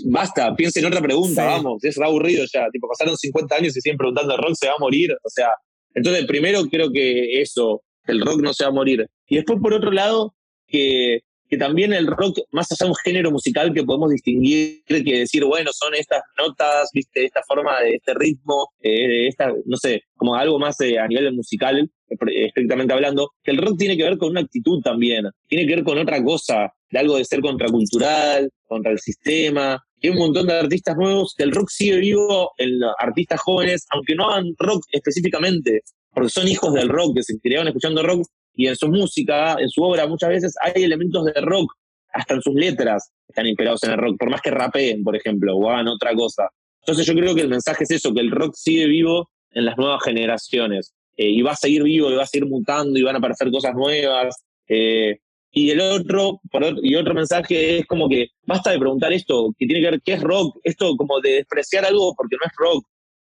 basta, 0.07 0.57
piensen 0.57 0.85
en 0.85 0.89
otra 0.89 1.03
pregunta, 1.03 1.45
vamos, 1.45 1.85
es 1.85 1.99
aburrido 2.01 2.45
ya. 2.51 2.67
Tipo, 2.73 2.89
pasaron 2.89 3.17
50 3.17 3.55
años 3.55 3.77
y 3.77 3.81
siguen 3.83 3.99
preguntando, 3.99 4.35
¿el 4.35 4.43
rock 4.43 4.55
se 4.55 4.69
va 4.69 4.75
a 4.75 4.81
morir? 4.81 5.13
O 5.23 5.29
sea, 5.29 5.51
entonces 5.95 6.25
primero 6.25 6.65
creo 6.65 6.91
que 6.91 7.43
eso, 7.43 7.83
el 8.07 8.23
rock 8.23 8.41
no 8.41 8.55
se 8.55 8.65
va 8.65 8.71
a 8.71 8.75
morir. 8.75 9.07
Y 9.29 9.37
después, 9.37 9.59
por 9.61 9.75
otro 9.75 9.91
lado, 9.91 10.35
que, 10.67 11.21
que 11.49 11.57
también 11.57 11.93
el 11.93 12.07
rock, 12.07 12.39
más 12.53 12.71
allá 12.73 12.87
de 12.87 12.91
un 12.91 12.97
género 13.05 13.31
musical 13.31 13.73
que 13.73 13.85
podemos 13.85 14.11
distinguir, 14.11 14.83
que 14.87 15.19
decir, 15.19 15.45
bueno, 15.45 15.71
son 15.73 15.95
estas 15.95 16.23
notas, 16.39 16.91
viste, 16.93 17.25
esta 17.25 17.43
forma 17.47 17.81
de 17.81 17.97
este 17.97 18.15
ritmo, 18.15 18.69
eh, 18.81 19.29
esta, 19.29 19.53
no 19.65 19.77
sé, 19.77 20.03
como 20.17 20.35
algo 20.35 20.59
más 20.59 20.81
eh, 20.81 20.99
a 20.99 21.07
nivel 21.07 21.33
musical, 21.35 21.91
estrictamente 22.09 22.93
hablando, 22.93 23.31
que 23.43 23.51
el 23.51 23.59
rock 23.59 23.79
tiene 23.79 23.97
que 23.97 24.05
ver 24.05 24.19
con 24.19 24.31
una 24.31 24.41
actitud 24.41 24.81
también, 24.83 25.27
tiene 25.47 25.67
que 25.67 25.77
ver 25.77 25.85
con 25.85 25.99
otra 25.99 26.23
cosa, 26.23 26.73
de 26.91 26.99
algo 26.99 27.17
de 27.17 27.25
ser 27.25 27.41
contracultural, 27.41 28.51
contra 28.67 28.93
el 28.93 28.99
sistema. 28.99 29.83
Hay 30.03 30.11
un 30.11 30.19
montón 30.19 30.47
de 30.47 30.55
artistas 30.55 30.97
nuevos, 30.97 31.35
que 31.37 31.45
el 31.45 31.53
rock 31.53 31.69
sigue 31.71 31.97
vivo 31.97 32.53
en 32.59 32.79
artistas 32.99 33.41
jóvenes, 33.41 33.87
aunque 33.91 34.15
no 34.15 34.31
hagan 34.31 34.55
rock 34.59 34.85
específicamente, 34.93 35.83
porque 36.13 36.31
son 36.31 36.47
hijos 36.47 36.73
del 36.73 36.89
rock, 36.89 37.17
que 37.17 37.23
se 37.23 37.39
criaron 37.41 37.69
escuchando 37.69 38.03
rock, 38.03 38.27
y 38.55 38.69
en 38.69 38.77
su 38.77 38.89
música, 38.89 39.57
en 39.59 39.69
su 39.69 39.83
obra, 39.83 40.07
muchas 40.07 40.31
veces 40.31 40.55
hay 40.61 40.85
elementos 40.85 41.25
de 41.25 41.41
rock, 41.41 41.73
hasta 42.13 42.35
en 42.35 42.43
sus 42.43 42.55
letras 42.55 43.11
están 43.29 43.47
inspirados 43.47 43.83
en 43.85 43.91
el 43.91 43.99
rock, 43.99 44.17
por 44.19 44.31
más 44.31 44.41
que 44.41 44.51
rapeen, 44.51 45.03
por 45.03 45.17
ejemplo, 45.17 45.57
o 45.57 45.69
hagan 45.69 45.89
otra 45.89 46.15
cosa. 46.15 46.49
Entonces 46.81 47.07
yo 47.07 47.15
creo 47.15 47.35
que 47.35 47.41
el 47.41 47.49
mensaje 47.49 47.85
es 47.85 47.91
eso, 47.91 48.15
que 48.15 48.21
el 48.21 48.31
rock 48.31 48.55
sigue 48.55 48.87
vivo 48.87 49.31
en 49.51 49.65
las 49.65 49.77
nuevas 49.77 50.03
generaciones. 50.05 50.95
Eh, 51.17 51.31
y 51.31 51.43
va 51.43 51.53
a 51.53 51.57
seguir 51.57 51.83
vivo, 51.83 52.11
y 52.11 52.15
va 52.15 52.25
a 52.25 52.27
seguir 52.27 52.49
mutando, 52.49 52.99
y 52.99 53.03
van 53.03 53.17
a 53.17 53.19
aparecer 53.19 53.51
cosas 53.51 53.75
nuevas. 53.75 54.45
Eh, 54.69 55.19
y 55.53 55.71
el 55.71 55.81
otro, 55.81 56.41
y 56.83 56.95
otro 56.97 57.15
mensaje 57.15 57.79
es 57.79 57.87
como 57.87 58.09
que 58.09 58.29
basta 58.45 58.73
de 58.73 58.79
preguntar 58.79 59.13
esto, 59.13 59.53
que 59.57 59.67
tiene 59.67 59.83
que 59.83 59.91
ver 59.93 60.03
qué 60.05 60.15
es 60.15 60.21
rock, 60.21 60.59
esto 60.65 60.97
como 60.97 61.21
de 61.21 61.35
despreciar 61.35 61.85
algo 61.85 62.13
porque 62.17 62.37
no 62.37 62.47
es 62.47 62.53
rock. 62.57 62.87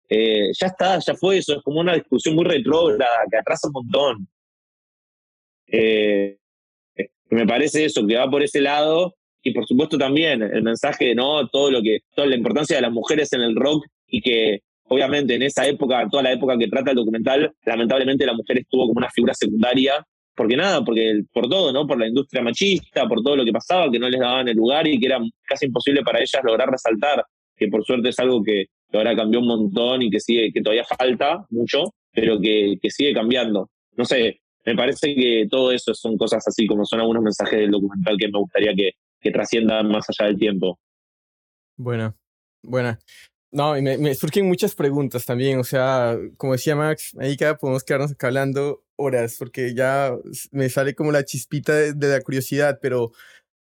Eh, 0.10 0.52
ya 0.60 0.68
está, 0.68 1.00
ya 1.00 1.16
fue 1.16 1.38
eso, 1.38 1.54
es 1.56 1.62
como 1.64 1.80
una 1.80 1.94
discusión 1.94 2.36
muy 2.36 2.46
retrógrada 2.46 3.26
que 3.30 3.38
atrasa 3.38 3.68
un 3.68 3.74
montón. 3.74 4.28
Eh, 5.68 6.38
me 7.30 7.46
parece 7.46 7.86
eso, 7.86 8.06
que 8.06 8.16
va 8.16 8.30
por 8.30 8.44
ese 8.44 8.62
lado. 8.62 9.16
Y 9.44 9.52
por 9.52 9.68
supuesto 9.68 9.98
también 9.98 10.42
el 10.42 10.64
mensaje 10.64 11.06
de 11.06 11.16
no 11.16 11.48
todo 11.48 11.70
lo 11.70 11.82
que, 11.84 12.00
toda 12.16 12.28
la 12.28 12.36
importancia 12.36 12.78
de 12.78 12.82
las 12.82 12.92
mujeres 12.92 13.32
en 13.34 13.42
el 13.42 13.56
rock 13.56 13.86
y 14.08 14.20
que 14.22 14.62
obviamente 14.88 15.36
en 15.36 15.44
esa 15.44 15.68
época, 15.68 16.08
toda 16.10 16.24
la 16.24 16.32
época 16.32 16.58
que 16.58 16.68
trata 16.68 16.92
el 16.92 16.98
documental, 16.98 17.54
lamentablemente 17.64 18.26
la 18.26 18.34
mujer 18.34 18.60
estuvo 18.60 18.88
como 18.88 18.98
una 18.98 19.10
figura 19.10 19.34
secundaria. 19.34 20.04
Porque 20.36 20.58
nada, 20.58 20.84
porque 20.84 21.22
por 21.32 21.48
todo, 21.48 21.72
¿no? 21.72 21.88
Por 21.88 21.98
la 21.98 22.08
industria 22.08 22.42
machista, 22.42 23.08
por 23.08 23.24
todo 23.24 23.38
lo 23.38 23.46
que 23.46 23.54
pasaba, 23.54 23.90
que 23.90 24.00
no 24.00 24.10
les 24.10 24.20
daban 24.20 24.50
el 24.50 24.58
lugar 24.58 24.86
y 24.86 25.00
que 25.00 25.06
era 25.06 25.20
casi 25.44 25.68
imposible 25.68 26.04
para 26.04 26.20
ellas 26.20 26.44
lograr 26.44 26.70
resaltar, 26.70 27.24
que 27.56 27.70
por 27.70 27.86
suerte 27.86 28.10
es 28.10 28.20
algo 28.20 28.44
que, 28.44 28.66
ahora 28.92 29.16
cambió 29.16 29.40
un 29.40 29.48
montón 29.48 30.02
y 30.02 30.10
que 30.10 30.20
sigue, 30.20 30.52
que 30.52 30.62
todavía 30.62 30.84
falta 30.84 31.46
mucho, 31.50 31.84
pero 32.12 32.40
que, 32.40 32.76
que 32.82 32.90
sigue 32.90 33.14
cambiando. 33.14 33.70
No 33.96 34.04
sé, 34.04 34.42
me 34.66 34.76
parece 34.76 35.14
que 35.14 35.48
todo 35.50 35.72
eso 35.72 35.94
son 35.94 36.18
cosas 36.18 36.44
así, 36.48 36.66
como 36.66 36.86
son 36.86 37.00
algunos 37.00 37.24
mensajes 37.24 37.60
del 37.60 37.72
documental 37.72 38.18
que 38.18 38.28
me 38.28 38.40
gustaría 38.40 38.74
que, 38.76 38.92
que 39.22 39.32
trasciendan 39.32 39.88
más 39.88 40.06
allá 40.10 40.28
del 40.28 40.38
tiempo. 40.38 40.80
Buena, 41.78 42.16
buena. 42.64 43.00
No, 43.52 43.78
y 43.78 43.82
me, 43.82 44.14
surgen 44.16 44.48
muchas 44.48 44.76
preguntas 44.76 45.26
también, 45.26 45.60
o 45.60 45.64
sea, 45.64 46.18
como 46.36 46.54
decía 46.54 46.76
Max, 46.76 47.16
ahí 47.20 47.38
cada 47.38 47.58
podemos 47.58 47.86
quedarnos 47.86 48.12
acá 48.12 48.28
hablando 48.28 48.84
horas, 48.98 49.38
porque 49.40 49.74
ya 49.74 50.14
me 50.52 50.68
sale 50.70 50.94
como 50.94 51.14
la 51.14 51.24
chispita 51.24 51.74
de, 51.74 52.08
la 52.08 52.20
curiosidad, 52.20 52.80
pero 52.82 53.14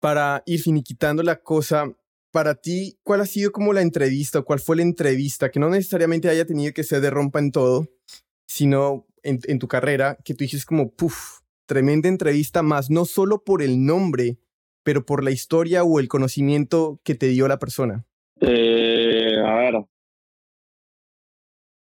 para 0.00 0.42
ir 0.46 0.62
finiquitando 0.62 1.22
la 1.22 1.36
cosa, 1.42 1.92
para 2.32 2.54
ti, 2.54 2.98
¿cuál 3.02 3.20
ha 3.20 3.26
sido 3.26 3.52
como 3.52 3.74
la 3.74 3.82
entrevista 3.82 4.38
o 4.38 4.44
cuál 4.46 4.60
fue 4.60 4.76
la 4.76 4.82
entrevista 4.82 5.50
que 5.50 5.60
no 5.60 5.68
necesariamente 5.68 6.30
haya 6.30 6.46
tenido 6.46 6.72
que 6.72 6.82
ser 6.82 7.02
de 7.02 7.10
rompa 7.10 7.40
en 7.40 7.52
todo, 7.52 7.86
sino 8.48 9.06
en, 9.26 9.58
tu 9.58 9.68
carrera 9.68 10.18
que 10.24 10.34
tú 10.34 10.44
dices 10.44 10.64
como, 10.64 10.90
puff, 10.90 11.40
tremenda 11.66 12.08
entrevista 12.08 12.62
más, 12.62 12.90
no 12.90 13.04
solo 13.04 13.42
por 13.44 13.62
el 13.62 13.84
nombre, 13.84 14.38
pero 14.82 15.04
por 15.04 15.24
la 15.24 15.32
historia 15.32 15.84
o 15.84 15.98
el 15.98 16.08
conocimiento 16.08 17.00
que 17.04 17.14
te 17.14 17.28
dio 17.28 17.48
la 17.48 17.58
persona? 17.58 18.06
Eh, 18.40 19.36
a 19.44 19.54
ver. 19.56 19.74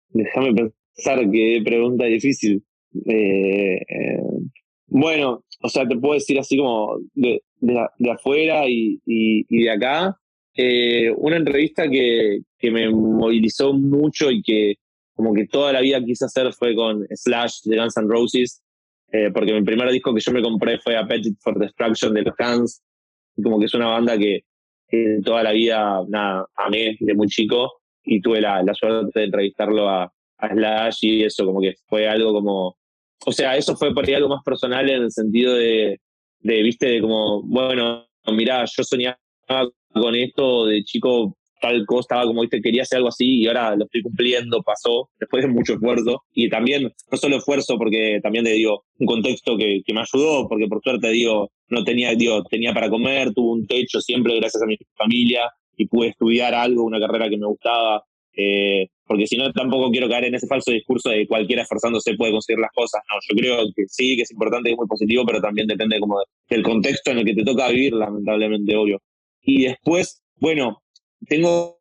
Déjame 0.09 0.55
pensar 0.55 1.31
qué 1.31 1.61
pregunta 1.64 2.07
difícil. 2.07 2.64
Eh, 3.07 3.76
eh, 3.76 4.22
bueno, 4.87 5.45
o 5.62 5.68
sea, 5.68 5.87
te 5.87 5.97
puedo 5.97 6.14
decir 6.14 6.39
así 6.39 6.57
como 6.57 6.99
de, 7.14 7.43
afuera 8.11 8.66
y, 8.66 9.01
y, 9.05 9.45
y, 9.51 9.64
de 9.64 9.70
acá. 9.70 10.18
una 11.18 11.37
entrevista 11.37 11.91
que, 11.91 12.39
que 12.59 12.70
me 12.70 12.89
movilizó 12.91 13.74
mucho 13.74 14.31
y 14.31 14.43
que, 14.43 14.76
como 15.18 15.34
que 15.34 15.48
toda 15.48 15.72
la 15.72 15.80
vida 15.80 16.00
quise 16.04 16.26
hacer 16.26 16.52
fue 16.52 16.76
con 16.76 17.04
Slash 17.10 17.62
de 17.64 17.76
Guns 17.76 17.96
N' 17.96 18.06
Roses, 18.08 18.62
eh, 19.10 19.32
porque 19.34 19.52
mi 19.52 19.62
primer 19.64 19.90
disco 19.90 20.14
que 20.14 20.20
yo 20.20 20.30
me 20.30 20.40
compré 20.40 20.78
fue 20.78 20.96
Appetite 20.96 21.40
for 21.40 21.58
Destruction 21.58 22.14
de 22.14 22.22
los 22.22 22.36
Guns, 22.38 22.84
y 23.36 23.42
como 23.42 23.58
que 23.58 23.64
es 23.64 23.74
una 23.74 23.88
banda 23.88 24.16
que, 24.16 24.44
toda 25.24 25.42
la 25.42 25.50
vida, 25.50 26.04
nada, 26.06 26.46
amé 26.54 26.96
de 27.00 27.14
muy 27.14 27.26
chico, 27.26 27.80
y 28.04 28.20
tuve 28.20 28.40
la, 28.40 28.62
la 28.62 28.72
suerte 28.74 29.18
de 29.18 29.24
entrevistarlo 29.26 29.88
a, 29.88 30.04
a, 30.38 30.48
Slash 30.50 30.98
y 31.00 31.24
eso, 31.24 31.44
como 31.44 31.60
que 31.60 31.74
fue 31.88 32.06
algo 32.06 32.32
como, 32.32 32.78
o 33.26 33.32
sea, 33.32 33.56
eso 33.56 33.76
fue 33.76 33.92
por 33.92 34.06
ahí 34.06 34.14
algo 34.14 34.28
más 34.28 34.44
personal 34.44 34.88
en 34.88 35.02
el 35.02 35.10
sentido 35.10 35.52
de, 35.54 36.00
de 36.38 36.62
viste, 36.62 36.86
de 36.86 37.00
como, 37.00 37.42
bueno, 37.42 38.06
mirá, 38.32 38.64
yo 38.66 38.84
soñaba 38.84 39.18
con 39.92 40.14
esto 40.14 40.66
de 40.66 40.84
chico 40.84 41.36
tal 41.61 41.84
cosa, 41.86 42.00
estaba 42.00 42.24
como, 42.24 42.42
viste, 42.42 42.61
quería 42.61 42.82
hacer 42.82 42.98
algo 42.98 43.09
así 43.09 43.40
y 43.40 43.46
ahora 43.46 43.76
lo 43.76 43.84
estoy 43.84 44.02
cumpliendo, 44.02 44.62
pasó, 44.62 45.11
después 45.18 45.44
de 45.44 45.50
mucho 45.50 45.74
esfuerzo. 45.74 46.22
Y 46.34 46.48
también, 46.48 46.92
no 47.11 47.18
solo 47.18 47.36
esfuerzo, 47.36 47.76
porque 47.78 48.20
también 48.22 48.44
te 48.44 48.52
digo, 48.52 48.84
un 48.98 49.06
contexto 49.06 49.56
que, 49.56 49.82
que 49.84 49.94
me 49.94 50.00
ayudó, 50.00 50.48
porque 50.48 50.66
por 50.66 50.82
suerte, 50.82 51.09
digo, 51.11 51.50
no 51.68 51.84
tenía, 51.84 52.14
digo, 52.14 52.42
tenía 52.44 52.72
para 52.72 52.90
comer, 52.90 53.32
tuve 53.34 53.61
un 53.61 53.66
techo 53.66 54.00
siempre 54.00 54.36
gracias 54.36 54.62
a 54.62 54.66
mi 54.66 54.76
familia 54.96 55.50
y 55.76 55.86
pude 55.86 56.09
estudiar 56.09 56.54
algo, 56.54 56.84
una 56.84 57.00
carrera 57.00 57.28
que 57.28 57.38
me 57.38 57.46
gustaba. 57.46 58.02
Eh, 58.36 58.86
porque 59.04 59.26
si 59.26 59.36
no, 59.36 59.50
tampoco 59.52 59.90
quiero 59.90 60.09
caer 60.09 60.26
en 60.26 60.34
ese 60.34 60.46
falso 60.46 60.70
discurso 60.70 61.09
de 61.09 61.26
cualquiera 61.26 61.62
esforzándose 61.62 62.14
puede 62.14 62.32
conseguir 62.32 62.61
las 62.61 62.70
cosas. 62.72 63.00
No, 63.11 63.18
yo 63.28 63.36
creo 63.36 63.66
que 63.74 63.84
sí, 63.88 64.16
que 64.16 64.22
es 64.22 64.30
importante 64.30 64.70
es 64.70 64.76
muy 64.76 64.86
positivo, 64.86 65.24
pero 65.26 65.40
también 65.40 65.66
depende 65.66 65.98
como 65.98 66.18
del 66.48 66.62
contexto 66.62 67.11
en 67.11 67.18
el 67.18 67.24
que 67.24 67.34
te 67.34 67.44
toca 67.44 67.68
vivir, 67.68 67.94
lamentablemente, 67.94 68.76
obvio. 68.76 69.00
Y 69.42 69.62
después, 69.62 70.22
bueno, 70.36 70.82
tengo, 71.26 71.78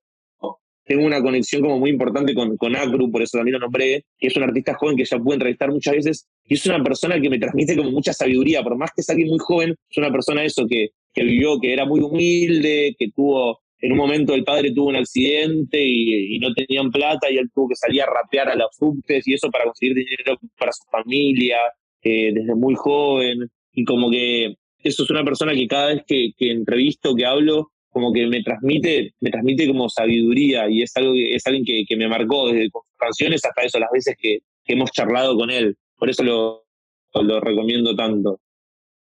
tengo 0.86 1.06
una 1.06 1.22
conexión 1.22 1.62
como 1.62 1.80
muy 1.80 1.90
importante 1.90 2.34
con, 2.34 2.56
con 2.58 2.76
Acru, 2.76 3.12
por 3.12 3.22
eso 3.22 3.38
también 3.38 3.54
lo 3.54 3.60
nombré, 3.60 4.06
que 4.18 4.28
es 4.28 4.36
un 4.38 4.44
artista 4.44 4.74
joven 4.76 4.96
que 4.96 5.06
ya 5.06 5.18
pude 5.20 5.36
entrevistar 5.36 5.72
muchas 5.72 5.96
veces, 5.96 6.28
y 6.46 6.54
es 6.56 6.66
una 6.66 6.82
persona 6.82 7.20
que 7.20 7.30
me 7.30 7.40
transmite 7.40 7.76
como 7.76 7.92
mucha 7.92 8.14
sabiduría, 8.14 8.64
por 8.64 8.78
más 8.78 8.92
que 8.96 9.02
es 9.02 9.10
alguien 9.10 9.30
muy 9.30 9.40
joven, 9.40 9.76
es 9.90 9.98
una 9.98 10.12
persona 10.12 10.44
eso, 10.44 10.66
que, 10.68 10.90
que 11.14 11.24
vivió, 11.24 11.60
que 11.60 11.74
era 11.74 11.86
muy 11.86 12.00
humilde, 12.00 12.96
que 12.98 13.10
tuvo, 13.14 13.60
en 13.80 13.92
un 13.92 13.98
momento 13.98 14.34
el 14.34 14.44
padre 14.44 14.72
tuvo 14.72 14.90
un 14.90 14.96
accidente 14.96 15.84
y, 15.84 16.40
no 16.40 16.54
tenían 16.54 16.92
plata 16.92 17.30
y 17.30 17.38
él 17.38 17.50
tuvo 17.54 17.70
que 17.70 17.76
salir 17.76 18.02
a 18.02 18.06
rapear 18.06 18.50
a 18.50 18.56
los 18.56 18.70
subtes 18.78 19.28
y 19.28 19.34
eso 19.34 19.50
para 19.50 19.66
conseguir 19.66 19.96
dinero 19.96 20.40
para 20.58 20.72
su 20.72 20.84
familia, 20.90 21.58
eh, 22.02 22.32
desde 22.34 22.56
muy 22.56 22.76
joven, 22.76 23.50
y 23.74 23.84
como 23.84 24.10
que 24.10 24.56
eso 24.84 25.04
es 25.04 25.10
una 25.10 25.26
persona 25.26 25.54
que 25.54 25.68
cada 25.68 25.88
vez 25.88 26.04
que, 26.08 26.32
que 26.38 26.52
entrevisto, 26.52 27.16
que 27.16 27.26
hablo, 27.26 27.72
como 27.98 28.14
que 28.14 28.28
me 28.28 28.44
transmite, 28.44 29.16
me 29.22 29.32
transmite 29.32 29.68
como 29.68 29.90
sabiduría 29.90 30.70
y 30.70 30.84
es 30.84 30.96
algo 30.96 31.14
es 31.16 31.48
alguien 31.48 31.66
que, 31.66 31.84
que 31.88 31.98
me 31.98 32.08
marcó 32.08 32.52
desde 32.52 32.70
canciones 32.96 33.44
hasta 33.44 33.64
eso, 33.64 33.80
las 33.80 33.90
veces 33.92 34.16
que, 34.20 34.40
hemos 34.70 34.92
charlado 34.92 35.36
con 35.38 35.50
él. 35.50 35.78
Por 35.98 36.10
eso 36.10 36.24
lo, 36.24 36.68
lo 37.14 37.40
recomiendo 37.40 37.96
tanto. 37.96 38.42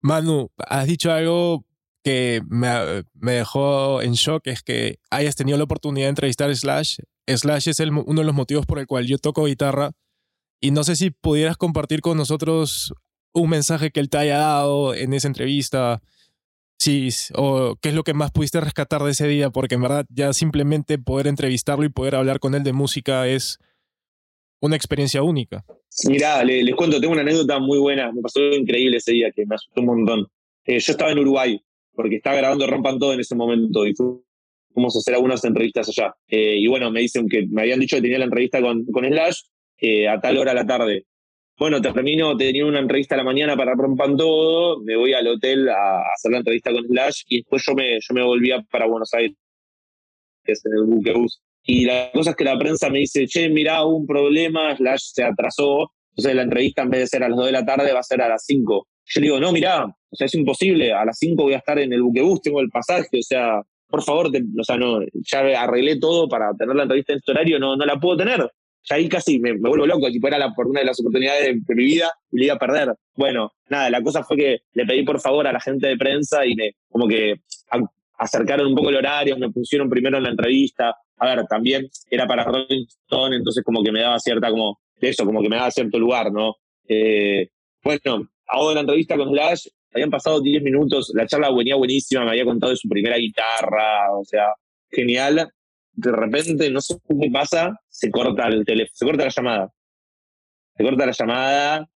Manu, 0.03 0.51
has 0.59 0.87
dicho 0.87 1.11
algo 1.11 1.65
que 2.05 2.43
me, 2.51 2.69
me, 3.15 3.33
dejó 3.33 4.03
en 4.03 4.13
shock, 4.13 4.47
es 4.47 4.63
que 4.63 4.99
hayas 5.11 5.35
tenido 5.35 5.57
la 5.57 5.65
oportunidad 5.65 6.05
de 6.05 6.11
entrevistar 6.11 6.51
a 6.51 6.55
Slash. 6.55 6.99
Slash 7.27 7.69
es 7.71 7.81
el, 7.81 7.93
uno 7.93 8.21
de 8.21 8.27
los 8.27 8.35
motivos 8.35 8.67
por 8.67 8.79
el 8.79 8.87
cual 8.87 9.07
yo 9.07 9.17
toco 9.17 9.47
guitarra. 9.47 9.93
Y 10.61 10.71
no 10.71 10.85
sé 10.85 10.97
si 10.97 11.11
pudieras 11.11 11.57
compartir 11.57 12.03
con 12.03 12.19
nosotros 12.19 12.93
un 13.33 13.49
mensaje 13.49 13.91
que 13.91 14.01
él 14.01 14.11
te 14.11 14.19
haya 14.19 14.37
dado 14.37 14.95
en 14.95 15.15
esa 15.15 15.29
entrevista, 15.29 16.03
Sí, 16.79 17.09
o 17.35 17.77
qué 17.81 17.91
es 17.91 17.95
lo 17.95 18.03
que 18.03 18.15
más 18.15 18.31
pudiste 18.31 18.61
rescatar 18.61 19.03
de 19.03 19.13
ese 19.13 19.27
día, 19.27 19.51
porque 19.51 19.77
en 19.77 19.83
verdad 19.83 20.07
ya 20.11 20.33
simplemente 20.33 20.99
poder 20.99 21.27
entrevistarlo 21.27 21.85
y 21.85 21.89
poder 21.89 22.15
hablar 22.15 22.41
con 22.41 22.55
él 22.55 22.63
de 22.63 22.73
música 22.73 23.27
es 23.29 23.59
una 24.61 24.77
experiencia 24.77 25.23
única. 25.23 25.65
Mirá, 26.09 26.43
les, 26.43 26.75
cuento, 26.75 27.01
tengo 27.01 27.13
una 27.13 27.23
anécdota 27.23 27.59
muy 27.59 27.79
buena, 27.79 28.11
me 28.13 28.21
pasó 28.21 28.41
increíble 28.41 28.97
ese 28.97 29.13
día 29.13 29.31
que 29.31 29.47
me 29.47 29.55
asustó 29.55 29.81
un 29.81 29.87
montón. 29.87 30.27
Eh, 30.65 30.79
yo 30.81 30.93
estaba 30.93 31.13
en 31.13 31.19
Uruguay, 31.19 31.61
porque 31.95 32.17
estaba 32.17 32.37
grabando 32.37 32.67
Rompan 32.67 32.99
Todo 32.99 33.13
en 33.13 33.21
ese 33.21 33.35
momento 33.35 33.87
y 33.87 33.95
fuimos 33.95 34.97
a 34.97 34.99
hacer 34.99 35.15
algunas 35.15 35.45
entrevistas 35.45 35.89
allá. 35.89 36.15
Eh, 36.29 36.57
y 36.59 36.67
bueno, 36.67 36.91
me 36.91 37.01
dicen 37.01 37.29
que 37.29 37.47
me 37.47 37.63
habían 37.63 37.81
dicho 37.81 37.97
que 37.97 38.03
tenía 38.03 38.19
la 38.19 38.25
entrevista 38.25 38.61
con, 38.61 38.85
con 38.87 39.05
Slash 39.05 39.41
eh, 39.79 40.09
a 40.09 40.21
tal 40.21 40.39
hora 40.39 40.53
de 40.53 40.57
la 40.57 40.67
tarde. 40.67 41.07
Bueno, 41.57 41.81
termino, 41.81 42.37
tenía 42.37 42.67
una 42.67 42.81
entrevista 42.81 43.15
a 43.15 43.19
la 43.19 43.25
mañana 43.25 43.57
para 43.57 43.75
Rompan 43.75 44.17
Todo, 44.17 44.81
me 44.81 44.97
voy 44.97 45.13
al 45.13 45.29
hotel 45.29 45.69
a, 45.69 46.01
hacer 46.13 46.33
la 46.33 46.39
entrevista 46.39 46.73
con 46.73 46.85
Slash 46.85 47.23
y 47.29 47.37
después 47.39 47.63
yo 47.65 47.75
me, 47.75 47.95
yo 48.01 48.13
me 48.13 48.23
volvía 48.25 48.61
para 48.71 48.87
Buenos 48.87 49.15
Aires, 49.15 49.37
que 50.43 50.53
es 50.53 50.67
en 50.67 50.73
el 50.73 50.83
buque 50.83 51.13
bus. 51.13 51.41
Y 51.63 51.85
la 51.85 52.11
cosa 52.13 52.31
es 52.31 52.37
que 52.37 52.45
la 52.45 52.59
prensa 52.59 52.91
me 52.91 52.99
dice, 52.99 53.27
che, 53.29 53.49
mirá, 53.49 53.85
hubo 53.85 53.99
un 53.99 54.07
problema, 54.07 54.77
Slash 54.77 55.13
se 55.13 55.23
atrasó, 55.23 55.93
Entonces 56.11 56.35
la 56.35 56.43
entrevista 56.43 56.83
en 56.83 56.91
vez 56.91 57.01
de 57.01 57.07
ser 57.07 57.23
a 57.23 57.29
las 57.29 57.37
2 57.37 57.47
de 57.47 57.53
la 57.53 57.65
tarde 57.65 57.93
va 57.93 58.01
a 58.01 58.03
ser 58.03 58.21
a 58.21 58.29
las 58.29 58.45
5. 58.45 58.89
Yo 59.07 59.21
le 59.21 59.27
digo, 59.27 59.39
no, 59.39 59.53
mirá, 59.53 59.85
o 59.85 60.17
sea, 60.17 60.27
es 60.27 60.35
imposible, 60.35 60.93
a 60.93 61.05
las 61.05 61.19
5 61.19 61.41
voy 61.41 61.55
a 61.55 61.59
estar 61.59 61.79
en 61.79 61.93
el 61.93 62.03
buquebús, 62.03 62.43
tengo 62.43 62.61
el 62.61 62.69
pasaje, 62.69 63.21
o 63.21 63.23
sea, 63.23 63.63
por 63.87 64.03
favor, 64.03 64.27
o 64.27 64.65
sea, 64.65 64.77
no, 64.77 64.99
ya 65.31 65.63
arreglé 65.63 66.01
todo 66.01 66.29
para 66.29 66.53
tener 66.55 66.75
la 66.75 66.83
entrevista 66.83 67.13
en 67.13 67.19
este 67.21 67.31
horario, 67.31 67.61
no, 67.61 67.77
no 67.77 67.87
la 67.87 68.01
puedo 68.01 68.17
tener. 68.17 68.51
Ya 68.85 68.97
ahí 68.97 69.09
casi 69.09 69.39
me, 69.39 69.57
vuelvo 69.57 69.87
loco, 69.87 70.11
tipo 70.11 70.29
era 70.29 70.39
la, 70.39 70.53
por 70.53 70.67
una 70.67 70.81
de 70.81 70.87
las 70.87 71.01
oportunidades 71.01 71.57
de, 71.67 71.75
mi 71.75 71.85
vida 71.85 72.13
y 72.31 72.39
le 72.39 72.45
iba 72.47 72.55
a 72.55 72.59
perder. 72.59 72.95
Bueno, 73.17 73.53
nada, 73.69 73.89
la 73.91 74.03
cosa 74.03 74.23
fue 74.23 74.37
que 74.37 74.59
le 74.75 74.85
pedí 74.85 75.05
por 75.05 75.21
favor 75.21 75.47
a 75.47 75.53
la 75.53 75.61
gente 75.61 75.87
de 75.87 75.97
prensa 75.97 76.45
y 76.45 76.55
me, 76.55 76.73
como 76.91 77.09
que 77.09 77.37
acercaron 78.19 78.67
un 78.67 78.75
poco 78.75 78.91
el 78.91 78.97
horario, 78.97 79.37
me 79.39 79.51
pusieron 79.51 79.89
primero 79.89 80.19
en 80.19 80.25
la 80.25 80.31
entrevista. 80.31 80.95
A 81.17 81.27
ver, 81.35 81.47
también 81.47 81.89
era 82.11 82.27
para 82.27 82.45
Rolling 82.45 82.87
Stone, 82.87 83.37
entonces 83.37 83.65
como 83.65 83.83
que 83.83 83.93
me 83.93 84.01
daba 84.01 84.19
cierta, 84.19 84.51
como, 84.51 84.79
eso, 85.01 85.25
como 85.25 85.41
que 85.41 85.49
me 85.49 85.57
daba 85.57 85.71
cierto 85.71 85.99
lugar, 85.99 86.31
¿no? 86.33 86.57
Eh, 86.87 87.49
bueno, 87.83 88.29
hago 88.47 88.75
la 88.75 88.81
entrevista 88.81 89.17
con 89.17 89.31
Slash, 89.31 89.69
habían 89.93 90.11
pasado 90.11 90.41
10 90.41 90.63
minutos, 90.63 91.13
la 91.15 91.27
charla 91.27 91.51
venía 91.55 91.77
buenísima, 91.77 92.25
me 92.25 92.31
había 92.31 92.45
contado 92.45 92.71
de 92.71 92.77
su 92.77 92.89
primera 92.89 93.17
guitarra, 93.17 94.13
o 94.13 94.25
sea, 94.25 94.49
genial. 94.91 95.49
De 95.97 96.11
repente, 96.11 96.71
no 96.71 96.81
sé 96.81 96.97
qué 97.09 97.31
pasa, 97.33 97.81
se 97.89 98.11
corta 98.11 98.49
el 98.49 98.65
teléfono, 98.65 98.95
se 98.95 99.05
corta 99.07 99.25
la 99.25 99.31
llamada. 99.31 99.73
Se 100.77 100.85
corta 100.85 101.07
la 101.07 101.13
llamada. 101.13 101.91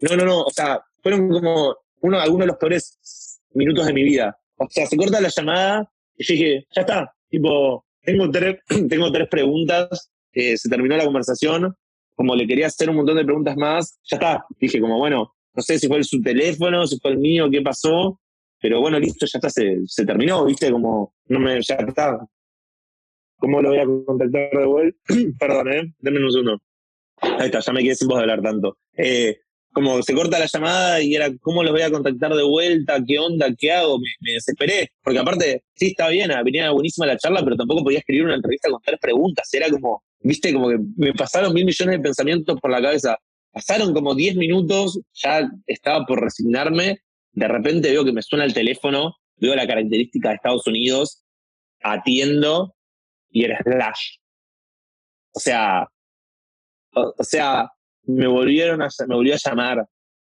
no, 0.00 0.16
no, 0.16 0.24
no, 0.24 0.42
o 0.42 0.50
sea, 0.50 0.80
fueron 1.02 1.28
como 1.28 1.76
uno, 2.00 2.20
algunos 2.20 2.46
de 2.46 2.46
los 2.48 2.56
peores 2.56 3.40
minutos 3.54 3.86
de 3.86 3.92
mi 3.92 4.04
vida. 4.04 4.36
O 4.56 4.66
sea, 4.68 4.86
se 4.86 4.96
corta 4.96 5.20
la 5.20 5.30
llamada 5.34 5.90
y 6.16 6.24
yo 6.24 6.32
dije, 6.32 6.66
ya 6.74 6.80
está, 6.82 7.14
tipo, 7.28 7.86
tengo 8.02 8.30
tres, 8.30 8.56
tengo 8.88 9.12
tres 9.12 9.28
preguntas, 9.28 10.10
eh, 10.32 10.56
se 10.56 10.68
terminó 10.68 10.96
la 10.96 11.04
conversación, 11.04 11.74
como 12.14 12.34
le 12.34 12.46
quería 12.46 12.68
hacer 12.68 12.88
un 12.90 12.96
montón 12.96 13.16
de 13.16 13.24
preguntas 13.24 13.56
más, 13.56 13.98
ya 14.04 14.16
está. 14.16 14.46
Dije 14.58 14.80
como, 14.80 14.98
bueno, 14.98 15.34
no 15.54 15.62
sé 15.62 15.78
si 15.78 15.88
fue 15.88 16.02
su 16.04 16.20
teléfono, 16.22 16.86
si 16.86 16.98
fue 16.98 17.12
el 17.12 17.18
mío, 17.18 17.50
qué 17.50 17.60
pasó, 17.60 18.20
pero 18.60 18.80
bueno, 18.80 18.98
listo, 18.98 19.26
ya 19.26 19.38
está, 19.38 19.50
se, 19.50 19.78
se 19.86 20.06
terminó, 20.06 20.44
viste, 20.44 20.70
como, 20.70 21.14
no 21.26 21.38
me, 21.38 21.60
ya 21.62 21.74
está. 21.74 22.18
¿Cómo 23.38 23.60
lo 23.60 23.70
voy 23.70 23.78
a 23.78 23.86
contactar 24.06 24.50
de 24.50 24.66
vuelta? 24.66 24.98
Perdón, 25.38 25.72
¿eh? 25.72 25.94
Denme 25.98 26.24
un 26.24 26.32
segundo. 26.32 26.58
Ahí 27.20 27.46
está, 27.46 27.60
ya 27.60 27.72
me 27.72 27.82
quedé 27.82 27.94
sin 27.94 28.08
voz 28.08 28.20
hablar 28.20 28.42
tanto. 28.42 28.76
Eh, 28.96 29.36
como 29.76 30.02
se 30.02 30.14
corta 30.14 30.38
la 30.38 30.46
llamada 30.46 31.02
y 31.02 31.14
era, 31.14 31.28
¿cómo 31.42 31.62
los 31.62 31.72
voy 31.72 31.82
a 31.82 31.90
contactar 31.90 32.34
de 32.34 32.42
vuelta? 32.42 32.98
¿Qué 33.06 33.18
onda? 33.18 33.54
¿Qué 33.58 33.72
hago? 33.72 33.98
Me, 33.98 34.32
desesperé. 34.32 34.90
Porque 35.02 35.18
aparte, 35.18 35.64
sí, 35.74 35.88
estaba 35.88 36.10
bien, 36.10 36.30
venía 36.44 36.70
buenísima 36.70 37.06
la 37.06 37.18
charla, 37.18 37.44
pero 37.44 37.56
tampoco 37.56 37.84
podía 37.84 37.98
escribir 37.98 38.24
una 38.24 38.36
entrevista 38.36 38.70
con 38.70 38.80
tres 38.82 38.98
preguntas. 38.98 39.52
Era 39.52 39.68
como, 39.68 40.02
viste, 40.20 40.52
como 40.54 40.70
que 40.70 40.78
me 40.96 41.12
pasaron 41.12 41.52
mil 41.52 41.66
millones 41.66 41.98
de 41.98 42.02
pensamientos 42.02 42.58
por 42.58 42.70
la 42.70 42.80
cabeza. 42.80 43.18
Pasaron 43.52 43.92
como 43.92 44.14
diez 44.14 44.34
minutos, 44.34 44.98
ya 45.12 45.46
estaba 45.66 46.06
por 46.06 46.22
resignarme. 46.22 47.00
De 47.32 47.48
repente 47.48 47.90
veo 47.90 48.02
que 48.02 48.12
me 48.12 48.22
suena 48.22 48.46
el 48.46 48.54
teléfono, 48.54 49.14
veo 49.36 49.54
la 49.54 49.66
característica 49.66 50.30
de 50.30 50.36
Estados 50.36 50.66
Unidos, 50.66 51.22
atiendo 51.82 52.75
y 53.36 53.44
era 53.44 53.58
Slash. 53.62 54.16
O 55.34 55.40
sea, 55.40 55.86
o 56.92 57.22
sea, 57.22 57.68
me 58.04 58.26
volvieron 58.26 58.80
a, 58.80 58.88
me 59.06 59.14
volvió 59.14 59.34
a 59.34 59.38
llamar. 59.44 59.86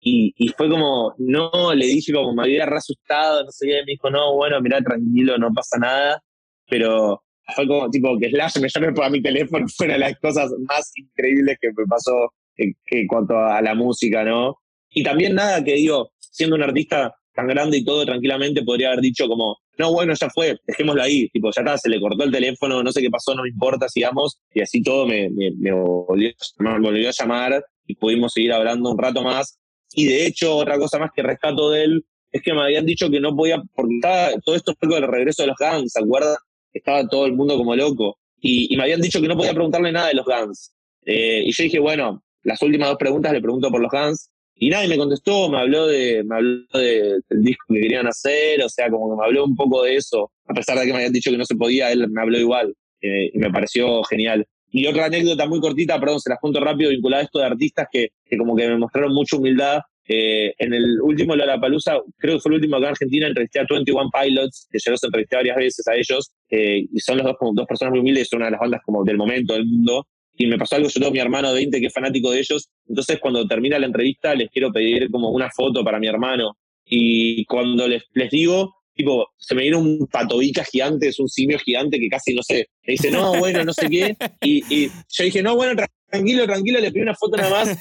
Y, 0.02 0.34
y, 0.36 0.48
fue 0.48 0.68
como, 0.68 1.14
no, 1.18 1.74
le 1.74 1.86
dije 1.86 2.12
como 2.12 2.34
me 2.34 2.42
había 2.42 2.64
asustado, 2.64 3.44
no 3.44 3.50
sé 3.50 3.66
qué, 3.66 3.80
me 3.86 3.92
dijo, 3.92 4.10
no, 4.10 4.34
bueno, 4.34 4.60
mira, 4.60 4.82
tranquilo, 4.82 5.38
no 5.38 5.50
pasa 5.54 5.78
nada. 5.78 6.22
Pero 6.68 7.22
fue 7.54 7.66
como, 7.66 7.88
tipo, 7.90 8.18
que 8.18 8.28
Slash 8.28 8.60
me 8.60 8.68
llame 8.68 8.92
por 8.92 9.10
mi 9.10 9.22
teléfono, 9.22 9.66
fue 9.74 9.86
una 9.86 9.94
de 9.94 10.00
las 10.00 10.18
cosas 10.18 10.50
más 10.68 10.92
increíbles 10.94 11.56
que 11.58 11.68
me 11.68 11.86
pasó 11.86 12.34
en, 12.56 12.74
en 12.86 13.06
cuanto 13.06 13.38
a 13.38 13.62
la 13.62 13.74
música, 13.74 14.24
¿no? 14.24 14.58
Y 14.90 15.02
también 15.02 15.34
nada, 15.34 15.64
que 15.64 15.74
digo, 15.74 16.12
siendo 16.18 16.56
un 16.56 16.62
artista 16.64 17.14
tan 17.34 17.46
grande 17.46 17.78
y 17.78 17.84
todo, 17.84 18.04
tranquilamente 18.04 18.62
podría 18.62 18.88
haber 18.88 19.00
dicho 19.00 19.26
como, 19.28 19.58
no, 19.78 19.92
bueno, 19.92 20.14
ya 20.14 20.28
fue, 20.30 20.58
dejémoslo 20.66 21.02
ahí, 21.02 21.28
tipo, 21.28 21.50
ya 21.54 21.62
está, 21.62 21.78
se 21.78 21.88
le 21.88 22.00
cortó 22.00 22.24
el 22.24 22.30
teléfono, 22.30 22.82
no 22.82 22.92
sé 22.92 23.00
qué 23.00 23.10
pasó, 23.10 23.34
no 23.34 23.42
me 23.42 23.48
importa, 23.48 23.88
sigamos, 23.88 24.38
y 24.52 24.60
así 24.60 24.82
todo 24.82 25.06
me, 25.06 25.30
me, 25.30 25.50
me, 25.58 25.72
volvió, 25.72 27.08
a 27.08 27.12
llamar 27.12 27.64
y 27.86 27.94
pudimos 27.94 28.32
seguir 28.32 28.52
hablando 28.52 28.90
un 28.90 28.98
rato 28.98 29.22
más. 29.22 29.58
Y 29.92 30.06
de 30.06 30.26
hecho, 30.26 30.56
otra 30.56 30.78
cosa 30.78 30.98
más 30.98 31.10
que 31.14 31.22
rescato 31.22 31.70
de 31.70 31.84
él 31.84 32.04
es 32.30 32.42
que 32.42 32.52
me 32.52 32.62
habían 32.62 32.86
dicho 32.86 33.10
que 33.10 33.20
no 33.20 33.34
podía, 33.34 33.62
porque 33.74 33.94
estaba, 33.94 34.30
todo 34.44 34.54
esto 34.54 34.74
fue 34.78 34.88
con 34.88 35.02
el 35.02 35.10
regreso 35.10 35.42
de 35.42 35.48
los 35.48 35.56
Guns, 35.58 35.92
¿se 35.92 36.00
acuerdan? 36.00 36.36
Estaba 36.72 37.06
todo 37.08 37.26
el 37.26 37.32
mundo 37.32 37.56
como 37.56 37.74
loco. 37.74 38.18
Y, 38.40 38.74
me 38.76 38.84
habían 38.84 39.00
dicho 39.00 39.20
que 39.20 39.28
no 39.28 39.36
podía 39.36 39.52
preguntarle 39.52 39.92
nada 39.92 40.08
de 40.08 40.14
los 40.14 40.24
Guns. 40.24 40.72
Eh, 41.04 41.42
y 41.44 41.52
yo 41.52 41.64
dije, 41.64 41.78
bueno, 41.78 42.22
las 42.42 42.62
últimas 42.62 42.88
dos 42.88 42.98
preguntas 42.98 43.32
le 43.32 43.40
pregunto 43.40 43.70
por 43.70 43.80
los 43.80 43.90
Guns 43.90 44.30
y 44.62 44.68
nadie 44.68 44.88
me 44.88 44.98
contestó, 44.98 45.48
me 45.48 45.58
habló, 45.58 45.86
de, 45.86 46.22
me 46.22 46.36
habló 46.36 46.60
del 46.74 47.22
disco 47.30 47.64
que 47.72 47.80
querían 47.80 48.06
hacer, 48.06 48.62
o 48.62 48.68
sea, 48.68 48.90
como 48.90 49.10
que 49.10 49.18
me 49.18 49.24
habló 49.24 49.46
un 49.46 49.56
poco 49.56 49.82
de 49.82 49.96
eso. 49.96 50.30
A 50.46 50.52
pesar 50.52 50.78
de 50.78 50.84
que 50.84 50.90
me 50.92 50.98
habían 50.98 51.14
dicho 51.14 51.30
que 51.30 51.38
no 51.38 51.46
se 51.46 51.56
podía, 51.56 51.90
él 51.90 52.10
me 52.10 52.20
habló 52.20 52.38
igual. 52.38 52.74
Eh, 53.00 53.30
y 53.32 53.38
me 53.38 53.50
pareció 53.50 54.04
genial. 54.04 54.46
Y 54.70 54.86
otra 54.86 55.06
anécdota 55.06 55.46
muy 55.46 55.60
cortita, 55.60 55.98
perdón, 55.98 56.20
se 56.20 56.28
las 56.28 56.38
cuento 56.38 56.60
rápido, 56.60 56.90
vinculada 56.90 57.22
a 57.22 57.24
esto 57.24 57.38
de 57.38 57.46
artistas 57.46 57.88
que, 57.90 58.08
que 58.26 58.36
como 58.36 58.54
que 58.54 58.68
me 58.68 58.76
mostraron 58.76 59.14
mucha 59.14 59.38
humildad. 59.38 59.80
Eh, 60.06 60.52
en 60.58 60.74
el 60.74 61.00
último 61.00 61.34
Lollapalooza, 61.34 61.98
creo 62.18 62.34
que 62.34 62.40
fue 62.40 62.50
el 62.50 62.56
último 62.56 62.76
acá 62.76 62.86
en 62.86 62.90
Argentina, 62.90 63.28
entrevisté 63.28 63.60
a 63.60 63.66
21 63.66 64.10
Pilots, 64.10 64.68
que 64.70 64.78
yo 64.84 64.90
los 64.90 65.04
entrevisté 65.04 65.36
varias 65.36 65.56
veces 65.56 65.88
a 65.88 65.94
ellos, 65.94 66.32
eh, 66.50 66.84
y 66.92 67.00
son 67.00 67.16
los 67.16 67.26
dos 67.26 67.36
como 67.38 67.54
dos 67.54 67.66
personas 67.66 67.92
muy 67.92 68.00
humildes, 68.00 68.28
son 68.28 68.38
una 68.38 68.46
de 68.46 68.50
las 68.50 68.60
bandas 68.60 68.82
como 68.84 69.04
del 69.04 69.16
momento 69.16 69.54
del 69.54 69.64
mundo, 69.64 70.06
y 70.36 70.46
me 70.46 70.58
pasó 70.58 70.76
algo, 70.76 70.88
yo 70.88 71.00
tengo 71.00 71.12
mi 71.12 71.18
hermano 71.18 71.48
de 71.48 71.54
20 71.56 71.80
que 71.80 71.86
es 71.86 71.92
fanático 71.92 72.30
de 72.30 72.40
ellos, 72.40 72.68
entonces 72.86 73.18
cuando 73.20 73.46
termina 73.46 73.78
la 73.78 73.86
entrevista 73.86 74.34
les 74.34 74.50
quiero 74.50 74.72
pedir 74.72 75.10
como 75.10 75.30
una 75.30 75.50
foto 75.50 75.84
para 75.84 75.98
mi 75.98 76.06
hermano. 76.06 76.56
Y 76.84 77.44
cuando 77.44 77.86
les, 77.86 78.04
les 78.14 78.30
digo, 78.30 78.74
tipo, 79.00 79.28
se 79.38 79.54
me 79.54 79.62
viene 79.62 79.76
un 79.76 80.06
patobica 80.06 80.62
gigante, 80.64 81.08
es 81.08 81.18
un 81.18 81.28
simio 81.28 81.58
gigante 81.58 81.98
que 81.98 82.08
casi, 82.08 82.34
no 82.34 82.42
sé, 82.42 82.68
me 82.86 82.92
dice, 82.92 83.10
no, 83.10 83.34
bueno, 83.38 83.64
no 83.64 83.72
sé 83.72 83.88
qué. 83.88 84.16
Y, 84.42 84.62
y 84.68 84.88
yo 85.08 85.24
dije, 85.24 85.42
no, 85.42 85.56
bueno, 85.56 85.82
tranquilo, 86.10 86.44
tranquilo, 86.44 86.80
le 86.80 86.92
pedí 86.92 87.02
una 87.02 87.14
foto 87.14 87.36
nada 87.36 87.50
más. 87.50 87.78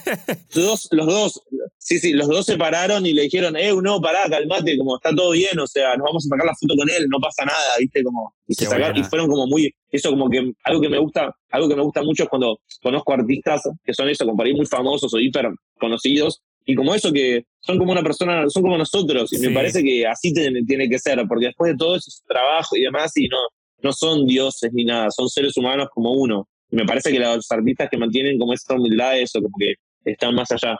Los 0.53 0.65
dos, 0.65 0.87
los 0.91 1.07
dos, 1.07 1.41
sí, 1.77 1.99
sí, 1.99 2.13
los 2.13 2.27
dos 2.27 2.45
se 2.45 2.57
pararon 2.57 3.05
y 3.05 3.13
le 3.13 3.23
dijeron, 3.23 3.57
eh, 3.57 3.73
no, 3.81 3.99
pará, 3.99 4.29
calmate, 4.29 4.77
como 4.77 4.95
está 4.95 5.13
todo 5.13 5.31
bien, 5.31 5.59
o 5.59 5.67
sea, 5.67 5.95
nos 5.97 6.05
vamos 6.05 6.25
a 6.25 6.29
sacar 6.29 6.45
la 6.45 6.55
foto 6.55 6.75
con 6.77 6.89
él, 6.89 7.07
no 7.09 7.19
pasa 7.19 7.43
nada, 7.45 7.75
viste, 7.79 8.01
como, 8.03 8.33
y 8.47 8.53
se 8.53 8.65
sacaron, 8.65 8.97
y 8.97 9.03
fueron 9.03 9.27
como 9.27 9.47
muy, 9.47 9.73
eso 9.91 10.09
como 10.11 10.29
que, 10.29 10.53
algo 10.63 10.81
que 10.81 10.89
me 10.89 10.99
gusta, 10.99 11.35
algo 11.51 11.67
que 11.67 11.75
me 11.75 11.83
gusta 11.83 12.01
mucho 12.01 12.23
es 12.23 12.29
cuando 12.29 12.59
conozco 12.81 13.13
artistas 13.13 13.63
que 13.83 13.93
son 13.93 14.07
eso, 14.07 14.25
como 14.25 14.37
para 14.37 14.51
muy 14.53 14.65
famosos 14.65 15.13
o 15.13 15.19
hiper 15.19 15.49
conocidos, 15.79 16.41
y 16.65 16.75
como 16.75 16.95
eso 16.95 17.11
que 17.11 17.45
son 17.61 17.77
como 17.77 17.91
una 17.91 18.03
persona, 18.03 18.49
son 18.49 18.63
como 18.63 18.77
nosotros, 18.77 19.31
y 19.33 19.39
me 19.39 19.51
parece 19.51 19.83
que 19.83 20.07
así 20.07 20.33
tiene, 20.33 20.63
tiene 20.63 20.89
que 20.89 20.99
ser, 20.99 21.21
porque 21.27 21.47
después 21.47 21.71
de 21.71 21.77
todo 21.77 21.95
eso 21.95 22.05
es 22.07 22.23
trabajo 22.27 22.75
y 22.75 22.81
demás, 22.81 23.11
y 23.17 23.27
no, 23.27 23.37
no 23.81 23.93
son 23.93 24.25
dioses 24.25 24.71
ni 24.73 24.85
nada, 24.85 25.11
son 25.11 25.29
seres 25.29 25.55
humanos 25.57 25.89
como 25.93 26.13
uno 26.13 26.47
me 26.71 26.85
parece 26.85 27.11
que 27.11 27.19
los 27.19 27.51
artistas 27.51 27.89
que 27.89 27.97
mantienen 27.97 28.37
como 28.37 28.53
esta 28.53 28.75
humildad, 28.75 29.19
eso, 29.19 29.41
como 29.41 29.55
que 29.57 29.75
están 30.05 30.35
más 30.35 30.51
allá. 30.51 30.77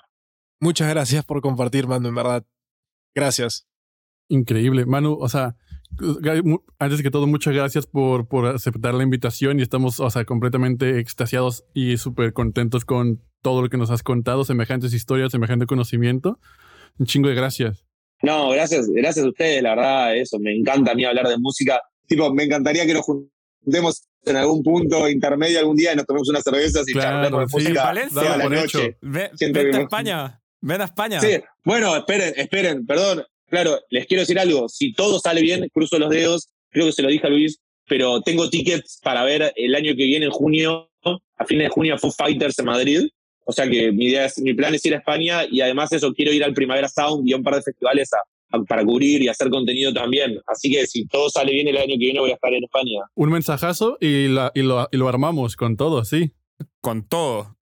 Muchas 0.60 0.90
gracias 0.90 1.26
por 1.26 1.42
compartir, 1.42 1.88
Manu, 1.88 2.10
en 2.10 2.16
verdad. 2.16 2.46
Gracias. 3.16 3.68
Increíble. 4.28 4.86
Manu, 4.86 5.18
o 5.20 5.30
sea, 5.30 5.56
antes 6.78 7.02
que 7.02 7.10
todo, 7.10 7.26
muchas 7.26 7.54
gracias 7.54 7.88
por, 7.88 8.28
por 8.28 8.46
aceptar 8.46 8.94
la 8.94 9.04
invitación 9.04 9.60
y 9.60 9.64
estamos, 9.64 10.00
o 10.00 10.10
sea, 10.10 10.26
completamente 10.26 11.00
extasiados 11.00 11.66
y 11.74 11.98
súper 11.98 12.34
contentos 12.34 12.86
con 12.86 13.22
todo 13.42 13.62
lo 13.62 13.70
que 13.70 13.78
nos 13.78 13.90
has 13.90 14.04
contado, 14.04 14.44
semejantes 14.44 14.94
historias, 14.94 15.32
semejante 15.32 15.66
conocimiento. 15.66 16.40
Un 17.00 17.06
chingo 17.06 17.30
de 17.30 17.36
gracias. 17.36 17.84
No, 18.22 18.50
gracias, 18.50 18.88
gracias 18.88 19.26
a 19.26 19.30
ustedes, 19.30 19.64
la 19.64 19.76
verdad, 19.76 20.16
eso, 20.16 20.38
me 20.40 20.54
encanta 20.54 20.92
a 20.92 20.96
mí 20.96 21.06
hablar 21.06 21.28
de 21.28 21.38
música. 21.38 21.82
Tipo, 22.06 22.34
me 22.34 22.44
encantaría 22.44 22.86
que 22.86 22.94
nos 22.94 23.06
juntemos 23.06 24.04
en 24.26 24.36
algún 24.36 24.62
punto 24.62 25.08
intermedio 25.08 25.60
algún 25.60 25.78
día 25.78 25.94
y 25.94 25.96
nos 25.96 26.06
tomemos 26.06 26.28
unas 26.28 26.44
cervezas 26.44 26.88
y 26.88 26.92
claro, 26.92 27.24
charlemos 27.24 27.52
sí, 27.52 27.58
música 27.58 27.84
Valencia, 27.84 28.38
la 28.38 28.50
noche. 28.50 28.98
Ven, 29.02 29.30
vente 29.40 29.78
a 29.78 29.82
España. 29.82 30.42
Ven 30.62 30.82
a 30.82 30.86
España. 30.86 31.22
Sí, 31.22 31.40
bueno, 31.64 31.96
esperen, 31.96 32.34
esperen, 32.36 32.86
perdón. 32.86 33.24
Claro, 33.48 33.80
les 33.90 34.06
quiero 34.06 34.22
decir 34.22 34.38
algo. 34.38 34.68
Si 34.68 34.94
todo 34.94 35.20
sale 35.20 35.42
bien, 35.42 35.68
cruzo 35.74 35.98
los 35.98 36.10
dedos. 36.10 36.50
Creo 36.70 36.88
que 36.88 36.92
se 36.92 37.02
lo 37.02 37.08
dije 37.08 37.26
a 37.26 37.30
Luis, 37.30 37.60
pero 37.88 38.22
tengo 38.22 38.50
tickets 38.50 39.00
para 39.02 39.24
ver 39.24 39.54
el 39.56 39.74
año 39.76 39.96
que 39.96 40.04
viene, 40.04 40.26
en 40.26 40.32
junio, 40.32 40.90
a 41.38 41.46
fines 41.46 41.68
de 41.68 41.70
junio, 41.70 41.98
Foo 41.98 42.12
Fighters 42.12 42.60
en 42.60 42.66
Madrid. 42.66 43.08
O 43.50 43.52
sea 43.52 43.68
que 43.68 43.92
mi 43.92 44.06
idea 44.06 44.26
es, 44.26 44.38
mi 44.38 44.54
plan 44.54 44.76
es 44.76 44.86
ir 44.86 44.94
a 44.94 44.98
España 44.98 45.40
y 45.50 45.62
además 45.62 45.92
eso, 45.92 46.14
quiero 46.14 46.32
ir 46.32 46.44
al 46.44 46.54
Primavera 46.54 46.88
Sound 46.88 47.28
y 47.28 47.34
a 47.34 47.38
un 47.38 47.42
par 47.42 47.56
de 47.56 47.64
festivales 47.64 48.08
a, 48.14 48.60
para 48.68 48.86
cubrir 48.86 49.24
y 49.24 49.28
hacer 49.28 49.50
contenido 49.50 49.92
también. 49.92 50.40
Así 50.46 50.72
que 50.72 50.86
si 50.86 51.08
todo 51.08 51.32
sale 51.32 51.52
bien 51.52 51.68
el 51.68 51.78
año 51.78 51.94
que 51.94 51.98
viene 51.98 52.20
voy 52.20 52.30
a 52.30 52.36
estar 52.36 52.54
en 52.54 52.64
España. 52.64 53.02
Un 53.16 53.32
mensajazo 53.32 53.98
y, 54.00 54.28
la, 54.28 54.52
y, 54.54 54.62
lo, 54.62 54.88
y 54.92 54.98
lo 54.98 55.10
armamos 55.10 55.56
con 55.56 55.78
todo, 55.78 56.06
sí. 56.06 56.32
Con 56.80 57.08
todo. 57.08 57.58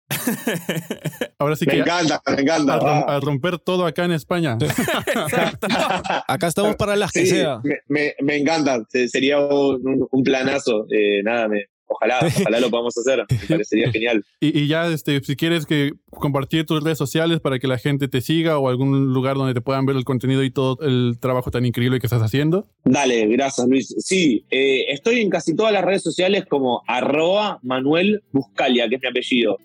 Ahora 1.38 1.58
sí 1.58 1.66
me 1.66 1.74
que. 1.74 1.80
encanta, 1.80 2.22
me 2.34 2.42
encanta. 2.44 2.76
A, 2.76 3.20
romper 3.20 3.60
todo 3.60 3.86
acá 3.86 4.06
en 4.06 4.14
España. 4.14 4.58
acá 6.30 6.48
estamos 6.48 6.78
para 6.78 6.96
las 6.96 7.12
que 7.12 7.26
sea. 7.26 7.60
Me, 7.62 7.80
me, 7.90 8.16
me 8.22 8.38
encanta. 8.38 8.82
Sería 8.88 9.42
un, 9.42 10.08
un 10.10 10.24
planazo. 10.24 10.86
Eh, 10.90 11.22
nada, 11.24 11.50
me, 11.50 11.66
Ojalá, 11.94 12.20
ojalá 12.42 12.60
lo 12.60 12.70
podamos 12.70 12.98
hacer. 12.98 13.24
Me 13.30 13.48
parecería 13.48 13.92
genial. 13.92 14.24
Y, 14.40 14.58
y 14.58 14.68
ya, 14.68 14.88
este, 14.88 15.22
si 15.24 15.36
quieres 15.36 15.66
que 15.66 15.94
compartir 16.10 16.66
tus 16.66 16.84
redes 16.84 16.98
sociales 16.98 17.40
para 17.40 17.60
que 17.60 17.68
la 17.68 17.78
gente 17.78 18.08
te 18.08 18.22
siga 18.22 18.58
o 18.58 18.70
algún 18.70 19.14
lugar 19.14 19.36
donde 19.36 19.54
te 19.54 19.62
puedan 19.62 19.86
ver 19.86 19.96
el 19.96 20.04
contenido 20.04 20.44
y 20.44 20.52
todo 20.52 20.78
el 20.82 21.18
trabajo 21.20 21.52
tan 21.52 21.66
increíble 21.66 22.00
que 22.00 22.08
estás 22.08 22.22
haciendo. 22.22 22.68
Dale, 22.84 23.28
gracias 23.28 23.68
Luis. 23.68 23.96
Sí, 24.00 24.46
eh, 24.50 24.86
estoy 24.90 25.22
en 25.22 25.30
casi 25.30 25.56
todas 25.56 25.74
las 25.74 25.84
redes 25.84 26.04
sociales 26.04 26.46
como 26.48 26.84
arroba 26.88 27.60
Manuel 27.64 28.24
Buscalia, 28.32 28.88
que 28.90 28.96
es 28.96 29.02
mi 29.02 29.08
apellido. 29.08 29.58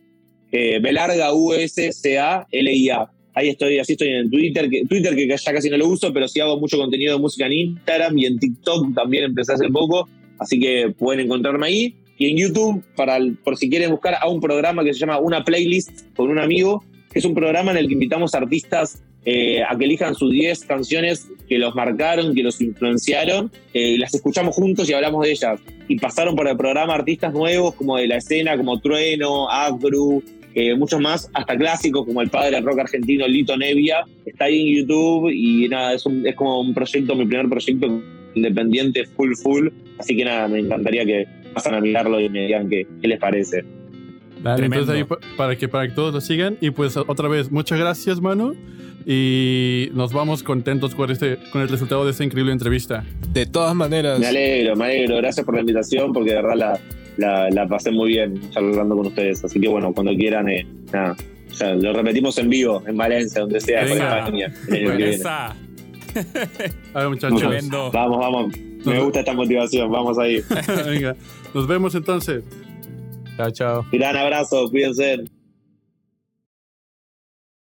Eh, 0.51 0.79
B 0.81 0.93
larga 0.93 1.35
U 1.35 1.53
S 1.53 1.93
C 1.93 2.19
A 2.19 2.47
L 2.51 2.73
I 2.73 2.91
A. 2.91 3.11
Ahí 3.35 3.51
estoy, 3.51 3.79
así 3.79 3.93
estoy 3.93 4.09
en 4.09 4.31
Twitter, 4.31 4.69
que, 4.69 4.85
Twitter 4.87 5.15
que 5.15 5.29
ya 5.29 5.53
casi 5.53 5.71
no 5.71 5.77
lo 5.77 5.87
uso, 5.87 6.13
pero 6.13 6.27
sí 6.27 6.41
hago 6.41 6.59
mucho 6.59 6.77
contenido 6.77 7.15
de 7.15 7.21
música 7.21 7.47
en 7.47 7.53
Instagram 7.53 8.19
y 8.19 8.27
en 8.27 8.39
TikTok 8.39 8.95
también 8.95 9.25
empecé 9.25 9.53
hace 9.53 9.69
poco, 9.69 10.09
así 10.41 10.59
que 10.59 10.93
pueden 10.99 11.27
encontrarme 11.27 11.67
ahí. 11.67 11.95
Y 12.19 12.31
en 12.31 12.36
YouTube, 12.36 12.82
para, 12.97 13.16
el- 13.16 13.36
por 13.36 13.57
si 13.57 13.70
quieren 13.70 13.90
buscar 13.90 14.16
a 14.20 14.28
un 14.28 14.40
programa 14.40 14.85
que 14.85 14.93
se 14.93 15.01
llama 15.01 15.19
Una 15.19 15.45
Playlist 15.45 16.15
con 16.16 16.28
un 16.31 16.39
amigo, 16.39 16.85
que 17.12 17.20
es 17.20 17.24
un 17.24 17.35
programa 17.35 17.70
en 17.70 17.78
el 17.78 17.86
que 17.86 17.95
invitamos 17.95 18.35
artistas 18.35 19.03
eh, 19.24 19.62
a 19.69 19.77
que 19.77 19.85
elijan 19.85 20.15
sus 20.15 20.32
10 20.32 20.65
canciones 20.65 21.28
que 21.49 21.59
los 21.59 21.74
marcaron, 21.74 22.35
que 22.35 22.43
los 22.43 22.61
influenciaron, 22.61 23.51
eh, 23.74 23.90
y 23.90 23.99
las 23.99 24.15
escuchamos 24.15 24.55
juntos 24.55 24.89
y 24.89 24.95
hablamos 24.95 25.24
de 25.24 25.32
ellas. 25.32 25.61
Y 25.86 25.99
pasaron 25.99 26.35
por 26.35 26.49
el 26.49 26.57
programa 26.57 26.95
artistas 26.95 27.32
nuevos 27.35 27.74
como 27.74 27.97
de 27.99 28.07
la 28.07 28.16
escena, 28.16 28.57
como 28.57 28.81
Trueno, 28.81 29.51
Acru, 29.51 30.23
eh, 30.55 30.74
muchos 30.74 31.01
más, 31.01 31.31
hasta 31.35 31.57
clásicos 31.59 32.07
como 32.07 32.23
el 32.23 32.31
padre 32.31 32.57
del 32.57 32.65
rock 32.65 32.78
argentino 32.81 33.28
Lito 33.28 33.57
Nevia. 33.57 33.99
Está 34.24 34.47
ahí 34.47 34.61
en 34.70 34.77
YouTube 34.78 35.31
y 35.31 35.69
nada, 35.69 35.95
es 35.95 36.05
como 36.35 36.61
un 36.61 36.73
proyecto, 36.73 37.15
mi 37.15 37.27
primer 37.27 37.49
proyecto 37.49 38.03
independiente, 38.35 39.05
full, 39.05 39.35
full. 39.35 39.69
Así 39.99 40.16
que 40.16 40.24
nada, 40.24 40.49
me 40.49 40.61
encantaría 40.61 41.05
que 41.05 41.27
pasen 41.59 41.75
a 41.75 41.81
mirarlo 41.81 42.21
y 42.21 42.29
me 42.29 42.47
digan 42.47 42.69
qué, 42.69 42.87
qué 43.01 43.09
les 43.09 43.19
parece. 43.21 43.65
Dale, 44.43 44.67
entonces 44.67 44.95
ahí 44.95 45.05
pa- 45.05 45.19
para 45.37 45.57
que, 45.57 45.69
para 45.69 45.89
que 45.89 45.95
todos 45.95 46.15
lo 46.15 46.21
sigan. 46.21 46.57
Y 46.61 46.71
pues 46.71 46.97
otra 46.97 47.29
vez, 47.29 47.51
muchas 47.51 47.79
gracias, 47.79 48.21
Manu. 48.21 48.55
Y 49.07 49.89
nos 49.95 50.13
vamos 50.13 50.43
contentos 50.43 50.95
con, 50.95 51.11
este, 51.11 51.39
con 51.51 51.63
el 51.63 51.69
resultado 51.69 52.05
de 52.05 52.11
esta 52.11 52.25
increíble 52.25 52.53
entrevista. 52.53 53.05
De 53.33 53.47
todas 53.47 53.75
maneras, 53.75 54.19
Me 54.21 54.27
alegro, 54.27 54.77
me 54.77 54.85
alegro. 54.85 55.17
Gracias 55.17 55.45
por 55.47 55.55
la 55.55 55.61
invitación 55.63 56.13
porque 56.13 56.31
de 56.31 56.37
verdad 56.37 56.55
la, 56.57 56.81
la, 57.17 57.51
la 57.51 57.67
pasé 57.67 57.91
muy 57.91 58.11
bien 58.11 58.41
charlando 58.51 58.97
con 58.97 59.07
ustedes. 59.07 59.43
Así 59.45 59.61
que 59.61 59.69
bueno, 59.69 59.93
cuando 59.93 60.15
quieran, 60.15 60.49
eh, 60.51 60.67
nada. 60.93 61.17
ya 61.59 61.75
lo 61.75 61.93
repetimos 61.95 62.37
en 62.39 62.51
vivo, 62.51 62.83
en 62.87 62.97
Valencia, 62.97 63.41
donde 63.41 63.61
sea, 63.61 63.83
en 63.83 63.89
Venga. 63.95 64.19
España. 64.19 64.53
Esa. 64.99 65.47
A 66.95 66.99
ver, 67.01 67.09
muchachos. 67.09 67.39
Tremendo. 67.41 67.91
Vamos, 67.93 68.19
vamos. 68.19 68.55
Me 68.85 69.01
gusta 69.01 69.21
esta 69.21 69.33
motivación. 69.33 69.91
Vamos 69.91 70.19
ahí. 70.19 70.41
Venga, 70.87 71.17
nos 71.55 71.66
vemos 71.66 71.95
entonces. 71.95 72.45
Chao, 73.37 73.51
chao. 73.51 73.87
Gran 73.93 74.16
abrazo, 74.16 74.69
cuídense. 74.70 75.25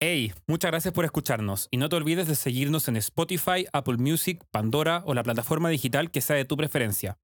Hey, 0.02 0.32
muchas 0.46 0.70
gracias 0.70 0.94
por 0.94 1.04
escucharnos 1.04 1.68
y 1.70 1.76
no 1.76 1.90
te 1.90 1.96
olvides 1.96 2.26
de 2.26 2.34
seguirnos 2.34 2.88
en 2.88 2.96
Spotify, 2.96 3.66
Apple 3.72 3.98
Music, 3.98 4.42
Pandora 4.50 5.02
o 5.04 5.12
la 5.12 5.22
plataforma 5.22 5.68
digital 5.68 6.10
que 6.10 6.22
sea 6.22 6.36
de 6.36 6.46
tu 6.46 6.56
preferencia. 6.56 7.18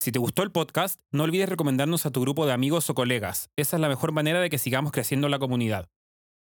Si 0.00 0.10
te 0.10 0.18
gustó 0.18 0.42
el 0.42 0.50
podcast, 0.50 1.00
no 1.12 1.22
olvides 1.24 1.48
recomendarnos 1.48 2.06
a 2.06 2.10
tu 2.10 2.20
grupo 2.20 2.44
de 2.44 2.52
amigos 2.52 2.90
o 2.90 2.94
colegas. 2.94 3.50
Esa 3.56 3.76
es 3.76 3.80
la 3.80 3.88
mejor 3.88 4.10
manera 4.10 4.40
de 4.40 4.50
que 4.50 4.58
sigamos 4.58 4.90
creciendo 4.90 5.28
la 5.28 5.38
comunidad. 5.38 5.88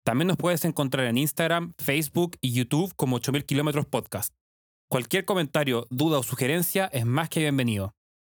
También 0.03 0.29
nos 0.29 0.39
puedes 0.39 0.65
encontrar 0.65 1.07
en 1.07 1.19
Instagram, 1.19 1.75
Facebook 1.79 2.39
y 2.41 2.53
YouTube 2.53 2.95
como 2.97 3.17
8000 3.17 3.45
kilómetros 3.45 3.85
podcast. 3.85 4.35
Cualquier 4.89 5.27
comentario, 5.27 5.87
duda 5.91 6.19
o 6.19 6.23
sugerencia 6.23 6.87
es 6.93 7.05
más 7.05 7.29
que 7.29 7.41
bienvenido. 7.41 7.95